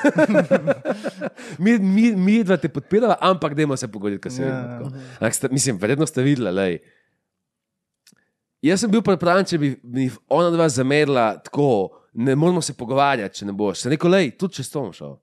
mi, 1.59 1.77
mi, 1.77 2.11
mi 2.13 2.43
dva 2.43 2.57
te 2.57 2.69
podpiramo, 2.69 3.15
ampak 3.19 3.53
dajmo 3.53 3.77
se 3.77 3.87
pogovoriti, 3.87 4.21
ko 4.21 4.29
se 4.29 4.41
Ja, 4.41 4.47
vidimo. 4.47 4.89
tako. 4.89 4.95
Ampak 5.13 5.33
sta- 5.33 5.51
Mislim, 5.51 5.77
verjetno 5.77 6.05
ste 6.05 6.21
videli. 6.21 6.51
Lej. 6.51 6.77
Jaz 8.61 8.79
sem 8.79 8.91
bil 8.91 9.01
pripravljen, 9.01 9.45
če 9.45 9.57
bi 9.57 9.79
mi 9.83 10.07
ona 10.29 10.49
dva 10.49 10.69
zamerila 10.69 11.37
tako, 11.37 11.67
ne 12.15 12.35
moramo 12.35 12.61
se 12.61 12.73
pogovarjati, 12.73 13.35
če 13.35 13.45
ne 13.45 13.53
boš. 13.53 13.79
Sem 13.79 13.91
rekel, 13.91 14.11
lej, 14.11 14.31
tudi 14.31 14.53
če 14.53 14.63
s 14.63 14.71
tom 14.71 14.93
šel. 14.93 15.17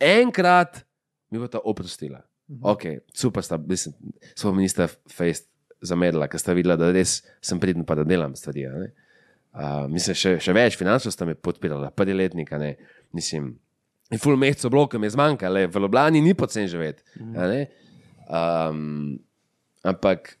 Enkrat 0.00 0.84
mi 1.30 1.38
bo 1.38 1.48
ta 1.48 1.58
oprostila. 1.60 2.22
Ok, 2.62 2.82
super 3.10 3.42
sta, 3.42 3.56
mislim, 3.58 3.94
smo 4.34 4.52
ministra 4.52 4.86
Fejst 5.08 5.50
zamerila, 5.86 6.28
ker 6.30 6.40
sta 6.40 6.54
videla, 6.56 6.76
da 6.80 6.90
res 6.94 7.18
sem 7.44 7.60
pridn, 7.60 7.84
pa 7.86 7.96
da 7.98 8.06
delam 8.08 8.34
stvari. 8.38 8.66
Uh, 9.54 9.84
mislim, 9.90 10.16
še, 10.18 10.36
še 10.42 10.54
več 10.56 10.78
finančno 10.80 11.12
sta 11.14 11.26
me 11.28 11.36
podpirala, 11.38 11.92
prvi 11.94 12.16
letnik, 12.16 12.50
ne. 12.58 12.74
Mislim, 13.14 13.52
in 14.10 14.22
full 14.22 14.38
mesecev 14.40 14.72
blokov 14.74 15.00
mi 15.00 15.08
je 15.08 15.14
zmanjkalo, 15.14 15.66
v 15.70 15.84
Ljubljani 15.84 16.22
ni 16.24 16.34
pocen 16.34 16.66
živeti. 16.70 17.04
ne. 17.20 17.66
Um, 18.24 19.18
ampak, 19.84 20.34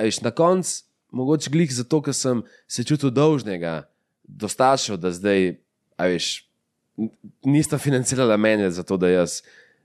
veš, 0.00 0.20
na 0.26 0.34
koncu, 0.34 0.82
mogoče 1.14 1.50
glih 1.50 1.72
zato, 1.72 2.02
ker 2.02 2.14
sem 2.14 2.42
se 2.68 2.84
čutil 2.86 3.12
dolžnega 3.14 3.84
do 4.24 4.48
staršev, 4.50 4.98
da 5.00 5.10
zdaj, 5.14 5.54
veš, 5.98 6.30
nista 7.46 7.78
financirala 7.78 8.36
mene 8.36 8.70
za 8.70 8.82
to, 8.86 8.98
da 9.00 9.08
jaz 9.08 9.40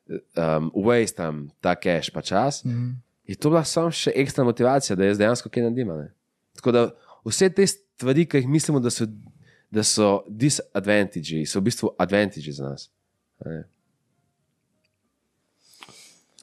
um, 0.09 0.71
wastam 0.75 1.49
ta 1.61 1.75
cash 1.75 2.11
pa 2.13 2.21
čas. 2.21 2.63
Mm. 2.65 2.97
Je 3.27 3.35
to 3.35 3.49
bila 3.49 3.63
samo 3.65 3.91
še 3.91 4.13
ekstra 4.15 4.45
motivacija, 4.45 4.95
da 4.95 5.09
jaz 5.09 5.17
dejansko 5.17 5.49
kaj 5.49 5.65
naredim. 5.65 5.93
Tako 6.59 6.71
da 6.71 6.83
vse 7.25 7.49
te 7.49 7.65
stvari, 7.67 8.27
ki 8.29 8.43
jih 8.43 8.49
mislimo, 8.49 8.79
da 8.79 8.91
so, 8.93 9.07
da 9.73 9.83
so 9.83 10.09
disadvantage, 10.29 11.45
so 11.49 11.59
v 11.59 11.69
bistvu 11.69 11.95
advantage 11.99 12.53
za 12.53 12.69
nas. 12.69 12.89
a 13.41 13.49
ne. 13.49 13.63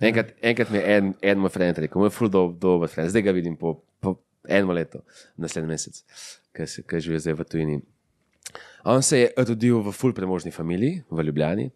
Enkrat, 0.03 0.33
enkrat 0.43 0.71
mi 0.71 0.81
je 0.81 0.97
en, 0.97 1.13
en 1.23 1.39
moj 1.39 1.53
friend 1.55 1.79
rekel, 1.79 2.01
moj 2.03 2.11
ful 2.11 2.31
dober 2.33 2.57
do, 2.59 2.91
friend, 2.91 3.13
zdaj 3.13 3.23
ga 3.23 3.35
vidim 3.37 3.55
po, 3.57 3.77
po 4.03 4.17
enem 4.49 4.73
letu, 4.75 4.99
naslednji 5.39 5.71
mesec, 5.71 6.01
ki 6.57 7.01
živi 7.05 7.21
zdaj 7.23 7.37
v 7.39 7.47
tujini. 7.47 7.79
On 8.91 9.03
se 9.03 9.21
je 9.21 9.29
rodil 9.37 9.79
v 9.87 9.93
ful 9.95 10.15
premožni 10.17 10.51
familiji 10.51 11.05
v 11.07 11.23
Ljubljani, 11.29 11.69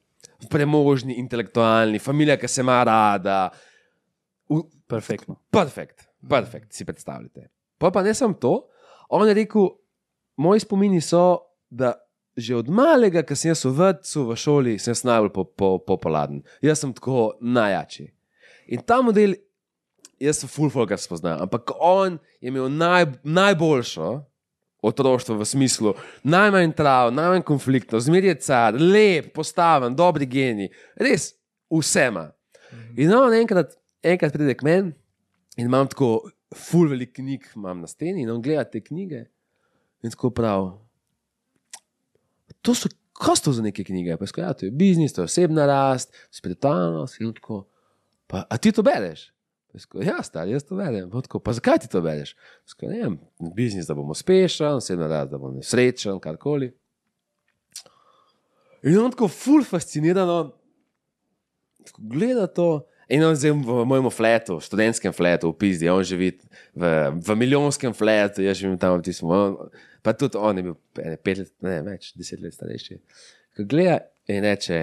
v 0.43 0.51
premožni, 0.51 1.21
intelektualni, 1.23 2.03
familija, 2.03 2.35
ki 2.41 2.51
se 2.51 2.65
ima 2.67 2.81
rada, 2.85 3.39
Perfektno. 4.87 5.41
Perfekt, 5.51 6.07
perfekt, 6.29 6.73
si 6.73 6.85
predstavljate. 6.85 7.49
Pa 7.79 7.91
pa 7.91 8.03
ne 8.03 8.15
samo 8.15 8.35
to, 8.35 8.69
on 9.09 9.29
je 9.29 9.35
rekel, 9.35 9.69
moji 10.37 10.61
spomini 10.61 11.01
so, 11.01 11.39
da 11.71 11.95
že 12.37 12.53
od 12.57 12.69
malega, 12.69 13.23
ko 13.25 13.33
sem 13.33 13.49
jaz 13.55 13.65
v 13.65 13.73
vrtu, 13.73 14.27
v 14.29 14.37
šoli, 14.37 14.75
sem 14.77 14.93
jaz 14.93 15.07
najbolj 15.09 15.33
po, 15.33 15.45
po, 15.49 15.69
populaden. 15.81 16.43
Jaz 16.61 16.83
sem 16.85 16.93
tako 16.93 17.33
najjači. 17.41 18.11
In 18.69 18.83
ta 18.85 19.01
model, 19.01 19.39
jaz 20.21 20.43
sem 20.43 20.51
full 20.53 20.69
folk 20.71 20.93
spoznal, 21.01 21.41
ampak 21.47 21.73
on 21.81 22.19
je 22.41 22.53
imel 22.53 22.69
naj, 22.69 23.09
najboljšo 23.25 24.11
otroštvo 24.85 25.39
v 25.41 25.49
smislu 25.49 25.95
najmanj 26.23 26.75
trav, 26.77 27.11
najmanj 27.15 27.43
konfliktov, 27.43 28.05
zmeraj 28.05 28.35
je 28.35 28.41
car, 28.45 28.77
lep, 28.77 29.33
postaven, 29.35 29.97
dobri 29.97 30.29
geni, 30.29 30.69
res 31.01 31.33
vsema. 31.73 32.29
In 33.01 33.15
on 33.17 33.35
enkrat, 33.35 33.73
enkrat 34.13 34.35
pride 34.35 34.55
k 34.57 34.67
meni 34.67 34.93
in 35.57 35.67
imam 35.67 35.89
tako 35.89 36.31
full 36.55 36.91
velik 36.91 37.15
knjig 37.17 37.49
imam 37.57 37.81
na 37.81 37.91
steni 37.91 38.23
in 38.23 38.31
on 38.31 38.43
gleda 38.43 38.65
te 38.71 38.81
knjige 38.85 39.25
in 40.03 40.13
tako 40.13 40.31
prav. 40.31 40.69
To 42.63 42.75
so, 42.75 42.91
kaj 43.17 43.41
so 43.41 43.49
to 43.49 43.57
za 43.59 43.63
neke 43.63 43.85
knjige? 43.85 44.17
Pa 44.17 44.27
skoja, 44.27 44.53
to 44.55 44.67
je 44.67 44.71
biznis, 44.71 45.15
to 45.15 45.23
je 45.23 45.31
osebna 45.31 45.67
rast, 45.67 46.15
spiritualnost 46.31 47.21
in 47.21 47.33
tako. 47.35 47.65
Pa, 48.27 48.45
a 48.51 48.59
ti 48.59 48.73
to 48.73 48.83
bereš? 48.83 49.31
Skoja, 49.77 50.17
ja, 50.17 50.23
star, 50.25 50.49
jaz 50.49 50.65
to 50.65 50.77
berem. 50.77 51.11
Tako, 51.13 51.39
pa 51.45 51.53
zakaj 51.53 51.83
ti 51.85 51.89
to 51.93 52.01
bereš? 52.01 52.33
Skoja, 52.67 52.93
ne 52.93 53.03
vem, 53.03 53.19
biznis, 53.57 53.87
da 53.87 53.95
bom 53.95 54.11
uspešen, 54.11 54.79
osebna 54.81 55.09
rast, 55.11 55.31
da 55.35 55.41
bom 55.41 55.59
srečen, 55.63 56.21
karkoli. 56.23 56.71
In 58.87 58.99
on 59.03 59.11
tako 59.13 59.29
full 59.29 59.65
fascinirano 59.67 60.39
gleda 61.99 62.47
to. 62.47 62.87
In 63.09 63.23
on 63.23 63.37
zdaj 63.39 63.53
v 63.55 63.85
mojem 63.87 64.11
fletu, 64.11 64.59
študentskem 64.59 65.15
fletu, 65.15 65.53
v 65.53 65.55
Pizdi, 65.55 65.87
on 65.87 66.03
živi 66.03 66.33
v, 66.75 66.85
v 67.15 67.37
milijonskem 67.39 67.95
fletu, 67.95 68.43
jaz 68.43 68.59
živim 68.59 68.75
tam, 68.79 68.99
ti 68.99 69.15
smo. 69.15 69.31
On, 69.31 69.55
pa 70.03 70.11
tudi 70.11 70.35
on 70.39 70.59
je 70.59 70.65
bil 70.67 70.75
ene 70.99 71.19
pet 71.23 71.39
let, 71.39 71.53
ne 71.63 71.77
več, 71.87 72.11
deset 72.19 72.43
let 72.43 72.57
starejši. 72.59 72.99
Ko 73.55 73.67
gleda 73.71 74.01
in 74.27 74.43
reče. 74.43 74.81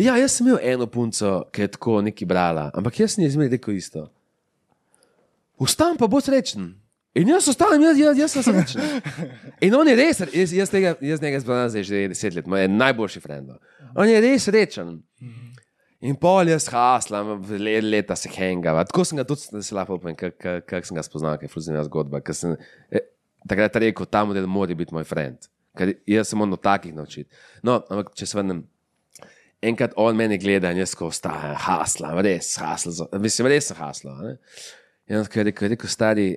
Ja, 0.00 0.16
jaz 0.16 0.38
sem 0.38 0.48
imel 0.48 0.64
eno 0.64 0.88
punco, 0.88 1.42
ki 1.52 1.66
je 1.66 1.72
tako 1.76 2.00
nekaj 2.00 2.28
brala, 2.28 2.70
ampak 2.72 3.02
jaz 3.02 3.18
sem 3.18 3.28
zmeraj 3.28 3.58
rekel 3.58 3.76
isto. 3.76 4.06
Vstam 5.60 6.00
pa 6.00 6.08
bo 6.08 6.20
srečen. 6.24 6.72
In 7.12 7.28
jaz 7.28 7.44
ostanem, 7.52 7.84
jaz, 7.90 7.98
jaz, 8.00 8.18
jaz 8.24 8.38
sem 8.38 8.46
srečen. 8.48 9.00
In 9.68 9.76
on 9.76 9.88
je 9.88 10.00
res, 10.00 10.24
jaz, 10.32 10.56
jaz, 10.56 10.72
tega, 10.72 10.96
jaz 11.04 11.20
njega 11.20 11.44
zbral 11.44 11.68
zdaj 11.68 11.84
že 11.84 12.06
deset 12.16 12.40
let, 12.40 12.48
moj 12.48 12.64
najboljši 12.72 13.20
friend. 13.20 13.52
On 13.92 14.08
je 14.08 14.20
res 14.24 14.48
srečen. 14.48 14.96
In 16.02 16.16
pol 16.18 16.50
jaz 16.50 16.66
haslam, 16.72 17.36
le, 17.62 17.76
leta 17.80 18.16
se 18.18 18.30
hengava. 18.34 18.82
Tako 18.88 19.04
sem 19.06 19.20
ga 19.20 19.24
tudi 19.26 19.62
se 19.62 19.74
lahko 19.76 20.00
povem, 20.02 20.16
kako 20.18 20.56
kak 20.66 20.88
sem 20.88 20.98
ga 20.98 21.04
spoznal, 21.06 21.38
kaj 21.38 21.46
je 21.46 21.52
fuzina 21.52 21.84
zgodba. 21.86 22.20
ker 22.26 22.34
Sem, 22.34 22.56
eh, 22.90 23.06
takrat 23.46 23.78
rekel, 23.84 24.08
ta 24.10 24.24
model 24.26 24.48
mora 24.50 24.74
biti 24.74 24.94
moj 24.94 25.06
friend. 25.06 25.46
Ker 25.78 25.94
jaz 26.10 26.32
sem 26.32 26.38
moral 26.42 26.58
takih 26.58 26.94
naučiti. 26.94 27.30
No, 27.62 27.78
ampak 27.86 28.16
če 28.18 28.26
se 28.26 28.38
vrnem. 28.38 28.64
Enkrat 29.62 29.94
on 29.96 30.18
meni 30.18 30.40
gleda 30.42 30.72
in 30.74 30.82
jaz 30.82 30.96
ko 30.98 31.06
ostajam, 31.06 31.54
haslam, 31.54 32.18
res 32.26 32.56
haslam, 32.58 33.06
mislim, 33.22 33.46
res 33.46 33.70
sem 33.70 33.78
haslam. 33.78 34.32
In 35.06 35.20
on 35.20 35.28
je 35.30 35.44
rekel, 35.46 35.70
rekel, 35.70 35.88
stari, 35.88 36.32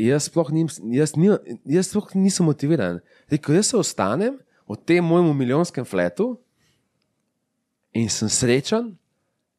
jaz 0.00 0.30
sploh, 0.30 0.48
nim, 0.56 0.70
jaz, 0.96 1.12
nim, 1.20 1.36
jaz 1.68 1.90
sploh 1.92 2.08
nisem 2.16 2.48
motiviran. 2.48 3.02
Rekel, 3.28 3.60
jaz 3.60 3.74
se 3.74 3.76
ostanem 3.76 4.38
v 4.64 4.78
tem 4.88 5.04
mojem 5.04 5.36
milijonskem 5.36 5.84
fletu 5.84 6.38
in 7.96 8.08
sem 8.12 8.30
srečen, 8.30 8.94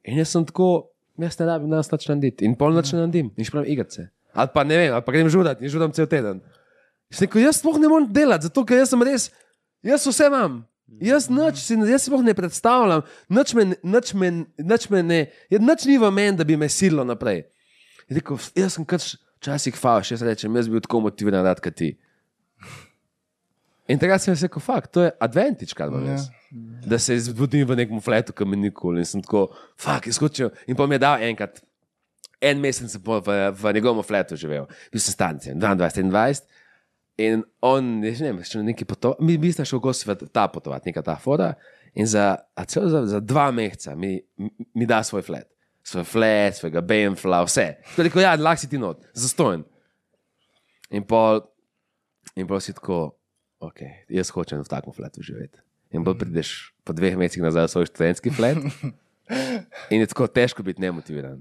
in 0.08 0.18
jaz 0.22 0.34
sem 0.34 0.46
tako, 0.48 0.90
jaz 1.20 1.38
ne 1.40 1.48
rabim 1.50 1.72
danes 1.72 1.92
nič 1.92 2.08
narediti, 2.10 2.48
in 2.48 2.56
pol 2.58 2.74
noč 2.76 2.94
ne 2.94 3.04
naredim, 3.04 3.32
nič 3.38 3.52
pravim 3.54 3.72
igrice. 3.74 4.10
Ali 4.34 4.52
pa 4.54 4.64
ne 4.64 4.78
vem, 4.80 4.94
ali 4.96 5.06
pa 5.06 5.14
grem 5.14 5.30
žudati 5.30 5.66
in 5.66 5.72
žudam 5.72 5.94
cel 5.96 6.08
teden. 6.08 6.40
Sem 7.12 7.28
rekel, 7.28 7.44
jaz 7.44 7.60
sploh 7.60 7.80
ne 7.80 7.90
morem 7.92 8.08
delati, 8.08 8.48
zato 8.48 8.64
ker 8.68 8.80
jaz 8.80 8.94
sem 8.94 9.04
res, 9.04 9.30
jaz 9.84 10.08
vse 10.08 10.30
imam. 10.32 10.62
Jaz, 11.00 11.30
nič, 11.32 11.60
si, 11.64 11.76
jaz 11.88 12.04
si 12.04 12.10
sploh 12.10 12.24
ne 12.24 12.36
predstavljam, 12.36 13.04
nič, 13.32 13.54
me, 13.56 13.66
nič, 13.80 14.14
me, 14.16 14.32
nič, 14.60 14.88
me 14.92 15.04
ne, 15.04 15.20
je, 15.52 15.60
nič 15.60 15.86
ni 15.88 15.96
v 16.00 16.12
meni, 16.12 16.36
da 16.40 16.48
bi 16.48 16.60
me 16.60 16.68
sililo 16.72 17.06
naprej. 17.08 17.46
Rekel, 18.12 18.40
jaz 18.60 18.76
sem 18.76 18.88
kač 18.88 19.14
včasih 19.40 19.76
faš, 19.80 20.12
jaz 20.16 20.24
rečem, 20.28 20.56
jaz 20.60 20.68
bi 20.68 20.76
bil 20.76 20.84
tako 20.84 21.06
motiviran, 21.08 21.48
kot 21.64 21.80
ti. 21.80 21.94
In 23.92 24.00
takrat 24.00 24.24
sem 24.24 24.38
rekel, 24.38 24.64
fakt, 24.64 24.92
to 24.96 25.04
je 25.04 25.12
advantage, 25.20 25.76
kar 25.76 25.90
imam 25.92 26.06
jaz. 26.08 26.30
Da 26.88 27.00
se 27.00 27.18
zbudim 27.20 27.66
v 27.68 27.76
nekem 27.80 28.00
fletu, 28.04 28.34
ki 28.36 28.46
mi 28.48 28.58
nikoli 28.60 29.04
in 29.04 29.08
sem 29.10 29.24
tako, 29.24 29.50
fakt, 29.80 30.08
izkočil. 30.08 30.52
In 30.68 30.78
pa 30.80 30.88
mi 30.88 30.96
je 30.96 31.02
dal 31.04 31.24
enkrat, 31.28 31.60
en 32.42 32.60
mesec 32.64 32.96
v, 32.98 33.20
v 33.54 33.74
njegovem 33.76 34.04
fletu 34.04 34.38
živel, 34.40 34.66
bil 34.92 35.04
sem 35.04 35.14
stancijan, 35.14 35.60
22, 35.60 36.08
21. 36.08 36.48
In 37.22 37.44
on, 37.62 38.00
ne 38.02 38.12
vem, 38.16 38.40
še 38.48 38.64
neki 38.66 38.88
potovati, 38.88 39.22
mi 39.28 39.52
sta 39.54 39.66
šel 39.68 39.82
gosti 39.84 40.08
v 40.10 40.16
ta 40.34 40.48
potovati, 40.50 40.90
neka 40.90 41.04
ta 41.06 41.18
foda. 41.22 41.52
In 41.94 42.08
za, 42.08 42.32
a 42.56 42.66
celo 42.66 42.88
za, 42.90 43.04
za 43.06 43.20
dva 43.20 43.50
meseca 43.52 43.94
mi, 44.00 44.16
mi- 44.40 44.54
mi 44.74 44.88
da 44.88 45.02
svoj 45.04 45.22
flet. 45.28 45.50
Svoj 45.84 46.06
flet, 46.08 46.56
svojega 46.56 46.82
benfla, 46.82 47.44
vse. 47.44 47.68
Tako 47.92 48.06
rekel, 48.08 48.24
ja, 48.24 48.36
lahko 48.40 48.64
si 48.64 48.70
ti 48.72 48.80
not, 48.80 49.04
zastojen. 49.14 49.66
In 50.92 51.04
pol, 51.08 51.42
in 52.36 52.48
pol 52.48 52.60
si 52.64 52.74
tako, 52.74 53.12
ok, 53.62 54.10
jaz 54.10 54.32
hočem 54.34 54.64
v 54.64 54.70
takem 54.70 54.94
fletu 54.94 55.24
živeti. 55.24 55.62
In 55.92 56.06
bolj 56.08 56.18
prideš 56.24 56.72
po 56.88 56.96
dveh 56.96 57.18
mesecih 57.20 57.44
nazaj 57.44 57.68
v 57.68 57.72
svoj 57.76 57.88
študentski 57.92 58.34
flet. 58.34 58.60
In 59.94 60.04
je 60.04 60.08
tako 60.12 60.28
težko 60.28 60.64
biti 60.64 60.82
nemotiviran. 60.82 61.40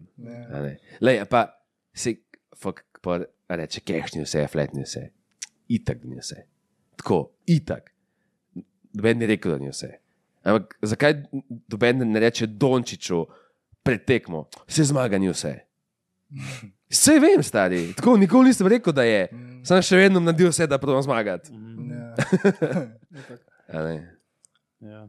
a 0.52 0.62
Ne. 0.62 0.76
Lej, 1.01 1.24
pa 1.30 1.48
si, 1.94 2.20
fuk, 2.55 2.82
pa 3.02 3.24
reče, 3.48 3.82
kehni 3.82 4.22
vse, 4.22 4.47
fletni 4.51 4.84
vse. 4.86 5.09
Itak 5.70 6.05
ni 6.05 6.18
vse. 6.18 6.44
Tako, 7.01 7.32
itak. 7.47 7.90
Doben 8.92 9.18
ni 9.18 9.26
rekel, 9.26 9.55
da 9.55 9.59
ni 9.59 9.70
vse. 9.70 9.90
Ampak 10.44 10.76
zakaj 10.82 11.22
doben 11.68 12.05
ne 12.10 12.20
reče 12.20 12.47
Dončiću 12.47 13.24
pred 13.82 14.05
tekmo, 14.05 14.48
vse 14.66 14.84
zmaga 14.84 15.18
ni 15.18 15.30
vse. 15.30 15.56
Vse 16.90 17.20
vem, 17.22 17.42
stari. 17.42 17.92
Tako 17.94 18.16
nikoli 18.16 18.48
nisem 18.48 18.66
rekel, 18.66 18.92
da 18.92 19.05
je. 19.06 19.28
Sam 19.62 19.78
še 19.82 19.94
vedno 19.94 20.18
naredil 20.18 20.51
vse, 20.51 20.66
da 20.66 20.78
provam 20.78 21.02
zmagati. 21.06 21.52
Ja. 23.72 23.84
Ne. 23.84 24.18
Ja. 24.80 25.09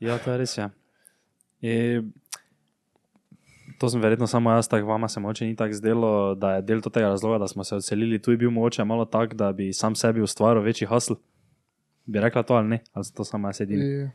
ja, 0.00 0.18
to 0.18 0.32
je 0.32 0.38
res. 0.38 0.54
Ja. 0.58 0.70
Je, 1.60 2.02
to 3.78 3.88
sem 3.88 4.00
verjetno 4.00 4.26
samo 4.26 4.52
jaz, 4.52 4.68
tako 4.68 4.86
vama 4.86 5.08
se 5.08 5.20
moče 5.20 5.46
ni 5.46 5.56
tako 5.56 5.74
zdelo, 5.74 6.34
da 6.34 6.54
je 6.54 6.62
del 6.62 6.80
tega 6.80 7.08
razloga, 7.08 7.38
da 7.38 7.48
smo 7.48 7.64
se 7.64 7.76
odselili. 7.76 8.22
Tu 8.22 8.30
je 8.30 8.36
bil 8.36 8.50
mogoče 8.50 8.84
malo 8.84 9.04
tak, 9.04 9.34
da 9.34 9.52
bi 9.52 9.72
sam 9.72 9.94
sebi 9.94 10.22
ustvaril 10.22 10.62
večji 10.62 10.88
hasl. 10.88 11.18
Bi 12.06 12.20
rekla 12.20 12.42
to 12.42 12.54
ali 12.54 12.68
ne, 12.68 12.80
ali 12.92 13.04
to 13.16 13.24
samo 13.24 13.48
jaz 13.48 13.56
sedim. 13.56 14.10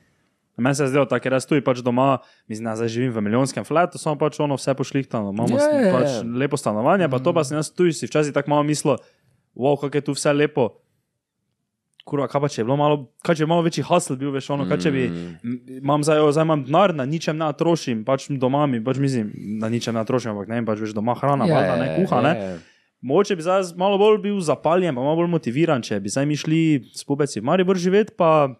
Meni 0.58 0.76
se 0.76 0.84
je 0.84 0.88
zdelo 0.88 1.06
tako, 1.06 1.24
ker 1.24 1.34
jaz 1.34 1.46
tu 1.50 1.58
pač 1.66 1.80
doma, 1.82 2.18
mislim, 2.48 2.66
da 2.66 2.76
zdaj 2.76 2.88
živim 2.88 3.14
v 3.14 3.22
milijonskem 3.22 3.66
flatu, 3.66 3.98
samo 3.98 4.18
pač 4.22 4.40
ono 4.40 4.56
vse 4.56 4.74
pošlihtano, 4.78 5.32
imamo 5.34 5.58
ja. 5.58 5.94
pač 5.94 6.20
lepo 6.40 6.58
stanovanje, 6.58 7.10
pa 7.10 7.20
to 7.20 7.34
pa 7.34 7.44
sem 7.44 7.58
jaz 7.58 7.72
tu 7.74 7.90
si 7.92 8.06
včasih 8.06 8.34
tako 8.34 8.54
malo 8.54 8.64
mislil, 8.64 9.00
wow, 9.56 9.80
kako 9.82 9.98
je 9.98 10.02
tu 10.02 10.14
vse 10.14 10.34
lepo. 10.34 10.70
Kurva, 12.04 12.28
kaj 12.28 12.42
pa 12.44 12.50
če 12.52 12.62
je 12.62 12.66
bilo 12.68 12.76
malo, 12.76 12.98
kaj 13.24 13.38
če 13.40 13.46
je 13.46 13.48
malo 13.48 13.64
večji 13.64 13.84
hasl 13.88 14.18
bil, 14.20 14.34
veš, 14.36 14.50
ono, 14.52 14.66
kaj 14.68 14.82
če 14.84 14.92
bi, 14.92 15.04
imam 15.80 16.04
zdaj, 16.04 16.20
zdaj 16.36 16.48
imam 16.50 16.66
denar, 16.68 16.92
na 16.98 17.06
ničem 17.08 17.38
ne 17.40 17.48
trošim, 17.56 18.02
pač 18.04 18.26
doma 18.42 18.66
mi, 18.68 18.82
pač 18.84 19.00
mislim, 19.00 19.30
na 19.62 19.70
ničem 19.72 19.96
ne 19.96 20.04
trošim, 20.08 20.34
ampak 20.34 20.52
ne 20.52 20.60
vem, 20.60 20.68
pač 20.68 20.84
veš 20.84 20.96
doma 20.98 21.16
hrana, 21.16 21.48
ja, 21.48 21.62
valjda, 21.62 21.78
ne 21.80 21.94
kuha, 21.96 22.20
ne. 22.26 22.34
ja. 22.36 22.58
Mogoče 23.04 23.38
bi 23.40 23.46
zdaj 23.46 23.72
malo 23.80 24.00
bolj 24.00 24.20
bil 24.24 24.42
zapaljen, 24.44 24.92
pa 24.96 25.06
malo 25.06 25.22
bolj 25.22 25.32
motiviran, 25.32 25.84
če 25.84 26.02
bi 26.04 26.12
zdaj 26.12 26.28
mi 26.28 26.36
šli 26.40 26.60
s 26.92 27.08
pubeci 27.08 27.40
v 27.40 27.48
Maribor 27.48 27.80
živeti, 27.80 28.16
pa 28.20 28.52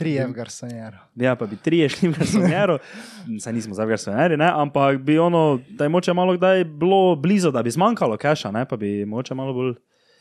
Tri 0.00 0.14
je 0.16 0.24
v 0.24 0.32
garsonjeru. 0.32 0.96
Ja, 1.20 1.34
pa 1.36 1.44
bi 1.44 1.58
trije 1.60 1.88
šli 1.92 2.08
v 2.08 2.16
garsonjero, 2.16 2.78
saj 3.44 3.52
nismo 3.52 3.76
za 3.76 3.84
garsonjeri, 3.84 4.38
ne, 4.40 4.48
ampak 4.48 5.02
bi 5.04 5.18
ono, 5.20 5.60
da 5.76 5.84
je 5.84 5.92
moče 5.92 6.14
malo 6.16 6.38
kdaj 6.38 6.64
bilo 6.64 7.16
blizu, 7.20 7.52
da 7.52 7.60
bi 7.62 7.72
zmanjkalo 7.74 8.16
keša, 8.16 8.52
ne, 8.56 8.64
pa 8.64 8.80
bi 8.80 9.04
moče 9.04 9.36
malo 9.36 9.52
bolj, 9.52 9.74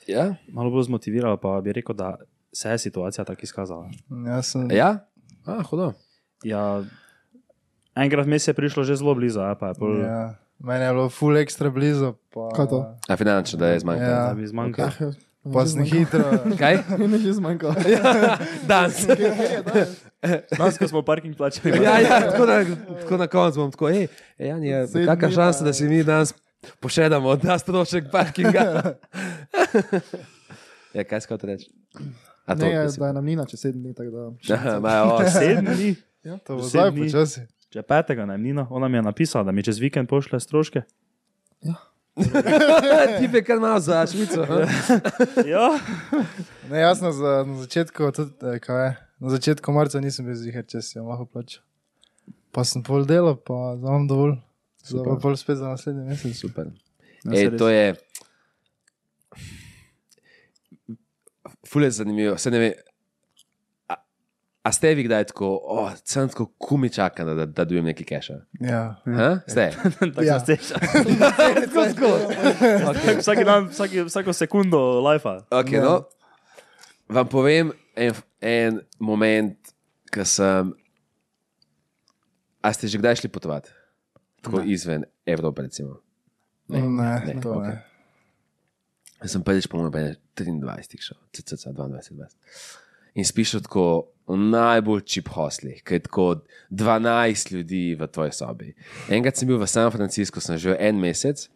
Ja? 0.09 0.35
malo 0.51 0.71
bolj 0.73 0.89
zmotiviralo, 0.89 1.37
pa 1.37 1.61
bi 1.61 1.73
rekel, 1.73 1.95
da 1.95 2.17
se 2.53 2.69
je 2.69 2.77
situacija 2.77 3.25
tako 3.25 3.41
izkazala. 3.43 3.89
Jaz 4.27 4.51
sem, 4.51 4.71
Ja? 4.71 5.05
A, 5.45 5.63
hudo. 5.63 5.93
Ja, 6.43 6.83
enkrat 7.95 8.27
mi 8.27 8.37
je 8.47 8.53
prišlo 8.53 8.83
že 8.83 8.95
zelo 8.95 9.15
blizu, 9.15 9.39
ja, 9.39 9.55
pa 9.55 9.67
je 9.67 9.73
pol, 9.79 9.99
ja. 9.99 10.07
ja, 10.07 10.35
meni 10.59 10.85
je 10.85 10.91
bilo 10.93 11.09
full 11.09 11.37
ekstra 11.37 11.69
blizu. 11.69 12.13
Pa, 12.33 12.49
Kaj 12.55 12.67
to? 12.67 12.79
A 13.07 13.17
finančno, 13.17 13.59
da 13.59 13.67
je 13.67 13.79
zmanjkalo. 13.79 14.11
Ja. 14.11 14.27
da 14.27 14.33
bi 14.33 14.47
zmanjkalo. 14.47 14.87
Ah, 14.87 15.01
ja, 15.01 15.11
Pa 15.53 15.63
sem 15.65 15.83
hitro. 15.87 16.23
Kaj? 16.59 16.83
Ne, 16.99 17.17
že 17.17 17.33
zmanjkalo. 17.39 17.75
Danes. 18.67 19.07
Danes, 20.57 20.77
ko 20.77 20.87
smo 20.87 21.01
parking 21.01 21.35
plačali. 21.37 21.79
ja, 21.83 21.99
ja, 21.99 22.19
tako, 22.27 22.45
na, 22.45 22.57
tako 23.01 23.17
na 23.17 23.27
koncu 23.27 23.59
bom 23.59 23.71
tako, 23.71 23.87
hej, 23.87 24.07
Jan, 24.37 24.63
je 24.63 24.83
kakšna 25.07 25.31
šansa, 25.31 25.63
da 25.63 25.73
si 25.73 25.87
mi 25.87 26.03
danes 26.03 26.35
pošedamo 26.79 27.29
od 27.29 27.43
nas 27.43 27.61
strošek 27.61 28.11
parkinga? 28.11 28.99
ja, 30.95 31.03
kaj 31.03 31.21
skot 31.21 31.43
reči? 31.43 31.71
A 32.49 32.55
to, 32.55 32.65
Ne, 32.65 32.71
ja, 32.71 32.83
mislim. 32.83 32.99
da 32.99 33.07
je 33.07 33.13
nam 33.13 33.25
nina 33.25 33.45
čez 33.45 33.59
sedem 33.61 33.81
dni, 33.83 33.93
osem. 33.93 35.31
Sedem 35.31 35.65
dni, 35.67 35.95
To 36.45 36.55
bo 36.55 36.61
zdaj 36.63 36.91
počasi. 36.93 37.41
če 37.69 37.81
petega 37.83 38.25
najmnino, 38.25 38.67
ona 38.69 38.87
mi 38.87 38.97
je 38.97 39.01
napisala, 39.03 39.43
da 39.43 39.51
mi 39.51 39.63
čez 39.63 39.77
vikend 39.77 40.09
pošle 40.09 40.39
stroške. 40.39 40.81
Ti 43.19 43.27
bi 43.27 43.43
kar 43.43 43.59
malo 43.59 43.79
za 43.79 44.05
Švico. 44.05 44.43
Ja, 45.47 45.79
Ne, 46.69 46.79
jaz 46.79 47.01
na, 47.01 47.11
za, 47.11 47.43
na 47.47 47.55
začetku, 47.57 48.11
tudi, 48.11 48.31
eh, 48.45 48.59
kaj 48.59 48.85
je, 48.85 48.89
na 49.19 49.29
začetku 49.29 49.71
marca 49.71 49.99
nisem 49.99 50.25
bil 50.25 50.35
zihar, 50.35 50.63
če 50.63 50.81
si 50.81 50.97
jo 50.97 51.05
lahko 51.05 51.25
plačal. 51.25 51.63
Pa 52.51 52.61
sem 52.63 52.83
pol 52.83 53.05
delal, 53.05 53.37
pa 53.37 53.53
imam 53.75 54.05
dovolj. 54.05 54.35
Zdaj 54.83 55.05
pa 55.05 55.15
pol 55.17 55.37
spet 55.37 55.57
za 55.57 55.69
naslednji 55.69 56.03
mesec. 56.03 56.35
Super. 56.35 56.69
Ja, 57.23 57.31
Ej, 57.33 57.57
to 57.57 57.69
je. 57.69 57.95
Fule 61.71 61.87
je 61.87 61.91
zanimivo. 61.91 62.37
Se 62.37 62.51
ne 62.51 62.59
ve, 62.59 62.73
a, 63.87 63.95
a 64.63 64.71
ste 64.71 64.93
vi 64.95 65.03
kdaj 65.03 65.23
tako, 65.29 65.59
oh, 65.63 65.91
sem 66.03 66.29
tako 66.29 66.45
kumi 66.57 66.89
čakam, 66.89 67.27
da, 67.27 67.33
da, 67.33 67.45
da 67.45 67.65
dobijem 67.65 67.85
neki 67.85 68.03
keša? 68.03 68.33
Ja. 68.59 69.01
Ha? 69.05 69.39
Ste? 69.47 69.71
tako 69.99 70.23
Ja. 70.23 70.39
se 70.39 70.55
steša. 70.55 70.75
Vsak 73.19 73.43
dan, 73.45 73.67
vsaki, 73.69 74.01
vsako 74.01 74.33
sekundo 74.33 74.79
lajfa. 75.01 75.43
Okay, 75.51 75.81
no, 75.81 76.03
vam 77.09 77.27
povem 77.27 77.71
en, 77.95 78.13
en 78.41 78.81
moment, 78.99 79.57
ko 80.13 80.25
sem. 80.25 80.73
A 82.61 82.73
ste 82.73 82.89
že 82.91 82.97
kdaj 82.99 83.21
šli 83.21 83.29
potovati? 83.31 83.69
Tako 84.41 84.59
ne. 84.59 84.71
izven 84.73 85.03
Evrope, 85.25 85.61
recimo. 85.61 86.01
Ne, 86.67 86.81
ne, 86.81 87.21
ne, 87.25 87.41
to 87.41 87.51
okej. 87.51 87.69
ne. 87.69 87.88
Sem 89.25 89.43
prvič, 89.43 89.67
po 89.67 89.77
mojem, 89.77 90.15
23 90.35 91.01
šel, 91.01 91.17
cca 91.33 91.71
22. 91.71 92.13
20. 92.15 92.37
In 93.15 93.25
spiš 93.25 93.57
tako 93.65 93.83
v 94.29 94.37
najbolj 94.37 95.01
čip 95.03 95.27
hoslih, 95.33 95.81
ki 95.83 95.97
je 95.97 96.03
tako 96.05 96.27
12 96.71 97.51
ljudi 97.51 97.95
v 97.95 98.07
tvoji 98.07 98.31
sobi. 98.31 98.69
Enkrat 99.09 99.35
sem 99.35 99.49
bil 99.49 99.57
v 99.57 99.67
San 99.67 99.89
Franciscu, 99.91 100.39
sem 100.39 100.55
že 100.57 100.77
en 100.79 100.95
mesec, 100.95 101.49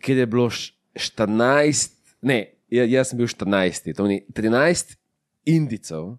kjer 0.00 0.22
je 0.22 0.26
bilo 0.26 0.46
š- 0.48 0.72
14, 0.94 1.92
ne, 2.22 2.38
ja- 2.70 2.86
jaz 2.86 3.10
sem 3.10 3.18
bil 3.18 3.26
14, 3.28 3.92
to 3.92 4.06
ni 4.06 4.22
13 4.32 4.96
Indicov 5.44 6.16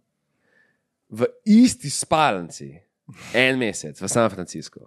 v 1.09 1.25
isti 1.45 1.89
spalnici, 1.89 2.75
en 3.33 3.57
mesec 3.57 3.97
v 3.97 4.07
San 4.07 4.29
Franciscu. 4.29 4.83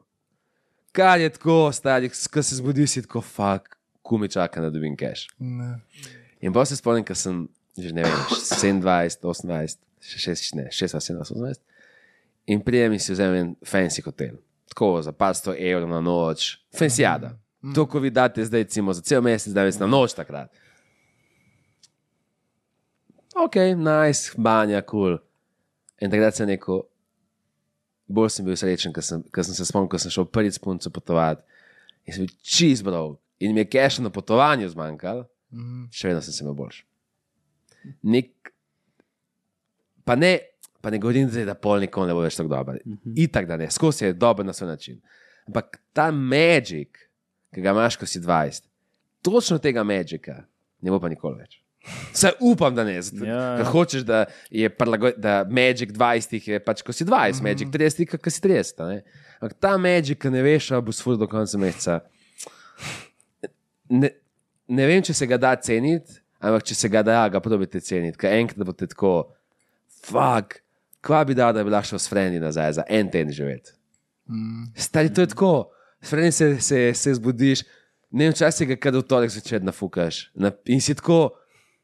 Kar 0.93 1.19
je 1.19 1.31
tako, 1.31 1.73
stari, 1.73 2.09
ko 2.09 2.43
se 2.43 2.57
zbudi, 2.57 2.87
si 2.87 3.03
tako, 3.03 3.21
fuk, 3.21 3.80
kumi 4.11 4.29
čaka, 4.33 4.63
da 4.65 4.73
dobim 4.75 4.97
cash. 4.99 5.31
Ne. 5.39 5.77
In 6.43 6.55
pa 6.57 6.65
se 6.67 6.79
spomnim, 6.79 7.07
ko 7.07 7.15
sem 7.15 7.47
že 7.79 7.93
ne 7.95 8.03
vem, 8.05 8.23
27, 8.35 8.83
28, 9.23 9.79
še 10.03 10.23
6, 10.27 10.55
ne, 10.59 10.67
26, 10.75 11.15
28. 11.23 11.63
In 12.51 12.63
prijem 12.67 12.97
in 12.97 13.03
si 13.03 13.15
vzamem 13.15 13.45
en 13.45 13.53
fancy 13.65 14.03
hotel. 14.05 14.41
Tako 14.71 14.99
za 15.07 15.15
par 15.15 15.37
sto 15.39 15.55
evrov 15.55 15.89
na 15.91 16.01
noč, 16.03 16.57
fancyada. 16.75 17.37
To, 17.77 17.85
ko 17.87 18.01
vi 18.01 18.11
date 18.11 18.45
zdaj, 18.45 18.65
recimo 18.65 18.93
za 18.97 19.05
cel 19.05 19.23
mesec, 19.23 19.53
da 19.53 19.67
na 19.83 19.87
noč 19.87 20.17
takrat. 20.17 20.51
Ok, 23.37 23.57
nice, 23.77 24.33
banja, 24.37 24.81
kul. 24.83 25.17
Cool. 25.17 25.19
In 26.01 26.11
takrat 26.11 26.37
sem 26.37 26.49
rekel, 26.49 26.83
bolj 28.09 28.33
sem 28.35 28.47
bil 28.47 28.57
srečen, 28.59 28.95
ker 28.97 29.05
sem, 29.05 29.23
ker 29.33 29.45
sem 29.47 29.57
se 29.57 29.67
spomnil, 29.69 29.91
ko 29.93 30.01
sem 30.01 30.13
šel 30.13 30.27
prvič 30.33 30.57
s 30.57 30.63
punco 30.63 30.91
potovati. 30.93 31.45
In 32.09 32.17
sem 32.17 32.25
bil 32.25 32.33
čist 32.41 32.85
brov. 32.87 33.19
In 33.41 33.55
mi 33.55 33.61
je 33.61 33.71
cash 33.73 33.99
na 34.05 34.11
potovanju 34.11 34.69
zmanjkalo 34.69 35.27
še 35.91 36.11
vedno 36.11 36.23
sem 36.23 36.35
se 36.35 36.45
imel 36.45 36.55
boljši. 36.55 36.85
Nek, 38.13 38.53
pa 40.05 40.17
ne, 40.17 40.35
pa 40.81 40.93
ne 40.93 41.01
govorim 41.03 41.31
zdaj, 41.31 41.47
da 41.49 41.57
pol 41.59 41.83
nikoli 41.83 42.11
ne 42.11 42.17
bo 42.17 42.25
več 42.25 42.37
tako 42.39 42.53
dober. 42.53 42.81
Itak 43.17 43.49
da 43.49 43.59
ne, 43.61 43.71
skozi 43.73 44.11
je 44.11 44.19
dober 44.19 44.47
na 44.47 44.55
svoj 44.57 44.75
način. 44.75 45.01
Ampak 45.49 45.81
ta 45.97 46.11
magik, 46.15 47.01
ki 47.55 47.65
ga 47.65 47.75
imaš, 47.75 47.99
ko 47.99 48.07
si 48.07 48.21
20, 48.23 48.69
točno 49.27 49.59
tega 49.59 49.85
magika 49.85 50.45
ne 50.81 50.93
bo 50.93 51.01
pa 51.03 51.11
nikoli 51.11 51.43
več. 51.43 51.59
Vse 52.13 52.35
upam, 52.45 52.75
da 52.77 52.85
ne. 52.85 52.99
Zato, 53.01 53.25
Ja, 53.25 53.41
ja. 53.57 53.65
Hočeš, 53.65 54.03
da 54.05 54.27
je 54.53 54.69
da 55.17 55.39
Magic 55.49 55.95
20 55.97 56.49
je 56.53 56.59
pač, 56.61 56.83
ko 56.85 56.93
si 56.93 57.07
20, 57.09 57.09
mm 57.09 57.39
-hmm. 57.41 57.43
Magic 57.49 57.69
30, 57.69 58.19
ko 58.21 58.31
si 58.31 58.41
30. 58.41 58.83
a 58.85 58.89
ne. 58.89 59.03
Ampak 59.41 59.57
ta 59.59 59.79
Magic, 59.79 60.21
ki 60.21 60.31
ne 60.31 60.43
veš, 60.43 60.71
ali 60.71 60.85
bo 60.85 60.93
svoj 60.93 61.17
do 61.17 61.27
konca 61.27 61.59
meseca. 61.59 62.01
Ne, 63.91 64.13
ne 64.71 64.87
vem, 64.87 65.03
če 65.03 65.15
se 65.17 65.27
ga 65.27 65.39
da 65.41 65.57
ceniti, 65.59 66.21
ampak 66.41 66.65
če 66.71 66.77
se 66.79 66.91
ga 66.93 67.03
da, 67.07 67.21
ga 67.33 67.43
probite 67.43 67.83
ceniti. 67.85 68.19
Ker 68.21 68.37
enkrat 68.39 68.63
boste 68.67 68.89
tako, 68.93 69.15
fuck, 70.07 70.61
kva 71.05 71.25
bi 71.27 71.37
dal, 71.37 71.55
da 71.57 71.65
bi 71.67 71.73
lahko 71.73 71.93
šel 71.93 72.03
s 72.03 72.13
frendi 72.13 72.41
nazaj 72.43 72.79
za 72.79 72.87
en 72.89 73.11
teden 73.11 73.35
živeti. 73.35 73.75
Stari, 74.79 75.13
to 75.15 75.27
je 75.27 75.33
tako. 75.35 75.53
Spremeni 76.03 76.33
se, 76.33 76.61
se, 76.61 76.95
se 76.95 77.15
zbudiš, 77.15 77.65
ne 78.11 78.29
vem, 78.29 78.33
včasih 78.33 78.71
ga 78.71 78.77
kar 78.81 78.95
v 78.97 79.03
torek 79.05 79.33
zvečer 79.35 79.65
nafukaš. 79.65 80.31
Na, 80.35 80.53
in 80.71 80.81
si 80.81 80.95
tako, 80.97 81.35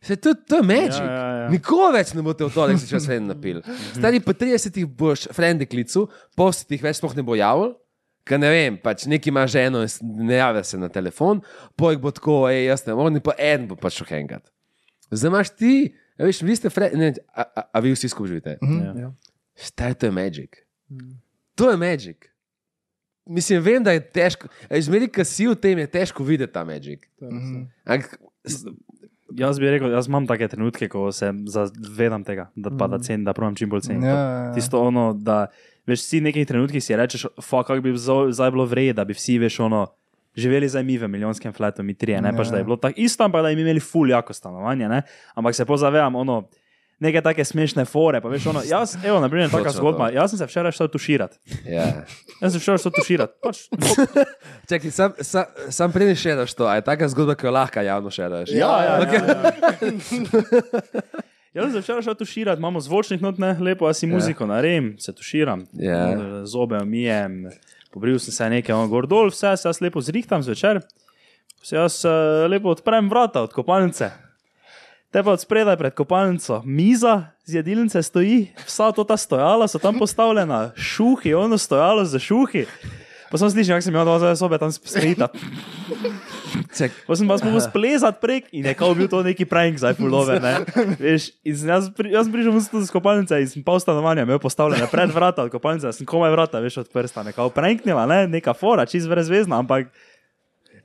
se, 0.00 0.16
to, 0.16 0.32
to 0.34 0.62
je 0.62 0.66
magic. 0.66 1.00
Ja, 1.02 1.10
ja, 1.10 1.32
ja. 1.42 1.48
Nikoli 1.52 1.98
več 1.98 2.14
ne 2.16 2.24
boste 2.24 2.46
v 2.46 2.54
torek 2.54 2.80
zvečer 2.80 3.02
s 3.02 3.10
frendi 3.10 3.32
napil. 3.32 3.60
Stari, 3.98 4.22
po 4.24 4.32
30 4.32 4.78
boš 4.86 5.26
frendi 5.36 5.68
klical, 5.68 6.08
po 6.38 6.48
10 6.54 6.86
več 6.86 7.02
sploh 7.02 7.18
ne 7.18 7.26
bo 7.26 7.36
javil. 7.36 7.74
Ker 8.26 8.38
ne 8.38 8.50
vem, 8.50 8.76
pač 8.76 9.04
neki 9.06 9.30
ima 9.30 9.44
ženo 9.46 9.80
in 9.80 9.90
ne 10.22 10.34
javlja 10.34 10.64
se 10.64 10.78
na 10.78 10.88
telefon, 10.88 11.40
pojk 11.74 12.00
bo 12.00 12.10
tako, 12.10 12.48
ej, 12.48 12.64
jaz 12.66 12.82
ne 12.84 12.94
morem, 12.94 13.20
pa 13.20 13.36
en 13.38 13.68
bo 13.68 13.76
pač 13.76 14.00
šel 14.00 14.08
hengat. 14.10 14.48
Zdaj 15.08 15.30
imaš 15.30 15.50
ti, 15.52 15.72
a 16.16 16.24
veš, 16.24 16.40
vi 16.42 16.56
ste 16.56 16.68
frendi, 16.68 16.98
ne, 16.98 17.12
a, 17.30 17.44
a, 17.44 17.62
a 17.70 17.80
vi 17.80 17.92
vsi 17.92 18.08
skupaj 18.08 18.28
živite. 18.28 18.56
Ja. 18.58 18.94
Ja. 18.98 19.12
Stari, 19.56 19.94
to 19.94 20.06
je 20.06 20.12
magic. 20.12 20.58
To 21.54 21.70
je 21.70 21.76
magic. 21.78 22.26
Mislim, 23.26 23.58
vem, 23.60 23.82
da 23.82 23.90
je 23.90 24.02
težko. 24.02 24.46
Zmeri, 24.70 25.08
ki 25.08 25.24
si 25.24 25.46
v 25.46 25.56
tem, 25.56 25.78
je 25.78 25.86
težko 25.88 26.22
videti 26.22 26.52
ta 26.52 26.62
magic. 26.62 27.06
To 27.16 27.24
je 27.24 27.32
res, 27.32 27.46
ja. 27.48 27.62
Ampak, 27.86 28.18
s- 28.44 28.66
Jaz 29.28 29.58
bi 29.58 29.66
rekel, 29.66 29.90
jaz 29.90 30.06
imam 30.06 30.22
take 30.24 30.46
trenutke, 30.48 30.86
ko 30.88 31.10
se 31.10 31.26
zavedam 31.46 32.22
tega, 32.22 32.44
da, 32.54 32.70
pa, 32.70 32.86
da 32.86 32.96
cenim, 32.98 33.24
da 33.24 33.34
pravim 33.34 33.54
čim 33.54 33.68
bolj 33.68 33.82
cenim. 33.82 34.04
Ja, 34.04 34.12
ja, 34.12 34.20
ja. 34.40 34.52
Tisto 34.54 34.78
ono, 34.80 35.10
da 35.12 35.48
veš, 35.86 36.02
vsi 36.02 36.20
v 36.20 36.28
nekih 36.30 36.46
trenutkih 36.48 36.84
si 36.84 36.96
rečeš, 36.96 37.26
fuck, 37.40 37.66
kako 37.68 37.80
bi 37.80 37.94
zdaj 37.96 38.50
bilo 38.50 38.66
vredno, 38.66 39.00
da 39.00 39.04
bi 39.04 39.14
vsi 39.14 39.38
veš 39.38 39.60
ono. 39.60 39.86
Živeli 40.36 40.68
zdaj 40.68 40.82
mi 40.84 40.98
v 40.98 41.08
milijonskem 41.08 41.52
flatu, 41.52 41.82
mi 41.82 41.94
trije, 41.94 42.20
ne 42.20 42.28
Ja. 42.28 42.36
pač 42.36 42.50
da 42.52 42.58
je 42.60 42.64
bilo 42.64 42.76
tako 42.76 43.00
isto, 43.00 43.24
ampak 43.24 43.42
da 43.42 43.48
bi 43.54 43.60
imeli 43.62 43.80
ful 43.80 44.10
jako 44.10 44.32
stanovanje, 44.32 44.88
ne? 44.88 45.02
ampak 45.34 45.54
se 45.54 45.64
pozavedam, 45.64 46.14
ono, 46.14 46.48
neke 47.00 47.20
take 47.20 47.44
smešne 47.44 47.84
fore, 47.84 48.20
pa 48.20 48.28
veš 48.28 48.46
ono, 48.46 48.60
jaz, 48.74 48.96
evo, 49.04 49.20
naprimer, 49.20 49.50
taka 49.50 49.64
Točno 49.64 49.78
zgodba, 49.80 50.10
jaz 50.10 50.30
sem 50.30 50.38
se 50.38 50.46
včeraj 50.46 50.72
šel 50.72 50.88
tuširati, 50.88 51.38
ja. 51.64 51.86
jaz 52.42 52.52
sem 52.52 52.60
včeraj 52.60 52.78
šel 52.78 52.92
tuširati, 53.00 53.32
pač, 53.42 53.62
Čakaj, 54.68 54.90
sam, 54.90 55.12
sam, 55.20 55.44
sam 55.70 55.92
prej 55.92 56.06
ne 56.12 56.16
šeraš 56.16 56.54
to, 56.54 56.66
a 56.68 56.74
je 56.74 56.84
taka 56.84 57.08
zgodba, 57.08 57.34
ki 57.34 57.46
jo 57.46 57.52
lahko 57.56 57.80
javno 57.80 58.10
šeraš. 58.10 58.52
Ja, 58.52 58.74
ja, 58.84 59.00
Okej. 59.02 59.20
ja, 59.24 59.40
ja. 59.40 61.22
Jaz 61.56 61.70
sem 61.72 61.80
začel 61.80 62.02
šel 62.04 62.14
tuširati, 62.14 62.60
imamo 62.60 62.80
zvočnik 62.80 63.20
not, 63.24 63.38
ne, 63.40 63.54
lepo, 63.60 63.86
jaz 63.88 64.02
si 64.02 64.06
muziko 64.06 64.46
naredim, 64.46 64.96
se 65.00 65.12
tuširam, 65.12 65.62
Ja. 65.72 66.44
zobe 66.44 66.76
umijem, 66.82 67.46
pobril 67.90 68.18
sem 68.18 68.32
se 68.32 68.50
nekaj, 68.50 68.74
ono 68.74 68.88
gor 68.92 69.06
dol, 69.08 69.30
vse 69.32 69.54
se 69.56 69.68
jaz 69.68 69.80
lepo 69.80 70.00
zrihtam 70.00 70.42
zvečer, 70.42 70.82
se 71.62 71.76
jaz 71.76 72.04
uh, 72.04 72.44
lepo 72.50 72.68
odprem 72.68 73.08
vrata 73.08 73.42
od 73.42 73.52
kopalnice. 73.56 74.10
Te 75.10 75.22
pa 75.22 75.32
od 75.32 75.40
spredaj 75.40 75.76
pred 75.80 75.94
kopalnico, 75.94 76.60
miza 76.64 77.32
z 77.48 77.54
jedilnice 77.54 78.02
stoji, 78.02 78.50
vsa 78.66 78.92
to 78.92 79.04
ta 79.04 79.16
stojala 79.16 79.68
so 79.68 79.78
tam 79.78 79.96
postavljena, 79.98 80.72
šuhi, 80.76 81.34
ono 81.34 81.58
stojalo 81.58 82.04
za 82.04 82.18
šuhi. 82.18 82.66
Pa 83.30 83.38
sem 83.38 83.50
slišal, 83.50 83.76
kako 83.76 83.82
se 83.82 83.90
mi 83.90 83.98
od 83.98 84.08
vas 84.08 84.38
sobe 84.38 84.58
tam. 84.58 84.70
Čak, 86.76 86.90
Pa 87.06 87.16
sem 87.16 87.28
pa 87.28 87.38
spomnil 87.38 87.60
splezati 87.60 88.18
prek 88.20 88.44
in 88.52 88.66
je 88.66 88.74
kao 88.74 88.94
bil 88.94 89.08
to 89.10 89.22
neki 89.22 89.44
prank, 89.44 89.78
zdaj 89.78 89.96
pullover. 89.98 90.38
Ne? 90.42 90.62
Veš, 91.00 91.32
sem 91.42 91.68
jaz, 91.68 91.90
pri, 91.90 92.12
jaz 92.14 92.30
prišel 92.30 92.60
sem 92.60 92.84
z 92.86 92.92
kopalnice 92.94 93.40
in 93.42 93.48
sem 93.50 93.64
pol 93.66 93.80
stanovanja 93.82 94.22
imel 94.22 94.38
postavljene 94.38 94.86
pred 94.92 95.10
vrata 95.10 95.46
od 95.46 95.50
kopalnice, 95.50 95.92
sem 95.92 96.06
komaj 96.06 96.30
vrata, 96.36 96.62
veš, 96.62 96.84
od 96.84 96.88
prsta, 96.92 97.26
nekako 97.26 97.50
pranknila, 97.50 98.06
ne? 98.06 98.26
neka 98.30 98.54
fora, 98.54 98.86
čist 98.86 99.10
brezvezna, 99.10 99.58
ampak 99.58 99.90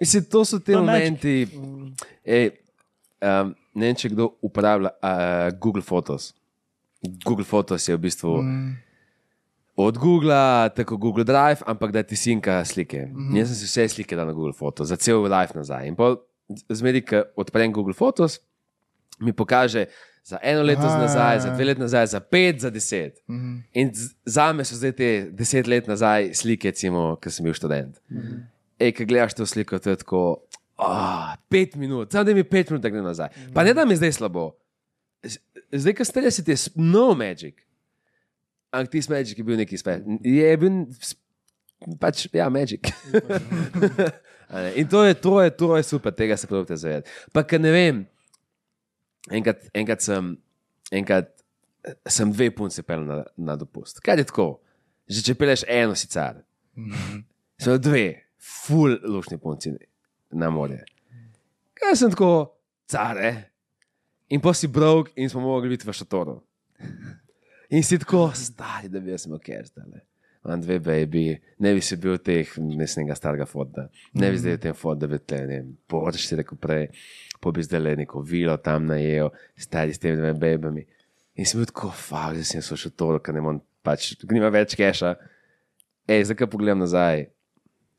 Mislim, 0.02 0.24
to 0.26 0.46
so 0.46 0.58
magic. 0.58 0.76
momenti. 0.76 1.48
Ej, 2.26 2.50
um, 3.22 3.54
ne 3.74 3.92
vem, 3.92 3.96
če 3.96 4.10
kdo 4.10 4.32
uporablja 4.42 4.90
uh, 4.98 5.54
Google 5.62 5.86
Photos. 5.86 6.32
Google 7.26 7.46
Photos 7.46 7.86
je 7.86 7.94
v 7.94 8.02
bistvu 8.02 8.42
mm. 8.42 8.72
Od 9.82 9.98
Google, 9.98 10.36
tako 10.70 10.98
Google 10.98 11.24
Drive, 11.24 11.64
ampak 11.66 11.92
da 11.92 12.04
ti 12.04 12.16
sinka 12.16 12.66
slike. 12.66 13.08
Mm. 13.08 13.36
Jaz 13.36 13.48
sem 13.48 13.56
si 13.56 13.66
vse 13.66 13.88
slike 13.90 14.16
dal 14.16 14.28
na 14.28 14.34
Google 14.34 14.54
Photos, 14.54 14.88
za 14.88 14.96
cel 14.96 15.22
life 15.24 15.54
nazaj. 15.56 15.88
In 15.88 15.96
pol 15.96 16.18
zmeri, 16.70 17.02
ko 17.02 17.24
odprem 17.36 17.72
Google 17.72 17.94
Photos, 17.94 18.40
mi 19.20 19.34
pokaže 19.34 19.86
za 20.24 20.38
eno 20.44 20.62
leto 20.62 20.86
Aha, 20.86 21.00
nazaj, 21.00 21.40
za 21.40 21.50
dve 21.50 21.66
leti 21.66 21.82
nazaj, 21.82 22.08
za 22.08 22.20
pet, 22.20 22.60
za 22.60 22.70
deset. 22.70 23.18
Mhm. 23.30 23.56
In 23.74 23.94
z- 23.94 24.14
zame 24.26 24.64
so 24.64 24.76
zdaj 24.76 24.92
te 24.92 25.10
deset 25.32 25.68
let 25.68 25.88
nazaj 25.88 26.34
slike, 26.34 26.68
recimo, 26.68 27.16
ko 27.16 27.30
sem 27.30 27.44
bil 27.44 27.54
študent. 27.54 27.98
Ej, 28.80 28.92
ki 28.92 29.06
gledaš 29.06 29.34
to 29.34 29.46
sliko, 29.46 29.80
to 29.80 29.90
je 29.90 29.96
tako, 29.96 30.22
oh, 30.78 31.34
pet 31.50 31.76
minut, 31.76 32.12
samo 32.12 32.24
da 32.24 32.34
mi 32.34 32.44
pet 32.44 32.70
minut, 32.70 32.82
da 32.82 32.90
grem 32.90 33.04
nazaj. 33.04 33.30
Pa 33.54 33.64
ne 33.64 33.74
da 33.74 33.86
mi 33.86 33.96
zdaj 33.96 34.12
slabo. 34.12 34.52
Zdaj, 35.72 35.94
ko 35.94 36.06
ste 36.06 36.22
resi, 36.22 36.44
je 36.46 36.58
no 36.76 37.14
magic. 37.14 37.56
Ampak 38.72 38.92
ti 38.92 39.02
magic 39.12 39.38
je 39.38 39.44
bil 39.44 39.60
neki 39.60 39.78
spet. 39.78 40.06
Je 40.24 40.58
bil 40.58 40.86
pač, 42.00 42.28
ja, 42.34 42.48
magic. 42.50 42.92
In 44.80 44.88
to 44.88 45.04
je, 45.04 45.14
to, 45.16 45.42
je, 45.42 45.52
to 45.56 45.78
je 45.78 45.84
super, 45.84 46.12
tega 46.12 46.38
se 46.38 46.48
pravite 46.48 46.76
zavedati. 46.78 47.12
Pa, 47.32 47.44
ker 47.48 47.60
ne 47.62 47.72
vem, 47.72 48.02
enkrat, 49.32 49.64
enkrat 49.76 50.04
sem, 50.04 50.34
enkrat 50.92 51.30
eh, 51.88 51.96
sem 52.12 52.32
dve 52.32 52.50
punce 52.56 52.84
pel 52.84 53.06
na, 53.08 53.22
na 53.38 53.56
dopust. 53.60 54.02
Kaj 54.04 54.20
je 54.20 54.28
tako? 54.32 54.48
Že 55.12 55.24
če 55.28 55.38
peleš 55.40 55.64
eno 55.72 55.96
sicer. 56.00 56.42
So 57.62 57.78
dve, 57.80 58.06
full 58.40 59.00
lušni 59.08 59.40
punci 59.40 59.72
na 60.36 60.52
morje. 60.52 60.84
Kaj 61.80 61.96
sem 62.00 62.12
tako, 62.12 62.34
care. 62.92 63.32
In 64.32 64.44
pa 64.44 64.54
si 64.56 64.68
brok 64.72 65.12
in 65.16 65.32
smo 65.32 65.44
mogli 65.44 65.74
biti 65.74 65.88
v 65.88 65.96
šatoru. 65.96 66.40
In 67.72 67.84
si 67.84 68.00
tako, 68.00 68.32
stari, 68.36 68.90
da 68.92 69.00
bi 69.00 69.14
jaz 69.14 69.26
imel 69.26 69.40
kerstale. 69.40 70.02
Imam 70.46 70.62
dve 70.62 70.80
baby, 70.80 71.40
ne 71.60 71.74
bi 71.78 71.82
si 71.86 71.96
bil 72.02 72.18
teh 72.18 72.50
nesnega 72.58 73.16
starega 73.16 73.46
foda, 73.46 73.90
ne 74.18 74.32
bi 74.34 74.40
zdaj 74.42 74.58
tem 74.64 74.74
foda, 74.76 75.06
da 75.06 75.12
bi 75.12 75.20
te, 75.22 75.38
ne 75.48 75.60
boš 75.90 76.26
si 76.26 76.36
rekel 76.40 76.58
prej, 76.58 76.88
pa 77.40 77.52
bi 77.54 77.64
zdaj 77.64 77.82
le 77.84 77.94
neko 78.02 78.24
vilo 78.26 78.58
tam 78.58 78.90
najel, 78.90 79.30
stari 79.56 79.94
s 79.94 80.02
temi 80.02 80.18
dvema 80.18 80.40
babami. 80.42 80.84
In 81.38 81.48
sem 81.48 81.62
bil 81.62 81.70
tako, 81.70 81.92
fakt, 81.96 82.42
da 82.42 82.48
sem 82.48 82.64
se 82.66 82.78
šel 82.78 82.92
to, 82.98 83.12
ker 83.24 83.38
ne 83.38 83.42
morem, 83.46 83.62
pač, 83.86 84.16
ker 84.20 84.34
nima 84.36 84.50
več 84.52 84.76
keša. 84.80 85.14
Ej, 86.10 86.26
zdaj, 86.28 86.38
ko 86.42 86.52
pogledam 86.58 86.82
nazaj, 86.84 87.30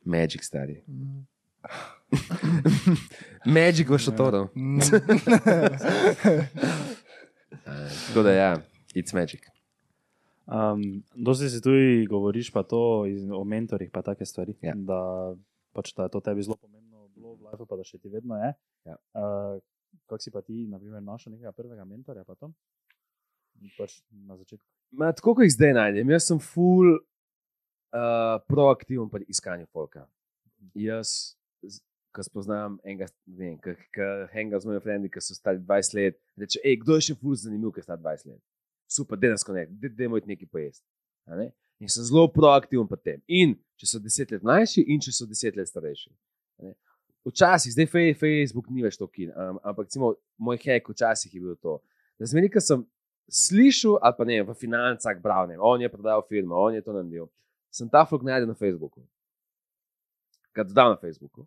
Magic 0.05 0.43
stari. 0.43 0.83
Magic 3.57 3.89
v 3.89 3.99
šatoru. 4.03 4.49
Tako 8.09 8.23
da 8.27 8.33
ja, 8.33 8.51
it's 8.95 9.15
magic. 9.15 9.52
Um, 10.47 10.85
dosti 11.15 11.51
si 11.53 11.63
tudi 11.63 12.07
govoriš 12.11 12.53
to 12.69 13.07
iz, 13.07 13.25
o 13.31 13.45
mentorjih, 13.45 13.91
pa 13.91 14.03
take 14.03 14.27
stvari. 14.27 14.57
Ja. 14.63 14.75
Da, 14.77 15.35
pač, 15.73 15.95
da 15.97 16.09
je 16.09 16.15
to 16.17 16.21
tebi 16.21 16.43
zelo 16.43 16.57
pomembno 16.57 17.09
bilo 17.15 17.35
v 17.35 17.39
življenju, 17.43 17.67
pa 17.67 17.77
da 17.77 17.85
še 17.85 17.99
ti 17.99 18.09
vedno 18.09 18.39
je. 18.41 18.55
Ja. 18.87 18.99
Uh, 19.15 19.61
Kako 20.09 20.25
si 20.25 20.31
pa 20.33 20.41
ti, 20.41 20.65
na 20.65 20.79
primer, 20.81 21.03
našel 21.05 21.35
nekega 21.35 21.53
prvega 21.53 21.85
mentorja? 21.85 22.25
Pa 22.25 22.33
to? 22.33 22.49
pač 23.77 24.01
na 24.11 24.37
začetku. 24.37 24.67
Ma, 24.93 25.13
tako 25.17 25.37
kot 25.37 25.47
jih 25.47 25.55
zdaj 25.55 25.75
najdem, 25.77 26.11
jaz 26.13 26.27
sem 26.29 26.41
full 26.43 26.97
uh, 26.99 28.37
proaktiven 28.51 29.09
pri 29.13 29.27
iskanju 29.33 29.69
folka. 29.73 30.05
Jaz, 30.79 31.35
ko 32.13 32.25
spoznam 32.27 32.77
enega, 32.85 33.09
ne 33.27 33.55
vem, 33.55 33.61
ki 33.63 34.09
henga 34.35 34.61
z 34.61 34.69
mojimi 34.69 34.85
frendi, 34.85 35.13
ki 35.13 35.23
so 35.25 35.37
stari 35.37 35.63
20 35.63 35.97
let, 35.99 36.19
reče, 36.41 36.61
hej, 36.65 36.79
kdo 36.83 36.99
je 36.99 37.09
še 37.09 37.19
full 37.21 37.39
zanimiv, 37.39 37.73
ki 37.77 37.85
sta 37.87 37.97
20 37.97 38.35
let. 38.35 38.43
Super, 38.93 39.19
dejansko 39.19 39.55
ne, 39.57 39.67
da 39.67 40.09
moj 40.09 40.23
nekaj 40.27 40.49
pojesti. 40.53 40.87
ne. 41.27 41.51
In 41.83 41.91
sem 41.91 42.05
zelo 42.07 42.29
proaktiven 42.31 42.87
pri 42.87 43.01
tem. 43.03 43.21
In 43.27 43.57
če 43.81 43.89
so 43.91 43.99
10 44.03 44.37
let 44.37 44.45
mlajši, 44.47 44.85
in 44.87 45.01
če 45.03 45.15
so 45.17 45.27
10 45.27 45.57
let 45.59 45.71
starejši. 45.71 46.13
Včasih, 47.27 47.73
zdaj 47.75 47.89
Facebook 48.19 48.69
ni 48.71 48.83
več 48.83 48.99
to 48.99 49.07
kin, 49.11 49.31
um, 49.31 49.59
ampak 49.63 49.89
recimo, 49.89 50.13
moj 50.39 50.59
hek 50.63 50.91
včasih 50.91 51.35
je 51.35 51.41
bil 51.43 51.57
to. 51.59 51.79
Da 52.19 52.27
zmeri, 52.31 52.51
ko 52.51 52.63
sem 52.63 52.85
slišal, 53.31 53.99
ali 54.03 54.19
pa 54.19 54.27
ne 54.29 54.39
v 54.47 54.55
financah, 54.59 55.19
bral, 55.23 55.49
ne, 55.51 55.59
on 55.59 55.83
je 55.83 55.91
prodal 55.91 56.23
firmo, 56.29 56.59
on 56.59 56.77
je 56.77 56.85
to 56.87 56.95
naredil. 56.95 57.29
Sem 57.75 57.91
ta 57.91 58.05
folk 58.07 58.23
najdel 58.27 58.51
na 58.51 58.59
Facebooku. 58.59 59.03
Kad 60.53 60.69
dodal 60.71 60.95
na 60.95 61.01
Facebooku. 61.01 61.47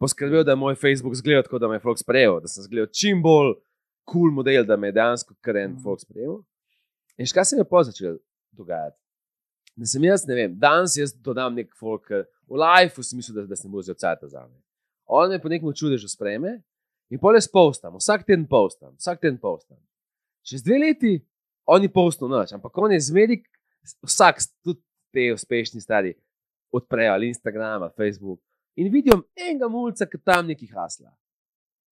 Poskrbel, 0.00 0.44
da 0.44 0.52
je 0.52 0.60
moj 0.60 0.76
Facebook 0.78 1.16
zgledal 1.16 1.42
tako, 1.42 1.58
da 1.58 1.68
me 1.68 1.80
je 1.80 1.84
folk 1.84 1.98
sprejel, 1.98 2.40
da 2.44 2.50
sem 2.50 2.64
zgledal 2.68 2.92
čim 2.92 3.22
bolj 3.24 3.56
kul 4.04 4.28
cool 4.28 4.36
model, 4.36 4.64
da 4.68 4.76
me 4.76 4.92
je 4.92 4.98
dejansko 5.00 5.36
karen 5.40 5.76
folk 5.82 6.04
sprejel. 6.04 6.42
In 7.18 7.30
kaj 7.30 7.44
se 7.44 7.56
mi 7.56 7.62
je 7.62 7.68
pa 7.70 7.82
začelo 7.86 8.18
dogajati? 8.52 8.98
Da 9.76 9.86
sem 9.90 10.04
jaz, 10.04 10.26
ne 10.26 10.34
vem, 10.34 10.54
danes 10.58 10.96
jaz 10.96 11.14
dodam 11.14 11.54
nek 11.54 11.72
folk, 11.78 12.06
ker 12.06 12.26
v 12.50 12.60
lifeu 12.60 13.02
sem 13.02 13.18
mislil, 13.18 13.40
da, 13.40 13.48
da 13.50 13.58
se 13.58 13.66
ne 13.66 13.72
bo 13.72 13.82
vzel 13.82 13.98
cajt 13.98 14.26
za 14.30 14.46
me. 14.46 14.60
On 15.06 15.30
me 15.30 15.40
po 15.42 15.50
nekem 15.50 15.72
čudežu 15.74 16.08
sprejme 16.08 16.60
In 17.12 17.20
pol 17.20 17.36
jaz 17.36 17.48
postam, 17.50 17.98
vsak 18.00 18.24
teden 18.24 18.46
postam, 18.48 18.94
vsak 18.96 19.20
teden 19.20 19.36
postam. 19.38 19.78
Čez 20.44 20.64
dve 20.64 20.80
leti 20.80 21.12
oni 21.68 21.88
postajo 21.92 22.30
noč, 22.32 22.54
ampak 22.56 22.78
on 22.80 22.92
je 22.92 23.00
zmeri, 23.06 23.38
vsak, 24.04 24.40
tudi 24.64 24.80
te 25.14 25.28
uspešni 25.32 25.82
stari, 25.84 26.14
odprejo 26.74 27.12
ali 27.14 27.30
Instagram, 27.30 27.84
ali 27.86 27.96
Facebook 27.96 28.40
in 28.74 28.90
vidijo 28.90 29.20
enega 29.38 29.68
mulca, 29.70 30.08
ki 30.10 30.18
tam 30.24 30.48
neki 30.50 30.66
hasla. 30.72 31.12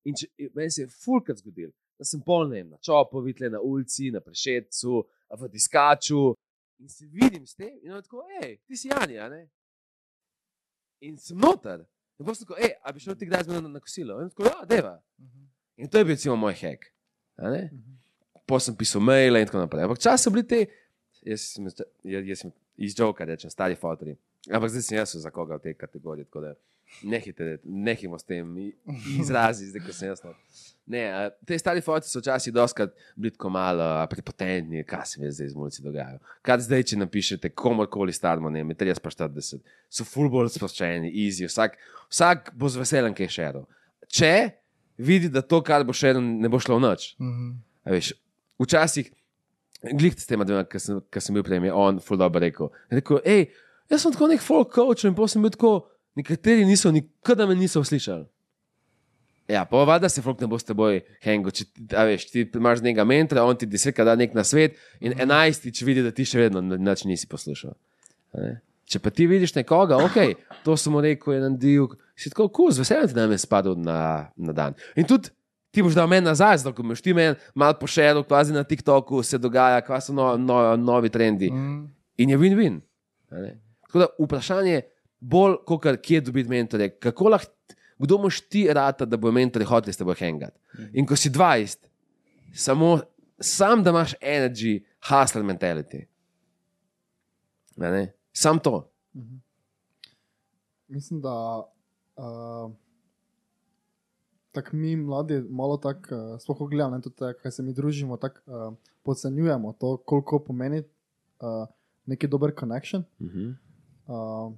In 0.08 0.16
če, 0.18 0.26
meni 0.56 0.72
se 0.74 0.82
je 0.82 0.90
fulkrat 1.04 1.38
zgodil, 1.38 1.70
da 1.98 2.06
sem 2.08 2.20
polnen 2.24 2.72
na 2.74 2.78
čopu, 2.82 3.20
videl 3.24 3.52
na 3.52 3.60
ulici, 3.60 4.10
na 4.10 4.20
prešetcu, 4.20 5.02
v 5.32 5.48
diskaču 5.48 6.32
in 6.82 6.88
se 6.88 7.06
vidim 7.06 7.46
s 7.46 7.54
tem 7.54 7.78
in 7.82 7.94
tako, 8.02 8.24
hej, 8.40 8.58
ti 8.66 8.76
si 8.76 8.88
Jani, 8.88 9.18
a 9.18 9.28
ne? 9.28 9.42
In 11.00 11.18
sem 11.18 11.38
noter. 11.38 11.84
In 12.18 12.26
pa 12.26 12.34
sem 12.34 12.46
tako, 12.46 12.58
hej, 12.58 12.74
a 12.82 12.92
bi 12.92 13.02
šel 13.02 13.16
ti 13.18 13.28
kdaj 13.28 13.46
z 13.46 13.52
menom 13.52 13.70
na, 13.70 13.78
na 13.78 13.82
kosilo? 13.82 14.18
In 14.22 14.30
tako, 14.32 14.48
ja, 14.50 14.66
deva. 14.68 14.96
In 15.76 15.88
to 15.88 15.98
je 15.98 16.04
bil 16.04 16.16
recimo 16.16 16.36
moj 16.36 16.56
hek. 16.58 16.90
Pa 18.46 18.58
sem 18.60 18.76
pisal 18.76 19.02
maile 19.02 19.40
in 19.40 19.48
tako 19.48 19.62
naprej. 19.62 19.86
Ampak 19.86 20.02
čas 20.02 20.26
so 20.26 20.34
bili 20.34 20.44
te, 20.48 20.64
jaz 21.22 21.46
sem, 21.54 21.70
jaz, 21.70 22.26
jaz 22.28 22.44
sem 22.44 22.52
iz 22.82 22.98
joka, 22.98 23.26
rečem, 23.28 23.50
stari 23.50 23.78
fotori. 23.78 24.16
Ampak 24.50 24.74
zdaj 24.74 24.86
sem 24.88 24.98
jaz 24.98 25.14
za 25.22 25.30
koga 25.30 25.60
v 25.60 25.68
tej 25.68 25.78
kategoriji, 25.78 26.26
tako 26.26 26.48
da 26.48 26.54
nehite, 27.02 27.56
nehimo 27.64 28.18
s 28.18 28.26
tem 28.28 28.48
izrazi, 29.22 29.70
zdaj 29.70 29.84
ko 29.86 29.94
sem 29.96 30.10
jaz. 30.10 30.22
Ne, 30.92 31.02
te 31.46 31.56
stari 31.58 31.80
fotori 31.84 32.10
so 32.10 32.18
včasih 32.18 32.52
doskrat 32.54 32.94
bili 33.14 33.32
tako 33.34 33.52
malo 33.54 33.86
prepotentni, 34.10 34.82
kaj 34.84 35.04
se 35.06 35.30
zdaj 35.30 35.52
z 35.52 35.58
mulci 35.58 35.82
dogaja. 35.84 36.18
Kaj 36.42 36.64
zdaj, 36.66 36.86
če 36.90 36.98
napišete 36.98 37.52
komorkoli 37.54 38.12
starmo, 38.12 38.50
ne, 38.50 38.64
med 38.66 38.80
30 38.80 39.02
pa 39.04 39.12
40, 39.14 39.62
so 39.92 40.06
fullball 40.08 40.50
sproščeni, 40.50 41.12
easy, 41.24 41.46
vsak, 41.46 41.78
vsak 42.10 42.52
bo 42.58 42.68
z 42.68 42.82
veseljem 42.82 43.14
kaj 43.16 43.30
šero. 43.38 43.64
Če 44.10 44.32
vidi, 44.98 45.30
da 45.32 45.42
to, 45.46 45.62
kar 45.64 45.86
bo 45.86 45.94
šero, 45.96 46.20
ne 46.20 46.50
bo 46.50 46.60
šlo 46.62 46.80
v 46.80 46.86
noč. 46.88 47.12
Mhm. 47.22 47.52
A 47.82 47.94
Veš, 47.94 48.12
včasih, 48.62 49.10
glih 49.82 50.14
s 50.18 50.26
tem, 50.26 50.42
ki 50.42 50.82
sem, 50.82 51.00
sem 51.18 51.34
bil 51.34 51.46
prej, 51.46 51.62
je 51.66 51.72
on 51.74 51.98
ful 52.02 52.18
dobro 52.18 52.42
rekel. 52.42 52.70
Je 52.90 53.00
Rekel, 53.00 53.22
hej, 53.26 53.48
jaz 53.90 54.04
sem 54.04 54.14
tako 54.14 54.28
nek 54.30 54.42
folk 54.44 54.74
coach 54.74 55.06
in 55.06 55.16
potem 55.18 55.34
sem 55.34 55.46
bil 55.46 55.54
tako, 55.54 55.72
nekateri 56.18 56.64
niso, 56.68 56.90
nikada 56.90 57.46
me 57.46 57.54
niso 57.54 57.84
slišali. 57.84 58.26
Ja, 59.50 59.64
pa 59.68 59.84
vada 59.84 60.08
se 60.08 60.22
folk 60.22 60.40
ne 60.40 60.46
bo 60.46 60.58
s 60.58 60.64
teboj 60.64 61.00
hengo, 61.24 61.50
če 61.50 61.66
veš, 61.92 62.28
ti 62.30 62.44
imaš 62.46 62.80
nekega 62.84 63.04
mentora, 63.08 63.44
on 63.44 63.58
ti 63.58 63.66
desetkrat 63.68 64.06
da 64.06 64.14
nek 64.16 64.36
na 64.38 64.44
svet 64.46 64.78
in 65.02 65.16
enajstič 65.20 65.82
vidi, 65.84 66.04
da 66.04 66.12
ti 66.14 66.24
še 66.28 66.44
vedno 66.44 66.62
nič 66.62 67.04
nisi 67.10 67.28
poslušal. 67.28 67.74
Ne? 68.38 68.54
Če 68.88 69.00
pa 69.02 69.12
ti 69.14 69.26
vidiš 69.28 69.54
nekoga, 69.56 69.98
ok, 70.04 70.46
to 70.64 70.76
sem 70.78 70.96
rekel, 71.04 71.34
je 71.34 71.42
nadil, 71.42 71.90
si 72.18 72.30
tako 72.32 72.48
kul, 72.54 72.70
z 72.72 72.84
veseljem 72.84 73.10
ti 73.10 73.18
nam 73.18 73.34
je 73.34 73.40
spadal 73.42 73.76
na, 73.78 73.98
na 74.36 74.54
dan. 74.56 74.78
In 74.96 75.08
tudi 75.08 75.32
ti 75.72 75.84
boš 75.84 75.96
dal 75.98 76.08
meni 76.10 76.26
nazaj, 76.28 76.62
zato 76.62 76.74
ko 76.76 76.86
boš 76.86 77.02
ti 77.04 77.14
meni 77.16 77.34
mal 77.58 77.74
pošeril, 77.80 78.22
kvazi 78.28 78.54
na 78.54 78.64
TikToku 78.68 79.24
se 79.26 79.40
dogaja, 79.42 79.82
kva 79.84 80.00
so 80.04 80.14
no, 80.16 80.32
no, 80.38 80.62
novi 80.76 81.10
trendi. 81.12 81.50
Mhm. 81.50 81.84
In 82.22 82.30
je 82.30 82.38
win-win. 82.38 82.80
Tako 83.88 84.04
da 84.04 84.10
vprašanje 84.20 84.72
je 84.74 84.82
bolj, 85.22 85.56
kot 85.66 85.86
kje 86.02 86.20
dobiti 86.26 86.50
mentore. 86.50 86.90
Kako 86.98 87.30
lahko, 87.34 87.76
kdo 88.02 88.18
moš 88.18 88.40
ti 88.50 88.66
rata, 88.74 89.06
da 89.06 89.16
bo 89.16 89.30
mentori 89.32 89.64
hoteli 89.68 89.94
s 89.94 90.00
teboj 90.00 90.18
hangati. 90.18 90.58
In 90.98 91.06
ko 91.06 91.16
si 91.16 91.30
20, 91.30 91.86
samo 92.54 92.98
sam, 93.38 93.82
da 93.82 93.90
imaš 93.90 94.14
energy, 94.20 94.80
hustle 95.08 95.42
mentality. 95.46 96.04
A 97.78 97.90
ne? 97.90 98.12
Sam 98.32 98.58
to. 98.58 98.88
Mislim, 100.88 101.20
da 101.20 101.62
uh, 102.16 102.72
tako 104.52 104.76
mi 104.76 104.96
mladi, 104.96 105.40
malo 105.50 105.76
tako, 105.76 106.14
uh, 106.14 106.40
sploh 106.40 106.68
gledamo, 106.70 106.96
ne, 106.96 107.02
tudi 107.02 107.32
kaj 107.42 107.52
se 107.52 107.62
mi 107.62 107.72
družimo, 107.72 108.16
tako 108.16 108.40
uh, 108.46 108.74
podcenjujemo 109.02 109.72
to, 109.72 109.96
koliko 109.96 110.42
pomeni 110.44 110.82
uh, 110.82 111.66
neki 112.06 112.28
dober 112.28 112.52
connection. 112.60 113.04
Uh 113.18 113.26
-huh. 113.26 113.54
Uh, 114.06 114.52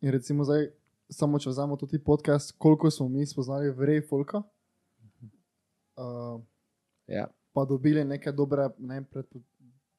in 0.00 0.12
recimo 0.12 0.44
zdaj, 0.44 0.68
samo 1.10 1.38
če 1.38 1.50
vzamemo 1.50 1.76
tudi 1.76 1.98
podcast, 1.98 2.54
koliko 2.58 2.90
smo 2.90 3.08
mi 3.08 3.26
spoznali 3.26 3.70
vrej 3.70 4.00
folka, 4.08 4.42
uh, 5.96 6.40
ja. 7.06 7.26
pa 7.52 7.64
dobili 7.64 8.04
neke 8.04 8.32
dobre 8.32 8.68
ne, 8.78 9.02
pred, 9.04 9.26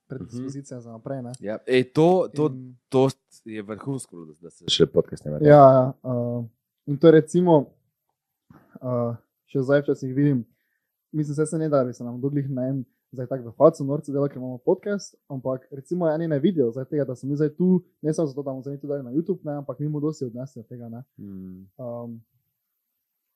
predispozicije 0.08 0.78
uh 0.78 0.82
-huh. 0.82 0.86
za 0.86 0.92
naprej. 0.92 1.22
Ne. 1.22 1.32
Ja. 1.40 1.58
Ej, 1.68 1.84
to, 1.94 2.30
to, 2.36 2.48
In- 2.48 2.76
to 2.90 3.10
je 3.46 3.62
vrhunsko, 3.62 4.26
da 4.42 4.50
se 4.50 4.66
še 4.68 4.86
podcast 4.86 5.26
ne 5.26 5.32
Ja, 5.32 5.58
ja 5.58 5.94
uh, 6.04 6.46
in 6.86 6.98
to 6.98 7.08
je 7.08 7.12
recimo, 7.12 7.66
uh, 8.82 9.16
še 9.46 9.62
zdaj 9.62 9.82
včasih 9.82 10.16
vidim, 10.16 10.46
mislim, 11.12 11.36
da 11.36 11.46
se 11.46 11.58
ne 11.58 11.70
da, 11.70 11.78
da 11.78 11.84
bi 11.84 11.94
se 11.94 12.04
nam 12.04 12.22
doglih 12.22 12.50
najem. 12.50 12.86
Zdaj 13.12 13.28
tako 13.28 13.50
v 13.50 13.56
facu, 13.60 13.84
norce 13.84 14.12
dela, 14.12 14.30
ker 14.32 14.40
imamo 14.40 14.58
podcast, 14.64 15.16
ampak 15.28 15.68
recimo 15.72 16.08
eni 16.08 16.28
ne 16.32 16.40
vidijo 16.40 16.70
zdaj 16.72 16.86
tega, 16.86 17.06
da 17.06 17.16
smo 17.16 17.30
mi 17.30 17.36
zdaj 17.36 17.50
tu, 17.56 17.84
ne 18.02 18.14
samo 18.14 18.28
zato, 18.28 18.44
da 18.44 18.52
bomo 18.52 18.62
zdaj 18.62 18.78
to 18.80 18.88
dali 18.88 19.04
na 19.04 19.12
YouTube, 19.12 19.44
ne, 19.44 19.58
ampak 19.60 19.80
mi 19.80 19.90
mu 19.92 20.00
dosti 20.00 20.26
odnesijo 20.26 20.64
tega. 20.64 20.90
Ne. 20.90 21.04
Mm. 21.18 21.66
Um, 21.78 22.22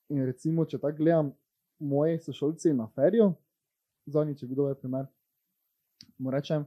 in 0.08 0.24
recimo, 0.24 0.64
če 0.64 0.80
tako 0.80 0.96
gledam, 0.96 1.34
moji 1.78 2.18
sošolci 2.24 2.72
na 2.72 2.88
ferijo, 2.96 3.34
zadnjič 4.06 4.42
je 4.42 4.48
bil 4.48 4.62
dober 4.62 4.80
primer, 4.80 5.10
mu 6.18 6.32
rečem, 6.32 6.64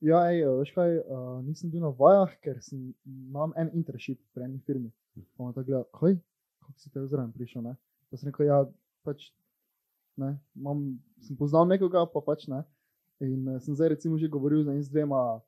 ja, 0.00 0.22
ej, 0.30 0.44
veš 0.60 0.70
kaj, 0.76 0.96
uh, 1.02 1.36
nisem 1.42 1.70
bil 1.70 1.82
na 1.82 1.90
vajah, 1.98 2.38
ker 2.46 2.62
sem, 2.62 2.92
imam 3.06 3.54
en 3.58 3.74
internship 3.74 4.22
pri 4.34 4.46
eni 4.46 4.62
firmi. 4.66 4.92
Pa 5.34 5.48
on 5.48 5.54
tako 5.54 5.66
gleda, 5.66 5.84
kaj, 5.98 6.14
kako 6.62 6.78
si 6.78 6.94
te 6.94 7.02
vzraven 7.02 7.34
prišel, 7.34 7.66
ne? 7.66 7.74
Pa 8.10 8.20
sem 8.20 8.30
rekel, 8.30 8.46
ja, 8.46 8.62
pač, 9.02 9.32
ne, 10.16 10.38
imam, 10.54 10.82
sem 11.20 11.36
poznal 11.36 11.66
nekoga, 11.66 12.06
pa 12.06 12.20
pač 12.20 12.48
ne. 12.48 12.62
In 13.20 13.48
uh, 13.48 13.58
sem 13.60 13.74
zdaj 13.74 13.88
recimo 13.88 14.18
že 14.18 14.28
govoril 14.28 14.64
z 14.80 14.88
dvema 14.88 15.40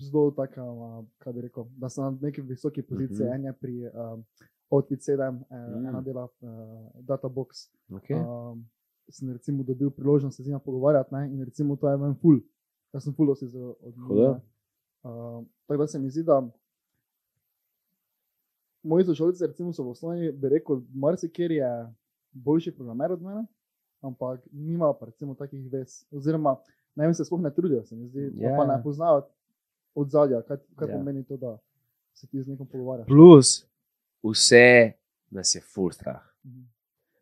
zelo 0.00 0.30
taka, 0.30 0.62
uh, 0.62 1.04
kaj 1.18 1.32
bi 1.32 1.40
rekel, 1.40 1.66
da 1.76 1.88
so 1.88 2.02
na 2.02 2.10
neki 2.20 2.40
visoki 2.42 2.82
poziciji, 2.82 3.26
Mhm. 3.26 3.34
en 3.34 3.44
je 3.44 3.52
pri 3.52 3.74
um, 3.86 4.24
Outfit 4.70 5.02
7, 5.02 5.18
uh, 5.40 5.56
Mm. 5.76 5.86
ena 5.86 6.00
dela 6.00 6.24
uh, 6.24 6.48
Databox. 7.00 7.48
Okay. 7.90 8.14
Um, 8.16 8.64
sem 9.10 9.30
recimo 9.30 9.62
dobil 9.62 9.90
priložnost 9.90 10.36
se 10.36 10.42
z 10.42 10.46
njima 10.46 10.58
pogovarjati 10.58 11.14
ne, 11.14 11.26
in 11.28 11.42
recimo 11.42 11.76
to 11.76 11.88
je 11.88 11.96
meni 11.96 12.14
ful. 12.14 12.38
Jaz 12.92 13.02
sem 13.04 13.14
ful 13.14 13.30
osi 13.30 13.46
od 13.80 13.94
ne. 13.98 14.40
Um, 15.02 15.48
tako 15.66 15.78
da 15.78 15.86
se 15.86 15.98
mi 15.98 16.10
zdi, 16.10 16.22
da 16.22 16.38
moji 18.82 19.04
sošolci 19.04 19.46
recimo 19.46 19.72
so 19.72 19.82
v 19.82 19.90
osnovi, 19.90 20.32
bi 20.32 20.48
rekel, 20.48 20.80
marsikjer 20.94 21.50
je 21.50 21.70
boljši 22.32 22.72
programer 22.72 23.12
od 23.12 23.22
mene, 23.22 23.46
ampak 24.02 24.40
nima 24.52 24.94
recimo 25.00 25.34
takih 25.34 25.70
vez. 25.72 26.04
Oziroma, 26.10 26.56
vem, 26.96 27.14
se 27.14 27.24
sploh 27.24 27.40
ne 27.40 27.50
trudijo, 27.50 27.84
se 27.84 27.96
mi 27.96 28.08
zdi, 28.08 28.18
yeah. 28.30 28.56
pa 28.56 28.64
Ja. 28.64 28.76
ne 28.76 28.82
poznajo 28.82 29.26
od 29.94 30.10
zadja, 30.10 30.42
kaj, 30.42 30.56
kaj 30.76 30.88
Ja. 30.88 30.88
yeah. 30.88 30.98
pomeni 30.98 31.24
to, 31.24 31.36
da 31.36 31.58
se 32.14 32.26
ti 32.26 32.42
z 32.42 32.48
nekom 32.48 32.66
pogovarjaš. 32.66 33.06
Plus, 33.06 33.66
vse 34.22 34.92
nas 35.30 35.54
je 35.54 35.60
full 35.62 35.90
strah. 35.90 36.22
Mhm. 36.44 36.62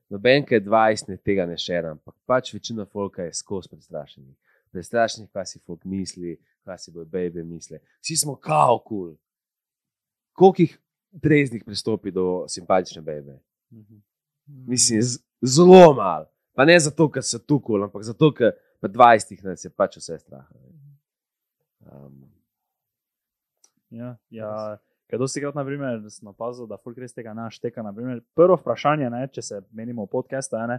Noben, 0.08 0.44
ki 0.44 0.54
je 0.54 0.60
20, 0.60 1.08
ne 1.08 1.16
tega 1.16 1.46
ne 1.46 1.56
šera, 1.56 1.90
ampak 1.90 2.14
pač 2.26 2.54
večina 2.54 2.84
folka 2.84 3.22
je 3.22 3.34
skozi 3.34 3.68
prestrašenih. 3.68 4.36
Prestrašenih, 4.70 5.30
kaj 5.30 5.46
si 5.46 5.58
folk 5.58 5.84
misli, 5.84 6.36
kaj 6.64 6.78
si 6.78 6.90
bojo 6.90 7.04
baby 7.06 7.42
misli. 7.42 7.78
Vsi 8.00 8.16
smo 8.16 8.34
kao 8.36 8.78
kul. 8.78 8.98
Cool. 8.98 9.16
Koliko 10.32 10.62
jih 10.62 10.78
treznih 11.20 11.64
pristopi 11.64 12.10
do 12.10 12.44
simpatične 12.48 13.02
baby? 13.02 13.36
Mislim, 14.46 15.02
z- 15.02 15.20
zelo 15.42 15.94
malo. 15.94 16.26
Pa 16.58 16.66
ne 16.66 16.74
zato, 16.82 17.06
ker 17.14 17.22
so 17.22 17.38
tu 17.38 17.60
kul, 17.60 17.78
cool, 17.78 17.86
ampak 17.86 18.02
zato, 18.08 18.32
ker 18.34 18.56
v 18.82 18.90
20 18.90 19.46
nas 19.46 19.62
je 19.62 19.70
pač 19.70 20.00
vse 20.00 20.18
strah. 20.18 20.48
Um, 21.86 22.26
Ja, 23.90 24.16
ja. 24.30 24.76
Ker 25.08 25.20
dosti 25.20 25.40
krat, 25.40 25.56
na 25.56 25.64
primer, 25.64 26.02
sem 26.12 26.28
opazil, 26.28 26.68
da 26.68 26.76
folk 26.76 26.98
res 27.00 27.14
tega 27.16 27.32
našteka. 27.36 27.80
Naprimer, 27.84 28.20
prvo 28.36 28.58
vprašanje, 28.60 29.08
ne, 29.12 29.24
če 29.32 29.44
se 29.44 29.60
menimo 29.72 30.04
v 30.04 30.12
podcastu, 30.12 30.58
je, 30.60 30.66
ne, 30.68 30.76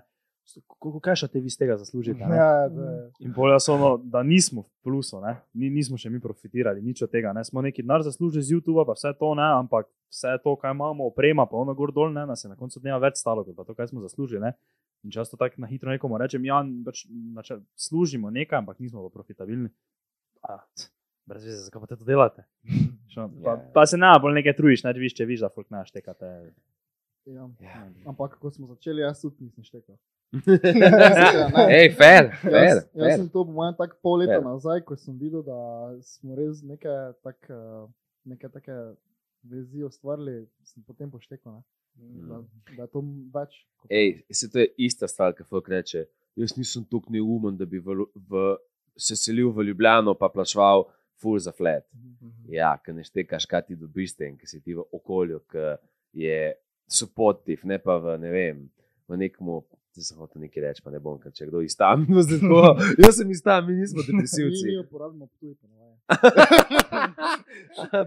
koliko 0.78 1.02
kaša 1.02 1.28
te 1.34 1.42
vi 1.42 1.50
iz 1.50 1.58
tega 1.58 1.78
zaslužite? 1.78 2.22
Ne? 2.22 2.38
Ja, 2.38 2.68
to 2.70 2.86
je. 2.86 3.00
In 3.26 3.34
bolj 3.34 3.56
jaz 3.56 3.70
ono, 3.74 3.96
da 3.98 4.22
nismo 4.26 4.68
v 4.68 4.86
plusu, 4.86 5.18
ne? 5.24 5.36
Ni, 5.58 5.72
nismo 5.74 5.98
še 5.98 6.12
mi 6.14 6.22
profitirali, 6.22 6.84
nič 6.86 7.02
od 7.06 7.14
tega. 7.14 7.34
Ne? 7.34 7.42
Smo 7.46 7.66
neki 7.66 7.86
denar 7.86 8.06
zaslužili 8.06 8.46
z 8.46 8.58
YouTube, 8.58 8.86
pa 8.86 8.94
vse 8.98 9.16
to, 9.18 9.34
ne? 9.38 9.50
ampak 9.58 9.90
vse 10.14 10.38
to, 10.44 10.54
kar 10.62 10.78
imamo, 10.78 11.10
oprema, 11.10 11.48
pa 11.50 11.58
ono 11.58 11.74
gor 11.78 11.94
dol, 11.96 12.14
ne? 12.14 12.28
nas 12.30 12.46
je 12.46 12.54
na 12.54 12.58
koncu 12.58 12.82
dneva 12.82 13.02
več 13.02 13.18
stalo, 13.22 13.46
kot 13.46 13.58
pa 13.58 13.66
to, 13.66 13.78
kaj 13.78 13.90
smo 13.90 14.06
zaslužili. 14.06 14.46
Ne? 14.46 14.54
In 15.04 15.12
často 15.12 15.38
tako 15.40 15.62
na 15.64 15.68
hitro 15.68 15.92
nekomu 15.92 16.18
rečem, 16.20 16.44
ja, 16.46 16.60
pač, 16.86 17.06
načel, 17.10 17.62
služimo 17.76 18.30
nekaj, 18.30 18.58
ampak 18.60 18.80
nismo 18.80 19.04
pa 19.06 19.14
profitabilni. 19.14 19.70
A, 20.44 20.58
c, 20.76 20.90
brez 21.26 21.46
veze, 21.46 21.62
zakaj 21.68 21.82
pa 21.82 21.88
te 21.88 21.96
to 21.96 22.06
delate? 22.08 22.44
Šo, 23.14 23.30
pa, 23.44 23.56
Ja. 23.56 23.72
pa 23.74 23.86
se 23.88 23.98
ne, 23.98 24.12
bolj 24.22 24.36
nekaj 24.42 24.58
trudiš, 24.58 24.84
ne 24.84 24.94
viš, 24.94 25.16
če 25.16 25.26
viš, 25.26 25.40
da 25.46 25.50
folk 25.50 25.70
naštekate. 25.72 26.52
Ja. 27.30 27.48
ja. 27.62 27.80
Ampak 28.08 28.36
ko 28.42 28.52
smo 28.52 28.68
začeli, 28.68 29.02
jaz 29.02 29.22
tudi 29.22 29.48
nisem 29.48 29.64
štekal. 29.64 29.96
Hej, 31.74 31.96
fair, 31.98 32.30
fair. 32.42 32.54
Jaz, 32.70 32.84
jaz 32.94 33.16
sem 33.18 33.30
to 33.30 33.46
po 33.46 33.52
mojem 33.56 33.74
tako 33.80 33.98
pol 34.04 34.20
leta 34.22 34.36
Fair. 34.38 34.46
nazaj, 34.46 34.82
ko 34.86 34.98
sem 35.00 35.16
videl, 35.18 35.42
da 35.46 35.58
smo 36.06 36.36
res 36.38 36.62
neke, 36.62 36.92
tak, 37.26 37.38
eh, 37.50 37.88
neke 38.30 38.50
take 38.54 38.76
vezi 39.44 39.84
ustvarili, 39.88 40.44
sem 40.68 40.84
potem 40.86 41.10
poštekal. 41.12 41.60
Ne? 41.60 41.64
Da, 42.00 42.44
da 42.78 42.88
to 42.88 43.04
Ej, 43.90 44.24
se 44.32 44.50
to 44.52 44.60
je 44.60 44.68
ista 44.78 45.08
stvar, 45.08 45.34
ki 45.36 45.44
folk 45.44 45.70
reče. 45.70 46.06
Jaz 46.36 46.56
nisem 46.58 46.86
tako 46.86 47.12
neumen, 47.14 47.58
da 47.58 47.66
bi 47.66 47.80
v, 47.80 48.06
v, 48.16 48.46
se 48.98 49.16
selil 49.16 49.52
v 49.56 49.70
Ljubljano, 49.70 50.14
pa 50.16 50.30
plačval 50.30 50.86
full 51.22 51.40
za 51.40 51.52
flat. 51.52 51.86
Mhm. 51.94 52.52
Ja, 52.54 52.74
ker 52.84 52.96
ne 52.96 53.04
štekaš, 53.04 53.48
kaj 53.50 53.68
ti 53.68 53.76
dobiš, 53.76 54.16
in 54.28 54.38
ki 54.38 54.48
si 54.48 54.62
ti 54.62 54.76
v 54.76 54.86
okolju, 54.92 55.42
ki 55.52 55.66
je 56.24 56.40
supportiv, 56.90 57.66
ne 57.70 57.80
pa 57.80 58.00
v 58.02 58.18
ne 58.22 58.32
vem, 58.34 58.64
v 59.08 59.20
nekomu. 59.26 59.64
Zdaj 59.90 60.06
sem 60.06 60.20
hotel 60.22 60.44
nekaj 60.46 60.64
reči, 60.64 60.82
pa 60.86 60.92
ne 60.94 61.00
bom, 61.02 61.18
ker 61.20 61.34
če 61.34 61.48
kdo 61.50 61.64
iz 61.66 61.76
tam, 61.76 62.06
zdaj 62.26 62.40
tako. 62.44 62.78
Jaz 63.02 63.20
sem 63.20 63.32
iz 63.34 63.42
tam, 63.44 63.68
mi 63.68 63.80
nismo 63.82 64.06
depresivci. 64.08 64.68
mi 64.70 64.78
uporabljamo 64.84 65.28
ptuj, 65.34 65.56
po 65.58 65.68
navaje. 65.68 65.89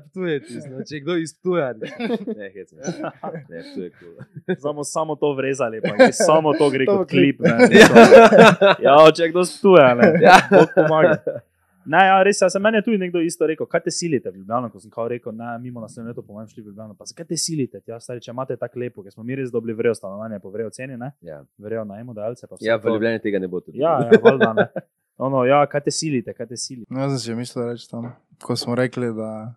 Ptuje 0.08 0.40
ti, 0.44 0.54
no, 0.70 0.82
če 0.88 1.00
kdo 1.04 1.16
iz 1.20 1.32
tuja. 1.38 1.72
Ne, 1.78 1.90
ne, 2.36 2.50
hec 2.54 2.72
me. 2.74 2.82
Ne, 3.48 3.62
to 3.74 3.84
je 3.86 3.90
kul. 3.94 4.12
Samo, 4.58 4.84
samo 4.84 5.16
to 5.16 5.32
vrezali, 5.38 5.80
pa 5.84 5.94
gre, 5.96 6.10
samo 6.16 6.52
to 6.58 6.70
gre 6.74 6.88
To 6.88 6.98
kot 7.02 7.10
klip. 7.14 7.40
Ne, 7.40 7.70
ja, 8.82 8.98
če 9.14 9.30
kdo 9.32 9.46
stuje, 9.48 9.86
ne. 9.98 10.12
Ja. 10.22 10.36
Bog 10.50 10.74
pomaga. 10.76 11.18
Ne, 11.84 11.98
ja, 12.06 12.18
res, 12.22 12.38
ja, 12.38 12.46
se 12.50 12.60
meni 12.62 12.78
je 12.78 12.84
tudi 12.86 12.98
nekdo 12.98 13.18
isto 13.26 13.46
rekel, 13.46 13.66
kaj 13.66 13.80
te 13.88 13.90
silite 13.90 14.30
v 14.30 14.36
Ljubljano, 14.38 14.68
ko 14.70 14.78
sem 14.78 14.90
kao 14.90 15.08
rekel, 15.10 15.34
ne, 15.34 15.56
mimo 15.58 15.80
naslednje 15.82 16.12
leto, 16.12 16.22
po 16.22 16.36
mojem, 16.36 16.46
šli 16.52 16.62
v 16.62 16.66
Ljubljano. 16.70 16.94
Pa 16.94 17.08
zakaj 17.10 17.26
te 17.26 17.36
silite, 17.36 17.80
ja, 17.90 17.98
stari, 18.00 18.22
če 18.22 18.30
imate 18.30 18.54
tako 18.60 18.78
lepo, 18.78 19.02
ker 19.02 19.10
smo 19.10 19.26
mi 19.26 19.34
res 19.38 19.50
dobili 19.50 19.74
vrejo 19.74 19.96
stanovanje, 19.98 20.38
po 20.42 20.52
vrejo 20.54 20.70
ceni, 20.70 20.94
ne, 21.00 21.10
Ja, 21.26 21.40
vrejo 21.58 21.82
najemodajalce. 21.90 22.46
pa 22.46 22.54
vse 22.54 22.68
ja 22.68 22.76
v 22.78 22.86
to. 22.86 22.94
Ljubljani 22.94 23.22
tega 23.24 23.40
ne 23.42 23.50
bo 23.50 23.60
tudi. 23.60 23.82
Ja, 23.82 23.96
ja, 24.06 24.20
valjda, 24.22 24.52
ne. 24.60 24.68
Ono, 25.18 25.44
ja, 25.44 25.66
kaj 25.66 25.80
te 25.80 25.90
silite, 25.90 26.32
kaj 26.32 26.46
te 26.46 26.56
silite. 26.56 26.86
No, 26.90 27.00
jaz 27.00 27.12
sem 27.14 27.26
že 27.26 27.34
mislil 27.34 27.66
reči 27.66 27.90
tam, 27.90 28.12
ko 28.38 28.56
smo 28.56 28.74
rekli, 28.74 29.12
da 29.14 29.54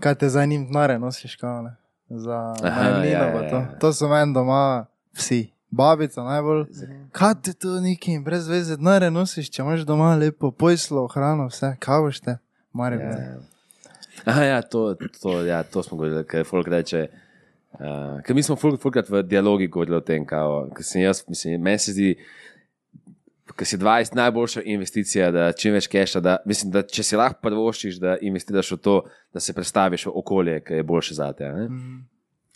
kaj 0.00 0.14
te 0.14 0.28
zdaj 0.28 0.46
njim 0.46 0.66
denarje 0.66 0.98
nosiš, 0.98 1.36
kao, 1.36 1.62
ne? 1.62 1.76
za 2.10 2.54
Aha, 2.62 2.82
najemnino. 2.82 3.06
ja, 3.08 3.24
ja, 3.24 3.50
to. 3.50 3.56
ja. 3.56 3.78
to 3.78 3.92
so 3.92 4.08
meni 4.08 4.34
doma 4.34 4.86
vsi. 5.14 5.48
Babica 5.70 6.22
najbolj. 6.22 6.66
Kaj 7.12 7.34
ti 7.42 7.54
to 7.54 7.80
neki 7.80 8.18
brez 8.18 8.48
veze 8.48 8.76
denarje 8.76 9.10
nosiš, 9.10 9.48
če 9.50 9.62
imaš 9.62 9.80
doma 9.80 10.16
lepo 10.16 10.50
pojslo, 10.50 11.06
hrano, 11.08 11.46
vse, 11.46 11.76
kavošte, 11.78 12.36
mare. 12.72 12.96
Ja, 12.96 13.08
Ja. 13.08 13.18
ja. 13.20 13.38
Aha, 14.24 14.42
ja, 14.44 14.62
to, 14.62 14.94
to, 15.22 15.40
ja, 15.42 15.62
to 15.62 15.82
smo 15.82 15.96
govorili, 15.96 16.24
ker 16.24 16.44
folk 16.44 16.68
reče. 16.68 17.06
Uh, 17.72 18.20
ker 18.20 18.36
mi 18.36 18.42
smo 18.42 18.56
ful- 18.56 18.76
fulkrat 18.76 19.08
v 19.08 19.22
dialogi 19.22 19.66
govorili 19.66 19.96
o 19.96 20.00
tem, 20.02 20.26
ker 20.26 20.36
sem 20.82 21.00
jaz, 21.02 21.24
mislim, 21.26 21.56
meni 21.62 21.78
se 21.78 21.92
zdi, 21.92 22.10
ker 23.48 23.66
si 23.66 23.76
20 23.76 24.14
najboljša 24.14 24.62
investicija, 24.64 25.30
da 25.30 25.52
čim 25.52 25.72
več 25.72 25.86
keša, 25.86 26.20
da, 26.20 26.36
mislim, 26.46 26.70
da 26.70 26.82
če 26.84 27.02
si 27.02 27.16
lahko 27.16 27.40
prvoščiš, 27.42 27.96
da 27.96 28.16
investiraš 28.18 28.70
v 28.70 28.78
to, 28.78 28.94
da 29.30 29.40
se 29.40 29.52
predstaviš 29.52 30.06
v 30.06 30.12
okolje, 30.14 30.60
ki 30.60 30.74
je 30.74 30.82
boljše 30.84 31.14
za 31.14 31.32
te. 31.32 31.44
ne. 31.46 31.64
Mhm. 31.64 32.00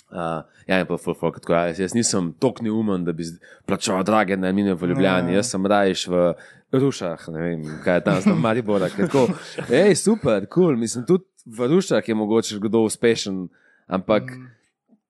Uh, 0.07 0.39
ja, 0.67 0.79
in 0.79 0.87
pa 0.87 0.97
ful 0.97 1.15
folk, 1.15 1.41
tako, 1.41 1.53
ja, 1.53 1.65
jaz, 1.67 1.81
jaz 1.81 1.93
nisem 1.93 2.29
tako 2.35 2.63
neumen, 2.63 3.03
da 3.05 3.13
bi 3.13 3.25
z- 3.25 3.39
plačal 3.67 4.05
drage 4.05 4.37
najmine 4.37 4.75
v 4.75 4.87
Ljubljani, 4.87 5.33
Ja. 5.33 5.37
jaz 5.37 5.51
sem 5.51 5.67
rajš 5.67 6.07
v 6.07 6.35
Rušah, 6.73 7.25
ne 7.29 7.41
vem, 7.41 7.65
kaj 7.83 7.95
je 7.95 8.01
tam, 8.03 8.21
znam 8.21 8.39
Maribora. 8.39 8.87
Tako, 8.89 9.27
hej, 9.67 9.95
super, 9.97 10.47
kul, 10.47 10.63
cool. 10.65 10.77
mislim, 10.77 11.05
tudi 11.05 11.25
v 11.45 11.67
Rušah 11.67 12.03
je 12.05 12.15
mogoče 12.15 12.59
kdo 12.61 12.79
uspešen, 12.81 13.49
ampak 13.89 14.31
Mhm. 14.31 14.47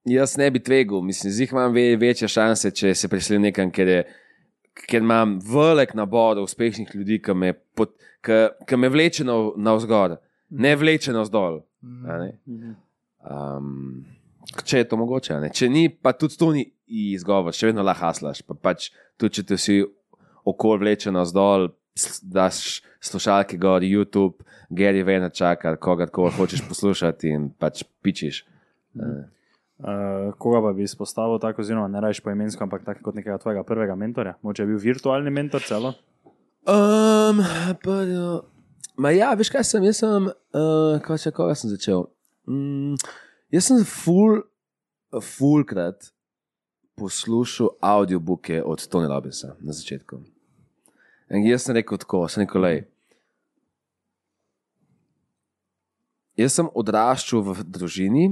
jaz 0.07 0.37
ne 0.37 0.51
bi 0.51 0.59
tvegal, 0.61 1.03
mislim, 1.03 1.33
zih 1.33 1.53
imam 1.53 1.73
ve, 1.73 1.97
večje 1.97 2.29
šanse, 2.31 2.71
če 2.71 2.95
se 2.95 3.09
preselim 3.09 3.43
nekam, 3.43 3.71
ker, 3.71 3.89
je, 3.89 4.01
ker 4.77 5.01
imam 5.01 5.39
velik 5.41 5.95
nabor 5.95 6.39
uspešnih 6.39 6.91
ljudi, 6.95 7.19
ki 7.19 7.35
me, 7.35 7.53
pot, 7.75 7.95
ki, 8.21 8.37
ki 8.65 8.77
me 8.77 8.89
vleče 8.89 9.25
nav- 9.25 9.55
navzgor, 9.59 10.19
ne 10.51 10.77
vleče 10.77 11.13
navzdol. 11.13 11.63
a 12.07 12.19
ne. 12.19 12.31
Um, 13.23 14.05
če 14.65 14.79
je 14.79 14.89
to 14.89 14.97
mogoče, 14.97 15.41
ne. 15.41 15.51
če 15.51 15.69
ni, 15.69 15.89
pa 15.91 16.13
tudi 16.13 16.37
to 16.37 16.53
ni 16.53 16.65
izgovor, 16.87 17.53
še 17.53 17.67
vedno 17.67 17.83
lahko 17.83 18.05
haslaš. 18.05 18.43
Pa 18.43 18.55
pač, 18.57 18.91
tudi 19.17 19.35
če 19.35 19.45
te 19.45 19.55
vsi 19.55 19.77
okol 20.45 20.79
vleče 20.79 21.11
navzdol, 21.11 21.69
s- 21.95 22.21
daš 22.23 22.61
slušalke 23.01 23.57
gor, 23.57 23.83
YouTube, 23.83 24.43
Gary 24.71 25.03
Vena 25.03 25.31
čaka, 25.31 25.77
koga 25.77 26.07
koli 26.07 26.33
hočeš 26.33 26.63
poslušati 26.67 27.29
in 27.29 27.49
pač 27.53 27.83
pičiš. 28.03 28.45
Uh, 28.95 29.25
Uh, 29.77 30.33
koga 30.41 30.63
pa 30.65 30.73
bi 30.73 30.87
izpostavil 30.89 31.37
tako, 31.39 31.61
oziroma 31.61 31.89
ne 31.93 32.01
rajš 32.01 32.23
poimensko, 32.25 32.65
ampak 32.65 32.85
tako 32.87 33.03
kot 33.05 33.19
nekega 33.19 33.37
tvojega 33.43 33.65
prvega 33.69 33.95
mentorja? 33.95 34.39
Moče 34.43 34.63
je 34.63 34.71
bil 34.71 34.79
virtualni 34.81 35.31
mentor 35.31 35.61
celo? 35.69 35.93
Um, 36.65 37.43
pa, 37.85 37.97
ja. 38.09 38.31
Ma 38.97 39.13
ja, 39.13 39.35
veš 39.37 39.53
kaj 39.53 39.67
sem, 39.69 39.85
jaz 39.85 40.01
sem, 40.01 40.31
uh, 40.33 40.97
kaj 41.05 41.21
če 41.27 41.35
koga 41.37 41.59
sem 41.61 41.69
začel. 41.75 42.07
Mm, 42.49 42.97
jaz 43.53 43.69
sem 43.69 43.85
full, 43.85 44.41
fullkrat 45.13 46.09
poslušal 46.97 47.75
audiobooke 47.85 48.63
od 48.65 48.81
Tony 48.89 49.13
Robbinsa 49.13 49.59
na 49.61 49.77
začetku. 49.77 50.23
In 51.37 51.45
jaz 51.45 51.67
sem 51.67 51.77
rekel 51.77 52.01
tako, 52.01 52.25
sem 52.33 52.47
rekel, 52.47 52.65
lej. 52.65 52.81
Jaz 56.41 56.57
sem 56.57 56.73
odraščal 56.73 57.45
v 57.45 57.65
družini, 57.69 58.27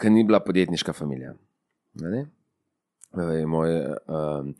ki 0.00 0.10
ni 0.10 0.24
bila 0.24 0.40
podjetniška 0.40 0.92
družina. 0.92 1.34
Moj, 3.46 3.70
um, 4.10 4.54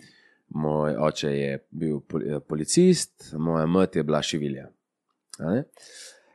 moj 0.48 0.97
oče 1.09 1.31
je 1.31 1.59
bil 1.70 1.97
eh, 1.98 2.40
policist, 2.48 3.35
moja 3.39 3.66
mati 3.66 3.98
je 3.98 4.02
bila 4.02 4.23
šivilja. 4.23 4.69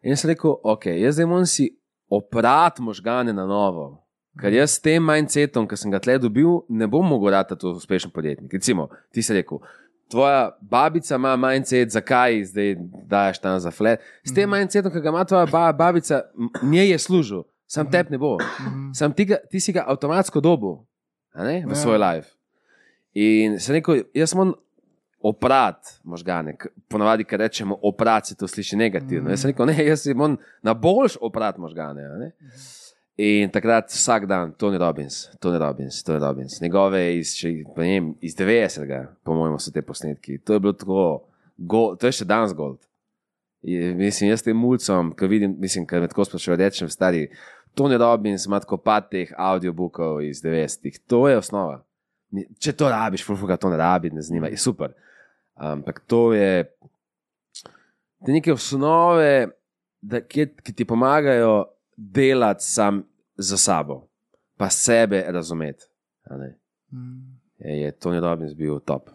In 0.03 0.11
jaz 0.11 0.21
sem 0.21 0.33
rekel, 0.33 0.55
ok, 0.63 0.85
jaz 0.99 1.15
zdaj 1.15 1.25
moram 1.25 1.45
si 1.45 1.69
oprati 2.09 2.81
možgane 2.81 3.33
na 3.33 3.45
novo. 3.45 4.05
Ker 4.39 4.53
jaz 4.53 4.77
s 4.77 4.81
tem 4.83 5.03
mindsetom, 5.03 5.67
ki 5.67 5.77
sem 5.79 5.91
ga 5.91 5.99
tle 6.03 6.15
dobil, 6.21 6.61
ne 6.69 6.87
bom 6.87 7.05
mogel 7.07 7.33
dati 7.35 7.57
to 7.59 7.73
uspešen 7.75 8.11
podjetnik. 8.11 8.53
Recimo, 8.53 8.87
ti 9.11 9.23
si 9.23 9.35
rekel, 9.35 9.59
tvoja 10.11 10.57
babica 10.61 11.15
ima 11.15 11.35
mindset, 11.39 11.91
zakaj 11.91 12.43
zdaj 12.51 12.75
daš 13.09 13.39
tam 13.39 13.59
za 13.59 13.71
flet. 13.71 14.03
S 14.23 14.33
tem 14.35 14.49
mindsetom, 14.49 14.93
ki 14.93 15.01
ga 15.03 15.11
ima 15.11 15.25
tvoja 15.27 15.47
ba 15.51 15.71
babica, 15.73 16.21
njej 16.63 16.91
je 16.91 16.99
služil, 16.99 17.43
sam 17.69 17.85
tebi 17.85 18.11
ne 18.11 18.17
bo. 18.17 18.37
Sam 18.91 19.13
ti, 19.13 19.25
ga, 19.25 19.37
ti 19.45 19.59
si 19.59 19.71
ga 19.71 19.85
avtomatsko 19.85 20.41
dobil 20.41 20.79
ne, 21.35 21.61
v 21.61 21.69
Ja. 21.69 21.75
svoj 21.75 21.97
life. 21.97 22.33
In 23.13 23.59
sem 23.59 23.75
rekel, 23.75 24.03
jaz 24.13 24.33
moram 24.33 24.55
oprati 25.21 25.99
možgane. 26.03 26.55
Ponavadi, 26.87 27.23
ko 27.23 27.37
rečemo 27.37 27.77
oprati, 27.83 28.27
se 28.27 28.35
to 28.35 28.47
sliši 28.47 28.77
negativno. 28.77 29.29
Jaz 29.29 29.41
sem 29.41 29.51
rekel, 29.51 29.65
ne, 29.65 29.85
jaz 29.85 30.07
moram 30.09 30.37
na 30.61 30.73
boljš 30.73 31.17
oprati 31.21 31.59
možgane. 31.59 32.01
ne. 32.17 32.31
In 33.17 33.49
takrat 33.49 33.89
vsak 33.89 34.25
dan, 34.25 34.53
Tony 34.53 34.77
Robbins, 34.77 35.27
Tony 35.39 35.59
Robbins, 35.59 36.03
Tony 36.03 36.19
Robbins, 36.19 36.61
njegove 36.61 37.17
iz, 37.17 37.33
ne 37.43 37.63
vem, 37.77 38.13
iz 38.21 38.35
90. 38.35 39.05
po 39.23 39.33
mojem, 39.33 39.59
so 39.59 39.71
te 39.71 39.81
posnetki. 39.81 40.37
To 40.37 40.53
je 40.53 40.59
bilo 40.59 40.73
tako, 40.73 41.25
go, 41.57 41.95
to 41.95 42.07
je 42.07 42.13
še 42.13 42.25
danes 42.25 42.53
gold. 42.53 42.79
Je, 43.61 43.89
mislim, 43.93 44.29
jaz 44.29 44.39
tem 44.39 44.55
mulcem, 44.55 45.11
ki 45.11 45.27
vidim, 45.27 45.55
mislim, 45.59 45.83
ker 45.83 45.99
me 45.99 46.07
tako 46.07 46.23
sprašujejo, 46.23 46.57
rečem, 46.57 46.87
stari, 46.87 47.25
Tony 47.75 47.97
Robbins 47.97 48.45
ima 48.45 48.59
tako 48.59 48.77
pat 48.77 49.09
teh 49.09 49.29
audiobookov 49.37 50.21
iz 50.21 50.41
90. 50.41 50.99
To 51.07 51.27
je 51.27 51.37
osnova. 51.37 51.83
Ni- 52.31 52.47
Če 52.55 52.73
to 52.73 52.89
rabiš, 52.89 53.25
fulfuga 53.25 53.57
to 53.57 53.69
ne 53.69 53.77
rabi, 53.77 54.09
ne 54.09 54.21
zanima, 54.21 54.47
je 54.47 54.57
super. 54.57 54.93
Ampak 55.55 55.99
to 56.01 56.33
je 56.33 56.63
te 58.19 58.31
neke 58.31 58.53
osnove, 58.53 59.47
da, 60.01 60.21
ki, 60.21 60.47
ki 60.55 60.73
ti 60.73 60.85
pomagajo 60.85 61.65
delati 61.97 62.63
sam 62.63 63.03
za 63.35 63.57
sabo, 63.57 64.07
pa 64.57 64.69
sebe 64.69 65.25
razumeti. 65.27 65.85
ne. 66.31 66.55
Je, 67.59 67.81
je 67.81 67.91
Tony 67.93 68.19
Robbins 68.19 68.53
bil 68.53 68.79
top. 68.79 69.09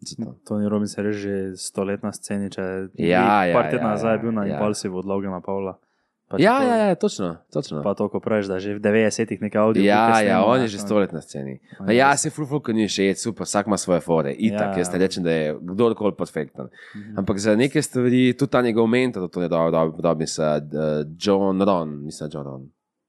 Zato. 0.00 0.36
Tony 0.44 0.68
Robbins 0.68 0.98
je 0.98 1.02
res 1.02 1.16
že 1.16 1.34
stolet 1.56 2.02
na 2.02 2.12
sceni, 2.12 2.46
če 2.48 2.62
Ja, 2.94 3.44
ja, 3.44 3.54
par 3.54 3.70
tedna 3.70 3.88
ja, 3.88 3.90
nazaj 3.90 4.12
je 4.12 4.16
ja, 4.16 4.22
bil 4.22 4.32
na 4.32 4.44
ja. 4.44 4.52
impulsivu 4.52 4.98
od 4.98 5.04
Logana 5.04 5.40
Paula. 5.40 5.78
Pa 6.28 6.36
Ja, 6.38 6.58
to- 6.58 6.64
ja, 6.64 6.76
ja, 6.76 6.94
točno. 6.94 7.36
točno. 7.48 7.82
Pa 7.82 7.94
to, 7.94 8.08
ko 8.08 8.20
praviš, 8.20 8.46
da 8.46 8.58
že 8.58 8.74
v 8.74 8.80
90-ih 8.80 9.40
nekaj 9.40 9.60
audio. 9.60 9.80
Ja, 9.80 10.20
ja, 10.20 10.44
on 10.44 10.60
je 10.60 10.68
že 10.68 10.78
sto 10.78 10.98
let 10.98 11.08
na 11.08 11.20
sceni. 11.20 11.56
Je 11.88 11.96
ja, 11.96 12.12
se 12.12 12.28
fulfulko 12.28 12.72
ni 12.72 12.84
še, 12.84 13.14
super, 13.14 13.42
vsak 13.42 13.66
ima 13.66 13.76
svoje 13.76 14.00
fore. 14.00 14.32
Itak, 14.32 14.76
Ja, 14.76 14.78
jaz 14.78 14.92
ne 14.92 14.98
rečem, 14.98 15.24
da 15.24 15.30
je 15.30 15.56
kdorkoli 15.56 16.12
perfekten. 16.12 16.68
Mhm. 16.94 17.18
Ampak 17.18 17.38
za 17.38 17.56
neke 17.56 17.80
stvari, 17.80 18.34
tudi 18.34 18.50
ta 18.50 18.60
njegov 18.60 18.86
mentor, 18.86 19.28
to 19.28 19.40
je 19.40 19.48
dobro, 19.48 19.70
dobro, 19.70 20.14
mislim, 20.14 20.68
John 21.16 21.62
Ron, 21.62 22.04
mislim, 22.04 22.28
John 22.28 22.44
Ron. 22.44 22.62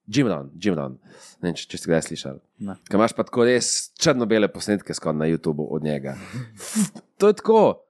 Jim 0.08 0.28
Ron, 0.28 0.50
Jim 0.56 0.74
Ron. 0.74 0.98
Ne 1.42 1.54
če, 1.54 1.68
če 1.68 1.78
ste 1.78 1.92
ga 1.92 2.02
slišali. 2.02 2.40
Ker 2.88 2.96
imaš 2.96 3.14
pa 3.14 3.24
tako 3.24 3.44
res 3.44 3.92
črno-bele 3.94 4.48
posnetke 4.48 4.94
skoraj 4.94 5.18
na 5.18 5.26
YouTubu 5.28 5.68
od 5.70 5.84
njega. 5.84 6.16
To 7.20 7.28
je 7.28 7.34
tako. 7.34 7.84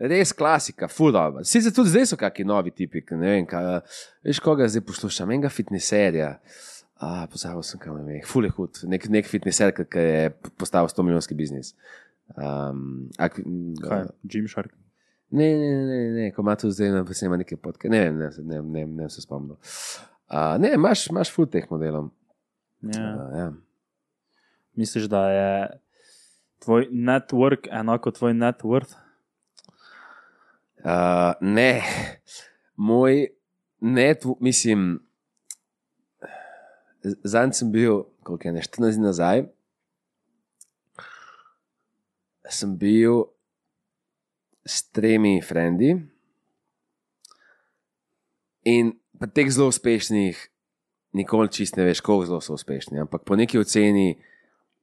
Res 0.00 0.32
klasika, 0.32 0.88
full 0.88 1.12
dobro. 1.12 1.44
Sicer 1.44 1.74
tudi 1.76 1.92
zdaj 1.92 2.06
so 2.08 2.16
kakšni 2.20 2.46
novi 2.48 2.72
tipi, 2.72 3.02
ne 3.20 3.34
vem, 3.34 3.46
kaj, 3.48 3.82
veš, 4.24 4.38
koga 4.40 4.68
zdaj 4.70 4.84
poslušam, 4.88 5.32
enega 5.34 5.50
fitneserja. 5.52 6.38
Ah, 7.00 7.26
pozabil 7.32 7.64
sem, 7.64 7.80
kam 7.80 7.98
je, 8.08 8.20
full 8.28 8.48
je 8.48 8.52
hud, 8.56 8.80
nek, 8.88 9.06
nek 9.12 9.28
fitneser, 9.28 9.74
ki 9.76 10.04
je 10.04 10.30
postavil 10.60 10.88
100 10.92 11.04
milijonski 11.04 11.36
biznis. 11.36 11.74
Um, 12.36 13.10
ak, 13.20 13.40
Kaj, 13.84 14.06
Jim 14.24 14.48
Shark. 14.48 14.72
Ne, 15.30 15.50
ne, 15.56 15.68
ne, 15.68 15.84
ne, 15.84 16.00
ne, 16.16 16.30
ko 16.34 16.44
ima 16.44 16.56
tu 16.58 16.70
zdaj 16.72 16.94
na 16.94 17.02
vsema 17.06 17.36
neke 17.40 17.58
potke, 17.60 17.92
ne, 17.92 18.00
vem, 18.06 18.18
ne, 18.18 18.30
ne, 18.40 18.62
ne, 18.62 18.86
ne 19.02 19.10
se 19.12 19.24
spomnim. 19.24 19.58
Uh, 20.30 20.56
ne, 20.62 20.72
imaš, 20.78 21.06
imaš 21.12 21.32
full 21.34 21.48
teh 21.50 21.68
modelov. 21.70 22.08
Ja. 22.88 23.04
Uh, 23.04 23.36
ja. 23.36 23.50
Misliš, 24.80 25.10
da 25.12 25.22
je 25.28 25.52
tvoj 26.64 26.88
network 26.88 27.68
enako 27.68 28.16
tvoj 28.16 28.34
net 28.34 28.64
worth? 28.64 28.96
Uh, 30.80 31.34
ne, 31.40 31.82
moj 32.76 33.26
net, 33.80 34.24
mislim, 34.40 35.00
zadnji 37.24 37.54
sem 37.54 37.72
bil, 37.72 38.02
koliko 38.22 38.48
je 38.48 38.52
ne 38.52 38.62
14 38.62 38.96
dni 38.96 39.04
nazaj, 39.04 39.42
sem 42.50 42.72
bil 42.78 43.22
s 44.64 44.82
tremi 44.90 45.38
frendi 45.42 45.92
in 48.64 48.92
pa 49.20 49.28
teh 49.28 49.48
zelo 49.52 49.68
uspešnih, 49.68 50.40
nikoli 51.12 51.52
čist 51.52 51.76
ne 51.76 51.84
veš, 51.84 52.00
koliko 52.00 52.26
zelo 52.26 52.40
so 52.40 52.56
uspešni, 52.56 53.00
ampak 53.00 53.24
po 53.24 53.36
neki 53.36 53.60
oceni 53.60 54.14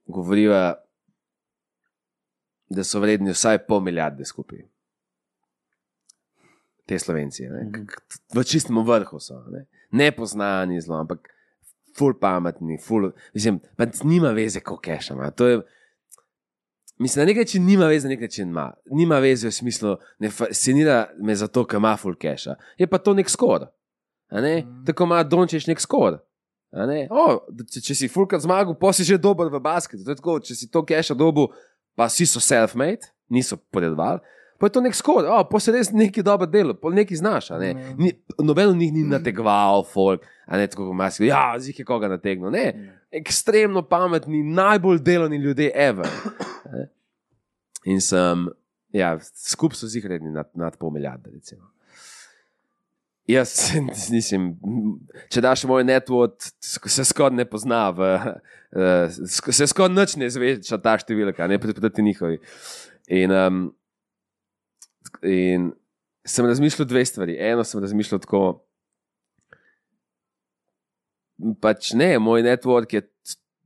govorijo, 0.06 0.54
da 2.70 2.84
so 2.84 3.00
vredni 3.00 3.32
vsaj 3.32 3.64
pol 3.66 3.80
milijarde 3.80 4.24
skupaj. 4.24 4.62
Te 6.88 6.96
slovenci, 6.98 7.44
ne? 7.52 7.66
K- 7.72 7.84
k- 7.84 8.20
v 8.32 8.44
čistem 8.48 8.78
vrhu 8.80 9.20
so, 9.20 9.42
ne? 9.52 9.66
nepoznani 9.92 10.80
zelo, 10.80 10.98
ampak 11.00 11.28
ful 11.96 12.14
pametni, 12.14 12.78
ful, 12.80 13.10
mislim, 13.34 13.58
pa 13.76 13.86
nima 14.04 14.30
veze, 14.32 14.60
kako 14.60 14.78
keša 14.80 15.14
ima. 15.14 15.30
To 15.30 15.46
je, 15.46 15.60
mislim, 16.98 17.22
na 17.22 17.26
nek 17.26 17.36
način 17.36 17.64
nima 17.66 17.86
veze, 17.86 18.08
na 18.08 18.14
nek 18.14 18.20
način 18.20 18.48
ima. 18.48 18.72
Nima 18.90 19.18
veze 19.18 19.48
v 19.48 19.52
smislu, 19.52 19.96
ne 20.18 20.30
fascinira 20.30 21.08
me 21.20 21.34
zato, 21.36 21.64
ker 21.66 21.76
ima 21.76 21.96
ful 21.96 22.14
keša. 22.16 22.54
Je 22.78 22.86
pa 22.86 22.98
to 22.98 23.14
nek 23.14 23.28
skor. 23.30 23.66
Ne? 24.30 24.58
Mhm. 24.60 24.84
Tako 24.84 25.04
ima 25.04 25.22
Dončiš 25.22 25.66
nek 25.66 25.80
skor. 25.80 26.18
ne. 26.72 27.08
O, 27.10 27.40
če, 27.72 27.80
če 27.80 27.94
si 27.94 28.08
fulkrat 28.08 28.44
zmagal, 28.44 28.76
pa 28.80 28.92
si 28.92 29.04
že 29.04 29.18
dober 29.18 29.48
v 29.48 29.60
basketu. 29.60 30.04
Tako, 30.04 30.40
če 30.40 30.54
si 30.54 30.70
to 30.70 30.84
keša 30.84 31.14
dobu, 31.14 31.48
pa 31.96 32.06
vsi 32.06 32.26
so 32.28 32.40
self-made, 32.40 33.08
niso 33.28 33.56
podedovali. 33.56 34.20
Pa 34.58 34.66
je 34.66 34.74
to 34.74 34.80
nek 34.82 34.96
skor, 34.98 35.26
oh, 35.30 35.44
pa 35.46 35.60
si 35.62 35.70
res 35.70 35.92
neki 35.94 36.22
dober 36.26 36.48
del, 36.50 36.72
pa 36.74 36.90
neki 36.90 37.16
znaš. 37.16 37.52
ne. 37.60 37.72
Mhm. 37.74 38.02
Ni, 38.02 38.12
noben 38.42 38.72
od 38.72 38.76
njih 38.76 38.92
ni 38.92 39.04
nategoval, 39.06 39.84
folk, 39.86 40.26
a 40.46 40.58
ne 40.58 40.66
tako 40.66 40.88
kot 40.88 40.98
maski. 40.98 41.30
Ja, 41.30 41.54
zih 41.62 41.78
je 41.78 41.86
koga 41.86 42.10
nategnil. 42.10 42.50
Ne, 42.50 42.66
ekstremno 43.14 43.84
pametni, 43.86 44.42
najbolj 44.42 44.98
delovni 44.98 45.36
ljudje, 45.36 45.70
ever. 45.74 46.10
In 47.84 48.02
sem, 48.02 48.48
ja, 48.92 49.14
skupaj 49.22 49.78
so 49.78 49.86
zih 49.86 50.06
redni 50.06 50.34
nad, 50.34 50.50
nad 50.58 50.76
pol 50.76 50.90
milijarde. 50.90 51.30
Recimo. 51.30 51.70
Jaz 53.28 53.54
nisem, 54.14 54.54
če 55.30 55.42
daš 55.44 55.66
moj 55.68 55.84
network, 55.86 56.50
se 56.60 57.04
skoraj 57.04 57.36
ne 57.36 57.44
pozna, 57.46 57.88
v, 57.94 58.12
uh, 58.74 59.18
se 59.52 59.68
skoraj 59.68 59.94
noč 59.94 60.16
ne 60.18 60.30
zveča 60.32 60.80
ta 60.82 60.96
številka, 60.98 61.46
ne 61.46 61.60
proti 61.62 62.04
njihovi. 62.04 62.40
In, 63.14 63.32
um, 63.32 63.66
in 65.22 65.72
sem 66.26 66.46
razmišljal 66.46 66.88
dve 66.88 67.04
stvari. 67.04 67.36
Eno 67.40 67.64
sem 67.64 67.80
razmišljal 67.80 68.20
tako, 68.20 68.42
pač 71.60 71.92
ne, 71.92 72.18
moj 72.18 72.42
network 72.42 72.94
je 72.94 73.02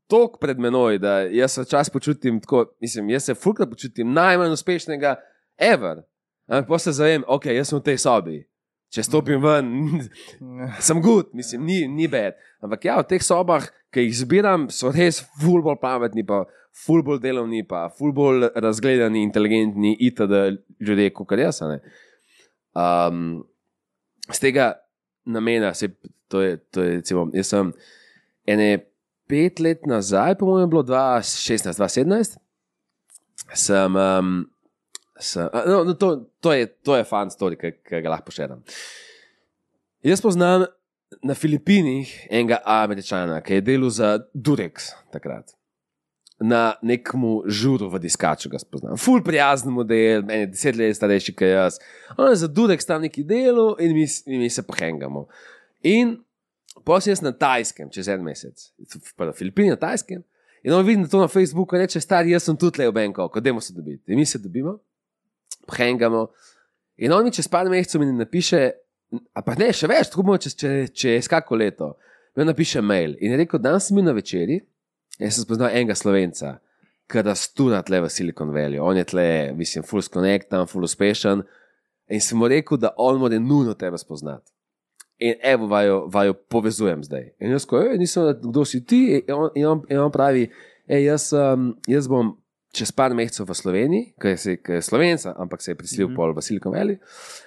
tako 0.07 0.39
pred 0.41 0.59
menoj, 0.59 0.99
da 0.99 1.21
jaz 1.21 1.57
se 1.57 1.63
včasih 1.63 1.93
počutim 1.93 2.41
tako, 2.41 2.67
mislim, 2.81 3.11
jaz 3.11 3.25
se 3.25 3.35
fulkrat 3.35 3.71
počutim 3.71 4.13
najmanj 4.13 4.53
uspešnega, 4.53 5.17
ever. 5.59 6.03
Ampak 6.47 6.69
pa 6.69 6.79
se 6.79 6.93
zavem, 6.93 7.25
ok, 7.29 7.47
jaz 7.47 7.71
sem 7.71 7.79
v 7.79 7.87
tej 7.87 7.99
sobi. 8.03 8.39
Če 8.93 9.07
stopim 9.07 9.41
ven, 9.41 9.71
sem 10.87 11.01
good, 11.01 11.31
mislim, 11.33 11.65
ni, 11.65 11.79
ni 11.89 12.09
bed. 12.13 12.37
Ampak 12.61 12.85
ja, 12.85 12.99
v 13.01 13.09
teh 13.09 13.25
sobah, 13.25 13.65
ki 13.93 14.05
jih 14.05 14.19
zbiram, 14.21 14.67
so 14.69 14.93
res 14.93 15.23
ful 15.41 15.65
bolj 15.65 15.81
pametni, 15.81 16.27
pa 16.29 16.43
ful 16.73 17.03
bolj 17.05 17.21
delovni, 17.23 17.63
pa 17.69 17.87
ful 17.93 18.13
bolj 18.17 18.49
razgledani, 18.55 19.23
inteligentni, 19.23 19.95
itd. 20.09 20.45
ljudje, 20.81 21.11
kot 21.15 21.39
jaz. 21.39 21.61
Um, 22.73 23.43
z 24.31 24.41
tega 24.41 24.73
namena, 25.29 25.75
se, 25.75 25.93
to 26.29 26.41
je, 26.43 26.57
to 26.73 26.83
je 26.83 26.97
recimo, 27.01 27.29
jaz 27.37 27.53
sem 27.53 27.73
ene 28.49 28.71
pet 29.31 29.61
let 29.61 29.87
nazaj, 29.87 30.37
po 30.41 30.49
mojem, 30.49 30.71
bilo 30.73 30.83
2016-2017, 30.89 32.39
sem. 33.55 33.97
Um, 33.97 34.35
sem 35.23 35.49
no, 35.67 35.85
no, 35.85 35.95
to, 35.95 36.17
to, 36.41 36.53
je, 36.53 36.67
to 36.83 36.97
je 36.97 37.07
fan 37.07 37.31
story, 37.31 37.59
ki 37.61 38.03
ga 38.03 38.17
lahko 38.17 38.33
pošiljam. 38.33 38.63
Jaz 40.03 40.23
poznam 40.25 40.67
na 41.23 41.35
Filipinih 41.39 42.11
enega 42.31 42.59
američana, 42.67 43.41
ki 43.45 43.61
je 43.61 43.67
delal 43.67 43.93
za 43.95 44.17
Durex 44.35 44.91
takrat. 45.15 45.53
Na 46.41 46.75
nekem 46.83 47.23
žuru 47.47 47.91
v 47.93 48.01
diskaču 48.03 48.49
ga 48.51 48.59
spoznam. 48.59 48.97
Ful 48.99 49.21
prijazen 49.23 49.71
model, 49.71 50.25
meni 50.27 50.47
je 50.47 50.49
deset 50.55 50.77
let 50.77 50.97
starejši 50.97 51.35
kot 51.37 51.47
jaz. 51.47 51.77
On 52.17 52.31
je 52.31 52.41
za 52.41 52.49
Durex 52.49 52.89
tam 52.89 53.05
neki 53.05 53.23
delo 53.23 53.77
in 53.79 53.93
mi, 53.95 54.07
in 54.27 54.41
mi 54.41 54.51
se 54.51 54.65
pohengamo. 54.67 55.27
In 55.87 56.17
jaz 57.07 57.23
na 57.23 57.33
Tajskem, 57.33 57.91
čez 57.91 58.09
en 58.09 58.25
mesec, 58.25 58.73
v 59.19 59.33
Filipini 59.37 59.71
na 59.71 59.77
Tajskem. 59.77 60.25
In 60.63 60.73
on 60.73 60.87
vidi 60.87 61.09
to 61.09 61.21
na 61.21 61.29
Facebooku 61.29 61.77
in 61.77 61.83
reče: 61.83 62.01
Stari, 62.01 62.31
jaz 62.31 62.47
sem 62.47 62.57
tudi 62.57 62.79
le 62.81 62.89
v 62.89 62.95
Bangkoku, 62.95 63.41
dajmo 63.41 63.61
se 63.61 63.75
dobiti. 63.75 64.13
In 64.13 64.19
mi 64.19 64.27
se 64.27 64.39
dobimo, 64.39 64.79
pohengamo. 65.67 66.29
In 66.97 67.13
on 67.13 67.25
mi 67.25 67.33
čez 67.33 67.49
par 67.49 67.69
mesecev 67.69 68.01
mi 68.01 68.13
napiše, 68.13 68.71
pa 69.45 69.55
ne, 69.59 69.73
še 69.75 69.91
več, 69.91 70.13
tako 70.13 70.23
bomo 70.23 70.39
čez, 70.39 70.55
če, 70.55 70.71
čez 70.95 71.29
kako 71.29 71.59
leto. 71.59 71.97
Mi 72.37 72.47
napiše 72.47 72.81
mail 72.81 73.17
in 73.21 73.35
je 73.35 73.43
rekel, 73.43 73.61
danes 73.61 73.89
sem 73.89 73.99
bil 73.99 74.07
na 74.07 74.15
večerji, 74.17 74.63
jaz 75.19 75.37
sem 75.37 75.45
spoznal 75.45 75.73
enega 75.73 75.97
slovenca, 75.99 76.57
ki 77.11 77.25
rastura 77.27 77.83
tle 77.85 78.01
v 78.05 78.11
Silicon 78.11 78.53
Valley. 78.55 78.81
On 78.81 78.97
je 78.97 79.05
tle, 79.05 79.27
mislim, 79.57 79.85
full 79.85 80.03
connectan, 80.13 80.67
full 80.71 80.85
uspešen. 80.85 81.45
In 82.13 82.21
sem 82.21 82.39
mu 82.39 82.49
rekel, 82.49 82.81
da 82.81 82.93
on 83.01 83.21
mora 83.21 83.39
nujno 83.39 83.75
tebe 83.79 83.99
spoznati. 83.99 84.51
In 85.23 85.35
evo, 85.43 85.69
vaju, 85.71 86.07
vaju 86.11 86.35
povezujem 86.51 87.05
zdaj. 87.05 87.29
In 87.41 87.53
jaz, 87.53 87.67
"Ej, 87.73 87.99
nisem, 87.99 88.25
vedel, 88.27 88.51
kdo 88.51 88.65
si 88.65 88.85
ti, 88.85 89.23
in 89.29 89.35
on, 89.35 89.51
in 89.55 89.67
on, 89.67 89.83
in 89.89 89.99
on 89.99 90.13
pravi, 90.13 90.51
"Ej, 90.89 91.05
jaz, 91.05 91.33
um, 91.33 91.77
jaz 91.87 92.09
bom 92.09 92.37
čez 92.73 92.93
par 92.93 93.15
mesecev 93.15 93.47
v 93.49 93.55
Sloveniji, 93.55 94.15
ker 94.21 94.33
je, 94.33 94.57
ker 94.57 94.81
je 94.81 94.83
slovenca, 94.83 95.35
ampak 95.37 95.63
se 95.63 95.71
je 95.71 95.75
priselil 95.75 96.09
mm. 96.09 96.13
-hmm. 96.13 96.17
pol 96.17 96.35
v 96.35 96.43
Silicon 96.43 96.73
Valley. 96.73 96.99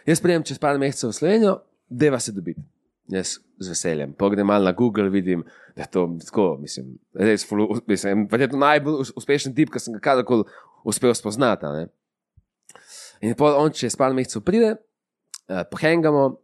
Jaz 0.05 0.21
prijem 0.21 0.43
čez 0.43 0.59
par 0.59 0.77
mesecev 0.79 1.09
v 1.09 1.13
Slovenijo, 1.13 1.61
deva 1.89 2.19
se 2.19 2.31
dobiti. 2.31 2.61
Jaz 3.07 3.37
z 3.59 3.69
veseljem. 3.69 4.13
Pogledam 4.13 4.47
malo 4.47 4.65
na 4.65 4.71
Google, 4.71 5.09
vidim, 5.09 5.43
da 5.75 5.81
je 5.81 5.87
to 5.91 6.07
tako, 6.25 6.57
mislim, 6.61 6.97
res, 7.13 7.45
mislim, 7.87 8.27
verjetno 8.31 8.57
najbolj 8.59 9.01
us- 9.01 9.13
uspešen 9.15 9.55
tip, 9.55 9.69
ki 9.69 9.79
sem 9.79 9.93
ga 9.93 9.99
kadarkoli 9.99 10.43
uspel 10.83 11.13
spoznati. 11.13 11.65
ne. 11.65 11.87
In 13.21 13.35
pol 13.35 13.53
on 13.57 13.71
čez 13.71 13.95
par 13.95 14.13
mesecev 14.13 14.41
pride, 14.41 14.75
uh, 15.49 15.63
pohengamo. 15.71 16.41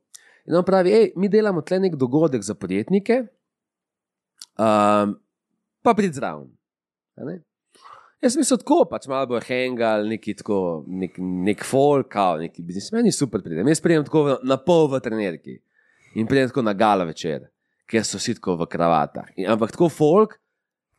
In 0.47 0.55
on 0.55 0.65
pravi, 0.65 0.91
hej, 0.91 1.13
mi 1.15 1.29
delamo 1.29 1.61
tle 1.61 1.79
nek 1.79 1.95
dogodek 1.95 2.41
za 2.43 2.55
podjetnike, 2.55 3.27
um, 4.57 5.17
pa 5.81 5.93
prid 5.93 6.13
zraven. 6.13 6.49
Jaz 8.21 8.33
sem 8.33 8.41
mislil 8.41 8.57
tako, 8.61 8.85
pač 8.89 9.07
malo 9.09 9.27
bo 9.27 9.39
hengal, 9.41 10.05
neki 10.09 10.33
tako, 10.37 10.83
nek, 10.87 11.17
nek 11.17 11.63
folk, 11.65 12.13
neki 12.39 12.61
biznismeni, 12.61 13.11
super 13.11 13.41
pridem. 13.41 13.67
Jaz 13.67 13.81
pridem 13.81 14.05
tako 14.05 14.39
na 14.43 14.57
pol 14.57 14.87
v 14.89 15.01
trenerki 15.01 15.59
in 16.15 16.27
pridem 16.27 16.49
tako 16.49 16.61
na 16.61 16.73
gala 16.73 17.05
večer, 17.07 17.47
ker 17.89 18.05
so 18.05 18.19
vsi 18.19 18.35
tako 18.39 18.57
v 18.61 18.67
kravatah. 18.71 19.31
In, 19.35 19.49
ampak 19.51 19.71
tako 19.75 19.89
folk, 19.89 20.37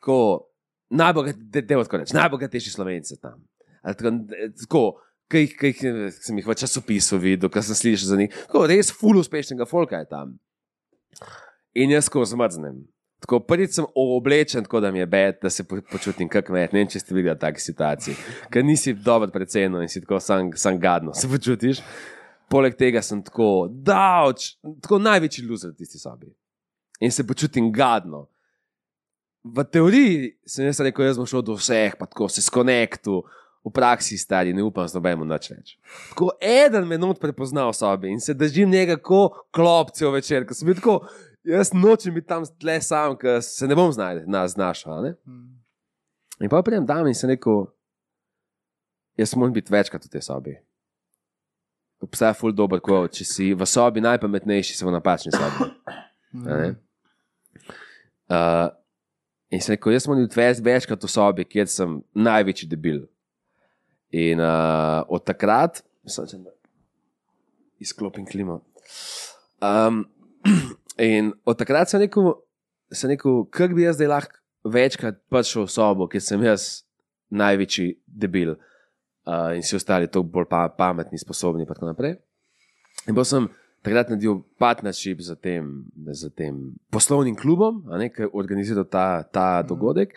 ko 0.02 0.48
najbogatejši, 0.92 2.14
najbogatejši 2.14 2.70
slovenci 2.70 3.20
tam. 3.20 3.40
Ali 3.82 3.96
Tako, 3.96 4.10
tako 4.60 4.82
ki 5.32 5.38
jih, 5.46 5.52
ki 5.58 5.70
jih 5.72 6.16
sem 6.20 6.38
jih 6.38 6.46
v 6.46 6.54
časopisu 6.60 7.18
videl, 7.18 7.50
ki 7.50 7.62
sem 7.64 7.78
slišal 7.78 8.12
za 8.12 8.16
njih. 8.20 8.34
Tako 8.46 8.66
res 8.70 8.92
ful 8.92 9.18
uspešnega 9.18 9.66
folka 9.68 10.02
je 10.02 10.08
tam. 10.10 10.36
In 11.74 11.90
jaz 11.94 12.10
ko 12.12 12.24
zmrznem. 12.28 12.82
Tako 13.22 13.38
prvič 13.46 13.76
sem 13.78 13.86
oblečen, 13.94 14.64
tako 14.66 14.80
da 14.82 14.90
mi 14.90 14.98
je 14.98 15.06
bed, 15.06 15.38
da 15.42 15.50
se 15.50 15.64
po- 15.64 15.78
počutim 15.90 16.28
kot 16.28 16.44
kmet. 16.46 16.72
Ne 16.74 16.82
vem, 16.82 16.88
če 16.90 17.00
ste 17.00 17.14
videli 17.14 17.38
take 17.38 17.62
situacije, 17.62 18.16
ker 18.50 18.64
nisi 18.66 18.96
dobro 18.98 19.30
predceno 19.30 19.80
in 19.82 19.88
si 19.88 20.02
tako 20.02 20.18
sam, 20.20 20.50
sam 20.58 20.80
gadno 20.82 21.14
se 21.14 21.30
počutiš. 21.30 21.80
Poleg 22.52 22.76
tega 22.76 23.00
sem 23.00 23.22
tako 23.24 23.66
davč, 23.72 24.52
tako 24.84 24.98
največji 25.00 25.46
loser 25.48 25.72
v 25.72 25.78
tisti 25.80 25.98
sobi. 25.98 26.28
In 27.00 27.10
se 27.10 27.24
počutim 27.26 27.70
gadno. 27.72 28.26
V 29.42 29.64
teoriji 29.64 30.34
sem 30.46 30.68
jaz 30.68 30.82
rekel, 30.84 31.08
jaz 31.08 31.16
bom 31.18 31.26
šel 31.26 31.42
do 31.42 31.56
vseh, 31.58 31.96
pa 31.98 32.06
tako 32.06 32.28
se 32.30 32.44
skonektu, 32.44 33.22
v 33.64 33.70
praksi 33.70 34.18
stari, 34.18 34.52
ne 34.52 34.62
upam 34.62 34.88
z 34.88 34.98
nobenim 34.98 35.26
nič 35.28 35.48
več. 35.52 35.74
Tako 36.10 36.32
eden 36.42 36.86
me 36.90 36.98
not 36.98 37.20
prepoznal 37.22 37.70
v 37.70 37.78
sobi 37.78 38.10
in 38.10 38.20
se 38.20 38.34
držim 38.34 38.70
njega 38.70 38.96
kot 38.98 39.36
klopce 39.54 40.08
večer, 40.10 40.46
ko 40.46 40.54
sem 40.54 40.66
bil 40.66 40.78
tako, 40.80 40.96
jaz 41.46 41.70
nočem 41.74 42.14
biti 42.14 42.26
tam 42.26 42.46
tle 42.58 42.80
sam, 42.82 43.14
ker 43.18 43.38
se 43.42 43.68
ne 43.70 43.78
bom 43.78 43.92
znaj- 43.94 44.26
na- 44.26 44.48
znašel. 44.48 44.92
a 44.92 45.00
ne. 45.02 45.14
In 46.42 46.50
pa 46.50 46.62
pridem 46.62 46.86
tam 46.86 47.06
in 47.06 47.14
sem 47.14 47.30
rekel, 47.30 47.66
jaz 49.16 49.34
moram 49.36 49.54
biti 49.54 49.72
večkrat 49.72 50.04
v 50.04 50.10
tej 50.10 50.22
sobi. 50.26 50.58
Obstaja 52.02 52.34
ful 52.34 52.54
dober 52.54 52.80
kvot, 52.82 53.12
če 53.14 53.24
si 53.28 53.48
v 53.54 53.66
sobi 53.68 54.02
najpametnejši, 54.02 54.76
si 54.76 54.86
v 54.86 54.94
napačni 54.94 55.32
sobi. 55.34 55.70
ne. 56.46 56.72
Uh, 58.32 58.70
In 59.52 59.60
sem 59.60 59.74
rekel, 59.74 59.92
jaz 59.92 60.06
sem 60.06 60.14
odvez 60.16 60.60
večkrat 60.64 61.02
v 61.04 61.08
sobi, 61.12 61.44
kjer 61.44 61.68
sem 61.68 61.98
največji 62.16 62.70
debil. 62.70 63.02
In 64.16 64.40
uh, 64.40 65.04
od 65.12 65.26
takrat, 65.28 65.82
sem 66.08 66.28
se 66.28 66.38
izklopil 67.82 68.24
klimo. 68.30 68.62
Um, 69.60 70.06
in 70.96 71.34
od 71.44 71.60
takrat 71.60 71.92
sem 71.92 72.00
rekel, 72.00 72.32
sem 72.88 73.12
rekel 73.12 73.44
kako 73.52 73.76
bi 73.76 73.84
jaz 73.84 74.00
zdaj 74.00 74.10
lahko 74.14 74.40
večkrat 74.72 75.20
prišel 75.28 75.68
v 75.68 75.74
sobo, 75.76 76.08
kjer 76.08 76.24
sem 76.24 76.48
jaz 76.48 76.86
največji 77.28 77.98
debil 78.06 78.56
uh, 79.26 79.54
in 79.56 79.62
vsi 79.64 79.78
ostali 79.78 80.10
tako 80.10 80.28
bolj 80.34 80.48
pa, 80.50 80.66
pametni, 80.68 81.18
sposobni. 81.18 81.66
In 81.66 81.70
tako 81.70 81.90
naprej. 81.90 82.16
In 83.08 83.16
pa 83.16 83.24
sem 83.26 83.48
takrat 83.82 84.12
naredil 84.12 84.42
partnership 84.62 85.20
z 85.20 85.36
tem, 85.42 85.66
z 86.14 86.30
tem 86.38 86.58
poslovnim 86.94 87.34
klubom, 87.38 87.82
a 87.90 87.98
ne, 87.98 88.08
ki 88.12 88.26
je 88.26 88.30
organiziral 88.32 88.86
ta, 88.86 89.24
ta 89.26 89.62
dogodek. 89.66 90.14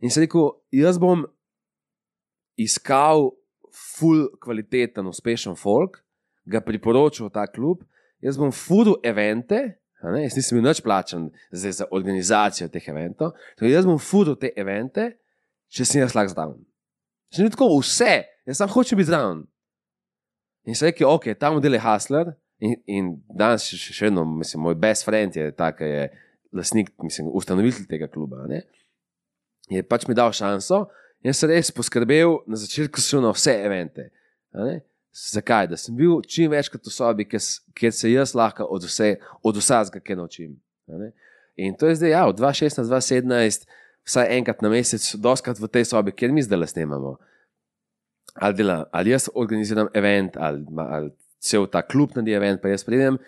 In 0.00 0.12
sem 0.12 0.24
rekel, 0.24 0.52
jaz 0.72 0.98
bom 1.00 1.26
iskal 2.60 3.32
full 3.70 4.28
kvaliteten, 4.42 5.10
uspešen 5.10 5.58
folk, 5.58 6.00
ga 6.46 6.62
priporočil 6.64 7.28
v 7.28 7.34
ta 7.34 7.46
klub, 7.50 7.82
jaz 8.22 8.38
bom 8.40 8.54
fudu 8.54 8.96
evente. 9.06 9.76
Ne, 10.00 10.22
jaz 10.24 10.38
nisem 10.38 10.56
bil 10.56 10.70
več 10.70 10.80
plačen 10.80 11.28
za 11.52 11.84
organizacijo 11.92 12.70
teh 12.72 12.86
eventov. 12.88 13.34
Torej, 13.58 13.74
jaz 13.74 13.88
bom 13.88 13.98
fudu 14.00 14.32
te 14.40 14.48
evente, 14.56 15.10
če 15.68 15.84
sem 15.84 16.00
jaz 16.00 16.14
lahko 16.16 16.32
zraven. 16.32 16.62
Če 17.30 17.44
ni 17.44 17.52
tako, 17.52 17.68
vse, 17.78 18.14
jaz 18.46 18.60
samo 18.60 18.72
hočem 18.72 18.98
biti 18.98 19.10
zraven. 19.10 19.44
In 20.68 20.74
se 20.74 20.86
reče, 20.86 21.06
ok, 21.06 21.32
ta 21.38 21.50
model 21.50 21.74
je 21.74 21.80
Hasler. 21.80 22.32
In, 22.60 22.74
in 22.86 23.06
danes 23.32 23.64
še, 23.64 23.94
še 23.96 24.08
vedno, 24.08 24.24
mislim, 24.28 24.62
moj 24.66 24.76
best 24.76 25.06
friend 25.06 25.36
je 25.36 25.48
ta, 25.56 25.70
ki 25.72 25.88
je 25.88 26.02
lastnik, 26.52 26.92
mislim, 27.02 27.30
ustanovitelj 27.32 27.88
tega 27.88 28.08
kluba. 28.12 28.44
Ne? 28.50 28.62
Je 29.72 29.82
pač 29.86 30.04
mi 30.08 30.16
dal 30.18 30.34
šanso 30.36 30.84
in 31.24 31.36
sem 31.36 31.52
res 31.52 31.72
poskrbel 31.72 32.40
na 32.48 32.58
začetku, 32.60 33.00
na 33.22 33.32
vse 33.32 33.54
evente. 33.64 34.10
Zakaj? 35.10 35.70
Da 35.72 35.78
sem 35.80 35.96
bil 35.96 36.20
čim 36.28 36.52
večkrat 36.52 36.86
v 36.86 36.92
sobi, 36.92 37.26
kjer, 37.28 37.42
kjer 37.76 37.94
se 37.94 38.12
jaz 38.12 38.34
lahko 38.36 38.66
od, 38.68 38.84
vse, 38.86 39.14
od 39.42 39.56
vsega 39.58 40.02
kaj 40.04 40.18
naučim. 40.18 40.54
In 41.60 41.74
to 41.78 41.88
je 41.90 41.96
zdaj, 41.98 42.12
ja, 42.12 42.26
od 42.28 42.38
2016, 42.38 42.88
2017, 42.88 43.66
vsaj 44.06 44.36
enkrat 44.36 44.62
na 44.62 44.70
mesec, 44.72 45.02
doskrat 45.20 45.58
v 45.60 45.68
tej 45.68 45.88
sobi, 45.90 46.14
kjer 46.14 46.32
mi 46.32 46.44
zdaj 46.44 46.60
le 46.60 46.68
snemamo. 46.70 47.16
Ali, 48.34 48.54
dela, 48.54 48.84
ali 48.92 49.10
jaz 49.10 49.28
organiziram 49.34 49.88
event, 49.94 50.36
ali, 50.36 50.64
ali 50.78 51.10
cel 51.42 51.66
ta 51.66 51.82
klub 51.82 52.14
naredi 52.14 52.36
event, 52.36 52.60
pa 52.62 52.70
jaz 52.70 52.84
pridem 52.86 53.18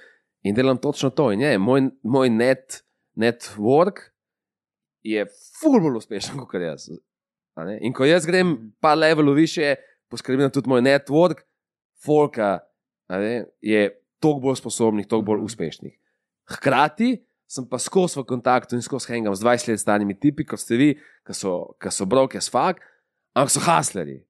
in 0.43 0.55
delam 0.55 0.79
točno 0.79 1.11
to. 1.11 1.31
In 1.33 1.41
je, 1.41 1.59
moj, 1.59 1.89
moj 2.03 2.31
net, 2.31 2.83
network 3.15 4.11
je 5.03 5.25
ful 5.61 5.81
bolj 5.81 5.99
uspešen 6.03 6.39
kot 6.47 6.63
jaz. 6.63 6.89
In 7.81 7.93
ko 7.93 8.07
jaz 8.09 8.27
grem 8.27 8.73
pa 8.81 8.95
levelov 8.95 9.37
više, 9.37 9.75
poskrbim 10.11 10.51
tudi 10.51 10.71
moj 10.71 10.83
network, 10.85 11.43
folka 12.05 12.59
ne, 13.09 13.45
je 13.61 13.91
toliko 14.21 14.41
bolj 14.41 14.57
sposobnih, 14.63 15.07
toliko 15.07 15.33
bolj 15.33 15.45
uspešnih. 15.45 15.95
Hkrati 16.53 17.17
sem 17.53 17.67
pa 17.69 17.79
skozi 17.79 18.21
v 18.21 18.25
kontaktu 18.29 18.79
in 18.79 18.85
skozi 18.85 19.13
hangam 19.13 19.35
z 19.37 19.45
20 19.45 19.69
let 19.73 19.81
starimi 19.81 20.17
tipi, 20.17 20.47
kot 20.49 20.61
ste 20.61 20.79
vi, 20.81 20.91
ki 21.27 21.37
so, 21.37 21.75
ki 21.83 21.93
so 21.93 22.07
broke 22.09 22.39
as 22.39 22.49
fuck, 22.49 22.81
ampak 23.37 23.53
so 23.53 23.61
hasleri. 23.67 24.23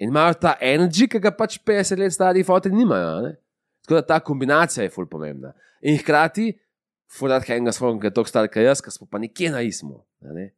In 0.00 0.08
imajo 0.08 0.34
ta 0.40 0.56
energy, 0.64 1.06
ki 1.10 1.20
ga 1.20 1.32
pač 1.36 1.58
50 1.66 2.00
let 2.00 2.14
stari 2.14 2.44
fotri 2.44 2.72
nimajo. 2.72 3.08
a 3.18 3.20
ne. 3.26 3.34
Tako 3.84 4.00
da 4.00 4.06
ta 4.06 4.20
kombinacija 4.20 4.84
je 4.84 4.90
ful 4.90 5.06
pomembna. 5.06 5.52
In 5.82 5.98
hkrati, 6.00 6.52
furat 7.10 7.44
hanga 7.48 7.72
s 7.72 7.80
fotom, 7.80 8.00
ki 8.00 8.08
je 8.08 8.14
tako 8.16 8.32
star 8.32 8.48
kot 8.48 8.64
jaz, 8.64 8.80
ki 8.80 8.92
smo 8.94 9.08
pa 9.10 9.20
nekje 9.20 9.50
na 9.52 9.60
ismu. 9.60 10.00
a 10.24 10.32
ne. 10.36 10.50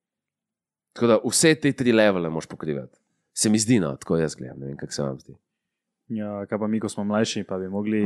Tako 0.93 1.07
da 1.07 1.19
vse 1.25 1.55
te 1.55 1.73
tri 1.73 1.93
levele 1.93 2.31
moš 2.31 2.47
pokrivati. 2.47 2.99
Se 3.35 3.51
mi 3.51 3.59
zdi, 3.59 3.81
no, 3.81 3.97
tako 3.97 4.21
jaz 4.21 4.37
gledam, 4.37 4.61
ne 4.61 4.67
vem, 4.67 4.77
kako 4.77 4.93
se 4.93 5.03
vam 5.03 5.19
zdi. 5.19 5.35
Ja, 6.13 6.47
kaj 6.47 6.59
pa 6.59 6.67
mi, 6.69 6.81
ko 6.81 6.89
smo 6.93 7.05
mlajši, 7.09 7.45
pa 7.49 7.57
bi 7.59 7.71
mogli 7.73 8.03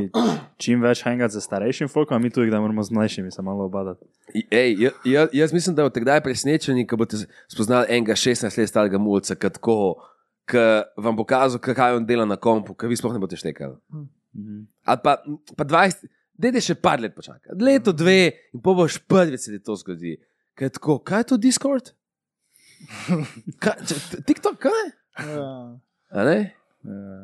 čim 0.63 0.81
več 0.81 1.01
hangati 1.03 1.35
z 1.35 1.43
starejšim 1.43 1.89
folkom, 1.91 2.15
a 2.15 2.23
mi 2.23 2.31
tudi, 2.31 2.51
da 2.53 2.61
moramo 2.63 2.83
z 2.83 2.95
mlajšimi 2.95 3.31
se 3.31 3.41
malo 3.43 3.65
obadati. 3.67 4.05
Ej, 4.51 4.77
jaz, 4.79 4.93
jaz, 5.05 5.33
jaz 5.33 5.53
mislim, 5.53 5.75
da 5.75 5.83
boste 5.83 6.01
kdaj 6.05 6.21
presenečeni, 6.23 6.85
ko 6.87 6.97
boste 7.01 7.25
spoznali 7.51 7.91
enega 7.97 8.15
16 8.15 8.61
let 8.61 8.71
starega 8.71 9.01
mulca, 9.01 9.35
ki 10.47 10.63
vam 11.03 11.17
bo 11.17 11.25
kazal, 11.27 11.59
kaj 11.59 11.97
on 11.97 12.05
dela 12.07 12.25
na 12.25 12.37
kompu, 12.39 12.75
ki 12.77 12.87
vi 12.87 12.97
sploh 12.99 13.13
ne 13.15 13.19
boste 13.23 13.39
štekali. 13.39 13.75
Mhm. 13.93 14.61
Ali 14.87 15.01
pa, 15.03 15.17
pa 15.57 15.65
20, 15.67 16.07
dede 16.37 16.61
še 16.63 16.75
par 16.79 17.01
let 17.03 17.15
počakati. 17.17 17.57
Leto, 17.59 17.91
dve 17.91 18.31
in 18.53 18.61
pa 18.63 18.73
boš 18.77 18.99
prvi, 19.09 19.37
se 19.41 19.51
ti 19.51 19.59
to 19.63 19.75
zgodi. 19.75 20.15
Kaj 20.57 20.71
je 20.71 20.75
tako, 20.79 20.99
kaj 21.05 21.19
je 21.23 21.29
to 21.33 21.37
Discord? 21.37 21.91
Kaj, 23.63 23.75
če- 23.89 24.21
TikTok, 24.25 24.59
kaj? 24.61 24.83
Ja. 25.25 25.45
A 26.13 26.23
ne? 26.27 26.37
Ja. 26.85 27.17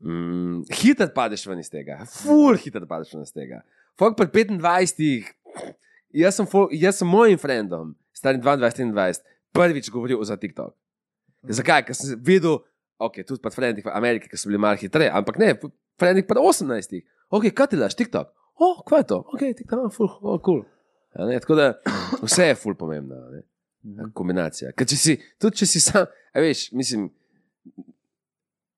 Mm, 0.00 0.62
hiter 0.80 1.08
padeš 1.12 1.46
ven 1.48 1.60
iz 1.60 1.68
tega, 1.72 1.98
ful 2.08 2.56
hiter 2.60 2.84
padeš 2.88 3.14
ven 3.16 3.24
iz 3.24 3.32
tega. 3.32 3.62
Fok 4.00 4.16
pred 4.16 4.32
25, 4.32 5.28
jaz 6.16 6.36
sem, 6.38 6.48
fol, 6.48 6.68
jaz 6.72 7.00
sem 7.00 7.08
mojim 7.08 7.40
frendom, 7.40 7.94
starim 8.16 8.40
22-23, 8.44 9.20
prvič 9.56 9.90
govoril 9.92 10.20
za 10.24 10.36
TikTok. 10.40 10.72
Zakaj? 11.48 11.84
Ker 11.88 11.96
sem 11.96 12.18
videl, 12.24 12.58
ok, 13.00 13.22
tudi 13.26 13.40
pa 13.42 13.52
frendi 13.54 13.84
v 13.84 13.94
Ameriki, 13.94 14.28
ki 14.28 14.40
so 14.40 14.50
bili 14.50 14.60
malo 14.60 14.80
hitreje, 14.80 15.12
ampak 15.14 15.40
ne, 15.40 15.54
frendi 16.00 16.26
pa 16.26 16.36
18. 16.40 17.00
Ok, 17.30 17.48
kaj 17.54 17.72
ti 17.72 17.80
daš 17.80 17.96
TikTok? 17.96 18.34
O, 18.60 18.66
oh, 18.66 18.82
kaj 18.84 19.04
je 19.04 19.08
to? 19.12 19.22
Ok, 19.32 19.46
TikTok, 19.62 19.86
oh, 19.86 19.94
ful, 19.94 20.10
oh, 20.20 20.40
cool. 20.44 20.64
A 21.14 21.26
Ne, 21.26 21.40
tako 21.40 21.56
da 21.58 21.72
vse 22.22 22.50
je 22.50 22.54
ful 22.54 22.76
pomembno. 22.78 23.16
Ne? 23.32 24.10
Kombinacija. 24.14 24.74
Ker 24.76 24.86
če 24.86 24.98
si, 24.98 25.16
tudi 25.40 25.62
če 25.62 25.66
si 25.66 25.80
sam, 25.82 26.06
a 26.06 26.42
veš, 26.44 26.68
mislim, 26.76 27.08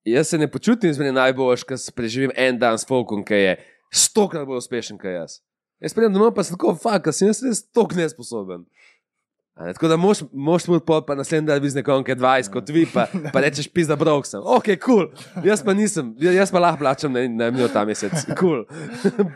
jaz 0.07 0.31
se 0.31 0.39
ne 0.39 0.47
počutim 0.51 0.93
zmeraj 0.95 1.13
najboljš, 1.17 1.65
ker 1.67 1.81
preživim 1.95 2.31
en 2.39 2.59
dan 2.59 2.79
s 2.79 2.87
folkom, 2.87 3.25
ki 3.27 3.41
je 3.41 3.57
stokrat 3.93 4.47
bolj 4.47 4.63
uspešen 4.63 4.97
kot 5.01 5.11
jaz. 5.11 5.41
Jaz 5.83 5.95
pridem 5.95 6.15
domov, 6.15 6.31
pa 6.35 6.45
sem 6.47 6.55
tako, 6.55 6.73
fuck, 6.79 7.11
sem 7.11 7.27
jaz 7.27 7.43
res 7.43 7.61
tok 7.75 7.97
nesposoben. 7.99 8.63
Ne, 9.53 9.73
tako 9.73 9.87
da 9.87 9.97
moš, 9.97 10.23
moš 10.33 10.67
mu 10.67 10.79
pa, 10.79 11.01
pa 11.07 11.15
naslednji 11.15 11.47
dan 11.47 11.69
z 11.69 11.77
nekom, 11.77 12.01
ki 12.03 12.11
je 12.11 12.17
20 12.17 12.49
kot 12.53 12.69
vi, 12.73 12.87
pa, 12.89 13.05
pa 13.33 13.43
rečeš, 13.45 13.67
pizda 13.69 13.95
brok 13.95 14.25
sem. 14.25 14.41
Ok, 14.41 14.71
kul, 14.81 15.05
cool. 15.13 15.45
jaz 15.45 15.61
pa 15.61 15.75
nisem, 15.77 16.09
jaz 16.17 16.49
pa 16.51 16.61
lahko 16.63 16.81
plačam 16.81 17.13
na, 17.13 17.21
na 17.29 17.51
minjo 17.53 17.69
ta 17.69 17.85
mesec. 17.85 18.15
Kul. 18.39 18.65
Cool. 18.65 19.29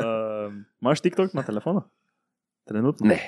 Um, 0.00 0.64
Imaš 0.80 1.04
TikTok 1.04 1.36
na 1.36 1.44
telefonu? 1.44 1.84
Trenutno? 2.64 3.12
ne. 3.12 3.20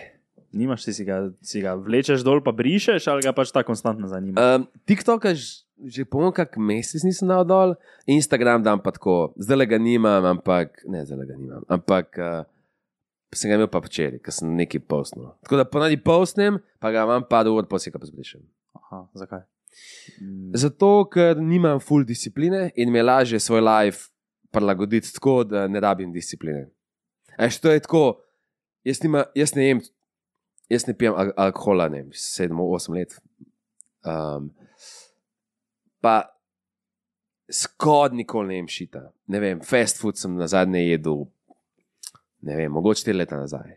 Nimaš, 0.57 0.87
si, 0.89 1.05
ga, 1.05 1.27
si 1.45 1.61
ga 1.61 1.75
vlečeš 1.77 2.23
dol, 2.25 2.41
pa 2.41 2.55
brišeš, 2.57 3.11
ali 3.13 3.27
ga 3.27 3.35
pač 3.37 3.53
ta 3.53 3.61
konstantno 3.67 4.09
zanima. 4.09 4.41
Um, 4.41 4.65
TikTok 4.89 5.29
že 5.85 6.09
pomem, 6.09 6.33
kak 6.33 6.57
mesec 6.57 7.05
nisem 7.05 7.29
dal 7.29 7.45
dol, 7.45 7.77
Instagram 8.09 8.65
dam 8.65 8.81
pa 8.81 8.95
tako, 8.97 9.37
zdaj 9.37 9.59
le 9.61 9.67
ga 9.69 9.77
nimam, 9.77 10.25
ampak 10.25 10.81
ne, 10.89 11.05
zdaj 11.05 11.19
le 11.21 11.27
ga 11.29 11.37
nimam. 11.37 11.67
Ampak 11.69 12.17
uh, 12.17 12.49
sem 13.35 13.51
ga 13.51 13.59
imel 13.59 13.69
pa 13.71 13.81
včeraj, 13.83 14.21
ker 14.23 14.35
sem 14.35 14.53
nekaj 14.57 14.83
postnil. 14.89 15.33
Tako 15.45 15.61
da 15.61 15.67
ponadi 15.69 15.99
postnem, 16.03 16.61
pa 16.81 16.93
ga 16.95 17.05
imam 17.09 17.25
pa 17.29 17.43
ur, 17.51 17.67
pa 17.69 17.81
si 17.83 17.91
ga 17.91 18.01
zbrišem. 18.03 18.45
Aha, 18.79 19.03
zakaj? 19.19 19.43
Mm, 20.21 20.53
Zato, 20.57 21.09
ker 21.13 21.41
nimam 21.41 21.81
full 21.83 22.07
discipline 22.07 22.71
in 22.77 22.93
mi 22.93 22.99
je 22.99 23.03
lažje 23.03 23.41
svoj 23.41 23.61
life 23.61 24.09
prilagoditi 24.51 25.13
tako, 25.15 25.43
da 25.45 25.67
ne 25.69 25.81
rabim 25.81 26.13
discipline. 26.13 26.69
Eš, 27.39 27.59
to 27.61 27.71
je 27.71 27.83
tako, 27.85 28.05
jaz, 28.85 29.03
nima, 29.03 29.25
jaz 29.35 29.55
ne 29.55 29.67
jem, 29.67 29.83
jaz 30.73 30.87
ne 30.87 30.95
pijem 30.97 31.19
al 31.19 31.33
alkohola, 31.37 31.91
ne 31.93 32.07
vem, 32.07 32.15
7-8 32.17 32.95
let. 32.97 33.19
Um, 34.07 34.49
pa 36.01 36.23
skod 37.53 38.15
nikoli 38.15 38.49
ne 38.49 38.61
jem 38.63 38.69
šita. 38.69 39.03
Ne 39.27 39.41
vem, 39.43 39.61
fast 39.67 40.01
food 40.01 40.19
sem 40.19 40.39
na 40.39 40.49
zadnje 40.49 40.87
jedel, 40.87 41.27
ne 42.47 42.57
vem, 42.57 42.73
mogoče 42.73 43.11
4 43.11 43.19
leta 43.19 43.39
nazaj. 43.41 43.77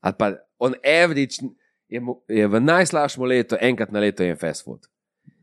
Ali 0.00 0.16
pa 0.18 0.32
on 0.58 0.74
average 0.84 1.44
je, 1.88 2.00
je 2.28 2.46
v 2.48 2.60
najslabšem 2.60 3.24
letu, 3.24 3.58
enkrat 3.60 3.92
na 3.92 4.00
leto 4.00 4.24
jem 4.24 4.38
fast 4.38 4.64
food. 4.64 4.86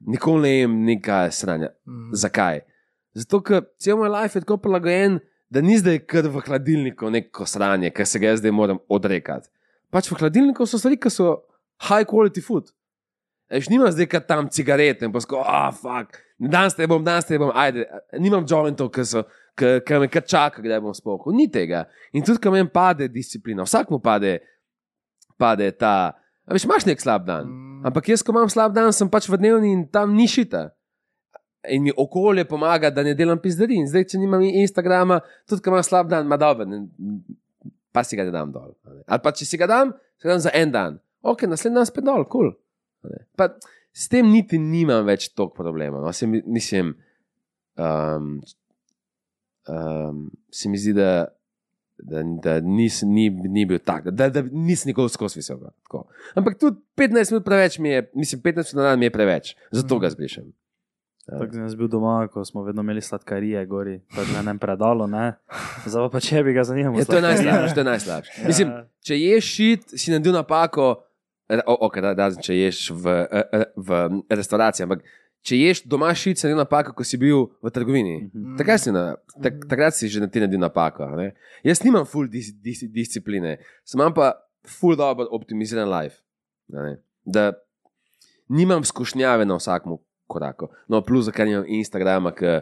Nikoli 0.07 0.41
ne 0.41 0.53
jem 0.59 0.77
nekaj 0.87 1.31
sranja. 1.31 1.71
Mm. 1.85 2.13
Zakaj? 2.13 2.61
Zato, 3.17 3.41
ker 3.41 3.65
cel 3.81 3.97
moj 3.99 4.11
life 4.13 4.37
je 4.37 4.45
tako 4.45 4.59
prilagojen, 4.61 5.19
da 5.49 5.61
ni 5.61 5.77
zdaj 5.79 6.03
kar 6.09 6.27
v 6.29 6.41
hladilniku 6.45 7.09
neko 7.11 7.45
sranje, 7.47 7.91
ker 7.95 8.07
se 8.07 8.19
ga 8.19 8.35
zdaj 8.37 8.53
moram 8.53 8.79
odrekati. 8.89 9.49
Pač 9.93 10.09
v 10.11 10.19
hladilniku 10.19 10.67
so 10.67 10.79
stvari, 10.79 10.99
ki 10.99 11.11
so 11.13 11.37
high 11.87 12.05
quality 12.07 12.43
food. 12.43 12.71
Eš, 13.49 13.69
nimam 13.71 13.91
zdaj 13.93 14.09
kar 14.11 14.25
tam 14.27 14.49
cigarete 14.51 15.07
in 15.07 15.13
posko, 15.13 15.39
ah, 15.39 15.69
fuck, 15.71 16.19
danes 16.37 16.75
te 16.75 16.87
bom, 16.87 17.03
danes 17.03 17.27
te 17.27 17.39
bom, 17.39 17.53
ajde, 17.55 17.87
nimam 18.19 18.47
jointov, 18.47 18.91
ki 18.93 19.05
so. 19.07 19.23
Ker 19.57 19.97
me 19.99 20.07
kar 20.07 20.21
čaka, 20.21 20.61
kdaj 20.61 20.79
bom 20.79 20.93
spokoj. 20.93 21.33
Ni 21.33 21.47
tega. 21.49 21.87
In 22.13 22.21
tudi, 22.21 22.37
ko 22.37 22.51
meni 22.53 22.69
pade 22.69 23.07
disciplina, 23.09 23.65
vsak 23.65 23.89
mu 23.89 23.97
pade, 23.99 24.35
pade 25.37 25.71
ta. 25.73 26.13
A 26.45 26.53
veš, 26.53 26.67
imaš 26.67 26.85
nek 26.85 27.01
slab 27.01 27.25
dan. 27.25 27.49
Mm. 27.49 27.85
Ampak 27.89 28.09
jaz, 28.09 28.21
ko 28.21 28.31
imam 28.31 28.49
slab 28.49 28.75
dan, 28.75 28.93
sem 28.93 29.09
pač 29.09 29.25
v 29.27 29.37
dnevni 29.37 29.71
in 29.73 29.81
tam 29.89 30.13
ni 30.13 30.27
šita. 30.29 30.67
In 31.67 31.83
mi 31.83 31.91
okolje 31.91 32.45
pomaga, 32.47 32.91
da 32.93 33.03
ne 33.03 33.15
delam 33.17 33.41
pizdari. 33.41 33.75
In 33.75 33.89
zdaj, 33.89 34.05
če 34.13 34.21
nimam 34.21 34.45
Instagrama, 34.45 35.17
tudi 35.49 35.65
ko 35.65 35.73
imam 35.73 35.83
slab 35.83 36.07
dan, 36.09 36.29
ima 36.29 36.37
dober, 36.37 36.69
ne- 36.69 36.85
pa 37.91 38.05
si 38.05 38.15
ga 38.15 38.23
ne 38.23 38.31
dam 38.31 38.53
dol. 38.53 38.75
Ali 39.09 39.21
pa 39.25 39.33
če 39.33 39.45
si 39.45 39.57
ga 39.57 39.67
dam, 39.67 39.91
si 40.21 40.29
ga 40.29 40.37
dam 40.37 40.43
za 40.45 40.53
en 40.53 40.71
dan. 40.71 40.99
ok, 41.27 41.43
naslednji 41.49 41.75
dan 41.75 41.89
spet 41.89 42.05
dol, 42.05 42.23
kul. 42.29 42.53
Cool. 43.01 43.49
S 43.97 44.05
tem 44.07 44.29
niti 44.29 44.59
nimam 44.61 45.01
več 45.05 45.31
toliko 45.33 45.57
problemov. 45.57 46.05
No. 46.05 46.13
Se 46.13 46.27
mi- 46.29 46.43
Mislim, 46.45 46.93
um, 47.75 48.37
um, 49.67 50.29
se 50.51 50.69
mi 50.69 50.77
zdi, 50.77 50.93
da, 50.93 51.27
da, 51.97 52.21
da 52.43 52.59
nis, 52.59 53.01
ni, 53.01 53.29
ni 53.29 53.65
bil 53.65 53.79
tak, 53.79 54.09
da, 54.09 54.29
da 54.29 54.41
nisem 54.43 54.89
nikoli 54.89 55.09
skozi 55.09 55.39
visel. 55.39 55.57
Tako. 55.83 56.05
Ampak 56.35 56.57
tudi 56.57 56.77
15 56.95 57.31
minut 57.31 57.45
preveč 57.45 57.79
mi 57.79 57.89
je, 57.89 58.09
mislim, 58.15 58.41
15 58.41 58.53
minut 58.53 58.75
na 58.75 58.83
dan 58.83 58.99
mi 58.99 59.05
je 59.05 59.11
preveč, 59.11 59.55
zato 59.71 59.99
ga 59.99 60.09
zbrišem. 60.09 60.51
Tako 61.27 61.51
sem 61.51 61.61
jaz 61.61 61.75
bil 61.75 61.87
doma, 61.87 62.27
ko 62.27 62.45
smo 62.45 62.63
vedno 62.63 62.81
imeli 62.81 63.01
sladkarije, 63.01 63.65
gori, 63.65 63.97
tako 64.15 64.31
na 64.33 64.39
enem 64.39 64.59
predalu, 64.59 65.07
ne. 65.07 65.33
Zdaj 65.85 66.07
pa 66.09 66.19
če 66.19 66.39
bi 66.39 66.53
ga 66.53 66.63
zanimalo. 66.63 66.99
Ja, 66.99 67.05
to 67.05 67.15
je 67.15 67.21
najslabše, 67.21 67.73
to 67.73 67.79
je 67.79 67.83
najslabše. 67.83 68.31
Ja. 68.37 68.47
Mislim, 68.47 68.71
če 69.01 69.17
ješ 69.17 69.49
šit, 69.51 69.83
si 69.91 70.11
naredil 70.11 70.31
napako, 70.33 70.85
re- 71.49 71.65
o- 71.67 71.77
ok, 71.81 71.99
da, 71.99 72.13
da, 72.13 72.29
če 72.31 72.55
ješ 72.55 72.79
v, 72.95 73.17
eh, 73.27 73.43
eh, 73.53 73.65
v 73.75 73.99
restavraciji, 74.29 74.85
ampak 74.85 75.03
če 75.43 75.55
ješ 75.57 75.83
doma 75.85 76.13
šit, 76.13 76.37
si 76.37 76.47
naredil 76.47 76.63
napako, 76.63 76.93
ko 76.93 77.03
si 77.03 77.17
bil 77.17 77.47
v 77.63 77.69
trgovini. 77.71 78.29
Mhm. 78.33 78.57
Takrat 78.57 78.81
si, 78.81 78.91
na, 78.91 79.15
tak, 79.41 79.65
takrat 79.67 79.93
si 79.93 80.07
že 80.07 80.19
na 80.19 80.27
ti 80.27 80.39
naredil 80.39 80.59
napako. 80.59 81.03
a 81.03 81.15
Ne? 81.15 81.33
Jaz 81.63 81.83
nimam 81.83 82.05
full 82.05 82.27
dis, 82.27 82.51
dis, 82.53 82.83
discipline, 82.83 83.57
sem 83.85 83.99
imam 83.99 84.13
pa 84.13 84.33
full 84.65 84.95
dobro 84.95 85.27
optimiziran 85.31 85.87
life. 85.89 86.19
ne. 86.69 86.97
Da 87.25 87.53
nimam 88.49 88.83
skušnjave 88.83 89.45
na 89.45 89.55
vsakem 89.55 89.97
koraku. 90.27 90.67
No, 90.87 91.01
plus, 91.01 91.29
ker 91.31 91.47
nimam 91.47 91.65
Instagrama, 91.67 92.31
ker 92.31 92.61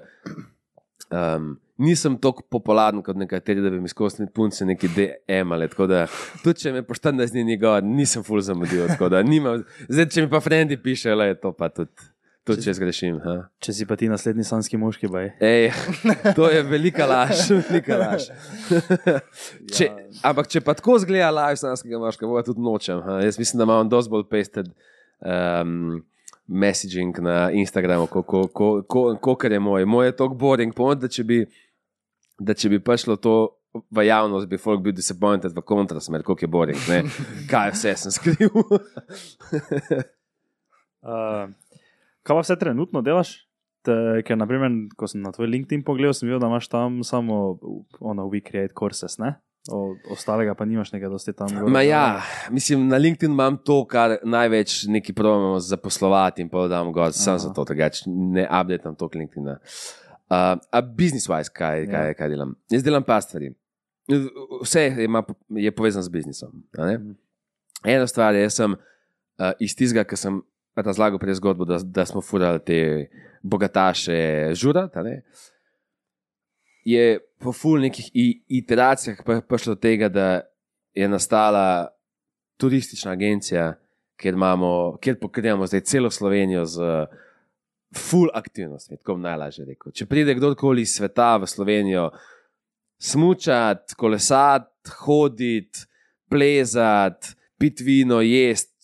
um, 1.11 1.56
nisem 1.77 2.18
tako 2.18 2.41
popularen 2.49 3.02
kot 3.03 3.15
nekateri, 3.15 3.61
da 3.61 3.69
bi 3.69 3.80
mi 3.80 3.89
skozi 3.89 4.26
punce 4.34 4.65
neki 4.65 4.88
DM 4.88 5.52
ali 5.52 5.69
tako 5.69 5.88
da. 5.88 6.06
Tudi 6.43 6.60
če 6.60 6.72
me 6.72 6.84
po 6.84 6.93
14 6.93 7.31
dni 7.31 7.43
ni 7.43 7.57
gor, 7.57 7.84
nisem 7.84 8.23
full 8.23 8.41
zamudil. 8.41 8.88
tako 8.88 9.10
da 9.10 9.23
nimam- 9.23 9.64
Zdaj, 9.89 10.10
če 10.10 10.22
mi 10.22 10.30
pa 10.30 10.39
frendi 10.39 10.77
pišejo, 10.77 11.15
le 11.15 11.35
to 11.35 11.52
pa 11.52 11.69
tudi. 11.69 11.91
Tudi 12.46 12.62
če 12.62 12.76
zgrešim. 12.78 13.16
Ha? 13.24 13.34
Če 13.64 13.74
si 13.74 13.86
pa 13.90 13.96
ti 13.98 14.06
naslednji 14.06 14.44
sanski 14.46 14.78
moški, 14.78 15.10
baj. 15.10 15.32
Ej, 15.42 15.72
to 16.38 16.46
je 16.54 16.62
velika 16.70 17.08
laž, 17.10 17.42
velika 17.72 17.98
laž. 17.98 18.28
če, 19.76 19.88
ampak 20.22 20.52
če 20.54 20.62
pa 20.66 20.76
tako 20.78 21.00
zgleda 21.02 21.32
laž, 21.34 21.58
sanskega 21.64 21.98
moškega, 22.04 22.30
bo 22.30 22.44
tudi 22.46 22.62
nočem. 22.62 23.02
Ha? 23.08 23.18
Jaz 23.26 23.42
mislim, 23.42 23.64
da 23.64 23.68
imam 23.70 23.90
dosti 23.90 24.14
bolj 24.14 24.28
pasted 24.30 24.70
um, 25.26 26.04
messaging 26.46 27.18
na 27.26 27.50
Instagramu, 27.50 28.06
kot 28.14 28.30
ko, 28.30 28.46
ko, 28.54 28.70
ko, 28.86 29.08
ko, 29.18 29.38
je 29.50 29.64
moj. 29.66 29.90
Moj 29.90 30.12
je 30.12 30.18
tako 30.22 30.38
boring, 30.46 30.78
pomeni, 30.78 31.02
da 31.02 31.10
če 31.10 31.26
bi, 31.26 31.42
da 32.38 32.54
če 32.54 32.76
bi 32.76 32.84
prišlo 32.84 33.18
to. 33.18 33.38
V 33.92 34.06
javnost 34.06 34.48
bi 34.48 34.56
folk 34.62 34.80
bil 34.86 34.94
disappointed 34.96 35.52
v 35.52 35.62
kontrasmer, 35.68 36.22
koliko 36.24 36.46
je 36.46 36.48
boring, 36.48 36.86
ne? 36.88 37.02
kaj 37.50 37.74
vse 37.74 37.92
sem 38.06 38.14
skril. 38.16 38.48
Uh, 41.04 41.50
kaj 42.26 42.35
pa 42.35 42.41
vse 42.41 42.56
trenutno 42.60 43.02
delaš? 43.06 43.35
Te, 43.85 43.93
ker, 44.26 44.38
naprimer, 44.41 44.73
ko 44.97 45.06
sem 45.06 45.22
na 45.22 45.30
tvoj 45.30 45.45
LinkedIn 45.52 45.84
pogledal, 45.85 46.15
sem 46.18 46.26
videl, 46.26 46.39
da 46.41 46.47
imaš 46.49 46.68
tam 46.72 47.03
samo 47.06 47.35
ono, 48.02 48.26
we 48.31 48.41
create 48.41 48.73
courses, 48.73 49.19
ne? 49.22 49.35
O, 49.69 49.95
ostalega 50.14 50.53
pa 50.57 50.65
nimaš 50.65 50.91
nekaj, 50.93 51.10
dosti 51.10 51.34
tam. 51.38 51.49
gor. 51.53 51.69
Ma 51.73 51.81
ja, 51.85 52.22
mislim, 52.53 52.88
na 52.89 52.97
LinkedIn 53.02 53.31
imam 53.34 53.57
to, 53.57 53.80
kar 53.89 54.18
največ 54.26 54.84
neki 54.89 55.14
probujemo 55.14 55.60
zaposlovati 55.60 56.41
in 56.41 56.49
pa 56.49 56.68
dam 56.69 56.89
gor, 56.93 57.14
sem 57.14 57.38
za 57.41 57.53
to, 57.53 57.65
drugače 57.65 58.10
ne 58.10 58.47
updatem 58.49 58.97
to 58.97 59.10
LinkedIn. 59.14 59.47
Uh, 59.49 60.57
a 60.72 60.81
business-wise, 60.81 61.53
kaj, 61.53 61.85
kaj, 61.89 62.07
Ja. 62.10 62.18
kaj 62.18 62.30
delam? 62.34 62.56
Jaz 62.73 62.84
delam 62.85 63.03
pa 63.06 63.22
stvari. 63.22 63.53
Vse 64.61 64.88
ima, 65.06 65.23
je 65.49 65.72
povezano 65.72 66.03
z 66.03 66.10
biznisom. 66.10 66.64
Mhm. 66.77 67.14
Ena 67.85 68.07
stvar 68.07 68.34
je, 68.35 68.41
jaz 68.41 68.53
sem 68.57 68.73
uh, 68.73 69.52
iz 69.60 69.76
tistega, 69.77 70.03
ki 70.03 70.18
sem 70.18 70.41
razlagal 70.84 71.19
prej 71.19 71.39
zgodbo, 71.39 71.65
da, 71.65 71.77
da 71.84 72.06
smo 72.06 72.22
furali 72.22 72.60
te 72.65 73.10
bogataše 73.43 74.52
žurati. 74.53 74.99
a 74.99 75.03
ne. 75.03 75.22
Je 76.84 77.19
po 77.39 77.53
ful 77.53 77.80
nekih 77.81 78.10
iteracijah 78.47 79.18
pri- 79.26 79.41
prišlo 79.41 79.76
do 79.76 79.80
tega, 79.81 80.10
da 80.10 80.41
je 80.93 81.07
nastala 81.07 81.88
turistična 82.57 83.11
agencija, 83.11 83.73
kjer, 84.15 84.34
imamo, 84.34 84.97
kjer 85.02 85.19
pokrijemo 85.19 85.68
zdaj 85.68 85.81
celo 85.81 86.10
Slovenijo 86.11 86.65
z 86.65 86.81
full 87.95 88.30
aktivnostmi, 88.34 88.97
tako 88.97 89.14
bom 89.14 89.22
najlažje 89.22 89.65
rekel. 89.65 89.91
Če 89.91 90.06
pride 90.06 90.35
kdorkoli 90.35 90.81
iz 90.81 90.95
sveta 90.95 91.38
v 91.38 91.47
Slovenijo, 91.47 92.10
smučati, 92.99 93.95
kolesati, 93.95 94.91
hoditi, 94.99 95.85
plezati, 96.30 97.35
piti 97.57 97.84
vino, 97.84 98.22
jesti, 98.22 98.74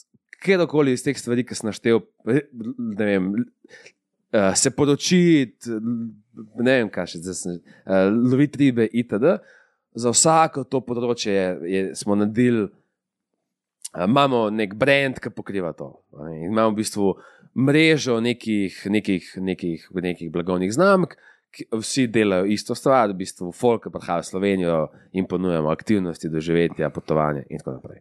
kjerkoli 0.42 0.96
iz 0.96 1.04
teh 1.06 1.18
stvari, 1.18 1.46
ki 1.46 1.58
sem 1.58 1.70
naštel, 1.70 2.02
ne 2.26 3.08
vem, 3.08 3.32
eh, 4.34 4.52
se 4.56 4.72
poročiti, 4.76 5.78
ne 6.62 6.78
vem, 6.80 6.92
kaj 6.92 7.14
še 7.14 7.24
zdaj, 7.24 7.38
sem, 7.38 7.58
eh, 7.86 8.10
loviti 8.10 8.66
ribe 8.66 8.88
itd. 8.88 9.38
Za 9.94 10.14
vsako 10.14 10.64
to 10.64 10.80
področje 10.88 11.34
je, 11.34 11.48
je, 11.68 11.82
smo 12.00 12.16
naredili, 12.16 12.70
eh, 13.94 14.06
imamo 14.08 14.50
nek 14.50 14.76
brand, 14.76 15.20
ki 15.20 15.30
pokriva 15.30 15.74
to. 15.74 16.04
ne. 16.24 16.46
Imamo 16.48 16.72
v 16.72 16.82
bistvu 16.82 17.16
mrežo 17.56 18.20
nekih, 18.22 18.86
nekih, 18.86 19.34
nekih, 19.38 19.90
nekih 19.92 20.32
blagovnih 20.32 20.72
znamk, 20.72 21.18
vsi 21.72 22.08
delajo 22.08 22.46
isto 22.46 22.76
stvar, 22.76 23.12
v 23.12 23.20
bistvu 23.26 23.52
folk, 23.52 23.84
ki 23.84 23.92
prihaja 23.92 24.24
v 24.24 24.26
Slovenijo 24.26 24.76
in 25.12 25.28
ponujamo 25.28 25.70
aktivnosti, 25.70 26.30
doživetja, 26.32 26.90
potovanja 26.90 27.44
in 27.50 27.60
tako 27.60 27.76
naprej. 27.76 28.00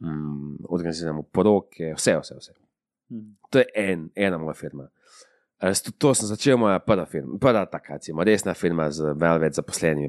Mm, 0.00 0.56
organiziramo 0.68 1.22
poroke, 1.22 1.92
vse, 1.96 2.14
vse, 2.18 2.34
vse. 2.38 2.52
Mhm. 3.12 3.34
To 3.50 3.58
je 3.58 3.66
en, 3.74 4.10
ena 4.16 4.38
moja 4.38 4.54
firma. 4.54 4.88
S- 5.62 5.82
To 5.98 6.14
sem 6.14 6.26
začel, 6.26 6.56
moja 6.56 6.78
prva 6.78 7.04
firma, 7.06 7.36
prva 7.38 7.66
taka, 7.66 7.94
recimo, 7.94 8.24
resna 8.24 8.54
firma 8.54 8.86
z 8.90 9.10
veliko 9.12 9.38
več 9.38 9.54
zaposlenimi. 9.54 10.08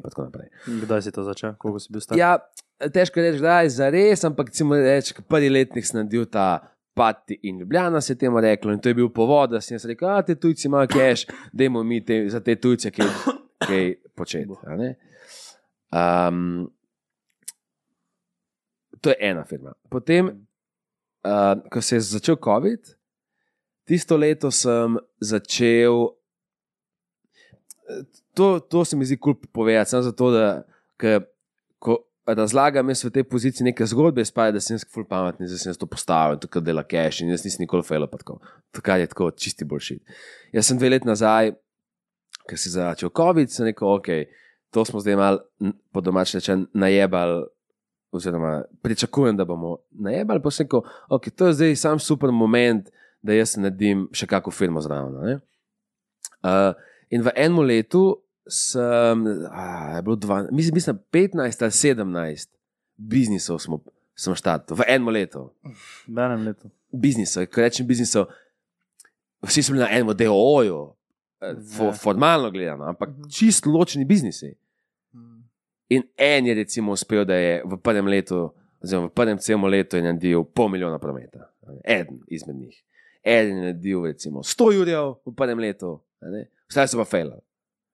Kdaj 0.82 1.02
si 1.02 1.12
to 1.12 1.24
začel, 1.24 1.56
koliko 1.58 1.80
si 1.80 1.92
bil 1.92 2.02
star? 2.02 2.18
Ja, 2.18 2.38
težko 2.88 3.20
reči, 3.20 3.40
da 3.40 3.58
je 3.62 3.70
za 3.70 3.90
res, 3.90 4.24
ampak 4.24 4.48
recimo 4.48 4.76
reči, 4.76 5.14
prvi 5.28 5.50
letnik 5.50 5.86
sem 5.86 6.00
naredil 6.00 6.26
ta 6.26 6.62
Pati 6.94 7.40
in 7.44 7.60
Ljubljana, 7.60 8.02
se 8.02 8.14
je 8.14 8.18
temu 8.18 8.40
reklo, 8.40 8.72
in 8.72 8.80
to 8.80 8.90
je 8.90 8.96
bil 8.96 9.10
povod, 9.10 9.50
da 9.50 9.62
sem 9.62 9.80
rekel, 9.82 10.08
da 10.08 10.22
te 10.22 10.36
tujci 10.36 10.68
imajo 10.68 10.88
cash, 10.88 11.24
dajmo 11.52 11.84
mi 11.84 12.00
te, 12.06 12.30
za 12.30 12.40
te 12.40 12.56
tujce 12.56 12.92
kaj, 12.92 13.08
kaj 13.60 13.86
početi. 14.14 14.48
Um, 15.92 16.72
to 19.02 19.10
je 19.10 19.18
ena 19.20 19.44
firma. 19.46 19.74
Potem, 19.90 20.30
uh, 21.26 21.70
ko 21.72 21.82
se 21.82 21.96
je 21.96 22.02
začel 22.16 22.38
COVID, 22.44 22.94
tisto 23.88 24.18
leto 24.18 24.52
sem 24.52 24.98
začel. 25.20 26.08
To, 28.34 28.60
to 28.60 28.86
se 28.86 28.96
mi 28.96 29.06
zdi 29.06 29.18
kul 29.18 29.36
cool 29.36 29.52
povedati, 29.52 29.90
samo 29.90 30.06
zato, 30.06 30.32
da 30.32 30.46
ker, 31.02 31.26
ko 31.82 31.98
razlagam 32.26 32.90
jaz 32.94 33.04
v 33.04 33.12
tej 33.18 33.26
poziciji 33.28 33.68
neke 33.68 33.86
zgodbe, 33.90 34.24
spaj, 34.26 34.54
da 34.56 34.62
sem 34.64 34.78
jaz 34.78 34.86
ful 34.88 35.04
pametni, 35.10 35.50
da 35.50 35.58
sem 35.60 35.72
jaz 35.74 35.80
to 35.82 35.90
postavil, 35.90 36.40
tako 36.40 36.62
dela 36.64 36.86
cache 36.88 37.26
in 37.26 37.34
jaz 37.34 37.44
nisem 37.46 37.66
nikoli 37.66 37.84
fejlo 37.84 38.08
pa 38.08 38.22
tako. 38.22 38.38
Tako 38.72 39.00
je 39.02 39.10
tako 39.12 39.32
čisti 39.32 39.68
boljši. 39.68 39.98
Jaz 40.56 40.70
sem 40.70 40.80
dve 40.80 40.94
leti 40.94 41.10
nazaj, 41.10 41.52
ker 42.48 42.60
se 42.60 42.70
je 42.70 42.78
začel 42.78 43.12
COVID, 43.18 43.52
sem 43.52 43.68
rekel, 43.72 43.90
ok, 43.90 44.38
to 44.72 44.86
smo 44.88 45.02
zdaj 45.04 45.18
mal 45.20 45.42
po 45.92 46.04
domač 46.06 46.38
rečen 46.38 46.70
najebali. 46.74 47.44
Oziroma, 48.12 48.52
pričakujem, 48.82 49.38
da 49.38 49.46
bomo 49.46 49.78
najebali, 49.92 50.42
pa 50.42 50.52
sem 50.52 50.66
rekel, 50.66 50.82
ok, 51.10 51.30
to 51.30 51.48
je 51.48 51.54
zdaj 51.54 51.76
sam 51.76 52.00
super 52.00 52.30
moment, 52.30 52.90
da 53.22 53.34
jaz 53.34 53.56
naredim 53.56 54.10
še 54.12 54.28
kakšno 54.28 54.52
firmo 54.52 54.82
zraven. 54.82 55.40
Uh, 56.42 56.74
in 57.10 57.22
v 57.22 57.32
enem 57.36 57.60
letu 57.62 58.18
sem, 58.44 59.22
a, 59.48 59.64
je 59.96 60.02
bilo 60.02 60.16
dva, 60.18 60.42
mislim, 60.52 60.74
mislim, 60.74 61.00
15 61.08 61.62
ali 61.62 61.72
17 61.72 62.50
biznisov 62.98 63.60
smo, 63.60 63.80
sem 64.14 64.36
štartil, 64.36 64.76
v 64.76 64.88
enem 64.88 65.08
letu. 65.10 65.48
V 66.06 66.18
enem 66.18 66.44
letu. 66.46 66.68
Biznisov, 66.92 67.48
ko 67.48 67.62
rečem 67.62 67.88
biznisov, 67.88 68.28
vsi 69.42 69.64
so 69.64 69.72
bili 69.72 69.86
na 69.86 69.90
enem 69.90 70.12
DOO-ju, 70.12 70.82
eh, 71.40 71.56
fo, 71.70 71.86
Ja. 71.86 71.94
formalno 71.94 72.52
gledano, 72.52 72.84
ampak 72.86 73.10
Mhm. 73.10 73.30
čist 73.30 73.66
ločeni 73.66 74.04
biznisi. 74.04 74.52
In 75.92 76.06
en 76.18 76.46
je 76.48 76.54
recimo 76.56 76.94
uspel, 76.96 77.26
da 77.28 77.36
je 77.36 77.62
v 77.68 77.78
prvem 77.84 78.08
letu, 78.08 78.46
oziroma 78.82 79.10
v 79.10 79.14
prvem 79.14 79.38
celem 79.38 79.66
letu, 79.68 79.98
je 79.98 80.04
naredil 80.04 80.46
pol 80.48 80.70
milijona 80.72 81.00
prometa. 81.00 81.50
Eden 81.84 82.22
izmed 82.28 82.56
njih. 82.56 82.78
Eden 83.24 83.58
je 83.58 83.64
naredil 83.66 84.06
recimo 84.06 84.40
100 84.44 84.70
jurjev 84.74 85.16
v 85.26 85.34
prvem 85.36 85.60
letu, 85.60 85.98
vse 86.72 86.88
so 86.88 86.98
pa 86.98 87.06
fejali. 87.06 87.42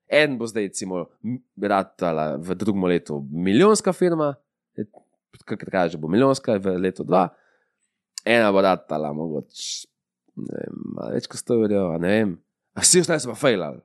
En 0.07 0.37
bo 0.37 0.47
zdaj, 0.47 0.69
recimo, 0.69 1.07
m- 1.25 1.41
ratala 1.61 2.37
v 2.37 2.55
drugem 2.55 2.85
letu 2.87 3.17
milijonska 3.31 3.91
firma, 3.93 4.35
kot 5.45 5.65
kaže, 5.71 5.97
bo 5.97 6.07
milijonska 6.07 6.55
v 6.57 6.77
letu 6.79 7.03
dva, 7.03 7.25
ena 8.25 8.51
bo 8.51 8.61
ratala 8.61 9.09
mogoče 9.13 9.87
ne 10.37 10.53
vem, 10.53 10.77
več 11.15 11.25
kot 11.27 11.41
100 11.41 11.57
jurjev, 11.63 11.91
ne 11.99 12.07
vem. 12.13 12.31
A 12.77 12.85
vsi 12.85 13.01
ostali 13.01 13.19
so 13.19 13.33
pa 13.33 13.39
fejali. 13.41 13.81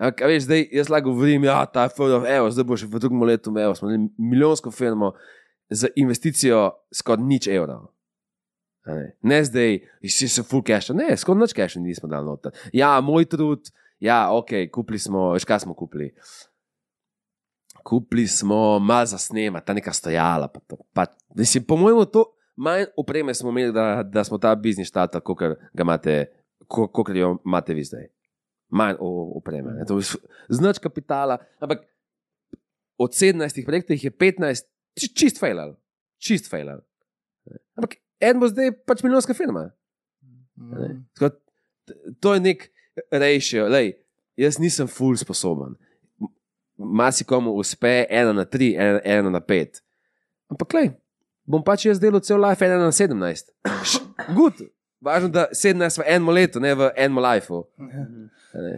Ampak, 0.00 0.22
veš, 0.24 0.46
zdaj 0.46 0.62
jaz 0.72 0.88
lahko 0.88 1.10
govorim, 1.12 1.42
da 1.44 1.58
ja, 1.58 1.64
ta 1.68 1.82
firma, 1.92 2.24
evo, 2.24 2.48
zdaj 2.48 2.64
boš 2.64 2.86
v 2.88 3.00
drugem 3.02 3.22
letu, 3.28 3.52
evo, 3.52 3.74
smo 3.76 3.90
imeli 3.90 4.08
milijonsko 4.16 4.70
firmo 4.72 5.12
z 5.68 5.90
investicijo 6.00 6.70
skoraj 6.94 7.24
nič 7.24 7.48
evrov. 7.52 7.90
Ne, 8.88 9.10
ne 9.20 9.40
zdaj, 9.44 9.76
si 10.08 10.28
se 10.28 10.42
full 10.42 10.64
cache, 10.64 10.94
ne, 10.96 11.12
skoro 11.20 11.38
noč 11.38 11.52
cache 11.52 11.82
nismo 11.82 12.08
dal 12.08 12.24
noter. 12.24 12.54
Ja, 12.72 12.94
moj 13.04 13.28
trud, 13.28 13.68
ja, 14.00 14.30
ok, 14.32 14.70
kupili 14.72 14.98
smo, 14.98 15.34
veš 15.34 15.44
kaj 15.44 15.66
smo 15.66 15.76
kupili. 15.76 16.14
Kupili 17.84 18.24
smo 18.28 18.78
malo 18.78 19.06
za 19.06 19.18
snema, 19.20 19.60
ta 19.60 19.76
neka 19.76 19.92
stojala. 19.92 20.48
Pa 20.48 20.60
to, 20.60 20.78
pa, 20.96 21.04
mislim, 21.36 21.64
po 21.68 21.76
mojem, 21.76 22.06
to 22.08 22.24
manj 22.56 22.88
opreme 22.96 23.34
smo 23.36 23.52
imeli, 23.52 23.72
da, 23.76 24.00
da 24.02 24.24
smo 24.24 24.40
ta 24.40 24.54
biznis 24.56 24.88
štata, 24.88 25.20
kot 25.20 25.44
ga 25.44 25.84
imate, 25.84 26.24
kot 26.66 27.12
jo 27.14 27.36
imate 27.44 27.76
vi 27.76 27.84
zdaj. 27.84 28.08
Manj 28.70 28.96
opreme. 29.00 29.72
ne. 29.72 29.84
To 29.84 29.98
je 29.98 30.04
Znač 30.48 30.78
kapitala, 30.78 31.38
ampak 31.58 31.82
od 32.96 33.10
17 33.10 33.64
projektov 33.64 33.94
jih 33.94 34.04
je 34.04 34.10
15 34.12 34.66
či- 34.94 35.14
čist 35.14 35.38
failal. 35.38 35.74
Čist 36.18 36.46
failal. 36.46 36.80
Ampak 37.74 37.96
en 38.20 38.36
bo 38.36 38.46
zdaj 38.46 38.72
pač 38.84 39.02
milijonska 39.02 39.34
firma. 39.34 39.70
Ne? 40.56 41.02
Tako 41.14 41.36
To 42.20 42.34
je 42.34 42.40
nek 42.40 42.70
ratio. 43.10 43.66
Lej, 43.66 43.96
jaz 44.36 44.58
nisem 44.58 44.86
full 44.86 45.16
sposoben. 45.16 45.74
Masikomu 46.78 47.50
uspe 47.52 48.06
ena 48.08 48.32
na 48.32 48.44
tri, 48.44 48.74
ena, 48.74 49.00
ena 49.04 49.30
na 49.30 49.40
pet. 49.40 49.82
Ampak, 50.48 50.72
lej, 50.72 50.88
bom 51.44 51.60
pač 51.60 51.84
jaz 51.84 51.98
delal 51.98 52.20
cel 52.20 52.38
life 52.38 52.62
ena 52.62 52.78
na 52.78 52.92
sedemnajst. 52.92 53.50
Good. 54.30 54.62
Važno, 55.00 55.28
da 55.32 55.46
sedemnajst 55.52 55.98
v 55.98 56.06
enem 56.06 56.28
letu, 56.28 56.60
ne 56.60 56.74
v 56.74 56.90
enem 56.96 57.18
lifeu. 57.24 57.64
A 57.80 58.64
ne. 58.64 58.74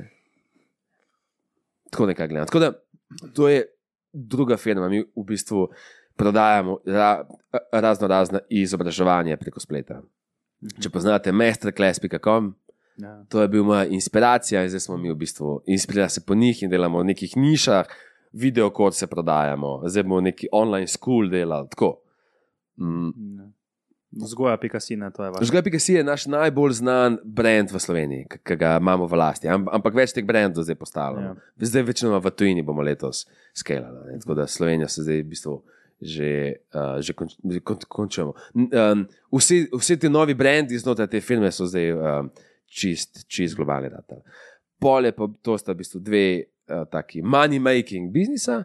Tako 1.91 2.07
nekaj 2.07 2.29
gledam. 2.29 2.47
Tako 2.47 2.59
da 2.59 2.73
to 3.35 3.49
je 3.49 3.65
druga 4.13 4.57
firma. 4.57 4.89
Mi 4.89 5.03
v 5.03 5.25
bistvu 5.27 5.67
prodajamo 6.17 6.79
ra, 6.87 7.27
razno 7.73 8.09
razne 8.09 8.41
izobraževanje 8.49 9.37
preko 9.37 9.61
spleta. 9.61 10.03
Če 10.81 10.91
poznate 10.91 11.33
masterclass.com, 11.33 12.55
Ja. 13.01 13.25
to 13.29 13.41
je 13.41 13.49
bil 13.49 13.65
moja 13.65 13.87
inspiracija 13.89 14.63
in 14.63 14.69
zdaj 14.69 14.81
smo 14.85 14.97
mi 15.01 15.09
v 15.11 15.15
bistvu 15.17 15.63
inspirirali 15.67 16.11
se 16.11 16.21
po 16.27 16.35
njih 16.35 16.59
in 16.63 16.71
delamo 16.71 17.01
v 17.01 17.07
nekih 17.09 17.37
nišah, 17.37 17.89
video 18.33 18.71
kod 18.71 18.95
se 18.95 19.07
prodajamo, 19.07 19.89
zdaj 19.89 20.03
bomo 20.03 20.21
neki 20.21 20.49
online 20.53 20.87
school 20.87 21.31
delali. 21.31 21.69
Tako. 21.73 22.03
Mm. 22.77 23.09
Ja. 23.39 23.49
Vzgoja, 24.13 24.57
pika 24.61 24.81
sine, 24.81 25.09
to 25.11 25.25
je 25.25 25.31
vaš. 25.31 25.47
Žgaj 25.49 25.63
Pika 25.63 25.79
je 25.89 26.05
naš 26.05 26.27
najbolj 26.29 26.73
znan 26.73 27.17
brand 27.25 27.71
v 27.73 27.81
Sloveniji, 27.81 28.27
ki 28.45 28.57
ga 28.61 28.77
imamo 28.77 29.07
v 29.09 29.17
lasti. 29.17 29.49
Am, 29.49 29.65
ampak 29.73 29.97
več 29.97 30.13
teh 30.13 30.25
brandov 30.25 30.67
zdaj 30.69 30.77
postavljamo. 30.77 31.33
Ja. 31.33 31.67
Zdaj 31.69 31.87
večinoma 31.89 32.21
v 32.21 32.33
tujini 32.37 32.63
bomo 32.63 32.85
letos 32.85 33.25
skelali. 33.57 34.19
Tako 34.21 34.37
da 34.37 34.47
Slovenija 34.47 34.89
se 34.89 35.07
zdaj 35.07 35.23
v 35.23 35.29
bistvu 35.33 35.63
že, 36.03 36.59
uh, 36.75 36.99
že 36.99 37.15
konč, 37.15 37.39
kon, 37.63 37.79
končujemo. 37.89 38.35
Um, 38.59 39.05
vsi, 39.39 39.69
vsi 39.71 39.97
ti 40.03 40.11
novi 40.11 40.35
brendi 40.35 40.79
znotraj 40.79 41.07
te 41.07 41.21
firme 41.23 41.51
so 41.55 41.69
zdaj 41.71 41.93
um, 41.95 42.31
čist, 42.67 43.23
čist 43.31 43.57
globalni 43.57 43.93
data. 43.93 44.19
Pol 44.83 45.07
je 45.07 45.15
pa 45.15 45.31
to 45.47 45.55
sta 45.63 45.73
v 45.73 45.85
bistvu 45.85 46.03
dve 46.03 46.27
uh, 46.43 46.83
taki 46.91 47.23
money 47.23 47.63
making 47.63 48.11
biznisa, 48.11 48.65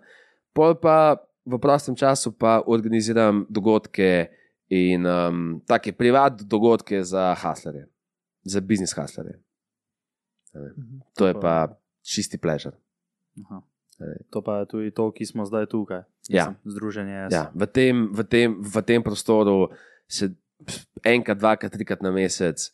pol 0.49 0.73
pa 0.81 1.21
v 1.47 1.61
prostem 1.61 1.95
času 1.95 2.33
pa 2.33 2.59
organiziram 2.65 3.45
dogodke 3.47 4.33
in 4.69 5.05
um, 5.05 5.61
take 5.67 5.93
privat 5.93 6.41
dogodke 6.41 7.03
za 7.03 7.33
haslerje, 7.33 7.87
za 8.43 8.61
biznis 8.61 8.93
haslerje. 8.93 9.39
To 11.17 11.27
je 11.27 11.33
pa 11.33 11.77
čisti 12.01 12.37
pležer. 12.37 12.73
To 14.29 14.41
pa 14.41 14.59
je 14.59 14.65
tudi 14.65 14.91
to, 14.91 15.11
ki 15.11 15.25
smo 15.25 15.45
zdaj 15.45 15.65
tukaj. 15.65 16.03
Ja. 16.29 16.49
Mislim, 16.49 16.71
Združenje 16.71 17.27
S. 17.29 17.33
Ja, 17.33 17.51
v, 17.55 17.65
tem, 17.65 18.09
v, 18.13 18.23
tem, 18.23 18.57
v 18.61 18.81
tem 18.81 19.03
prostoru 19.03 19.69
se 20.07 20.33
enkrat, 21.05 21.37
dvakrat, 21.37 21.71
trikrat 21.71 22.01
na 22.01 22.11
mesec 22.11 22.71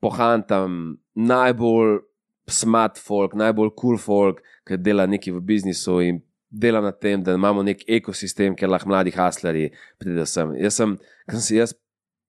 pohantam 0.00 0.96
najbolj 1.14 2.00
smart 2.48 2.98
folk, 2.98 3.36
najbolj 3.36 3.70
cool 3.76 3.98
folk, 4.00 4.40
ki 4.66 4.80
dela 4.80 5.06
nekaj 5.06 5.36
v 5.36 5.42
biznisu 5.44 6.00
in 6.04 6.20
dela 6.50 6.80
na 6.80 6.92
tem, 6.92 7.22
da 7.22 7.34
imamo 7.38 7.62
nek 7.62 7.84
ekosistem, 7.88 8.56
kjer 8.58 8.70
lahko 8.70 8.90
mladi 8.90 9.12
hasleri 9.14 9.68
pridejo 9.98 10.26
sem. 10.26 10.54
Jaz 10.58 10.80
sem, 10.80 10.96
ko 11.28 11.36
sem 11.38 11.46
se 11.46 11.58
jaz 11.58 11.74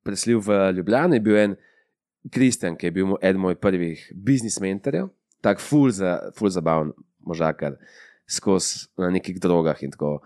preselil 0.06 0.41
v 0.45 0.57
Ljubljano, 0.77 1.18
je 1.18 1.23
bil 1.26 1.39
en 1.41 1.56
Kristjan, 2.31 2.77
ki 2.77 2.89
je 2.89 2.95
bil 2.99 3.15
eden 3.22 3.41
mojih 3.41 3.57
prvih 3.61 4.03
biznis 4.14 4.60
mentorjev, 4.61 5.10
tako 5.41 5.65
ful, 5.65 5.89
za, 5.95 6.19
ful 6.38 6.53
zabaven 6.53 6.93
možakar, 7.26 7.80
skozi 8.30 8.88
na 9.02 9.10
nekih 9.14 9.39
drogah 9.41 9.81
in 9.84 9.93
tako. 9.93 10.19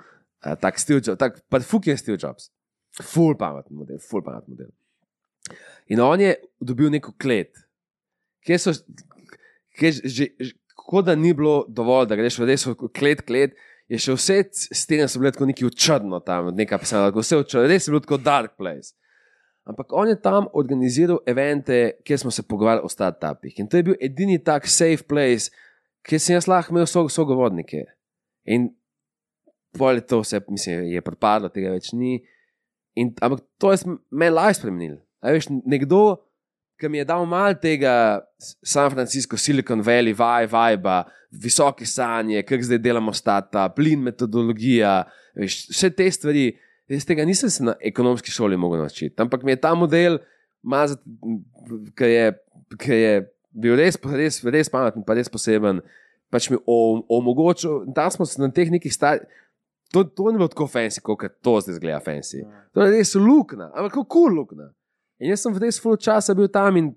Tak 0.61 0.77
Steve 0.77 0.99
Jobs, 0.99 1.17
tak, 1.17 1.39
pa 1.49 1.57
fuk 1.63 1.87
je 1.87 1.95
Steve 1.97 2.19
Jobs. 2.21 2.51
Ful 3.01 3.33
pameten 3.39 3.79
model, 3.79 3.97
ful 4.03 4.21
pameten 4.21 4.53
model. 4.53 4.69
In 5.89 6.01
on 6.03 6.21
je 6.21 6.35
dobil 6.61 6.91
neko 6.93 7.15
klet, 7.21 7.55
kjer 8.45 8.61
so, 8.61 8.73
kjer 9.79 9.95
že, 10.03 10.27
že 10.37 10.53
kot 10.85 11.07
da 11.07 11.15
ni 11.17 11.33
bilo 11.33 11.63
dovolj, 11.69 12.07
da 12.09 12.17
greš 12.19 12.37
v 12.39 12.49
res 12.51 12.67
klet, 12.93 13.23
klet, 13.25 13.55
je 13.87 13.99
še 13.99 14.13
vse 14.13 14.37
stene 14.73 15.07
so 15.07 15.19
bile 15.19 15.31
tako 15.31 15.45
neki 15.45 15.65
v 15.65 15.71
črno 15.71 16.19
tam, 16.19 16.51
nekaj 16.55 16.79
pisalo, 16.79 17.09
tako 17.09 17.21
vse 17.21 17.37
v 17.37 17.45
črno, 17.45 17.67
res 17.67 17.87
je 17.87 17.91
bilo 17.91 18.01
tako 18.01 18.17
dark 18.17 18.55
place. 18.57 18.93
Ampak 19.65 19.93
on 19.93 20.07
je 20.07 20.17
tam 20.21 20.45
organiziral 20.53 21.19
evente, 21.25 21.77
kjer 22.03 22.19
smo 22.19 22.31
se 22.31 22.43
pogovarjali 22.43 22.85
o 22.85 22.89
startupih. 22.89 23.59
In 23.59 23.67
to 23.67 23.77
je 23.77 23.83
bil 23.83 23.95
edini 23.99 24.37
tak 24.37 24.67
safe 24.67 25.01
place, 25.03 25.49
kjer 26.05 26.21
sem 26.21 26.35
jaz 26.35 26.45
lahko 26.47 26.69
imel 26.69 26.85
so, 26.85 27.07
sogovornike. 27.09 27.81
In 28.45 28.67
pol 29.73 29.97
je 29.97 30.05
to 30.05 30.19
vse, 30.21 30.41
mislim, 30.47 30.83
je 30.85 31.01
propadlo, 31.01 31.49
tega 31.49 31.73
več 31.73 31.89
ni. 31.93 32.19
In, 32.95 33.09
ampak 33.19 33.41
to 33.57 33.73
je 33.73 33.77
s- 33.77 33.87
me 34.11 34.29
life 34.29 34.59
spremenil. 34.59 34.99
A 35.19 35.33
veš, 35.33 35.49
nekdo, 35.65 36.21
ki 36.79 36.89
mi 36.91 36.99
je 36.99 37.07
dal 37.07 37.25
malo 37.25 37.55
tega 37.61 38.21
San 38.63 38.91
Francisco, 38.91 39.37
Silicon 39.37 39.81
Valley, 39.81 40.15
vibe, 40.15 40.51
vibe, 40.51 40.97
visoke 41.31 41.85
sanje, 41.87 42.43
kako 42.43 42.69
zdaj 42.69 42.81
delamo 42.83 43.13
startup, 43.13 43.75
plin 43.75 44.03
metodologija, 44.03 45.03
veš, 45.39 45.65
vse 45.71 45.91
te 45.95 46.09
stvari. 46.11 46.47
Jaz 46.91 47.05
tega 47.07 47.23
nisem 47.25 47.49
se 47.49 47.63
na 47.65 47.73
ekonomski 47.81 48.29
šoli 48.31 48.57
mogel 48.61 48.83
naučiti, 48.83 49.15
ampak 49.17 49.43
mi 49.43 49.55
je 49.55 49.61
ta 49.61 49.71
model, 49.73 50.19
mazat, 50.61 51.01
ki 51.97 52.09
je, 52.11 52.27
ki 52.77 52.99
je 52.99 53.15
bil 53.55 53.77
res, 53.79 53.97
res, 54.11 54.37
res 54.43 54.69
pameten, 54.69 55.01
pa 55.07 55.15
res 55.17 55.31
poseben, 55.31 55.81
pač 56.29 56.51
mi 56.51 56.59
omogočil, 56.67 57.87
da 57.95 58.05
smo 58.13 58.27
se 58.29 58.41
na 58.41 58.51
teh 58.53 58.69
nekih 58.69 58.93
starih. 58.93 59.25
To, 59.93 60.03
to 60.03 60.29
ni 60.29 60.37
bilo 60.37 60.49
tako 60.51 60.67
fancy, 60.67 61.01
kot 61.01 61.23
to 61.45 61.55
zdaj 61.63 61.77
zgleda 61.79 62.01
fancy. 62.03 62.43
To 62.75 62.83
je 62.83 62.93
res 62.97 63.15
luknja, 63.15 63.71
ampak 63.71 63.95
kako 63.95 64.07
cool 64.11 64.41
luknja. 64.41 64.69
In 65.21 65.31
jaz 65.31 65.45
sem 65.45 65.53
v 65.55 65.63
res 65.63 65.79
full 65.81 65.99
časa 66.01 66.35
bil 66.35 66.49
tam 66.51 66.79
in 66.79 66.91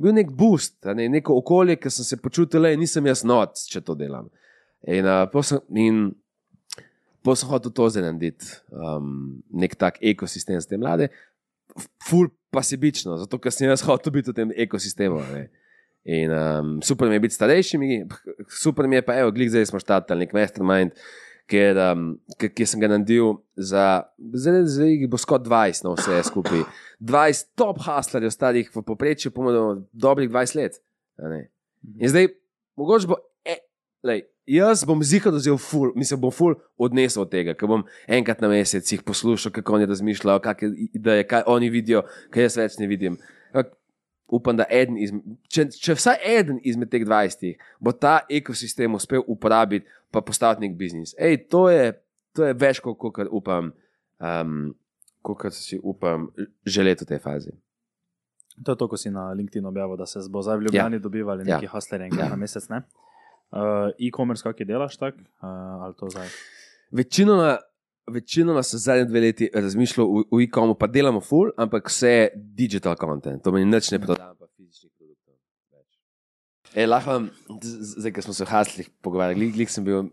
bil 0.00 0.14
nek 0.16 0.32
boost, 0.32 0.78
ne, 0.96 1.06
neko 1.12 1.36
okolje, 1.42 1.76
ki 1.76 1.92
sem 1.92 2.08
se 2.08 2.18
počutil, 2.20 2.64
da 2.64 2.72
nisem 2.78 3.06
jaz 3.10 3.22
noč, 3.26 3.66
če 3.70 3.82
to 3.84 3.96
delam. 3.98 4.30
In, 4.88 5.04
uh, 5.04 5.26
pol 5.30 5.44
sem, 5.44 5.60
in 5.76 6.06
pol 7.26 7.36
sem 7.36 7.50
hotel 7.50 7.74
to 7.76 7.88
zdaj 7.92 8.06
narediti, 8.06 8.48
um, 8.72 9.40
nek 9.52 9.76
tak 9.80 10.00
ekosistem 10.00 10.56
za 10.56 10.70
te 10.70 10.80
mlade, 10.80 11.10
full 12.08 12.32
pa 12.50 12.64
sebično, 12.66 13.18
zato 13.20 13.38
ker 13.38 13.52
sem 13.54 13.68
jaz 13.68 13.84
hotel 13.86 14.16
biti 14.16 14.32
v 14.32 14.38
tem 14.40 14.54
ekosistemu. 14.64 15.20
ne. 15.34 15.48
In 16.08 16.32
um, 16.32 16.70
super 16.82 17.10
mi 17.10 17.18
je 17.18 17.26
biti 17.26 17.36
starejšimi, 17.36 18.04
super 18.48 18.88
mi 18.88 18.96
je 18.96 19.04
pa, 19.04 19.18
evo, 19.20 19.34
glik 19.36 19.52
zdaj 19.52 19.68
smo 19.68 19.82
štartali 19.82 20.24
nek 20.24 20.32
mastermind, 20.32 20.96
ker, 21.50 21.78
um, 21.92 22.04
ki 22.40 22.66
sem 22.68 22.82
ga 22.82 22.90
naredil 22.90 23.38
za, 23.56 24.02
zdaj, 24.18 24.64
zdaj 24.74 24.92
jih 24.94 25.08
bo 25.10 25.20
skoro 25.20 25.42
20, 25.46 25.86
no 25.86 25.94
vse 25.98 26.20
skupaj. 26.28 26.64
20 27.00 27.50
top 27.58 27.80
haslerjev, 27.86 28.34
starih 28.34 28.70
v 28.74 28.84
povprečju, 28.84 29.32
pomeni, 29.34 29.84
dobrih 29.92 30.30
20 30.30 30.60
let. 30.60 30.80
In 31.96 32.12
zdaj, 32.12 32.30
mogoče 32.80 33.10
bo, 33.10 33.20
e, 33.44 33.56
lej, 34.06 34.24
jaz 34.50 34.84
bom 34.88 35.02
zihar 35.04 35.34
vzel 35.34 35.58
ful, 35.60 35.92
mislim, 35.96 36.20
bom 36.20 36.32
ful 36.34 36.56
odnesel 36.80 37.24
od 37.24 37.32
tega, 37.32 37.54
ker 37.56 37.70
bom 37.70 37.84
enkrat 38.08 38.42
na 38.42 38.50
mesec 38.52 38.86
jih 38.92 39.04
poslušal, 39.06 39.52
kako 39.54 39.78
oni 39.78 39.88
razmišljajo, 39.90 40.44
kakšne 40.44 40.88
ideje, 40.92 41.26
kaj 41.30 41.46
oni 41.50 41.70
vidijo, 41.70 42.04
kaj 42.34 42.48
jaz 42.48 42.58
več 42.60 42.80
ne 42.82 42.90
vidim. 42.90 43.20
Ampak 43.52 43.74
Upam, 44.30 44.56
da 44.56 44.66
eden 44.70 44.98
izmed, 44.98 45.24
če, 45.50 45.66
če 45.74 45.96
vsaj 45.98 46.20
eden 46.22 46.60
izmed 46.62 46.90
teh 46.92 47.02
20 47.02 47.58
bo 47.82 47.92
ta 47.92 48.20
ekosistem 48.30 48.94
uspel 48.94 49.24
uporabiti, 49.26 49.88
pa 50.10 50.22
postaviti 50.22 50.66
nek 50.66 50.76
biznis. 50.78 51.14
Ej, 51.18 51.48
to, 51.50 51.64
je, 51.70 51.92
to 52.36 52.46
je 52.46 52.54
več, 52.58 52.78
kot 52.84 53.10
kar 53.14 53.30
upam, 53.30 53.72
um, 54.22 54.60
kot 55.26 55.50
si 55.54 55.80
upam 55.82 56.30
želeti 56.66 57.06
v 57.06 57.10
tej 57.10 57.20
fazi. 57.24 57.56
To 58.64 58.74
je 58.74 58.76
to, 58.76 58.88
ko 58.92 58.98
si 59.00 59.10
na 59.10 59.30
LinkedIn 59.32 59.66
objavil, 59.66 59.96
da 59.96 60.06
se 60.06 60.20
bo 60.30 60.42
zdaj 60.44 60.58
v 60.60 60.68
Ljubljani 60.68 60.98
ja. 60.98 61.00
dobivali 61.00 61.44
Ja. 61.46 61.54
neki 61.54 61.66
ja. 61.66 61.70
hustlerji 61.72 62.10
enkrat 62.10 62.26
ja. 62.26 62.30
na 62.30 62.36
mesec. 62.36 62.68
ne? 62.68 62.82
Uh, 63.50 63.90
e-commerce, 63.98 64.42
kak 64.42 64.60
je 64.60 64.66
delaš 64.66 64.96
tak? 64.96 65.16
Uh, 65.42 65.84
ali 65.86 65.94
to 65.98 66.10
zdaj? 66.10 66.28
Večinoma, 66.90 67.56
večinoma 68.10 68.62
se 68.62 68.78
zadnje 68.78 69.04
dve 69.04 69.20
leti 69.20 69.50
razmišljal 69.54 70.06
v, 70.06 70.22
v 70.30 70.42
e-komu, 70.44 70.74
pa 70.74 70.86
delamo 70.86 71.20
full, 71.20 71.52
ampak 71.56 71.90
vse 71.90 72.30
digital 72.34 72.96
content, 73.00 73.42
to 73.44 73.52
meni 73.52 73.68
nič 73.70 73.90
ne 73.90 74.00
prodajam, 74.02 74.36
pa 74.38 74.48
fizičnih 74.56 74.92
produktov. 74.98 75.34
E, 76.74 76.86
lahko 76.86 77.10
vam, 77.10 77.28
zdaj, 77.96 78.14
ko 78.16 78.26
smo 78.28 78.34
se 78.34 78.44
v 78.44 78.50
Haslih 78.54 78.90
pogovarjali, 79.02 79.50
glik, 79.56 79.70
sem 79.70 79.84
bil 79.84 80.08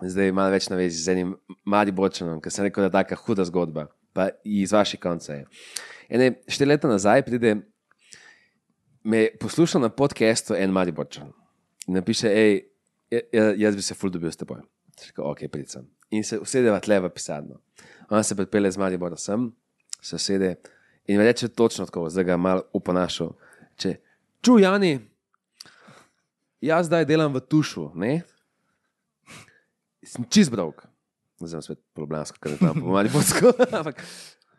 zdaj 0.00 0.32
malo 0.32 0.54
več 0.54 0.68
na 0.70 0.78
vezi 0.78 1.00
z 1.02 1.14
enim 1.16 1.34
mladim 1.66 1.96
bočanom, 1.98 2.42
ki 2.42 2.52
sem 2.54 2.68
rekel, 2.68 2.86
da 2.86 3.02
je 3.02 3.10
tako 3.12 3.22
huda 3.26 3.46
zgodba. 3.48 3.88
pa 4.12 4.28
iz 4.44 4.72
vaših 4.72 5.00
koncev. 5.00 5.44
Ene 6.10 6.32
štiri 6.50 6.72
leta 6.72 6.88
nazaj 6.90 7.22
pride, 7.22 7.54
me 9.04 9.28
posluša 9.40 9.78
na 9.78 9.92
podkastu 9.94 10.56
en 10.58 10.72
mali 10.74 10.92
bočan. 10.92 11.30
In 11.86 11.94
napiše, 12.00 12.32
hej, 12.32 12.58
jaz 13.56 13.76
bi 13.76 13.84
se 13.84 13.94
ful 13.94 14.10
dobil 14.10 14.32
s 14.32 14.40
teboj. 14.40 14.64
Rekel, 15.06 15.24
ok, 15.24 15.46
pridem. 15.52 15.86
In 16.10 16.24
se 16.24 16.38
usedeva 16.38 16.80
tle 16.80 17.00
v 17.00 17.10
pisarno. 17.10 17.58
On 18.10 18.24
se 18.24 18.36
pripelje 18.36 18.70
z 18.72 18.80
Maribora 18.80 19.16
sem, 19.16 19.50
se 20.00 20.16
usede 20.16 20.54
in 21.06 21.20
reče 21.20 21.48
točno 21.48 21.84
tako, 21.86 22.08
zdaj 22.10 22.24
ga 22.24 22.36
malo 22.36 22.62
uponašal. 22.72 23.34
Če, 23.76 23.96
čuj, 24.40 24.62
Jani, 24.62 24.94
jaz 26.60 26.86
zdaj 26.88 27.04
delam 27.04 27.34
v 27.34 27.40
tušu, 27.40 27.90
ne? 27.94 28.22
Sem 30.02 30.24
čist 30.24 30.50
brok. 30.50 30.86
Zdaj 31.40 31.62
spet 31.62 31.80
problemsko, 31.94 32.40
ker 32.40 32.54
ne 32.54 32.58
znam 32.58 32.80
po 32.80 32.94
Mariborsko. 32.96 33.52
Ampak, 33.78 34.00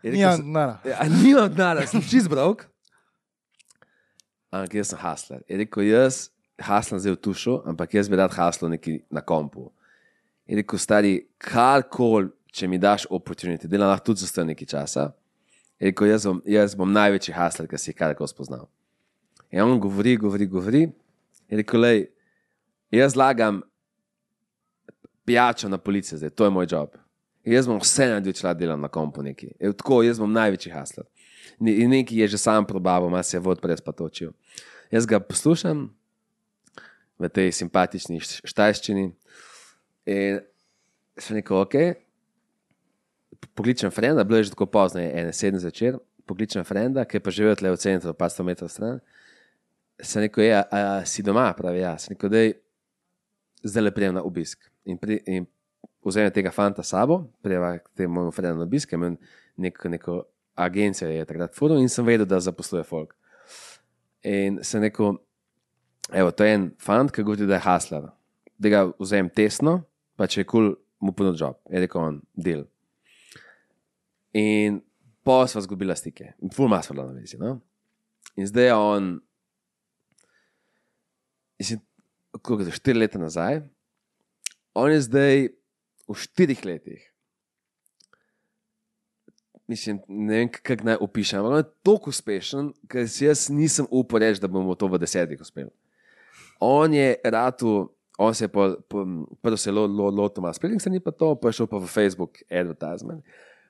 je 0.03 0.11
rekel, 0.11 0.19
Nima 0.19 0.35
sem- 0.38 0.45
denarja. 0.45 0.77
Ja, 0.85 1.07
nimam 1.09 1.49
denarja, 1.49 1.88
sem 1.89 2.05
čist 2.05 2.30
brok. 2.31 2.67
Ampak 4.53 4.77
jaz 4.77 4.93
sem 4.93 5.01
hasler. 5.01 5.41
Je 5.49 5.57
rekel, 5.63 5.84
jaz 5.89 6.30
haslam 6.61 7.01
zdaj 7.01 7.17
v 7.17 7.21
tušu, 7.26 7.57
ampak 7.69 7.93
jaz 7.97 8.09
bi 8.09 8.17
rad 8.19 8.34
haslo 8.38 8.69
neki 8.69 8.99
na 9.09 9.21
kompu. 9.26 9.69
Je 10.49 10.57
rekel, 10.57 10.81
stari, 10.81 11.13
karkoli, 11.38 12.31
če 12.49 12.67
mi 12.67 12.80
daš 12.81 13.05
opportunity, 13.13 13.69
delam 13.69 13.91
lahko 13.91 14.09
tudi 14.09 14.26
za 14.26 14.43
nekaj 14.43 14.67
časa. 14.71 15.11
Je 15.77 15.91
rekel, 15.91 16.09
jaz 16.09 16.26
bom, 16.26 16.39
jaz 16.49 16.73
bom 16.76 16.89
največji 16.89 17.35
hasler, 17.35 17.67
ki 17.69 17.77
si 17.77 17.91
jih 17.91 17.97
karkoli 17.99 18.31
spoznal. 18.31 18.65
In 19.53 19.61
on 19.61 19.77
govori, 19.81 20.15
govori, 20.17 20.47
govori. 20.49 20.81
Je 21.49 21.59
rekel, 21.61 21.85
lej, 21.85 22.01
jaz 22.97 23.13
lagam 23.17 23.61
pijačo 25.30 25.69
na 25.69 25.77
polici, 25.77 26.17
zdaj, 26.17 26.34
to 26.34 26.49
je 26.49 26.55
moj 26.57 26.67
job. 26.71 26.97
Jaz 27.45 27.69
bom 27.69 27.77
vse 27.81 28.09
naredil, 28.09 28.34
če 28.34 28.47
lahko 28.47 28.59
delam 28.59 28.81
na 28.81 28.89
kompu 28.89 29.21
neki. 29.26 29.51
Je, 29.61 29.71
tako, 29.77 30.01
jaz 30.05 30.17
bom 30.21 30.34
največji 30.34 30.73
hasler. 30.73 31.05
In 31.61 31.93
neki 31.93 32.17
je 32.23 32.27
že 32.34 32.41
sam 32.41 32.65
probaval, 32.65 33.09
ima 33.09 33.21
se 33.23 33.39
vod 33.39 33.61
pred 33.61 33.77
spatočil. 33.77 34.34
Jaz 34.89 35.05
ga 35.05 35.21
poslušam 35.21 35.89
v 37.19 37.30
tej 37.30 37.51
simpatični 37.53 38.17
št- 38.17 38.41
štajščini 38.49 39.11
in 40.10 40.40
sem 41.22 41.38
rekel, 41.40 41.61
ok. 41.61 41.76
Pokličem 43.56 43.91
frenda, 43.91 44.26
bilo 44.27 44.40
je 44.40 44.49
že 44.49 44.56
tako 44.56 44.68
pozno, 44.72 45.02
je 45.02 45.11
ene 45.22 45.34
sedem 45.36 45.60
zvečer, 45.61 45.99
pokličem 46.27 46.65
frenda, 46.68 47.06
ki 47.06 47.19
je 47.19 47.23
pa 47.23 47.34
živel 47.34 47.56
tle 47.60 47.72
v 47.73 47.80
centru, 47.80 48.14
pa 48.14 48.30
sto 48.30 48.44
metrov 48.44 48.72
stran. 48.72 48.99
Sem 49.99 50.23
rekel, 50.26 50.49
ja, 50.49 50.64
a, 50.72 50.81
si 51.06 51.23
doma, 51.23 51.49
pravi 51.57 51.84
ja. 51.84 51.94
Sem 51.99 52.15
rekel, 52.15 52.31
da 52.31 52.44
zdaj 53.64 53.84
le 53.84 53.94
prijem 53.95 54.15
na 54.15 54.23
obisk. 54.23 54.69
In, 54.88 54.98
pri, 54.98 55.19
in 55.27 55.48
vzamem 56.06 56.31
tega 56.36 56.52
fanta 56.56 56.84
sabo, 56.84 57.23
prijeva 57.44 57.77
k 57.77 57.90
temu 57.98 58.30
frendu 58.31 58.64
na 58.64 58.68
obisk, 58.68 58.94
imel 58.95 59.18
neko, 59.60 59.90
neko 59.90 60.19
agencijo 60.60 61.10
je 61.11 61.26
takrat 61.26 61.56
furo 61.56 61.77
in 61.80 61.90
sem 61.90 62.06
vedel, 62.06 62.27
da 62.27 62.40
zaposluje 62.40 62.84
folk. 62.88 63.15
In 64.23 64.60
sem 64.64 64.84
rekel, 64.84 65.18
evo, 66.14 66.31
to 66.31 66.48
je 66.48 66.56
en 66.56 66.69
fant, 66.80 67.11
ki 67.11 67.23
govori, 67.23 67.48
da 67.48 67.60
je 67.60 67.65
hasler. 67.68 68.10
Da 68.60 68.72
ga 68.72 68.86
vzamem 68.99 69.31
tesno, 69.36 69.80
pa 70.19 70.27
če 70.27 70.43
je 70.43 70.49
kul, 70.51 70.73
cool, 70.73 70.77
mu 70.99 71.15
ponudil 71.15 71.39
job. 71.39 71.59
Je 71.71 71.79
rekel 71.79 72.03
on, 72.03 72.19
del. 72.35 72.65
In 74.35 74.81
pa 75.23 75.45
sva 75.47 75.63
zgubila 75.63 75.95
stike, 75.95 76.33
ful 76.55 76.67
mas 76.71 76.89
bila 76.91 77.07
na 77.07 77.15
vezi. 77.15 77.39
No? 77.39 77.55
In 78.35 78.47
zdaj 78.49 78.67
je 78.67 78.73
on, 78.75 79.11
mislim, 81.59 81.79
koliko 82.41 82.65
je 82.65 82.69
to, 82.69 82.79
štiri 82.79 82.99
leta 82.99 83.21
nazaj, 83.21 83.61
on 84.77 84.91
je 84.91 85.05
zdaj 85.07 85.47
v 86.09 86.17
štirih 86.17 86.65
letih. 86.65 87.05
Mislim, 89.69 89.99
ne 90.07 90.41
vem, 90.41 90.49
kako 90.49 90.87
naj 90.87 90.97
opišem. 91.05 91.39
ampak 91.39 91.51
On 91.51 91.61
je 91.61 91.67
tako 91.85 92.09
uspešen, 92.09 92.71
ker 92.89 93.05
si 93.07 93.27
jaz 93.27 93.47
nisem 93.53 93.85
upal 93.91 94.23
reči, 94.23 94.41
da 94.41 94.49
bomo 94.49 94.73
to 94.75 94.89
v 94.89 94.97
desetih 94.97 95.41
uspeli. 95.41 95.69
On 96.59 96.93
je 96.93 97.13
ratu, 97.23 97.91
on 98.19 98.33
se 98.35 98.43
je 98.45 98.49
po, 98.51 98.65
prvo 99.41 99.57
se 99.57 99.71
lo- 99.71 99.87
lo- 99.87 100.11
lotil 100.11 100.43
malo 100.43 100.53
spletnih 100.53 100.81
strani, 100.81 100.99
pa 100.99 101.11
to, 101.11 101.35
pa 101.39 101.49
je 101.49 101.59
šel 101.61 101.67
pa 101.71 101.79
v 101.79 101.87
Facebook 101.87 102.41
advertisement. 102.51 103.23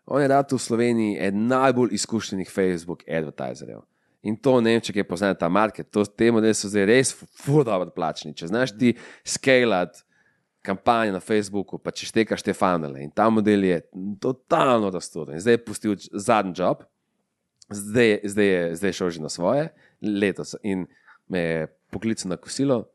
On 0.10 0.22
je 0.22 0.28
ratu 0.28 0.58
v 0.58 0.62
Sloveniji 0.64 1.18
eden 1.22 1.48
najbolj 1.48 1.92
izkušenih 1.94 2.50
Facebook 2.50 3.04
advertiserjev. 3.06 3.84
In 4.26 4.36
to 4.36 4.58
ne 4.60 4.74
vem, 4.74 4.82
če 4.82 4.92
kaj 4.94 5.06
poznajo 5.08 5.38
ta 5.40 5.48
market, 5.50 5.92
to 5.94 6.02
te 6.04 6.32
modeli 6.34 6.54
so 6.58 6.68
zdaj 6.68 6.86
res 6.90 7.12
ful 7.40 7.62
dobro 7.64 7.94
plačni. 7.94 8.34
Če 8.36 8.50
znaš 8.50 8.74
ti 8.76 8.96
skalati 9.24 10.02
kampanje 10.66 11.14
na 11.14 11.22
Facebooku, 11.24 11.78
pa 11.80 11.94
če 11.96 12.10
štekaš 12.10 12.44
te 12.44 12.54
funnele 12.54 13.00
in 13.06 13.12
ta 13.16 13.30
model 13.32 13.64
je 13.64 13.78
totalno 14.20 14.90
razstoden. 14.92 15.40
Zdaj 15.40 15.54
je 15.56 15.62
pustil 15.64 15.96
zadnji 16.12 16.58
job, 16.58 16.82
zdaj, 17.70 18.10
je- 18.10 18.22
zdaj, 18.34 18.46
je, 18.46 18.76
zdaj 18.76 18.90
je 18.90 18.94
šel 18.98 19.10
že 19.10 19.22
na 19.22 19.30
svoje, 19.32 19.70
letos 20.02 20.56
in 20.64 20.88
me 21.30 21.40
je 21.40 21.68
poklical 21.94 22.30
na 22.34 22.38
kosilo. 22.38 22.88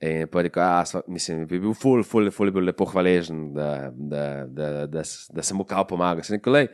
In 0.00 0.28
pa 0.32 0.40
je 0.40 0.48
rekel, 0.48 0.62
da 0.62 1.02
mislim, 1.12 1.42
bi 1.46 1.58
bil 1.60 1.74
ful, 1.76 2.00
ful, 2.02 2.30
ful, 2.32 2.48
je 2.48 2.52
bil 2.56 2.64
lepo 2.64 2.86
hvaležen, 2.88 3.50
da, 3.52 3.90
da, 3.92 4.22
da, 4.48 4.68
da, 4.86 5.02
s- 5.04 5.26
da 5.28 5.42
sem 5.44 5.56
mu 5.56 5.64
kao 5.68 5.84
pomagal. 5.84 6.24
Sem 6.24 6.38
rekel, 6.38 6.52
lej, 6.56 6.68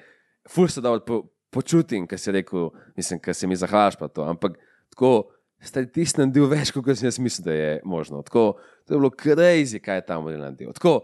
ful 0.49 0.69
se 0.71 0.81
dobro 0.81 1.03
po, 1.03 1.19
počutim, 1.51 2.07
ker 2.07 2.19
si 2.19 2.31
rekel, 2.31 2.69
mislim, 2.97 3.19
ker 3.19 3.35
se 3.35 3.47
mi 3.51 3.57
zahvališ 3.59 3.99
pa 3.99 4.07
to. 4.09 4.23
Ampak 4.23 4.55
tako, 4.95 5.11
ste 5.59 5.83
ti 5.91 6.07
naredil 6.19 6.47
več, 6.47 6.71
kot 6.71 6.87
sem 6.95 7.09
jaz 7.09 7.19
mislil, 7.19 7.49
da 7.49 7.53
je 7.59 7.75
možno. 7.85 8.23
Tako, 8.23 8.61
to 8.87 8.95
je 8.95 9.01
bilo 9.01 9.11
crazy, 9.11 9.83
kaj 9.83 9.97
je 9.97 10.07
ta 10.07 10.21
model 10.21 10.41
naredil. 10.47 10.71
Tako, 10.79 11.01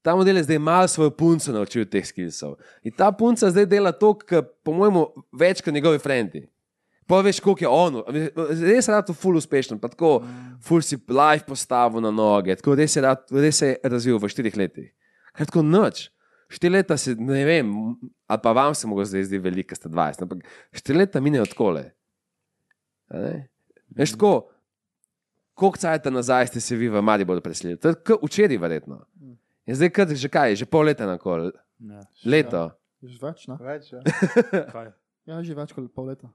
ta 0.00 0.14
model 0.16 0.36
je 0.40 0.46
zdaj 0.48 0.58
malo 0.58 0.88
svojo 0.88 1.10
punco 1.10 1.52
naučil 1.52 1.84
teh 1.84 2.06
skillsov. 2.06 2.56
In 2.88 2.92
ta 2.96 3.12
punca 3.12 3.50
zdaj 3.50 3.66
dela 3.66 3.92
to, 3.92 4.14
kar 4.16 4.46
po 4.64 4.72
mojemu 4.72 5.02
več 5.34 5.60
kot 5.60 5.74
njegovi 5.74 5.98
frendi. 6.00 6.46
Pa 7.06 7.20
veš, 7.22 7.38
koliko 7.40 7.62
je 7.62 7.70
on, 7.70 8.00
res 8.66 8.88
je 8.88 8.92
rado 8.92 9.14
ful 9.14 9.36
uspešen, 9.38 9.78
pa 9.78 9.86
tako 9.88 10.24
ful 10.60 10.82
si 10.82 10.96
live 11.06 11.44
postavil 11.46 12.02
na 12.02 12.10
noge, 12.10 12.56
tako 12.58 12.74
res 12.74 12.96
je, 12.96 13.02
rad, 13.04 13.22
res 13.30 13.60
se 13.62 13.68
je 13.68 13.90
razvil 13.92 14.18
v 14.18 14.30
štirih 14.32 14.56
letih. 14.58 14.88
Kaj 15.36 15.46
tako 15.46 15.62
noč. 15.62 16.08
Štiri 16.48 16.76
leta 16.76 16.94
se, 16.94 17.14
ne 17.18 17.42
vem, 17.44 17.70
ali 18.26 18.40
pa 18.42 18.52
vam 18.52 18.74
se 18.74 18.86
mogo 18.86 19.02
zdaj 19.04 19.24
zdi 19.26 19.38
veliko, 19.38 19.68
ker 19.68 19.78
ste 19.78 19.90
20, 19.90 20.22
ampak 20.22 20.42
štiri 20.74 20.98
leta 21.00 21.18
minejo 21.20 21.46
takole. 21.46 21.88
A 23.10 23.18
ne? 23.18 23.34
Veš 23.90 24.14
tako, 24.14 24.32
koliko 25.54 25.78
cajta 25.78 26.10
nazaj 26.10 26.46
ste 26.46 26.60
se 26.60 26.76
vi 26.76 26.88
v 26.88 27.02
Mariboru 27.02 27.42
preselili? 27.42 27.78
To 27.78 27.90
je 27.90 27.98
kot 28.02 28.22
včeraj, 28.22 28.58
verjetno. 28.58 29.00
In 29.66 29.74
zdaj, 29.74 29.90
kad, 29.90 30.10
že 30.10 30.30
kaj, 30.30 30.54
že 30.56 30.66
pol 30.66 30.86
leta 30.86 31.06
na 31.06 31.18
kol, 31.18 31.50
Ja. 31.76 32.00
leto. 32.24 32.70
Že 33.02 33.18
več, 33.20 33.46
ne? 33.46 33.56
Več, 33.60 33.92
ja. 33.92 34.00
Ja, 35.26 35.42
že 35.42 35.54
več 35.58 35.74
kot 35.74 35.90
pol 35.90 36.06
leta. 36.14 36.30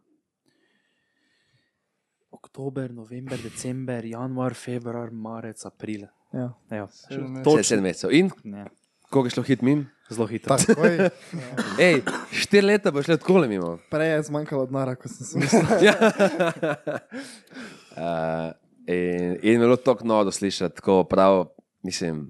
Oktober, 2.32 2.92
november, 2.92 3.38
december, 3.38 4.06
januar, 4.06 4.54
februar, 4.54 5.12
marec, 5.12 5.66
april. 5.66 6.06
Ja. 6.34 6.54
Evo, 6.70 6.88
Sedem 6.88 7.24
mesecev. 7.24 7.44
Točno 7.44 7.52
točno. 7.52 7.64
sedem 7.64 7.84
mesecev. 7.84 8.12
In 8.12 8.30
Ne, 8.44 8.66
koliko 9.10 9.28
je 9.28 9.32
šlo 9.32 9.44
hit 9.44 9.62
mim? 9.62 9.90
zelo 10.10 10.28
hitro. 10.28 10.56
Ej, 11.80 12.02
štiri 12.32 12.66
leta 12.66 12.92
bo 12.92 13.04
šlo 13.04 13.18
tako 13.18 13.40
mimo. 13.42 13.78
Prej 13.90 14.10
je 14.10 14.24
zmanjkalo 14.24 14.66
denarja, 14.66 14.96
kot 14.96 15.12
sem 15.12 15.26
si 15.26 15.38
mislil. 15.40 15.64
Ja. 15.82 15.96
uh, 17.92 18.52
in, 18.88 19.38
in 19.42 19.60
bilo 19.60 19.74
je 19.74 19.84
tako 19.84 20.08
noro 20.08 20.32
slišati, 20.32 20.76
tako 20.76 21.04
prav, 21.04 21.46
mislim. 21.84 22.30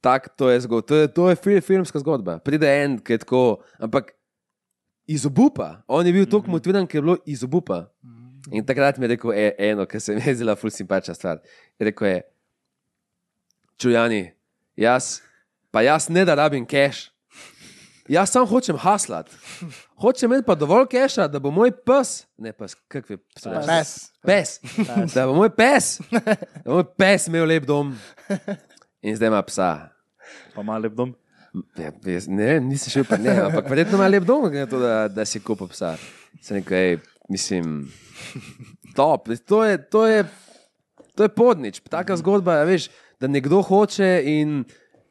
Tak, 0.00 0.28
to 0.36 0.50
je, 0.50 0.60
zgod, 0.60 0.86
to 0.86 0.96
je, 0.96 1.08
to 1.08 1.28
je 1.30 1.36
fil, 1.36 1.60
filmska 1.60 1.98
zgodba. 1.98 2.38
Pride 2.38 2.66
en, 2.84 2.98
ki 2.98 3.12
je 3.12 3.18
tako, 3.18 3.42
ampak 3.78 4.10
iz 5.06 5.26
obupa. 5.26 5.82
On 5.86 6.06
je 6.06 6.12
bil 6.12 6.26
tako 6.26 6.50
motiviran, 6.50 6.86
ker 6.86 6.98
je 6.98 7.02
bilo 7.02 7.16
iz 7.26 7.44
obupa. 7.44 7.84
In 8.52 8.64
takrat 8.68 8.98
mi 8.98 9.08
je 9.08 9.14
rekel 9.14 9.32
e, 9.32 9.46
eno, 9.70 9.86
kar 9.88 10.00
se 10.00 10.14
mi 10.14 10.20
je 10.26 10.34
zdela 10.34 10.56
ful 10.56 10.70
simpatična 10.70 11.14
stvar. 11.14 11.40
Rekel 11.80 12.08
je, 12.08 12.20
čujani, 13.80 14.22
jaz, 14.76 15.20
pa 15.70 15.82
jaz 15.82 16.08
ne 16.12 16.24
da 16.28 16.36
rabim 16.36 16.66
cash. 16.68 17.08
Jaz 18.08 18.32
sam 18.34 18.46
hočem 18.46 18.76
haslat. 18.76 19.30
Hočem 19.96 20.32
imeti 20.32 20.44
pa 20.46 20.54
dovolj 20.58 20.88
keša, 20.90 21.28
da 21.30 21.38
bo 21.40 21.52
moj 21.54 21.70
pes, 21.86 22.24
ne 22.36 22.52
pes, 22.52 22.74
kakvi 22.90 23.16
so 23.38 23.52
reči? 23.52 23.68
Pes. 23.70 23.92
Pes. 24.26 25.14
Da 25.14 25.26
bo 25.30 25.36
moj 25.38 25.52
pes, 25.56 25.94
da 26.64 26.66
bo 26.66 26.80
moj 26.80 26.88
pes 26.98 27.28
imel 27.30 27.46
lep 27.48 27.66
dom. 27.68 27.94
In 29.02 29.16
zdaj 29.16 29.32
ima 29.32 29.42
psa. 29.46 29.70
Pa 30.52 30.66
malo 30.66 30.84
lep 30.84 30.98
dom. 30.98 31.14
Ja, 31.78 31.92
jaz 32.08 32.28
ne, 32.28 32.56
nisem 32.64 32.92
šel 32.98 33.08
pa 33.08 33.16
ne, 33.20 33.32
ampak 33.46 33.70
verjetno 33.70 34.00
ima 34.00 34.10
lep 34.10 34.28
dom, 34.28 34.50
to, 34.68 34.82
da, 34.82 35.06
da 35.08 35.24
si 35.28 35.40
kupil 35.40 35.70
psa. 35.72 35.94
Sem 36.42 36.58
rekel, 36.58 36.78
ej, 36.78 36.98
mislim, 37.30 37.84
top. 38.98 39.28
To 39.48 39.64
je, 39.64 39.78
to 39.90 40.06
je, 40.06 40.24
to 41.14 41.26
je 41.26 41.28
podnič, 41.28 41.80
taka 41.90 42.16
zgodba, 42.16 42.60
a 42.62 42.68
veš, 42.68 42.88
da 43.20 43.30
nekdo 43.30 43.62
hoče 43.62 44.22
in 44.24 44.64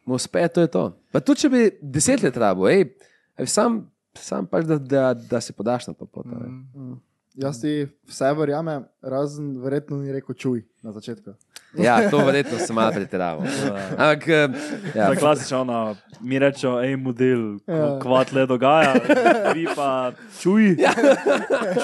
mu 0.06 0.16
uspe, 0.16 0.48
to 0.48 0.62
je 0.62 0.68
to. 0.68 0.84
Pa 1.12 1.20
tudi, 1.20 1.46
če 1.46 1.50
bi 1.50 1.62
deset 1.82 2.24
let 2.24 2.38
rabo, 2.38 2.68
ej, 2.70 2.90
ej, 3.38 3.48
sam, 3.48 3.84
sam 4.18 4.48
pač, 4.50 4.68
da, 4.68 4.78
da, 4.78 5.06
da 5.14 5.42
se 5.42 5.54
podaš 5.54 5.88
na 5.88 5.94
to 5.94 6.06
pot. 6.06 6.26
a 6.26 6.42
ne. 6.42 6.98
Jaz 7.40 7.62
ti 7.62 7.86
vse 8.10 8.34
verjamem, 8.36 8.84
razen 9.02 9.54
verjetno 9.64 10.02
ni 10.02 10.12
rekel 10.12 10.36
čuj 10.36 10.66
na 10.84 10.92
začetku. 10.92 11.38
Ja, 11.86 12.10
to 12.10 12.18
verjetno 12.26 12.58
sem 12.60 12.76
malo 12.76 12.92
pretiraval. 12.92 13.48
Ampak, 13.92 14.28
eh, 14.28 14.50
ja, 14.96 15.06
To 15.06 15.14
je 15.14 15.20
klasično, 15.20 15.62
ono, 15.62 15.96
mi 16.20 16.40
rečemo, 16.40 16.80
hej, 16.82 16.96
model, 16.96 17.60
Ja. 17.68 18.00
kvat 18.02 18.32
le 18.32 18.46
dogaja, 18.46 18.94
vi 19.56 19.68
pa 19.76 20.12
čuj. 20.42 20.76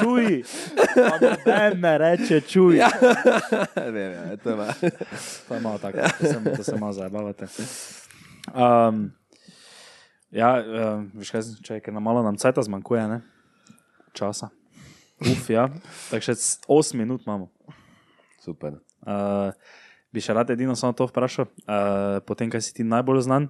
Čuj. 0.01 0.43
Pa 0.95 1.15
noben 1.21 1.79
ne 1.81 1.97
reče 1.97 2.41
čuj. 2.41 2.77
Ja. 2.77 2.89
ne, 3.75 3.91
ne, 3.91 4.37
to 4.43 4.49
je 4.49 4.55
malo. 4.55 4.73
To 5.47 5.55
je 5.55 5.61
malo 5.61 5.77
tako, 5.77 5.97
da 5.97 6.27
se, 6.27 6.39
da 6.57 6.63
se 6.63 6.75
malo 6.75 6.93
zabavate. 6.93 7.47
Um, 8.55 9.11
ja, 10.31 10.63
um, 10.95 11.11
veš 11.15 11.31
kaj, 11.31 11.41
če 11.63 11.79
je 11.79 11.91
nam 11.95 12.03
malo 12.03 12.23
nam 12.23 12.37
cajta 12.37 12.63
zmanjkuje, 12.63 13.07
ne? 13.07 13.21
Časa. 14.13 14.49
Uf, 15.21 15.49
ja. 15.49 15.69
Tako 16.11 16.21
še 16.21 16.35
8 16.67 16.95
minut 16.99 17.23
imamo. 17.25 17.49
Super. 18.43 18.77
Uh, 19.07 19.55
bi 20.11 20.23
še 20.23 20.35
rad 20.35 20.51
edino 20.51 20.75
samo 20.75 20.95
to 20.97 21.07
vprašal, 21.07 21.47
uh, 21.47 22.19
potem, 22.27 22.51
kaj 22.51 22.63
si 22.65 22.75
ti 22.75 22.83
najbolj 22.87 23.23
znan, 23.27 23.47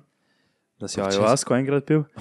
da 0.78 0.90
si 0.92 1.02
ayahuasco 1.02 1.58
enkrat 1.58 1.88
pil. 1.90 2.06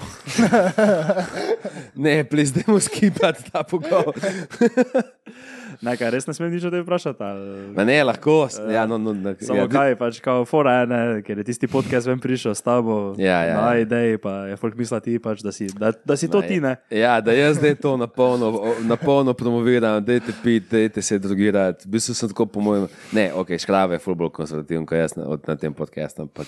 Ne, 1.97 2.21
plizdemo 2.29 2.77
skipati 2.81 3.49
ta 3.49 3.63
pogovor. 3.65 4.13
Nekaj 5.79 6.09
res 6.09 6.25
ne 6.25 6.33
smem 6.33 6.49
nič 6.49 6.63
o 6.63 6.71
tem 6.71 6.81
vprašati. 6.81 7.19
ali- 7.19 7.71
Ma 7.71 7.83
ne, 7.83 8.03
lahko. 8.03 8.47
Ja, 8.67 8.85
no, 8.85 8.97
no, 8.97 9.13
no, 9.13 9.35
Samo 9.37 9.59
ja, 9.59 9.67
kaj, 9.67 9.95
pač 9.95 10.19
kao 10.19 10.41
fora, 10.43 10.85
ne, 10.85 11.21
ker 11.21 11.37
je 11.37 11.43
tisti 11.43 11.67
podcast 11.67 12.07
ven 12.07 12.17
prišel 12.17 12.51
s 12.51 12.61
tabo, 12.61 13.13
Ja, 13.15 13.43
ja, 13.43 13.53
na 13.55 13.73
ja. 13.73 13.79
ideji, 13.79 14.17
pa 14.17 14.45
je 14.45 14.55
folk 14.55 14.75
misla 14.75 14.99
ti, 14.99 15.17
pač, 15.17 15.41
da, 15.41 15.51
si, 15.51 15.67
da, 15.69 15.91
da 15.95 16.13
si 16.13 16.27
to 16.27 16.41
ti, 16.41 16.59
ne. 16.59 16.75
Ja, 16.89 17.21
da 17.21 17.31
jaz 17.31 17.57
zdaj 17.57 17.75
to 17.77 17.93
na 17.95 18.07
polno, 18.07 18.49
o- 18.49 18.79
na 18.81 18.95
polno 18.95 19.33
promoviram, 19.33 20.01
dajte 20.01 20.33
piti, 20.39 20.65
dajte 20.71 21.01
se 21.01 21.19
drugirati. 21.19 21.85
V 21.85 21.91
bistvu 21.91 22.13
sem 22.13 22.29
tako, 22.29 22.45
po 22.47 22.59
mojem, 22.59 22.87
ne, 23.11 23.29
ok, 23.31 23.53
škrave 23.55 23.95
je 23.95 23.99
fulbol 23.99 24.29
konzervativen, 24.29 24.85
kot 24.85 24.97
jaz 24.97 25.15
na, 25.15 25.27
od- 25.27 25.45
na 25.45 25.55
tem 25.55 25.73
podkastu, 25.73 26.21
ampak 26.23 26.47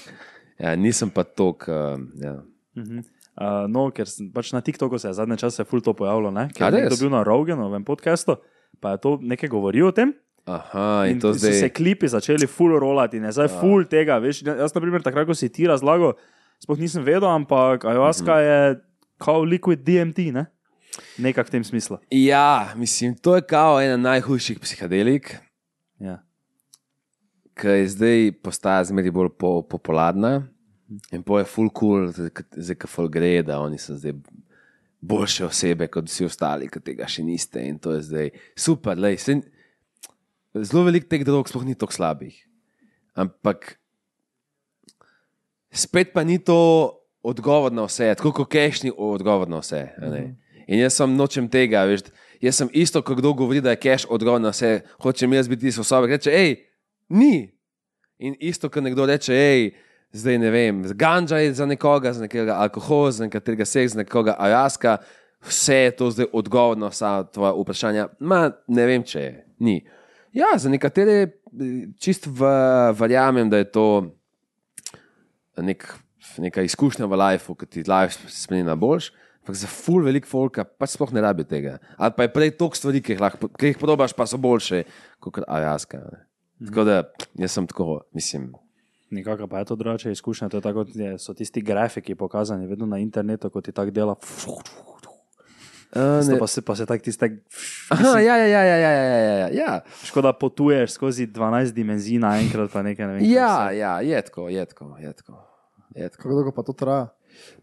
ja, 0.57 0.75
nisem 0.75 1.09
pa 1.09 1.23
tok. 1.23 1.67
Uh, 1.67 2.01
ja. 2.15 2.39
Uh, 3.39 3.67
no, 3.67 3.87
ker 3.89 4.03
sem, 4.03 4.27
pač 4.27 4.51
na 4.51 4.59
TikToku 4.59 4.99
se 4.99 5.07
je 5.07 5.15
zadnje 5.15 5.37
čase 5.37 5.63
ful 5.63 5.79
to 5.79 5.93
pojavilo, 5.93 6.27
ne? 6.29 6.49
Ker 6.51 6.73
je 6.73 6.91
bil 6.91 7.09
na 7.09 7.23
Roganovem 7.23 7.83
podkastu, 7.83 8.35
pa 8.79 8.91
je 8.91 8.97
to 8.99 9.17
nekaj 9.21 9.49
govoril 9.49 9.87
o 9.87 9.91
tem. 9.91 10.13
Aha, 10.45 11.05
in, 11.05 11.11
In 11.11 11.19
to 11.19 11.33
so 11.33 11.39
se 11.41 11.51
zdaj. 11.59 11.69
klipi 11.69 12.07
začeli 12.07 12.47
full 12.47 12.73
rolati, 12.75 13.17
in 13.17 13.23
je 13.23 13.31
zdaj 13.31 13.47
full 13.59 13.85
tega. 13.85 14.17
Veš, 14.17 14.41
jaz, 14.41 14.73
na 14.73 14.81
primer, 14.81 15.01
takrat, 15.01 15.25
ko 15.25 15.33
si 15.33 15.49
ti 15.49 15.67
razlagal, 15.67 16.15
sploh 16.57 16.79
nisem 16.79 17.03
vedel, 17.03 17.27
ampak 17.27 17.83
ayahuasca 17.83 18.33
Mhm. 18.33 18.41
je 18.41 18.57
kot 19.17 19.45
liquid 19.45 19.79
DMT, 19.79 20.31
ne? 20.31 20.45
Nekak 21.17 21.47
v 21.47 21.51
tem 21.51 21.63
smislu. 21.63 21.99
Ja, 22.09 22.73
mislim, 22.75 23.13
to 23.13 23.35
je 23.35 23.41
kao 23.43 23.77
ena 23.77 23.97
najhujših 23.97 24.59
psihadelik, 24.59 25.37
Ja. 25.99 26.23
ki 27.53 27.67
je 27.67 27.87
zdaj 27.89 28.17
postaja 28.41 28.83
zmeraj 28.83 29.11
bolj 29.11 29.29
po, 29.31 29.61
popularna. 29.61 30.47
In 31.11 31.21
po 31.21 31.37
je 31.37 31.45
full 31.45 31.69
cool, 31.69 32.07
zdaj 32.09 32.87
full 32.87 33.07
gre, 33.07 33.43
da 33.43 33.59
oni 33.59 33.77
so 33.77 33.93
zdaj 33.93 34.15
boljše 35.01 35.45
osebe 35.45 35.87
kot 35.87 36.09
vsi 36.09 36.27
ostali, 36.27 36.67
ki 36.69 36.81
tega 36.83 37.07
še 37.07 37.23
niste. 37.23 37.61
In 37.63 37.79
to 37.79 37.95
je 37.95 38.03
zdaj 38.07 38.31
super. 38.57 38.99
Lej, 38.99 39.19
sej, 39.23 39.41
zelo 40.55 40.85
veliko 40.87 41.09
teh 41.09 41.23
drog 41.27 41.49
sploh 41.49 41.65
ni 41.67 41.77
tako 41.79 41.95
slabih. 41.95 42.35
Ampak 43.19 43.77
spet 45.71 46.13
pa 46.13 46.23
ni 46.23 46.39
to 46.39 46.59
odgovor 47.23 47.71
na 47.71 47.87
vse, 47.87 48.11
tako 48.15 48.33
kot 48.41 48.51
keš 48.51 48.83
ni 48.87 48.91
odgovor 48.95 49.49
na 49.49 49.63
vse. 49.63 49.87
ne. 49.99 50.23
In 50.69 50.83
jaz 50.83 50.99
sem 50.99 51.15
nočem 51.17 51.49
tega, 51.49 51.83
veš. 51.89 52.11
Jaz 52.39 52.61
sem 52.61 52.69
isto, 52.77 53.01
kot 53.03 53.17
kdo 53.19 53.33
govori, 53.33 53.59
da 53.59 53.73
je 53.73 53.81
keš 53.83 54.05
odgovor 54.07 54.39
na 54.39 54.53
vse, 54.53 54.83
hočem 55.01 55.33
jaz 55.33 55.49
biti 55.49 55.65
tisti 55.67 55.81
osobe, 55.81 56.07
ki 56.07 56.19
reče, 56.19 56.31
hej, 56.31 56.53
ni. 57.09 57.49
In 58.19 58.35
isto, 58.39 58.69
kot 58.69 58.83
nekdo 58.85 59.07
reče, 59.09 59.33
hej, 59.35 59.71
zdaj 60.11 60.37
ne 60.41 60.49
vem, 60.49 60.83
ganja 60.97 61.37
je 61.37 61.53
za 61.53 61.65
nekoga, 61.65 62.13
za 62.13 62.25
nekega 62.25 62.57
alkohol, 62.57 63.11
za 63.11 63.27
nekega 63.27 63.65
seks, 63.65 63.93
za 63.93 64.03
nekoga 64.03 64.35
ajaska, 64.39 64.97
vse 65.45 65.75
je 65.75 65.91
to 65.95 66.11
zdaj 66.11 66.27
odgovor 66.33 66.77
na 66.77 66.89
vsa 66.89 67.23
tvoja 67.23 67.53
vprašanja. 67.55 68.07
Ma, 68.19 68.49
ne 68.67 68.85
vem, 68.85 69.03
če 69.03 69.19
je, 69.21 69.33
ni. 69.59 69.79
Ja, 70.33 70.53
za 70.57 70.69
nekatere 70.69 71.31
čist 72.01 72.27
v, 72.27 72.49
verjamem, 72.97 73.49
da 73.49 73.61
je 73.61 73.71
to 73.71 73.87
nek, 75.57 75.87
neka 76.37 76.63
izkušnja 76.67 77.09
v 77.09 77.19
lifeu, 77.23 77.57
ki 77.57 77.65
ti 77.65 77.85
life 77.87 78.29
spremeni 78.29 78.67
na 78.67 78.77
boljš. 78.79 79.11
Ampak 79.39 79.55
za 79.55 79.69
full 79.71 80.05
velik 80.05 80.27
folka 80.29 80.65
pač 80.67 80.93
sploh 80.93 81.13
ne 81.15 81.23
rabi 81.23 81.45
tega. 81.47 81.79
Ali 81.97 82.13
pa 82.13 82.25
je 82.25 82.33
prej 82.33 82.51
toliko 82.59 82.77
stvari, 82.77 83.01
ki 83.01 83.15
jih, 83.15 83.21
lahko, 83.23 83.49
ki 83.57 83.71
jih 83.71 83.79
probaš, 83.81 84.13
pa 84.13 84.27
so 84.29 84.37
boljše 84.37 84.83
kot 85.23 85.41
ajaska. 85.47 86.01
ne. 86.03 86.25
Tako 86.67 86.83
da 86.83 87.03
jaz 87.39 87.55
sem 87.55 87.67
tako, 87.67 88.01
mislim. 88.13 88.51
Nekako 89.11 89.47
pa 89.47 89.59
je 89.59 89.65
to 89.65 89.75
drugače 89.75 90.11
izkušnja. 90.11 90.49
To 90.49 90.57
je 90.57 90.61
tako, 90.61 90.85
so 91.17 91.33
tisti 91.33 91.61
grafiki 91.61 92.15
pokazani 92.15 92.67
vedno 92.67 92.85
na 92.85 92.97
internetu, 92.97 93.49
kot 93.49 93.65
ti 93.65 93.71
tako 93.71 93.91
dela. 93.91 94.15
Uh, 94.47 96.39
Pa 96.39 96.47
se, 96.47 96.61
pa 96.61 96.75
se 96.75 96.85
tako 96.85 97.03
tiste. 97.03 97.43
Aha, 97.89 98.19
ja, 98.19 98.37
ja, 98.37 98.45
ja, 98.47 98.63
ja, 98.63 98.75
ja, 98.77 98.91
ja, 98.91 99.03
ja, 99.03 99.37
ja, 99.37 99.49
ja. 99.49 99.79
Škoda 100.03 100.33
potuješ 100.33 100.91
skozi 100.91 101.27
12 101.27 101.71
dimenzij 101.73 102.19
naenkrat, 102.21 102.69
pa 102.73 102.83
nekaj 102.85 103.07
ne 103.07 103.13
vem. 103.13 103.23
Ja, 103.25 103.71
ja, 103.71 104.01
je 104.01 104.21
tako, 104.21 104.49
je 104.49 104.65
tako, 104.65 104.97
je 104.99 105.13
tako. 105.13 105.33
Je 105.95 106.09
tako. 106.09 106.21
Kako 106.21 106.35
dolgo 106.35 106.51
pa 106.51 106.63
to 106.63 106.73
traja? 106.73 107.07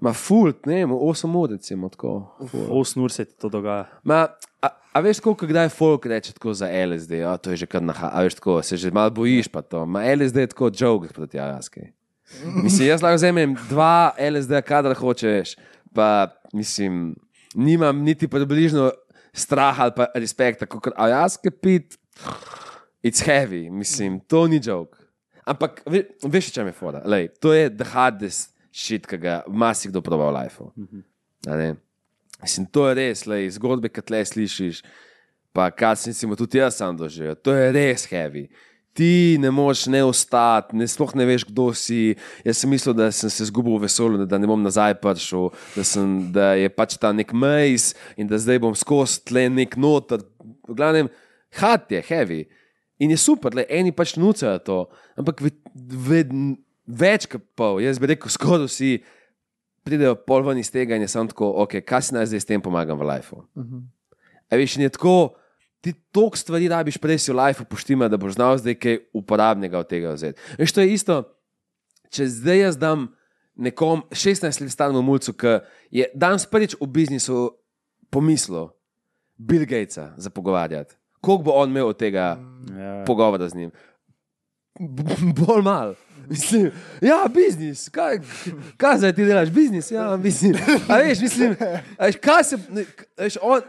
Ma 0.00 0.12
fult, 0.12 0.66
ne, 0.66 0.86
8 0.86 1.36
ur, 1.38 1.50
recimo 1.50 1.88
tako. 1.88 2.36
ful. 2.50 2.66
Osem 2.80 3.02
ur 3.02 3.12
se 3.12 3.24
ti 3.24 3.36
to 3.38 3.48
dogaja. 3.48 3.86
Ma, 4.04 4.26
a, 4.62 4.68
a 4.96 5.00
veš, 5.04 5.20
koliko 5.20 5.46
kdaj 5.46 5.68
folk 5.68 6.06
reče 6.06 6.32
tako 6.32 6.54
za 6.54 6.68
LSD, 6.86 7.20
a 7.28 7.36
to 7.36 7.52
je 7.52 7.56
že 7.56 7.66
kar 7.68 7.82
naha, 7.84 8.08
a 8.12 8.22
veš 8.24 8.38
tako, 8.40 8.62
se 8.62 8.76
že 8.80 8.90
malo 8.90 9.10
bojiš 9.10 9.48
pa 9.52 9.62
to. 9.62 9.84
Ma 9.86 10.00
LSD 10.08 10.36
je 10.36 10.52
tako 10.54 10.70
joke 10.72 11.12
proti 11.12 11.40
Alaski. 11.40 11.92
Mislim, 12.64 12.88
jaz 12.88 13.02
lahko 13.02 13.20
vzamem 13.20 13.54
dva 13.68 14.14
LSD, 14.18 14.62
kadar 14.64 14.96
hočeš, 14.96 15.54
pa 15.94 16.32
mislim, 16.52 17.14
nimam 17.54 18.02
niti 18.02 18.28
približno 18.28 18.90
straha 19.32 19.82
ali 19.82 19.92
pa 19.96 20.08
respekta, 20.14 20.66
kot 20.66 20.88
Alaska 20.96 21.50
pit, 21.50 21.98
it's 23.04 23.22
heavy, 23.26 23.70
mislim, 23.70 24.20
to 24.20 24.46
ni 24.46 24.60
joke. 24.64 24.98
Ampak 25.46 25.82
ve, 25.86 26.06
veš, 26.24 26.50
če 26.56 26.64
me 26.64 26.72
fora, 26.72 27.04
Lej, 27.04 27.28
to 27.38 27.52
je 27.52 27.68
the 27.70 27.84
hardest 27.92 28.56
shit, 28.72 29.06
ki 29.06 29.20
ga 29.20 29.42
marsikdo 29.46 30.02
proba 30.02 30.30
v 30.30 30.38
lifeu. 30.40 30.72
A 31.46 31.60
ne? 31.60 31.74
Mislim, 32.42 32.66
to 32.66 32.88
je 32.88 32.94
res, 32.98 33.24
lej, 33.26 33.50
zgodbe, 33.56 33.88
ki 33.88 34.04
tle 34.04 34.20
slišiš, 34.28 34.82
pa 35.56 35.70
kaj 35.72 35.96
sem 36.02 36.14
si 36.14 36.28
tudi 36.36 36.60
jaz 36.60 36.76
sam 36.76 36.96
doživel, 36.96 37.36
to 37.40 37.54
je 37.56 37.70
res 37.72 38.04
heavy. 38.10 38.46
Ti 38.96 39.36
ne 39.40 39.50
moreš 39.52 39.86
ne 39.92 40.00
ostati, 40.08 40.76
ne, 40.76 40.86
sploh 40.88 41.12
ne 41.16 41.26
veš, 41.28 41.44
kdo 41.50 41.68
si. 41.76 42.14
Jaz 42.44 42.62
sem 42.62 42.70
mislil, 42.72 42.94
da 42.96 43.10
sem 43.12 43.28
se 43.28 43.44
zgubil 43.50 43.76
v 43.76 43.84
vesolju, 43.84 44.24
da 44.24 44.38
ne 44.40 44.48
bom 44.48 44.62
nazaj 44.64 44.94
prišel, 45.02 45.50
da, 45.74 45.84
sem, 45.84 46.14
da 46.32 46.54
je 46.56 46.70
pač 46.72 46.96
ta 47.00 47.12
nek 47.12 47.34
mejs 47.36 47.90
in 48.16 48.28
da 48.30 48.40
zdaj 48.40 48.62
bom 48.64 48.76
skozi 48.76 49.20
tle 49.28 49.50
nek 49.52 49.76
noter. 49.76 50.24
V 50.64 50.78
glavnem, 50.78 51.12
hat 51.60 51.92
je 51.92 52.00
heavy. 52.08 52.46
In 52.96 53.12
je 53.12 53.20
super, 53.20 53.52
le 53.52 53.66
eni 53.68 53.92
pač 53.92 54.14
nucajo 54.16 54.56
to, 54.64 54.78
ampak 55.20 55.44
ve, 55.44 55.52
ve, 56.08 56.22
več 56.88 57.28
kot 57.28 57.44
pol, 57.58 57.82
jaz 57.84 58.00
bi 58.00 58.14
rekel, 58.14 58.32
skoraj 58.32 58.70
vsi 58.70 58.94
pridejo 59.86 60.16
pol 60.18 60.42
ven 60.42 60.58
iz 60.58 60.68
tega 60.68 60.96
in 60.96 61.02
je 61.02 61.08
samo 61.08 61.30
tako, 61.30 61.52
ok, 61.62 61.78
kaj 61.80 62.02
si 62.02 62.14
naj 62.14 62.26
zdaj 62.26 62.40
s 62.40 62.48
tem 62.48 62.60
pomagam 62.60 62.98
v 62.98 63.06
lifeu. 63.06 63.38
Uh 63.54 63.62
-huh. 63.62 63.82
A 64.50 64.56
veš, 64.56 64.76
in 64.76 64.82
je 64.82 64.90
tako, 64.90 65.34
ti 65.80 65.92
toliko 66.12 66.36
stvari 66.36 66.68
rabiš 66.68 66.98
prej 66.98 67.18
si 67.18 67.32
v 67.32 67.36
lifeu 67.36 67.64
poštima, 67.64 68.08
da 68.08 68.16
boš 68.16 68.34
znal 68.34 68.58
zdaj 68.58 68.74
kaj 68.74 68.98
uporabnega 69.12 69.78
od 69.78 69.88
tega 69.88 70.12
vzeti. 70.12 70.40
Veš, 70.58 70.72
to 70.72 70.80
je 70.80 70.92
isto, 70.92 71.22
če 72.10 72.26
zdaj 72.26 72.58
jaz 72.60 72.76
dam 72.76 73.08
nekom 73.56 74.02
16 74.10 74.60
let 74.60 74.70
staremu 74.70 75.02
mulcu, 75.02 75.32
ki 75.32 75.58
je 75.90 76.04
danes 76.14 76.46
prvič 76.46 76.74
v 76.80 76.86
biznisu 76.86 77.50
pomislil 78.10 78.68
Bill 79.38 79.66
Gatesa 79.66 80.12
za 80.16 80.30
pogovarjati. 80.30 80.94
Koliko 81.20 81.42
bo 81.42 81.50
on 81.52 81.70
imel 81.70 81.88
od 81.88 81.96
tega 81.98 82.38
Ja. 82.78 83.04
pogovora 83.06 83.48
z 83.48 83.54
njim? 83.54 83.70
B- 84.80 85.04
Bolj 85.46 85.62
mal. 85.62 85.94
Mislim, 86.28 86.70
ja, 87.00 87.24
biznis, 87.34 87.88
kaj, 87.88 88.20
kaj 88.76 88.98
zdaj 88.98 89.14
ti 89.14 89.24
delaš, 89.24 89.50
biznis, 89.50 89.90
ja, 89.90 90.16
mislim. 90.16 90.56
A 90.88 90.98
veš, 91.02 91.20
mislim, 91.20 91.56
a 91.98 92.06
veš, 92.06 92.20
kaj 92.22 92.44
se, 92.44 92.58
a 93.16 93.22
veš, 93.22 93.38
on, 93.42 93.60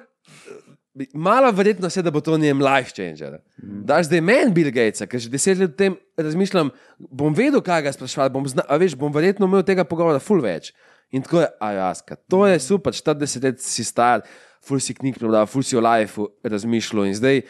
Malo 1.13 1.51
verjetno 1.51 1.89
je, 1.95 2.01
da 2.01 2.11
bo 2.11 2.21
to 2.21 2.37
njem 2.37 2.61
life 2.61 2.89
changer. 2.89 3.37
Daš 3.57 4.05
zdaj 4.05 4.21
meni 4.21 4.51
Bill 4.51 4.71
Gatesa, 4.71 5.05
ker 5.05 5.19
že 5.19 5.29
deset 5.29 5.59
let 5.59 5.69
o 5.69 5.77
tem 5.77 5.97
razmišljam, 6.17 6.71
bom 6.97 7.35
vedel, 7.37 7.61
kaj 7.61 7.83
ga 7.85 7.93
sprašval, 7.93 8.31
bom, 8.33 8.47
zna, 8.49 8.65
a 8.65 8.77
veš, 8.81 8.95
bom 8.97 9.13
verjetno 9.13 9.45
imel 9.45 9.61
tega 9.61 9.85
pogovora 9.85 10.19
ful 10.19 10.41
več. 10.41 10.71
In 11.13 11.21
tako 11.23 11.43
je, 11.43 11.51
ajaska, 11.61 12.17
to 12.29 12.41
je 12.47 12.59
super, 12.59 12.93
40 12.93 13.45
let 13.45 13.61
si 13.61 13.85
star, 13.85 14.25
ful 14.65 14.81
si 14.83 14.95
knjig 14.97 15.19
prebral, 15.21 15.45
ful 15.47 15.63
si 15.63 15.77
o 15.77 15.83
lifeu 15.83 16.31
razmišljal 16.43 17.07
in 17.07 17.15
zdaj 17.15 17.43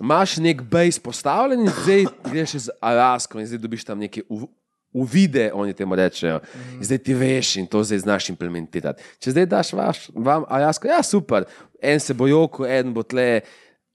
imaš 0.00 0.36
nek 0.36 0.62
base 0.62 1.00
postavljen 1.00 1.60
in 1.60 1.70
zdaj 1.76 2.04
greš 2.24 2.50
z 2.52 2.70
Alasko 2.80 3.40
in 3.40 3.46
zdaj 3.46 3.58
dobiš 3.58 3.84
tam 3.84 3.98
neke 3.98 4.22
uv- 4.22 4.48
uvide, 4.92 5.50
oni 5.54 5.72
temu 5.72 5.94
rečejo. 5.94 6.40
In 6.72 6.82
zdaj 6.82 6.98
ti 6.98 7.14
veš 7.14 7.56
in 7.56 7.66
to 7.66 7.82
zdaj 7.82 7.98
znaš 7.98 8.28
implementirati. 8.28 9.02
Če 9.18 9.30
zdaj 9.30 9.46
daš 9.46 9.72
vaš, 9.72 10.10
vam 10.14 10.44
Alasko, 10.48 10.86
ja 10.86 11.02
super, 11.02 11.44
en 11.80 12.00
se 12.00 12.14
bo 12.14 12.26
joko, 12.26 12.66
en 12.66 12.92
bo 12.92 13.02
tle, 13.02 13.40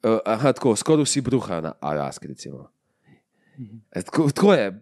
uh, 0.03 0.19
aha, 0.25 0.53
tako, 0.53 0.75
skoraj 0.75 1.03
vsi 1.03 1.21
bruhajo 1.21 1.61
na 1.61 1.73
Alaski, 1.81 2.27
recimo. 2.27 2.69
E, 3.91 4.01
Tako, 4.01 4.29
tako 4.29 4.53
je 4.53 4.81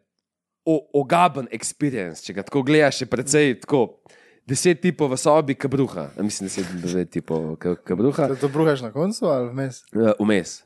o, 0.66 0.74
ogaben 0.96 1.48
experience, 1.50 2.20
če 2.22 2.34
ga 2.34 2.44
tako 2.44 2.64
gledaš, 2.64 3.02
je 3.02 3.08
precej 3.08 3.60
tako. 3.62 4.02
Deset 4.46 4.78
tipov 4.78 5.10
v 5.10 5.18
sobi, 5.18 5.56
kabruha, 5.56 6.12
A 6.14 6.22
mislim, 6.22 6.46
deset, 6.46 6.68
deset 6.78 7.10
tipov 7.10 7.56
ka- 7.56 7.76
kabruha, 7.78 8.28
Da 8.28 8.36
to 8.36 8.48
bruhaš 8.48 8.82
na 8.82 8.92
koncu 8.92 9.26
ali 9.26 9.50
vmes? 9.50 9.80
Eh, 9.92 10.12
vmes. 10.20 10.65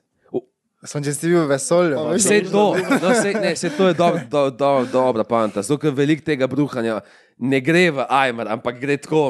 Če 0.79 1.11
si 1.11 1.27
bil 1.27 1.41
v 1.43 1.49
vesolju. 1.49 1.95
Pa 1.95 2.03
pa- 2.03 2.11
veš, 2.13 2.23
Vse 2.23 2.37
to, 2.45 2.61
no, 2.73 3.09
vse, 3.09 3.31
ne, 3.35 3.49
vse 3.51 3.69
to 3.75 3.87
je 3.87 3.95
dobro, 3.95 4.21
do, 4.25 4.43
do, 4.51 4.69
dobra 4.87 5.23
panta. 5.23 5.59
Zato, 5.59 5.75
ker 5.77 5.91
veliko 5.91 6.23
tega 6.23 6.47
bruhanja 6.47 7.01
ne 7.37 7.59
gre 7.59 7.89
v 7.91 8.05
ajmer, 8.05 8.47
ampak 8.47 8.79
gre 8.79 8.95
tako, 8.97 9.25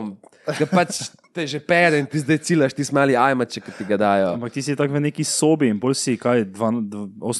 da 0.45 0.65
pač 0.65 1.07
te 1.33 1.45
že 1.45 1.59
pere 1.59 1.97
in 1.97 2.05
ti 2.05 2.19
zdaj 2.19 2.37
cilaš, 2.41 2.73
ti 2.73 2.85
smali 2.85 3.13
ajmer, 3.13 3.45
če 3.47 3.61
ti 3.71 3.83
ga 3.83 3.97
dajo. 3.97 4.27
Ampak 4.35 4.53
ti 4.53 4.61
si 4.61 4.75
tako 4.75 4.93
v 4.93 5.03
neki 5.03 5.23
sobi 5.23 5.69
in 5.69 5.77
bolj 5.77 5.93
si, 5.95 6.17
kaj, 6.17 6.45
8 6.53 6.93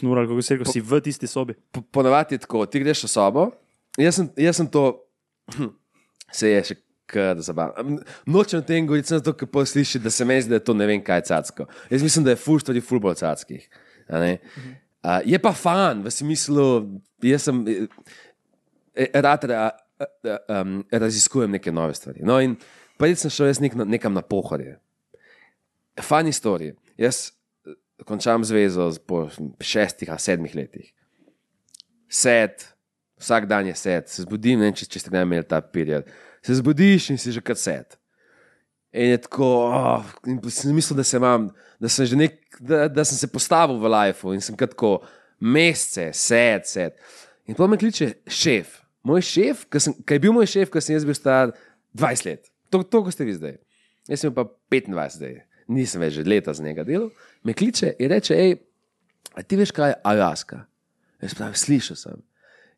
ur 0.03 0.18
ali 0.18 0.27
kako 0.27 0.41
si 0.41 0.53
rekel, 0.53 0.69
si 0.69 0.81
v 0.81 1.02
tisti 1.02 1.27
sobi. 1.27 1.53
Po- 1.69 1.81
Ponavadi 1.84 2.34
je 2.34 2.44
tako, 2.44 2.65
ti 2.65 2.80
greš 2.80 3.06
v 3.06 3.11
sobo. 3.11 3.45
Jaz 3.95 4.15
sem, 4.15 4.30
jaz 4.40 4.57
sem 4.57 4.68
to, 4.68 4.84
se 6.31 6.49
je 6.49 6.64
še 6.64 6.76
kar 7.06 7.38
zabavno. 7.41 7.99
Nočem 8.26 8.61
tem 8.61 8.86
govoriti, 8.86 9.10
sem 9.10 9.18
zato, 9.18 9.34
ker 9.34 9.49
posliši, 9.49 9.98
da 9.99 10.10
se 10.10 10.26
meni 10.26 10.44
zdi, 10.44 10.49
da 10.49 10.57
je 10.57 10.65
to 10.65 10.73
ne 10.73 10.86
vem 10.86 11.02
kaj 11.02 11.26
cacko. 11.26 11.65
Jaz 11.90 12.02
mislim, 12.02 12.26
da 12.26 12.34
je 12.34 12.41
ful 12.41 12.57
stvari 12.57 12.81
ful 12.81 13.02
bolj 13.02 13.18
cackih. 13.18 13.65
Ne. 14.10 14.40
Uh, 15.03 15.22
je 15.26 15.40
pa 15.40 15.53
fan, 15.53 16.02
v 16.03 16.11
smislu, 16.11 16.65
jaz 17.23 17.45
sem 17.48 17.61
eh, 17.68 17.86
eh, 18.95 19.22
rad 19.22 19.44
ra, 19.48 19.69
um, 20.61 20.80
raziskujem 20.91 21.52
neke 21.52 21.72
nove 21.72 21.94
stvari. 21.95 22.23
No, 22.23 22.40
in 22.44 22.57
pa 22.99 23.07
sem 23.15 23.31
šel 23.31 23.52
jaz 23.52 23.61
nek, 23.64 23.76
na- 23.80 23.88
nekam 23.88 24.14
na 24.14 24.22
pohorje. 24.22 24.80
Fan 26.02 26.27
istorije. 26.27 26.76
Jaz 26.98 27.30
končam 28.07 28.44
zvezo 28.48 28.90
po 29.07 29.27
šestih 29.60 30.10
ali 30.10 30.19
sedmih 30.19 30.56
letih. 30.56 30.94
Set, 32.10 32.65
vsak 33.19 33.45
dan 33.45 33.68
je 33.68 33.76
set, 33.76 34.07
se 34.10 34.23
zbudim, 34.23 34.60
ne 34.60 34.69
vem, 34.69 34.73
če, 34.76 34.88
če 34.88 34.99
ste 35.03 35.11
kdaj 35.11 35.27
imeli 35.27 35.48
ta 35.48 35.60
period. 35.61 36.07
Se 36.41 36.56
zbudiš 36.56 37.10
in 37.14 37.19
si 37.19 37.36
že 37.36 37.44
kar 37.44 37.60
set. 37.60 37.99
In 38.94 39.14
je 39.14 39.18
tako, 39.22 39.48
oh, 39.70 40.06
in 40.26 40.40
sem 40.49 40.74
mislil, 40.74 40.98
da, 40.98 41.03
se 41.06 41.18
imam, 41.18 41.49
da, 41.80 41.90
sem 41.94 42.18
nek, 42.18 42.40
da, 42.60 42.88
da 42.90 43.06
sem 43.06 43.18
se 43.20 43.28
postavil 43.30 43.78
v 43.78 43.91
lifeu 43.94 44.34
in 44.34 44.41
sem 44.41 44.57
tako 44.57 44.98
mesece, 45.40 46.10
set, 46.18 46.66
set. 46.68 46.98
In 47.45 47.57
pa 47.57 47.68
me 47.70 47.78
kliče 47.78 48.11
šef, 48.26 48.80
moj 49.06 49.22
šef, 49.26 49.68
ki 49.70 50.18
je 50.18 50.22
bil 50.22 50.34
moj 50.34 50.49
šef, 50.49 50.72
ko 50.74 50.82
sem 50.82 50.98
jaz 50.98 51.06
bil 51.06 51.18
star 51.18 51.53
20 51.98 52.26
let. 52.26 52.49
To, 52.74 52.82
to 52.82 53.03
ko 53.06 53.14
ste 53.14 53.28
vi 53.30 53.38
zdaj. 53.38 53.60
Jaz 54.10 54.26
sem 54.26 54.34
pa 54.34 54.48
25 54.74 55.20
zdaj, 55.20 55.38
nisem 55.70 56.02
več 56.02 56.18
leta 56.26 56.53
z 56.53 56.66
njega 56.66 56.86
delal. 56.88 57.11
Me 57.45 57.53
kliče 57.53 57.94
in 58.02 58.10
reče, 58.10 58.38
hej, 58.38 58.57
a 59.38 59.45
ti 59.45 59.57
veš, 59.60 59.74
kaj 59.76 59.94
je 59.94 59.99
Alaska? 60.10 60.64
Jaz 61.22 61.38
pravim, 61.38 61.57
slišal 61.57 61.99
sem. 61.99 62.26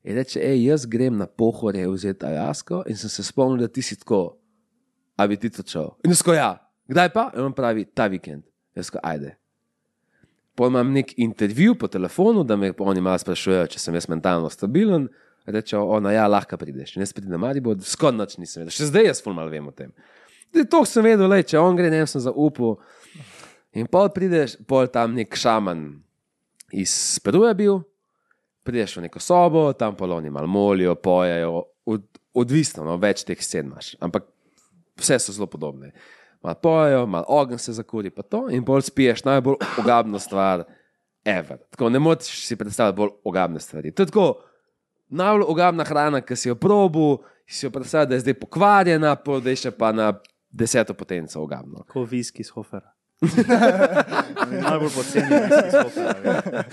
In 0.04 0.20
reče, 0.20 0.42
hej, 0.44 0.66
jaz 0.68 0.86
grem 0.92 1.16
na 1.20 1.28
pohorje 1.28 1.88
vzeti 1.88 2.28
Alasko 2.28 2.84
in 2.90 3.00
sem 3.00 3.12
se 3.12 3.24
spomnil, 3.24 3.64
da 3.64 3.72
ti 3.72 3.84
si 3.86 3.96
tako, 3.96 4.41
a 5.22 5.28
bi 5.30 5.38
ti 5.38 5.52
to 5.54 5.66
šel. 5.68 5.94
In 6.06 6.16
jaz 6.16 6.24
ko 6.26 6.36
ja, 6.36 6.56
kdaj 6.90 7.12
pa? 7.14 7.30
In 7.36 7.50
on 7.50 7.56
pravi, 7.58 7.86
ta 7.96 8.10
vikend. 8.12 8.44
Jaz 8.78 8.90
ko 8.94 9.02
ajde. 9.04 9.36
Pol 10.56 10.72
imam 10.72 10.92
nek 10.94 11.14
intervju 11.20 11.76
po 11.80 11.88
telefonu, 11.88 12.44
da 12.44 12.58
me 12.60 12.74
oni 12.80 13.02
malo 13.02 13.20
sprašujejo, 13.22 13.70
če 13.72 13.80
sem 13.80 13.96
jaz 13.96 14.08
mentalno 14.12 14.50
stabilen. 14.52 15.08
Reče, 15.46 15.78
ona, 15.80 16.12
ja, 16.14 16.28
lahko 16.30 16.58
prideš. 16.60 16.96
Jaz 17.00 17.14
pridem 17.16 17.34
na 17.34 17.40
Maribor, 17.42 17.80
skoraj 17.82 18.18
noč 18.18 18.36
nisem 18.38 18.62
vedel. 18.62 18.76
Še 18.76 18.92
zdaj 18.92 19.08
jaz 19.08 19.22
ful 19.24 19.34
malo 19.34 19.50
vem 19.50 19.70
o 19.72 19.74
tem. 19.74 19.94
To 20.70 20.84
sem 20.86 21.06
vedel, 21.08 21.26
le, 21.32 21.42
če 21.48 21.60
on 21.60 21.78
gre, 21.80 21.90
ne 21.90 22.04
sem 22.10 22.22
zaupal. 22.22 22.76
In 23.78 23.88
pol 23.90 24.12
prideš, 24.14 24.58
pol 24.68 24.90
tam 24.92 25.16
nek 25.16 25.34
šaman 25.40 25.88
iz 26.76 26.94
Peruja 27.24 27.56
bil, 27.58 27.80
prideš 28.68 28.98
v 29.00 29.08
neko 29.08 29.22
sobo, 29.24 29.70
tam 29.74 29.96
poloni 29.98 30.30
malo 30.30 30.52
molijo, 30.52 30.96
pojejo, 31.00 31.64
od, 31.88 32.06
odvisno, 32.38 32.86
no, 32.88 33.00
več 33.02 33.24
teh 33.28 33.40
scen 33.42 33.72
imaš. 33.72 33.96
Ampak 34.04 34.28
vse 35.02 35.20
so 35.20 35.36
zelo 35.36 35.48
podobne. 35.48 35.92
Malo 36.42 36.56
pojejo, 36.62 37.06
malo 37.06 37.26
ogen 37.28 37.60
se 37.62 37.74
zakuri, 37.74 38.10
pa 38.10 38.22
to, 38.22 38.48
in 38.50 38.64
bolj 38.66 38.82
spiješ 38.82 39.24
najbolj 39.24 39.60
ogabno 39.80 40.20
stvar, 40.20 40.64
ever. 41.26 41.58
Tako 41.70 41.90
ne 41.90 42.00
moreš 42.00 42.48
si 42.48 42.56
predstavljati 42.56 42.98
bolj 42.98 43.10
ogabne 43.24 43.60
stvari. 43.60 43.92
To 43.92 44.04
je 44.04 44.08
tako 44.08 44.42
najbolj 45.10 45.44
ogabna 45.48 45.84
hrana, 45.84 46.22
ki 46.22 46.36
si 46.36 46.50
jo 46.50 46.56
probu, 46.56 47.24
si 47.48 47.66
jo 47.66 47.72
predstavljaš, 47.72 48.10
da 48.10 48.16
je 48.16 48.20
zdaj 48.20 48.40
pokvarjena, 48.40 49.16
pol 49.16 49.42
da 49.42 49.50
je 49.50 49.56
še 49.66 49.72
pa 49.72 49.92
na 49.92 50.14
deseto 50.52 50.94
potenco 50.94 51.42
ogabno. 51.42 51.86
Kot 51.88 52.10
viski 52.12 52.42
iz 52.42 52.50
Hofera. 52.50 52.94
Najbolj 54.64 54.90
poceni 54.96 55.42
viski 55.44 55.68
iz 55.68 55.78
Hofera. 55.84 56.64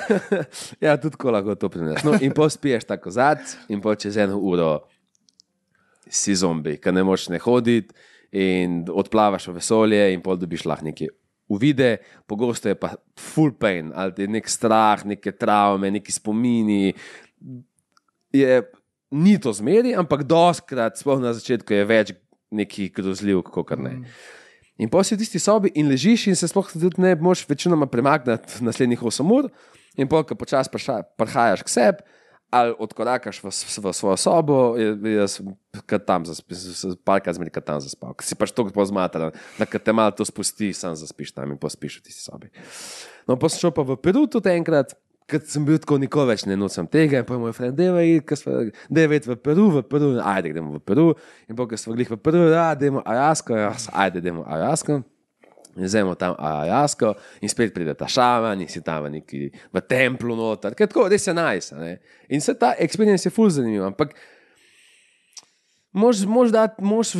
ja, 0.84 0.96
tudi 0.96 1.16
tako 1.16 1.30
lahko 1.30 1.54
to 1.54 1.68
prinesiš. 1.68 2.04
No, 2.04 2.16
in 2.20 2.32
pospiješ 2.34 2.84
tako 2.88 3.10
zad, 3.10 3.44
in 3.68 3.80
po 3.80 3.94
čez 3.94 4.16
eno 4.16 4.38
uro 4.38 4.80
si 6.12 6.36
zombi, 6.36 6.76
ki 6.82 6.92
ne 6.92 7.04
moreš 7.06 7.30
ne 7.32 7.40
hoditi, 7.42 7.94
in 8.32 8.82
odplavaš 8.88 9.50
v 9.50 9.58
vesolje, 9.58 10.04
in 10.12 10.22
pol 10.24 10.38
dobiš 10.40 10.64
lahko 10.68 10.88
neke 10.88 11.10
uvide, 11.52 11.98
pogosto 12.26 12.70
je 12.70 12.76
pa 12.78 12.94
full 13.18 13.52
pain, 13.60 13.90
ali 13.94 14.24
je 14.24 14.28
nek 14.28 14.48
strah, 14.48 15.04
neke 15.04 15.34
travme, 15.36 15.90
neki 15.92 16.12
spomini. 16.12 16.94
Je, 18.32 18.62
ni 19.12 19.36
to 19.40 19.52
zmeri, 19.52 19.92
ampak 19.98 20.24
doskrat, 20.24 20.96
sploh 20.96 21.20
na 21.20 21.34
začetku, 21.36 21.76
je 21.76 21.88
več 21.88 22.14
nekih 22.52 22.92
grozljivk, 22.96 23.52
kot 23.52 23.76
ne. 23.80 23.98
In 24.80 24.88
pa 24.88 25.02
si 25.04 25.14
v 25.14 25.20
tisti 25.20 25.40
sobi 25.42 25.70
in 25.76 25.90
ležiš, 25.92 26.30
in 26.32 26.38
se 26.38 26.48
sploh 26.48 26.72
tudi 26.72 27.02
ne 27.04 27.12
moreš 27.20 27.44
večinoma 27.48 27.86
premakniti 27.92 28.64
naslednjih 28.64 29.04
8 29.04 29.36
ur, 29.36 29.50
in 30.00 30.08
pa, 30.08 30.24
ko 30.24 30.36
počasi 30.40 30.72
prihajaš 30.72 31.66
k 31.68 31.72
sebi, 31.76 32.08
ali 32.52 32.74
odkorakaš 32.78 33.40
v, 33.40 33.48
v 33.48 33.92
svojo 33.96 34.16
sobo, 34.20 34.56
jaz 34.76 35.38
sem 35.40 35.48
tam 36.04 36.26
zaspal, 36.28 36.96
parkrat 37.00 37.38
zmeri, 37.38 37.50
kad 37.50 37.64
tam 37.64 37.80
zaspal. 37.80 38.12
Ker 38.12 38.28
si 38.28 38.36
pač 38.36 38.52
tako 38.52 38.74
pozmatan, 38.76 39.32
da 39.56 39.64
kad 39.64 39.80
te 39.80 39.94
malo 39.96 40.12
to 40.12 40.26
spusti, 40.28 40.68
sam 40.76 40.92
zaspiš 40.92 41.32
tam 41.32 41.54
in 41.54 41.60
pospiš 41.60 42.02
v 42.02 42.04
tisti 42.10 42.20
sobi. 42.20 42.52
No, 43.24 43.38
pa 43.40 43.48
sem 43.48 43.64
šel 43.64 43.72
pa 43.72 43.86
v 43.88 43.96
Peru 43.96 44.26
tudi 44.28 44.52
enkrat. 44.52 44.92
Ker 45.30 45.40
sem 45.48 45.64
bil 45.64 45.78
tako 45.80 45.96
nikoli 46.02 46.34
več 46.34 46.44
ne 46.44 46.58
nočem 46.58 46.84
tega, 46.90 47.22
in 47.22 47.24
pa 47.24 47.38
moj 47.40 47.54
friend, 47.56 47.78
da 47.78 47.86
je 47.86 49.08
več 49.08 49.28
v 49.30 49.36
Peru, 49.40 49.70
v 49.72 49.84
Peru, 49.88 50.12
ajde, 50.20 50.52
gremo 50.52 50.76
v 50.76 50.82
Peru. 50.84 51.06
In 51.48 51.56
pa, 51.56 51.64
ko 51.70 51.78
smo 51.78 51.96
bili 51.96 52.04
v 52.10 52.18
Peru, 52.20 52.50
da 52.52 52.72
idemo 52.76 53.00
Ajasko, 53.00 53.56
jaz, 53.56 53.86
ajde, 53.96 54.20
idemo 54.20 54.44
Ajasko. 54.44 55.00
In 55.76 55.88
zdajmo 55.88 56.12
tam 56.20 56.34
Ajasko, 56.36 57.14
in 57.40 57.48
spet 57.48 57.72
pride 57.72 57.94
ta 57.96 58.04
šaman, 58.04 58.60
in 58.60 58.68
si 58.68 58.82
tam 58.84 59.06
v 59.06 59.14
neki 59.14 59.38
v 59.72 59.80
templu 59.88 60.36
noter, 60.36 60.74
ker 60.76 60.90
tako, 60.90 61.06
res 61.08 61.24
je 61.24 61.32
najs. 61.32 61.72
Nice, 61.72 62.18
in 62.28 62.44
se 62.44 62.52
ta 62.60 62.74
experience 62.76 63.24
je 63.24 63.32
ful 63.32 63.48
zanimiv. 63.48 63.86
Ampak 63.88 64.12
Moš 65.92 66.24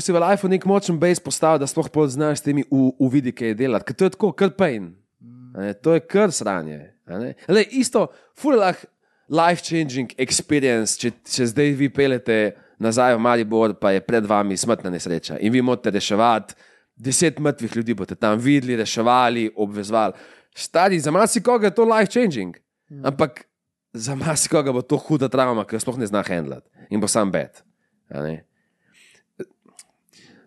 si 0.01 0.13
v 0.13 0.17
lifeu 0.17 0.49
nek 0.49 0.65
močen 0.65 0.97
base 0.97 1.21
postaviti, 1.21 1.61
da 1.61 1.69
sploh 1.69 1.91
poznaš 1.93 2.41
s 2.41 2.45
temi 2.47 2.65
u- 2.73 2.95
uvidi, 3.05 3.33
ki 3.33 3.53
je 3.53 3.55
delati. 3.55 3.85
Ker 3.85 3.95
to 3.95 4.05
je 4.05 4.13
tako, 4.17 4.33
kar 4.33 4.51
pain. 4.57 4.95
To 5.85 5.93
je 5.93 6.01
kar 6.01 6.33
sranje. 6.33 6.95
Le, 7.49 7.65
isto, 7.77 8.09
ful 8.33 8.57
lah 8.57 8.77
life-changing 9.29 10.15
experience, 10.17 10.97
če, 10.97 11.13
če 11.21 11.51
zdaj 11.53 11.75
vi 11.77 11.91
pelete 11.93 12.55
nazaj 12.81 13.15
v 13.17 13.21
Maribor, 13.21 13.77
pa 13.77 13.93
je 13.93 14.01
pred 14.01 14.25
vami 14.25 14.57
smrtna 14.57 14.91
nesreča 14.91 15.37
in 15.41 15.53
vi 15.53 15.61
morate 15.61 15.93
reševati. 15.93 16.57
Deset 17.03 17.39
mrtvih 17.43 17.77
ljudi 17.77 17.95
boste 17.99 18.15
tam 18.15 18.39
videli, 18.39 18.77
reševali, 18.79 19.49
obvezvali. 19.57 20.15
Stari, 20.55 21.01
za 21.01 21.11
marsikoga 21.11 21.67
je 21.67 21.75
to 21.75 21.85
life-changing. 21.89 22.59
Ampak 23.03 23.45
za 23.93 24.15
marsikoga 24.15 24.73
bo 24.73 24.83
to 24.83 24.97
huda 24.97 25.29
travma, 25.29 25.65
ki 25.65 25.77
jo 25.77 25.83
sploh 25.83 25.99
ne 26.01 26.09
zna 26.09 26.23
handlati 26.27 26.69
in 26.93 27.01
bo 27.01 27.09
sam 27.09 27.31
bed. 27.33 27.63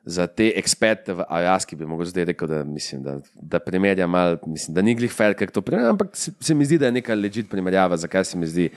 Za 0.05 0.27
te 0.29 0.51
eksperte 0.59 1.15
v 1.17 1.25
Ajaski 1.33 1.75
bi 1.75 1.85
lahko 1.85 2.05
zdaj 2.05 2.27
rekel, 2.29 2.49
da, 2.49 2.61
mislim, 2.63 3.01
da, 3.03 3.15
da 3.33 3.59
primerja 3.59 4.07
malo, 4.07 4.37
mislim, 4.45 4.75
da 4.75 4.83
ni 4.85 4.93
glih 4.95 5.13
fair, 5.13 5.33
kako 5.33 5.57
to 5.57 5.63
primerja, 5.65 5.89
ampak 5.95 6.13
se, 6.13 6.31
se 6.39 6.53
mi 6.53 6.65
zdi, 6.65 6.77
da 6.77 6.91
je 6.91 6.97
neka 6.99 7.17
ležit 7.17 7.49
primerjava, 7.49 7.97
zakaj 7.97 8.25
se 8.29 8.37
mi 8.37 8.47
zdi, 8.47 8.69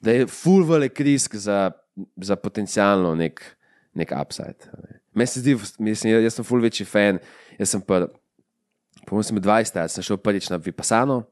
da 0.00 0.14
je 0.14 0.28
full 0.30 0.62
velik 0.68 1.00
risk 1.02 1.34
za, 1.34 1.72
za 2.16 2.36
potencialno 2.36 3.14
nek, 3.18 3.42
nek 3.98 4.14
upside. 4.14 4.70
a 4.70 4.86
ne. 4.86 4.97
Meni 5.18 5.30
se 5.30 5.42
zdi, 5.42 5.56
mislim, 5.82 6.14
jaz 6.22 6.38
sem 6.38 6.46
full 6.46 6.62
večji 6.62 6.86
fan, 6.86 7.18
jaz 7.58 7.74
sem 7.74 7.82
pa, 7.82 8.04
po 9.04 9.16
mojem, 9.16 9.26
sem 9.32 9.38
bil 9.40 9.44
20, 9.50 9.74
let, 9.80 9.92
sem 9.96 10.06
šel 10.06 10.20
prvič 10.22 10.48
na 10.52 10.60
Vipassano. 10.62 11.24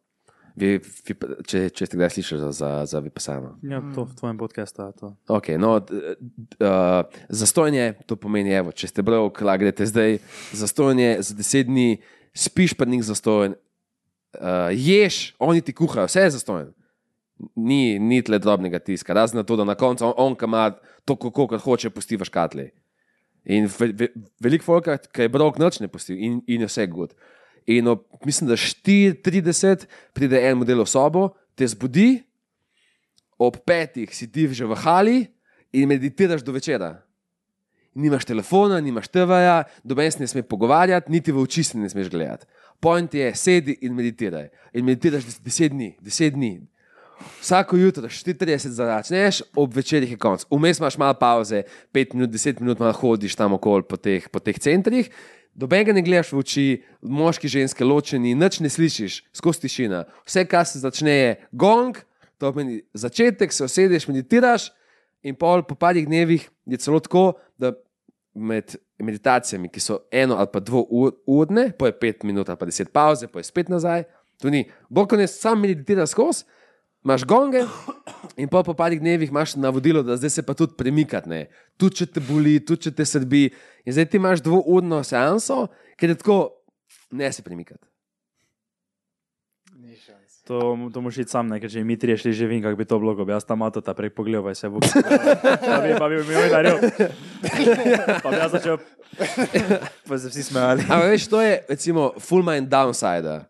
Vi, 0.57 0.79
vi, 0.81 1.15
če, 1.45 1.67
če 1.69 1.85
ste 1.85 1.99
kdaj 1.99 2.15
slišali 2.15 2.41
za, 2.41 2.51
za, 2.57 2.69
za 2.89 3.01
Vipassano. 3.05 3.51
Ja, 3.69 3.83
to 3.93 4.07
v 4.09 4.15
tvojem 4.17 4.39
podkastu 4.41 4.87
je 4.89 4.95
to. 4.97 5.11
Okay, 5.37 5.59
no, 5.61 5.75
d- 5.85 6.15
d- 6.17 6.57
uh, 6.65 7.05
zastojanje, 7.29 7.91
to 8.09 8.17
pomeni, 8.17 8.55
evo, 8.57 8.73
če 8.73 8.89
ste 8.89 9.05
bral, 9.05 9.29
kaj 9.37 9.61
greste 9.61 9.85
zdaj, 9.91 10.17
zastojanje 10.57 11.11
za 11.29 11.37
deset 11.37 11.69
dni, 11.69 11.99
spiš 12.33 12.73
pa 12.73 12.89
nik 12.89 13.05
zastojen, 13.05 13.53
uh, 14.41 14.73
ješ, 14.73 15.37
oni 15.45 15.61
ti 15.61 15.77
kuhajo, 15.77 16.09
vse 16.09 16.25
je 16.25 16.33
zastojen. 16.39 16.73
Ni, 17.53 17.99
ni 18.01 18.23
tle 18.25 18.41
drobnega 18.41 18.81
tiska, 18.81 19.13
razen 19.13 19.45
to, 19.45 19.61
da 19.61 19.69
na 19.69 19.77
koncu 19.77 20.09
on, 20.09 20.15
on 20.17 20.33
ki 20.41 20.49
ima 20.49 20.71
to, 21.05 21.19
kako 21.21 21.61
hoče, 21.61 21.93
pusti 21.93 22.17
v 22.17 22.25
škatli. 22.25 22.71
In 23.47 23.69
ve, 23.71 23.93
ve, 23.95 24.09
veliko 24.43 24.67
folk, 24.67 24.89
ki 25.15 25.27
je 25.27 25.31
brok 25.31 25.61
noč 25.63 25.79
ne 25.79 25.89
pusti 25.89 26.17
in, 26.19 26.41
in 26.51 26.65
je 26.65 26.71
vse 26.71 26.87
good. 26.91 27.15
In 27.71 27.89
ob, 27.91 28.05
mislim, 28.27 28.51
da 28.51 28.57
34 28.59 29.87
pride 30.15 30.41
en 30.49 30.59
model 30.59 30.83
v 30.83 30.91
sobo, 30.91 31.29
te 31.55 31.67
zbudi, 31.67 32.21
ob 33.39 33.59
petih 33.67 34.11
si 34.15 34.29
ti 34.31 34.47
že 34.49 34.67
v 34.67 34.75
hali 34.83 35.19
in 35.73 35.89
meditiraš 35.89 36.43
do 36.43 36.53
večera. 36.53 37.03
Nimaš 37.97 38.27
telefona, 38.29 38.81
nimaš 38.81 39.09
TV-ja, 39.09 39.65
doben 39.85 40.11
se 40.13 40.21
ne 40.21 40.27
smeš 40.29 40.45
pogovarjati, 40.49 41.11
niti 41.13 41.33
v 41.33 41.41
oči 41.41 41.65
se 41.65 41.79
ne 41.79 41.89
smeš 41.89 42.11
gledati. 42.13 42.47
Point 42.81 43.15
je, 43.15 43.35
sedi 43.35 43.79
in 43.83 43.95
meditiraj. 43.97 44.51
In 44.75 44.85
meditiraš 44.85 45.25
des- 45.25 45.41
deset 45.41 45.73
dni, 45.73 45.97
deset 46.01 46.35
dni. 46.35 46.61
Vsako 47.41 47.77
jutro, 47.77 48.09
34 48.09 48.69
začneš, 48.69 49.43
ob 49.57 49.75
večerih 49.75 50.11
je 50.11 50.19
konc. 50.19 50.45
Vmes 50.51 50.79
imaš 50.79 50.99
malo 50.99 51.15
pauze, 51.15 51.63
5 51.93 52.15
minut, 52.15 52.31
10 52.31 52.61
minut 52.61 52.79
malo 52.79 52.93
hodiš 52.93 53.37
tam 53.37 53.53
okoli 53.53 53.83
po 53.89 53.97
teh, 53.97 54.29
po 54.29 54.39
teh 54.39 54.59
centrih. 54.59 55.11
Dobenega 55.55 55.95
ne 55.97 56.03
gledaš 56.05 56.33
v 56.33 56.41
oči, 56.43 56.67
moški, 57.01 57.49
ženske, 57.49 57.85
ločeni, 57.85 58.35
nič 58.37 58.61
ne 58.61 58.69
slišiš, 58.69 59.23
skozi 59.33 59.65
tišina. 59.65 60.05
Vse, 60.27 60.45
kar 60.45 60.67
se 60.69 60.83
začne, 60.83 61.15
je 61.17 61.31
gong, 61.53 61.97
to 62.37 62.53
pomeni 62.53 62.83
začetek, 62.93 63.53
se 63.53 63.65
osedeš, 63.65 64.09
meditiraš, 64.11 64.69
in 65.25 65.35
pol 65.35 65.65
po 65.65 65.75
parih 65.75 66.05
dnevih 66.07 66.45
je 66.67 66.81
celo 66.83 67.01
tako, 67.01 67.39
da 67.57 67.73
med 68.37 68.77
meditacijami, 68.99 69.71
ki 69.73 69.81
so 69.81 70.03
eno 70.13 70.37
ali 70.37 70.49
pa 70.53 70.61
dvourne, 70.61 71.71
po 71.79 71.89
je 71.89 71.97
pet 71.97 72.23
minut 72.25 72.49
ali 72.49 72.61
pa 72.61 72.69
deset 72.69 72.93
pauze, 72.93 73.29
po 73.29 73.41
je 73.41 73.49
spet 73.49 73.73
nazaj, 73.73 74.05
to 74.41 74.53
ni. 74.53 74.67
Bog 74.89 75.13
ne 75.17 75.27
sam 75.27 75.61
meditira 75.61 76.07
skozi, 76.07 76.45
imaš 77.07 77.25
gonge 77.25 77.63
in 78.37 78.51
po 78.51 78.63
parih 78.75 79.01
dnevih 79.01 79.31
imaš 79.31 79.55
navodilo, 79.57 80.03
da 80.03 80.17
zdaj 80.19 80.31
se 80.31 80.43
pa 80.43 80.55
tudi 80.55 80.75
premikati, 80.79 81.29
ne. 81.29 81.47
tudi 81.79 82.03
če 82.03 82.07
te 82.07 82.21
boli, 82.21 82.59
tudi 82.61 82.89
če 82.89 82.95
te 82.99 83.07
srbi. 83.07 83.49
In 83.87 83.95
zdaj 83.95 84.11
ti 84.11 84.19
imaš 84.19 84.43
dvourno 84.43 85.03
seanso, 85.07 85.69
ker 85.97 86.13
je 86.13 86.19
tako, 86.19 86.41
ne 87.15 87.31
se 87.33 87.47
premikati. 87.47 87.87
To, 90.47 90.59
to 90.95 91.01
moš 91.03 91.17
iti 91.19 91.31
sam, 91.31 91.49
ne, 91.51 91.59
ker 91.59 91.71
če 91.71 91.83
mi 91.83 91.97
trije 91.99 92.21
šli 92.23 92.33
že 92.39 92.47
vem, 92.47 92.61
kako 92.63 92.79
bi 92.79 92.85
to 92.87 92.99
bilo, 93.03 93.15
bi 93.19 93.35
jaz 93.35 93.47
tam 93.47 93.59
mato 93.59 93.81
ta 93.83 93.97
prej 93.99 94.13
pogledal, 94.15 94.55
se 94.55 94.69
bo. 94.71 94.79
Pa 95.67 95.81
bi, 95.83 95.91
pa 95.99 96.07
bi 96.07 96.21
mi 96.23 96.37
udaril. 96.39 96.79
Pa 98.23 98.31
bi 98.31 98.39
jaz 98.39 98.55
začel. 98.55 98.79
Pa 100.09 100.19
se 100.19 100.31
vsi 100.31 100.45
smejali. 100.47 100.87
Ampak 100.87 101.11
veš, 101.11 101.27
to 101.33 101.43
je 101.43 101.59
recimo 101.67 102.13
full 102.23 102.47
mind 102.47 102.71
downside. 102.71 103.41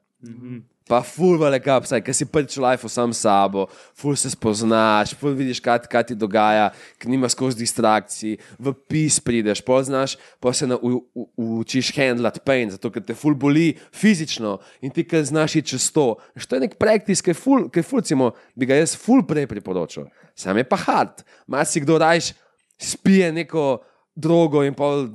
Pa 0.87 1.01
full 1.03 1.35
velik 1.41 1.65
upside, 1.67 2.05
ker 2.07 2.15
si 2.15 2.29
prvič 2.31 2.55
v 2.55 2.63
life 2.63 2.87
sam 2.87 3.11
s 3.11 3.25
sabo, 3.25 3.65
full 3.99 4.15
se 4.15 4.31
spoznaš, 4.31 5.17
full 5.19 5.35
vidiš, 5.35 5.59
kaj, 5.59 5.81
kaj 5.91 6.05
ti 6.13 6.15
dogaja, 6.15 6.69
ker 7.03 7.11
nimaš 7.11 7.35
skozi 7.35 7.59
distrakcij, 7.59 8.37
v 8.63 8.75
pis 8.87 9.17
prideš, 9.19 9.65
poznaš, 9.67 10.15
pa 10.39 10.53
se 10.55 10.69
na, 10.71 10.79
u, 10.79 11.01
u, 11.11 11.27
učiš 11.59 11.91
handlat 11.97 12.39
pain, 12.47 12.71
zato 12.71 12.93
ker 12.95 13.03
te 13.03 13.19
full 13.19 13.35
boli 13.35 13.73
fizično 13.91 14.61
in 14.79 14.95
ti 14.95 15.03
kaj 15.03 15.27
znaš 15.33 15.59
iti 15.59 15.75
čez 15.75 15.91
to. 15.91 16.13
Veš, 16.39 16.47
To 16.47 16.55
je 16.55 16.69
nek 16.69 16.79
praktis, 16.79 17.19
ki 17.19 17.35
je 17.35 17.41
full, 17.41 17.67
ki 17.67 17.83
je 17.83 17.89
full, 17.89 18.05
recimo, 18.07 18.31
bi 18.55 18.71
ga 18.71 18.79
jaz 18.79 18.95
full 18.95 19.27
prej 19.27 19.51
priporočil. 19.51 20.07
Sam 20.39 20.63
je 20.63 20.69
pa 20.71 20.79
hard. 20.87 21.27
Mas 21.51 21.75
si 21.75 21.83
kdo 21.83 21.99
rajš 21.99 22.31
spije 22.79 23.33
neko 23.33 23.83
drogo 24.15 24.63
in 24.63 24.75
pol 24.75 25.09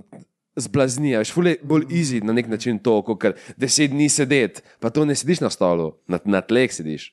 zblazni, 0.56 1.14
veš, 1.18 1.32
ful 1.34 1.48
je 1.48 1.58
bolj 1.64 1.88
easy 1.90 2.22
na 2.24 2.34
nek 2.36 2.50
način 2.52 2.80
to, 2.80 2.98
kot 3.08 3.32
deset 3.58 3.92
dni 3.94 4.10
sedeti, 4.10 4.64
pa 4.80 4.90
to 4.90 5.06
ne 5.06 5.16
sediš 5.16 5.44
na 5.46 5.50
stolu, 5.54 5.94
na, 6.08 6.20
na 6.26 6.42
tleh 6.42 6.72
sediš. 6.74 7.12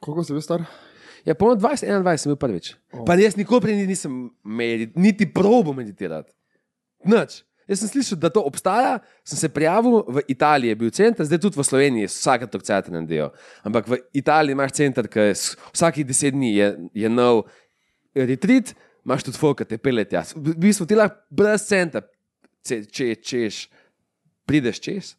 Koliko 0.00 0.24
si 0.24 0.32
bil 0.32 0.44
star? 0.44 0.64
Ja, 1.28 1.34
po 1.36 1.52
20, 1.52 1.84
21 1.84 2.16
sem 2.16 2.32
bil 2.32 2.40
prvič. 2.40 2.72
Oh. 2.92 3.04
Pa 3.04 3.18
jaz 3.20 3.36
nikoli 3.36 3.60
prej 3.66 3.76
ni- 3.76 3.90
nisem 3.90 4.30
medit, 4.44 4.96
niti 4.96 5.28
probo 5.28 5.74
meditirati. 5.76 6.32
Nič. 7.04 7.42
Jaz 7.70 7.84
sem 7.84 7.90
slišal, 7.92 8.18
da 8.18 8.32
to 8.34 8.42
obstaja, 8.42 8.96
sem 9.22 9.38
se 9.38 9.48
prijavil 9.52 10.00
v 10.08 10.24
Italiji, 10.32 10.72
je 10.72 10.78
bil 10.80 10.90
center, 10.90 11.26
zdaj 11.26 11.38
tudi 11.38 11.60
v 11.60 11.64
Sloveniji, 11.68 12.08
vsake 12.10 12.48
to 12.50 12.58
center 12.58 12.90
naredijo. 12.96 13.28
Ampak 13.62 13.86
v 13.86 14.00
Italiji 14.16 14.56
imaš 14.56 14.72
center, 14.74 15.06
ki 15.06 15.28
je 15.28 15.36
vsakih 15.76 16.06
deset 16.08 16.34
dni 16.34 16.50
je, 16.56 16.70
je 17.04 17.12
nov 17.12 17.44
retreat, 18.16 18.74
imaš 19.06 19.28
tudi 19.28 19.38
folk, 19.38 19.60
ki 19.60 19.68
te 19.70 19.78
pelje 19.78 20.08
tja. 20.10 20.24
V 20.34 20.56
bistvu 20.58 20.88
ti 20.88 20.98
lahko 20.98 21.22
brez 21.30 21.68
centa, 21.68 22.02
če, 22.62 22.84
če 22.86 23.14
češ, 23.16 23.58
prideš 24.46 24.80
čez. 24.80 25.14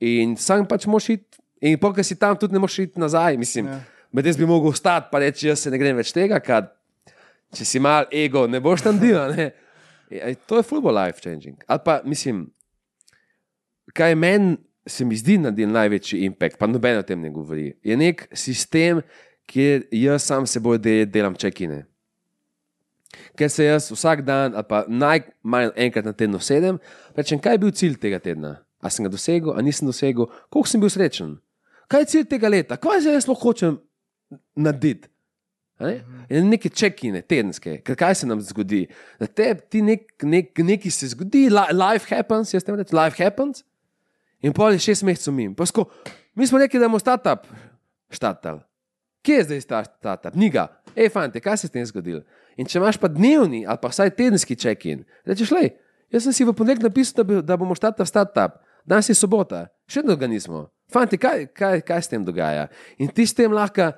In 0.00 0.36
sam 0.36 0.66
pač 0.66 0.86
moš 0.86 1.08
iti, 1.10 1.38
in 1.62 1.78
pa, 1.78 1.92
ker 1.92 2.04
si 2.04 2.16
tam, 2.16 2.36
tudi 2.36 2.52
ne 2.52 2.60
moš 2.60 2.78
iti 2.80 3.00
nazaj. 3.00 3.36
Mislim, 3.36 3.66
ja. 3.66 3.80
Med 4.12 4.26
jaz 4.26 4.36
bi 4.36 4.46
mogel 4.46 4.70
ostati, 4.70 5.08
pa 5.10 5.18
reči, 5.18 5.48
jaz 5.48 5.58
se 5.58 5.70
ne 5.70 5.78
grem 5.78 5.96
več 5.96 6.12
tega, 6.12 6.38
ker 6.38 6.68
če 7.50 7.64
si 7.64 7.80
mal 7.80 8.06
ego, 8.12 8.44
ne 8.46 8.60
boš 8.60 8.82
tam 8.82 8.98
dela. 8.98 9.28
ne. 9.28 9.48
Ja, 10.10 10.28
To 10.46 10.56
je 10.56 10.62
football 10.62 10.94
life 10.94 11.18
changing. 11.20 11.56
Ali 11.66 11.80
pa 11.84 12.00
mislim, 12.04 12.44
kaj 13.92 14.14
meni 14.14 14.56
se 14.86 15.04
mi 15.04 15.16
zdi 15.16 15.38
naredil 15.38 15.70
največji 15.70 16.20
impact, 16.20 16.58
pa 16.58 16.66
noben 16.66 16.98
o 16.98 17.02
tem 17.02 17.20
ne 17.20 17.30
govori. 17.30 17.72
Je 17.82 17.96
nek 17.96 18.26
sistem, 18.32 19.00
kjer 19.46 19.86
jaz 19.90 20.22
sam 20.22 20.46
seboj 20.46 20.78
de- 20.78 21.06
delam 21.06 21.34
čekine. 21.34 21.86
Ker 23.38 23.50
se 23.50 23.66
jaz 23.66 23.88
vsak 23.92 24.24
dan, 24.26 24.54
ali 24.54 24.66
pa 24.68 24.84
najmanj 24.88 25.72
enkrat 25.86 26.04
na 26.04 26.12
teden 26.12 26.38
sedem, 26.40 26.78
rečem, 27.16 27.40
kaj 27.40 27.56
je 27.56 27.62
bil 27.64 27.72
cilj 27.74 27.98
tega 28.02 28.20
tedna. 28.22 28.56
A 28.84 28.90
sem 28.92 29.06
ga 29.06 29.10
dosegel, 29.12 29.54
a 29.56 29.62
nisem 29.64 29.88
dosegel, 29.88 30.28
koliko 30.52 30.68
sem 30.68 30.80
bil 30.82 30.92
srečen. 30.92 31.38
Kaj 31.88 32.04
je 32.04 32.10
cilj 32.12 32.28
tega 32.30 32.50
leta, 32.52 32.76
kaj 32.80 33.04
zdaj 33.04 33.18
jaz 33.18 33.26
sploh 33.26 33.40
hočem 33.40 33.78
narediti. 34.56 35.08
Ne? 35.80 36.04
In 36.30 36.48
neke 36.52 36.70
čekine, 36.70 37.22
tedenske, 37.26 37.80
ker 37.82 37.96
kaj 37.98 38.20
se 38.20 38.26
nam 38.28 38.40
zgodi. 38.44 38.84
Da 39.18 39.26
te, 39.26 39.48
ti 39.70 39.82
nek, 39.82 40.06
nek, 40.22 40.52
nekaj 40.58 40.92
se 40.94 41.10
zgodi, 41.14 41.48
li- 41.50 41.74
life 41.74 42.06
happens, 42.14 42.54
jaz 42.54 42.64
tem 42.66 42.76
rečem, 42.78 42.98
life 42.98 43.18
happens. 43.18 43.64
In 44.44 44.52
pol 44.52 44.76
je 44.76 44.84
šest 44.84 45.02
mesecev 45.08 45.66
Sko, 45.66 45.88
mi 46.34 46.46
smo 46.46 46.60
rekli, 46.60 46.78
da 46.80 46.86
bomo 46.86 47.00
startup 47.00 47.48
štartali. 48.12 48.60
Kje 49.24 49.36
je 49.36 49.44
zdaj 49.44 49.60
ta 49.60 49.84
startup? 49.84 50.34
Ni 50.36 50.50
ga. 50.52 50.68
Ej, 50.94 51.08
fante, 51.08 51.40
kaj 51.40 51.56
se 51.56 51.66
je 51.66 51.68
s 51.68 51.72
tem 51.72 51.86
zgodilo? 51.86 52.20
In 52.60 52.68
če 52.70 52.78
imaš 52.78 53.00
pa 53.02 53.10
dnevni 53.10 53.64
ali 53.66 53.80
pa 53.82 53.90
vsaj 53.90 54.14
tedenski 54.18 54.56
check-in, 54.56 55.02
rečeš, 55.26 55.50
le, 55.56 55.72
jaz 56.14 56.26
sem 56.26 56.36
si 56.36 56.46
v 56.46 56.54
ponedeljek 56.54 56.86
napisal, 56.86 57.18
da, 57.20 57.26
bi, 57.26 57.40
da 57.42 57.58
bomo 57.58 57.74
štartali 57.74 58.06
startup, 58.08 58.60
danes 58.86 59.10
je 59.10 59.16
sobota, 59.18 59.66
še 59.90 60.02
vedno 60.02 60.16
ga 60.20 60.30
nismo. 60.30 60.68
Fante, 60.92 61.18
kaj, 61.18 61.48
kaj, 61.56 61.80
kaj 61.86 62.02
s 62.04 62.12
tem 62.12 62.24
dogaja? 62.24 62.68
In 63.02 63.10
ti 63.10 63.26
s 63.26 63.34
tem 63.34 63.52
lahko 63.52 63.90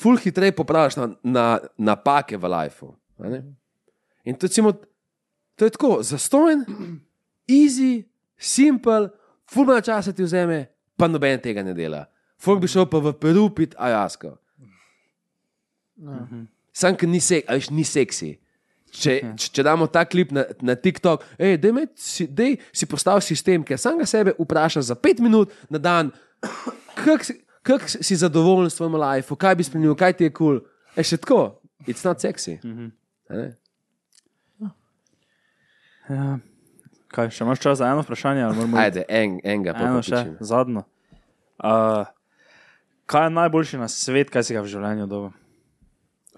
ful 0.00 0.18
hitreje 0.18 0.56
popraviš 0.56 0.98
na, 0.98 1.08
na 1.22 1.44
napake 1.78 2.36
v 2.36 2.50
lifeu. 2.50 2.96
a 3.22 3.30
ne? 3.30 3.42
In 4.24 4.34
to, 4.34 4.46
recimo, 4.46 4.72
to 5.56 5.64
je 5.64 5.70
tako, 5.70 6.02
zastojen, 6.02 6.64
easy, 7.48 8.04
simple, 8.36 9.08
ful 9.48 9.68
manj 9.68 9.86
časa 9.88 10.12
ti 10.12 10.26
vzame, 10.26 10.66
pa 10.98 11.08
noben 11.08 11.40
tega 11.40 11.62
ne 11.62 11.74
dela. 11.74 12.06
Folk 12.38 12.62
bi 12.62 12.70
šel 12.70 12.86
pa 12.90 13.00
v 13.02 13.14
Peru 13.18 13.48
pit 13.54 13.74
ajasko. 13.78 14.36
Sam, 16.78 16.94
ker 16.98 17.10
ni, 17.10 17.18
sek, 17.22 17.48
veš, 17.50 17.72
ni 17.74 17.86
seksi. 17.86 18.36
Če, 18.88 19.18
če, 19.36 19.50
če 19.58 19.64
damo 19.66 19.88
ta 19.92 20.04
klip 20.08 20.30
na, 20.32 20.46
na 20.64 20.76
TikTok, 20.78 21.24
me, 21.38 21.84
si, 21.98 22.24
dej 22.24 22.56
si 22.72 22.86
postavi 22.88 23.24
sistem, 23.24 23.64
ki 23.66 23.76
samega 23.76 24.06
sebe 24.08 24.32
vpraša 24.38 24.86
za 24.88 24.96
pet 24.96 25.20
minut 25.20 25.52
na 25.68 25.80
dan, 25.82 26.12
kako 26.94 27.26
si, 27.26 27.36
kak 27.66 27.84
si 27.90 28.16
zadovoljen 28.16 28.70
s 28.70 28.78
svojim 28.78 28.96
lifeom, 28.96 29.38
kaj 29.38 29.56
bi 29.58 29.66
spremenil, 29.66 29.96
kaj 29.98 30.16
ti 30.16 30.28
je 30.28 30.32
kul. 30.32 30.60
Cool. 30.60 30.76
Je 30.96 31.04
še 31.04 31.18
tako, 31.20 31.40
it's 31.86 32.04
not 32.06 32.22
sexy. 32.22 32.56
A 33.28 33.40
ne? 33.42 33.48
Ja. 36.08 36.38
Kaj, 37.12 37.32
še 37.32 37.44
imaš 37.44 37.60
čas 37.64 37.80
za 37.80 37.90
eno 37.92 38.04
vprašanje? 38.04 38.46
Ajde, 38.80 39.04
en, 39.08 39.36
enega 39.44 39.74
pa 39.76 39.90
Eno 39.90 40.00
še, 40.04 40.24
zadnjo. 40.44 40.86
Uh, 41.58 42.08
kaj 43.08 43.28
je 43.28 43.34
najboljši 43.36 43.80
na 43.80 43.88
svet, 43.92 44.32
kaj 44.32 44.48
si 44.48 44.56
ga 44.56 44.64
v 44.64 44.72
življenju 44.72 45.08
dobil? 45.10 45.32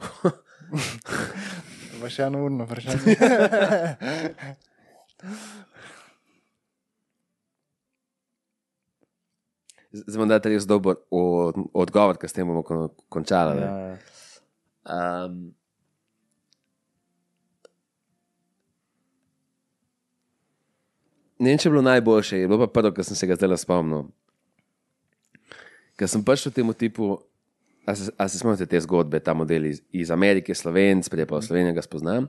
Pa 2.01 2.09
še 2.09 2.31
eno 2.31 2.39
urno 2.47 2.65
vprašanje. 2.65 3.17
Zdaj 9.91 10.21
bom 10.23 10.31
dal 10.31 10.39
res 10.47 10.65
dober 10.71 10.95
odgovor, 11.11 12.15
ker 12.17 12.31
s 12.31 12.37
tem 12.37 12.47
bomo 12.47 12.63
kon, 12.63 12.87
končali. 13.11 13.59
ne. 13.59 13.67
Ja, 13.67 13.99
Um, 14.91 15.53
ne 21.39 21.53
vem, 21.53 21.59
če 21.61 21.69
je 21.69 21.73
bilo 21.75 21.83
najboljše, 21.85 22.41
je 22.41 22.49
bilo 22.49 22.65
pa 22.65 22.71
prvo, 22.73 22.91
kar 22.97 23.05
sem 23.07 23.17
se 23.17 23.29
ga 23.29 23.37
zdaj 23.37 23.59
spomnil. 23.61 24.09
Ker 26.01 26.09
sem 26.09 26.25
prišel 26.25 26.55
temu 26.57 26.73
tipu, 26.73 27.19
a 27.87 27.95
se, 27.95 28.13
a 28.17 28.29
se 28.29 28.39
spomnite 28.39 28.67
te 28.67 28.81
zgodbe, 28.81 29.21
ta 29.21 29.35
model 29.35 29.71
iz, 29.71 29.83
iz 29.93 30.11
Amerike, 30.11 30.55
Slovenc, 30.55 31.09
prej 31.09 31.27
pa 31.27 31.39
v 31.39 31.47
Sloveniji 31.47 31.77
ga 31.77 31.85
spoznam. 31.85 32.29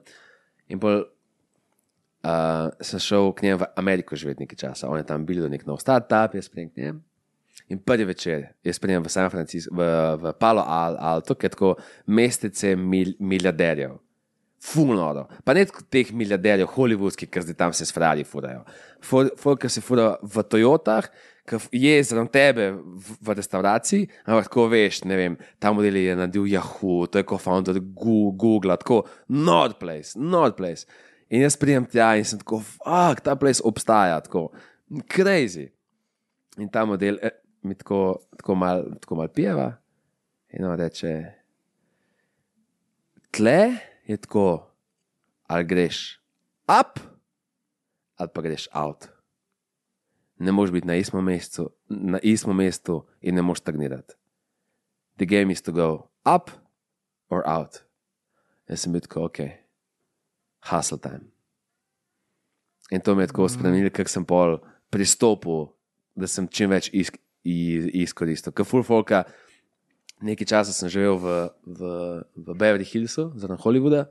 In 0.72 0.80
pol 0.80 1.02
uh, 1.04 2.72
sem 2.82 3.02
šel 3.02 3.32
k 3.36 3.48
njemu 3.48 3.64
v 3.64 3.70
Ameriko 3.82 4.16
živeti 4.16 4.46
nekaj 4.46 4.62
časa. 4.66 4.90
On 4.90 5.00
je 5.00 5.08
tam 5.08 5.26
bil, 5.26 5.44
nek 5.52 5.66
nov 5.68 5.82
startup, 5.84 6.36
jaz 6.36 6.48
spremem 6.50 6.72
k 6.72 6.86
njemu. 6.86 7.02
In 7.72 7.80
prvi 7.80 8.06
večer, 8.08 8.48
jaz 8.64 8.80
spremem 8.80 9.04
v 9.04 9.12
San 9.12 9.30
Francisco, 9.32 9.76
v, 9.76 9.88
v 10.20 10.34
Palo 10.40 10.64
Al- 10.68 11.00
Alto, 11.00 11.36
ki 11.36 11.48
je 11.48 11.54
tako 11.56 11.76
mestece 12.08 12.76
mil, 12.76 13.14
milijarderjev. 13.20 14.00
Fulno. 14.62 15.26
Pa 15.44 15.56
ne 15.58 15.64
teh 15.66 16.12
milijarderjev, 16.14 16.68
hollywoodskih, 16.76 17.30
ki 17.32 17.42
zdaj 17.48 17.58
tam 17.58 17.74
se 17.74 17.88
s 17.88 17.96
Ferrari 17.96 18.24
furajo. 18.28 18.62
Folk, 19.02 19.62
ki 19.64 19.72
se 19.72 19.82
furajo 19.82 20.20
v 20.22 20.44
Toyotah, 20.46 21.08
ki 21.48 21.58
je 21.82 22.04
zraven 22.06 22.30
tebe 22.32 22.70
v, 22.72 23.16
v 23.22 23.36
restavraciji, 23.38 24.08
ampak 24.26 24.50
tako 24.50 24.68
veš, 24.72 25.04
ne 25.10 25.18
vem, 25.18 25.38
ta 25.60 25.72
model 25.74 25.98
je 26.00 26.16
nadil 26.16 26.48
Yahoo, 26.52 27.08
to 27.10 27.22
je 27.22 27.28
co-founder 27.28 27.80
Google, 27.82 28.78
tako 28.78 29.04
not 29.28 29.80
place, 29.80 30.14
not 30.16 30.58
place. 30.58 30.86
In 31.32 31.46
jaz 31.46 31.56
pridem 31.58 31.88
tja 31.88 32.14
in 32.20 32.28
sem 32.28 32.42
tako, 32.42 32.60
fuck, 32.60 33.24
ta 33.24 33.36
place 33.40 33.64
obstaja, 33.66 34.20
tako 34.24 34.50
crazy. 35.12 35.70
In 36.60 36.70
ta 36.70 36.84
model 36.86 37.18
eh, 37.24 37.38
mi 37.64 37.76
tako, 37.76 38.28
tako 38.38 38.56
mal, 38.56 38.84
tako 39.02 39.22
mal 39.22 39.32
pijeva 39.32 39.70
in 40.52 40.66
on 40.68 40.76
reče, 40.76 41.14
tle 43.32 43.60
je 44.08 44.18
tako, 44.18 44.48
ali 45.48 45.64
greš 45.64 46.20
up, 46.68 47.00
ali 48.20 48.30
pa 48.34 48.44
greš 48.44 48.68
out. 48.76 49.11
Ne 50.42 50.54
moreš 50.56 50.74
biti 50.74 50.90
na 50.90 50.98
istem 50.98 51.22
mestu, 51.26 51.70
na 51.90 52.20
istem 52.26 52.58
mestu 52.58 53.04
in 53.22 53.38
ne 53.38 53.44
moreš 53.46 53.62
stagnirati. 53.62 54.18
The 55.22 55.28
game 55.30 55.54
is 55.54 55.62
to 55.62 55.72
go 55.72 56.10
up 56.26 56.50
or 57.30 57.46
out. 57.46 57.84
Jaz 58.70 58.86
sem 58.86 58.94
bil 58.94 59.04
tako, 59.06 59.28
ok, 59.30 59.44
hustle 60.72 60.98
time. 60.98 61.30
In 62.92 63.02
to 63.02 63.16
me 63.16 63.24
je 63.24 63.32
tako 63.32 63.48
spremenilo, 63.52 63.92
ker 63.94 64.10
sem 64.10 64.26
pol 64.28 64.58
pristopil, 64.92 65.70
da 66.18 66.28
sem 66.28 66.48
čim 66.52 66.72
več 66.74 66.90
isk, 66.92 67.20
izkoristil. 67.44 68.56
Ker 68.56 68.68
full 68.68 68.84
folka, 68.88 69.24
nekaj 70.26 70.50
časa 70.50 70.76
sem 70.76 70.92
živel 70.92 71.20
v, 71.22 71.38
v, 71.66 71.94
v 72.36 72.56
Beverly 72.56 72.88
Hillsu, 72.88 73.30
zraven 73.40 73.62
Hollywooda, 73.62 74.06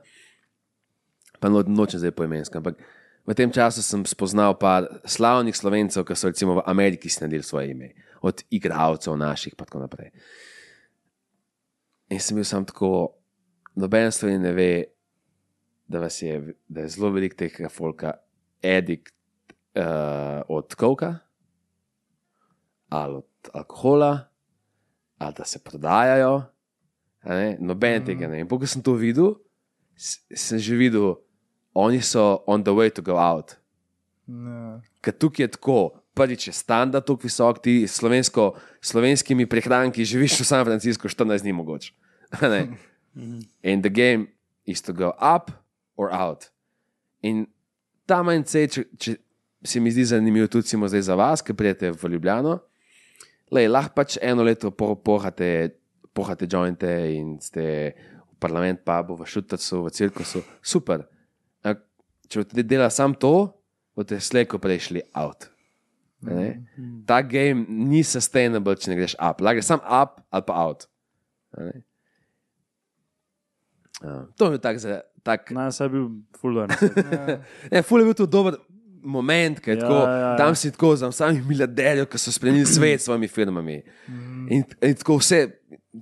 pa 1.41 1.51
no, 1.51 1.61
nočem 1.65 2.01
zdaj 2.01 2.15
poimensko, 2.17 2.61
ampak 2.61 2.81
v 3.27 3.33
tem 3.37 3.51
času 3.51 3.83
sem 3.85 4.05
spoznal 4.05 4.57
par 4.57 4.87
slavnih 5.05 5.55
slovencev, 5.55 6.05
ki 6.05 6.15
so 6.17 6.31
recimo 6.31 6.57
v 6.57 6.65
Ameriki 6.65 7.09
snedili 7.09 7.43
svoje 7.43 7.71
ime, 7.71 7.93
od 8.21 8.43
igralcev 8.49 9.17
naših 9.17 9.53
in 9.53 9.59
tako 9.65 9.79
naprej. 9.79 10.09
In 12.09 12.19
sem 12.19 12.35
bil 12.35 12.45
sam 12.45 12.65
tako, 12.65 13.15
noben 13.75 14.11
sloven 14.11 14.41
ne 14.41 14.51
ve, 14.51 14.71
da, 15.87 16.07
je, 16.07 16.55
da 16.67 16.81
je 16.81 16.89
zelo 16.89 17.11
veliko 17.11 17.37
teh 17.37 17.55
folka 17.69 18.17
edikt 18.61 19.13
uh, 19.75 20.41
od 20.47 20.75
koka 20.75 21.19
ali 22.91 23.15
od 23.15 23.49
alkohola, 23.53 24.27
ali 25.17 25.33
da 25.37 25.45
se 25.45 25.59
prodajajo. 25.63 26.43
Noben 27.59 28.01
mm. 28.01 28.05
tega 28.05 28.27
ne. 28.27 28.41
In 28.43 28.49
ko 28.49 28.67
sem 28.67 28.83
to 28.83 28.97
videl, 28.99 29.37
sem 29.95 30.59
že 30.59 30.75
videl, 30.75 31.15
oni 31.73 32.01
so 32.01 32.43
on 32.47 32.63
the 32.63 32.71
way 32.71 32.91
to 32.91 33.01
go 33.01 33.17
out. 33.17 33.55
Ker 35.01 35.13
tukaj 35.13 35.43
je 35.43 35.51
tako, 35.57 35.79
prvič 36.13 36.47
je 36.47 36.53
standard 36.53 37.05
tako 37.05 37.27
visok, 37.27 37.61
ti 37.63 37.87
s 37.87 38.01
slovenskimi 38.81 39.45
prehranki 39.45 40.05
živiš 40.05 40.39
v 40.39 40.45
San 40.45 40.65
Franciscu 40.65 41.07
14 41.07 41.41
dni 41.41 41.53
mogoče. 41.53 41.93
ne. 42.51 42.67
In 43.63 43.81
the 43.81 43.89
game 43.89 44.27
is 44.65 44.81
to 44.81 44.93
go 44.93 45.11
up 45.19 45.51
or 45.97 46.11
out. 46.11 46.51
In 47.21 47.45
ta 48.05 48.21
mindset, 48.23 48.73
če, 48.73 48.85
če 48.97 49.15
se 49.63 49.79
mi 49.79 49.91
zdi 49.91 50.05
zanimivo 50.05 50.47
tudi 50.47 50.65
recimo 50.65 50.87
zdaj 50.87 51.01
za 51.05 51.15
vas, 51.15 51.41
ki 51.41 51.53
prijete 51.53 51.91
v 51.91 52.09
Ljubljano, 52.15 52.57
lej, 53.51 53.69
lahko 53.69 53.95
pač 54.01 54.17
eno 54.21 54.43
leto 54.43 54.71
po- 54.71 54.95
pohate, 54.95 55.77
pohate 56.13 56.47
jointe 56.49 56.89
in 57.13 57.37
ste 57.41 57.93
v 57.93 58.35
parlament, 58.41 58.81
pa 58.85 59.01
bo 59.05 59.19
v 59.19 59.27
šutarcu, 59.27 59.85
v 59.85 59.93
cirkusu, 59.93 60.41
super. 60.63 61.05
Če 62.31 62.39
boste 62.41 62.63
delali 62.63 62.91
samo 62.95 63.17
to, 63.19 63.33
boste 63.95 64.19
slejko 64.23 64.59
prešli 64.63 65.01
out. 65.19 65.49
a 66.21 66.33
ne. 66.33 66.49
Ta 67.05 67.19
game 67.25 67.65
ni 67.67 68.03
sustainable, 68.05 68.75
če 68.77 68.91
ne 68.91 68.97
greš 68.99 69.15
up. 69.19 69.41
Lahko 69.41 69.59
greš 69.59 69.67
samo 69.67 69.83
up 70.01 70.21
ali 70.31 70.43
pa 70.47 70.59
out. 70.63 70.87
Ja, 74.01 74.25
to 74.37 74.45
je 74.47 74.55
bil 74.55 74.59
tak, 74.59 74.79
za- 74.81 75.01
tak 75.23 75.51
Na 75.51 75.69
sebi 75.71 75.99
bil 75.99 76.09
fuldo. 76.39 76.65
Ne, 77.71 77.81
ful 77.85 78.01
je 78.01 78.05
bil 78.05 78.17
to 78.17 78.25
dober 78.25 78.55
moment, 79.03 79.59
ker 79.61 79.75
Ja, 79.75 79.77
ja, 79.77 79.81
tako, 79.81 79.99
ja, 79.99 80.17
ja. 80.17 80.31
tam 80.37 80.55
si 80.55 80.71
tako 80.71 80.95
za 80.95 81.11
samih 81.11 81.41
milijarderjev, 81.45 82.05
ki 82.09 82.17
so 82.17 82.31
spremenili 82.31 82.65
svet 82.65 83.01
s 83.01 83.05
svojimi 83.05 83.27
firmami. 83.27 83.79
In, 84.49 84.63
in 84.81 84.95
tako 84.95 85.17
vse, 85.17 85.43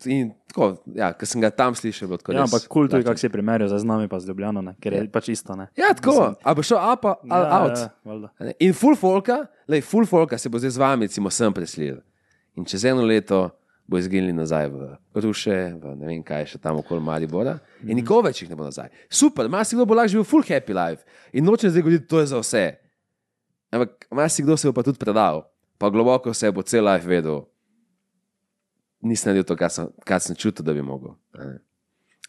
in 0.06 0.32
tako, 0.48 0.78
ja, 0.94 1.10
ki 1.18 1.26
sem 1.26 1.42
ga 1.42 1.50
tam 1.50 1.74
slišal, 1.76 2.10
je. 2.12 2.18
Ja, 2.30 2.44
res 2.44 2.46
ampak 2.46 2.68
kul 2.68 2.86
cool, 2.86 2.90
tudi, 2.90 3.02
plačen. 3.02 3.10
kako 3.10 3.20
si 3.20 3.30
primerjal 3.30 3.70
zdaj 3.72 3.82
z 3.82 3.88
nami, 3.90 4.08
pa 4.08 4.20
z 4.20 4.30
Ljubljano, 4.30 4.62
ne? 4.62 4.76
ker 4.82 4.94
je 4.94 5.00
Ja. 5.04 5.10
pač 5.10 5.30
isto. 5.34 5.56
Ne? 5.56 5.68
Ja, 5.76 5.90
tako, 5.94 6.36
a 6.44 6.50
bo 6.54 6.62
šel 6.62 6.78
up 6.78 7.06
ali 7.06 7.18
ja, 7.26 7.62
out. 7.62 7.78
Ja, 7.78 7.90
valjda. 8.06 8.28
A 8.38 8.44
ne? 8.46 8.54
In 8.60 8.74
full 8.74 8.96
folka, 8.96 9.48
lej, 9.68 9.82
full 9.82 10.06
folka 10.06 10.38
se 10.38 10.50
bo 10.50 10.60
zdaj 10.62 10.72
z 10.72 10.78
vami, 10.78 11.06
recimo, 11.10 11.30
sem 11.30 11.54
preselil. 11.54 12.02
In 12.56 12.66
čez 12.66 12.86
eno 12.86 13.02
leto 13.02 13.50
bo 13.90 13.98
izginili 13.98 14.30
nazaj 14.34 14.70
v 14.70 14.78
Ruše, 15.18 15.74
v 15.82 15.96
ne 15.98 16.06
vem 16.06 16.22
kaj 16.22 16.46
še 16.46 16.58
tam 16.62 16.78
okoli 16.78 17.02
Maribora. 17.02 17.58
In 17.82 17.98
nikoli 17.98 18.30
več 18.30 18.44
jih 18.44 18.50
ne 18.50 18.56
bo 18.56 18.68
nazaj. 18.68 18.90
Super, 19.10 19.50
marsikdo 19.50 19.86
bo 19.90 19.98
lahko 19.98 20.14
živel 20.14 20.28
full 20.30 20.46
happy 20.46 20.76
life. 20.78 21.02
In 21.34 21.46
noče 21.50 21.72
zdaj 21.74 21.82
govoriti, 21.82 22.06
to 22.06 22.22
je 22.22 22.28
za 22.30 22.38
vse. 22.38 22.66
Ampak 23.74 24.06
marsikdo 24.14 24.58
se 24.58 24.70
bo 24.70 24.74
pa 24.78 24.84
tudi 24.86 25.02
predal, 25.02 25.42
pa 25.82 25.90
globoko 25.90 26.34
se 26.34 26.52
bo 26.52 26.62
cel 26.62 26.86
life 26.86 27.08
vedel. 27.10 27.42
Nisem 29.02 29.30
naredil 29.30 29.44
to, 29.44 29.56
kar 29.56 29.72
sem, 29.72 29.88
kar 30.06 30.20
sem 30.20 30.36
čutil, 30.36 30.66
da 30.66 30.74
bi 30.74 30.82
mogel. 30.82 31.16
a 31.34 31.46
ne. 31.46 31.60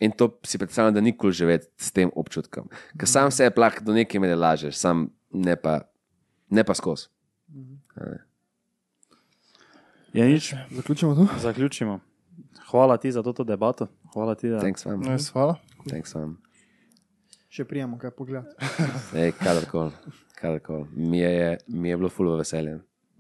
In 0.01 0.11
to 0.11 0.39
si 0.43 0.59
predstavljam, 0.59 0.95
da 0.95 1.01
nikoli 1.01 1.33
živeti 1.33 1.67
s 1.77 1.93
tem 1.93 2.11
občutkom. 2.17 2.69
Ker 2.97 3.09
sam 3.09 3.31
se 3.31 3.51
lahko 3.57 3.85
do 3.85 3.93
neke 3.93 4.21
mere 4.21 4.35
lažeš, 4.35 4.75
sam 4.75 5.11
ne 5.31 5.57
pa, 5.57 5.81
ne 6.49 6.65
pa 6.65 6.75
skozi. 6.75 7.09
Je 10.13 10.27
nič, 10.27 10.55
Zaključimo 10.71 11.15
tu. 11.15 11.29
zaključimo. 11.39 12.01
Hvala 12.71 12.97
ti 12.97 13.13
za 13.13 13.23
to 13.23 13.45
debato. 13.45 13.87
Hvala 14.13 14.35
ti, 14.35 14.49
da 14.49 14.59
Thanks 14.59 14.85
vam. 14.85 15.01
No, 15.01 15.17
hvala. 15.33 15.57
Thanks 15.89 16.15
vam. 16.15 16.39
Še 17.49 17.65
prijemo, 17.65 17.99
kaj 17.99 18.11
pogledati. 18.11 18.55
Ej, 19.15 19.33
kadarkoli, 19.33 19.93
kadarkoli. 20.35 20.87
Mi 20.93 21.19
je, 21.19 21.59
mi 21.67 21.89
je 21.89 21.97
bilo 21.97 22.09
fulvo 22.09 22.37
veselje. 22.37 22.79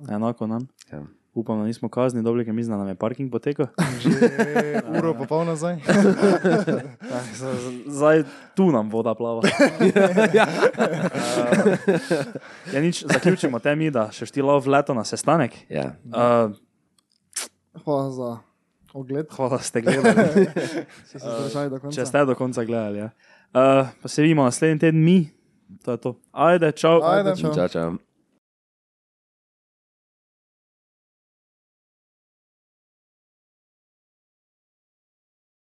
enako 0.08 0.46
nam. 0.46 0.68
Ja. 0.92 1.04
Upam, 1.34 1.58
da 1.58 1.64
nismo 1.64 1.88
kazni 1.88 2.22
dobili, 2.22 2.44
ker 2.44 2.54
mislim, 2.54 2.72
da 2.72 2.78
nam 2.78 2.88
je 2.88 2.94
parking 2.94 3.30
potekel. 3.32 3.66
Že 4.00 4.10
uro 4.98 5.14
pa 5.14 5.24
pol 5.30 5.44
nazaj. 5.44 5.78
Ja, 7.10 7.20
Zdaj 7.86 8.22
tu 8.54 8.70
nam 8.72 8.90
voda 8.90 9.14
plava. 9.14 9.42
ja. 10.38 10.46
Ja, 12.72 12.80
nič, 12.80 13.04
zaključimo 13.06 13.58
te 13.58 13.76
mi, 13.76 13.90
da 13.90 14.08
še 14.10 14.26
štilo 14.26 14.58
v 14.60 14.74
leto 14.74 14.94
na 14.94 15.04
sestanek. 15.04 15.54
ja. 15.70 15.94
Uh, 16.10 16.50
Hvala 17.84 18.10
za 18.10 18.30
ogled, 18.94 19.26
hvala, 19.30 19.56
da 19.56 19.62
ste 19.62 19.80
gledali. 19.80 20.46
če 21.10 21.18
ste 21.18 21.78
konca. 21.78 21.94
Če 21.94 22.06
ste 22.06 22.24
do 22.26 22.34
konca 22.34 22.64
gledali. 22.66 22.98
Ja. 22.98 23.10
Uh, 23.54 23.86
pa 24.02 24.08
se 24.10 24.22
vidimo 24.22 24.42
naslednji 24.44 24.78
teden 24.82 25.04
mi. 25.04 25.30
To 25.86 25.94
je 25.94 25.98
to. 26.02 26.16
Ajde, 26.32 26.72
čau. 26.72 26.98
Ajde. 27.06 27.36
Čau. 27.38 27.54
Čau, 27.54 27.68
čau. 27.70 28.09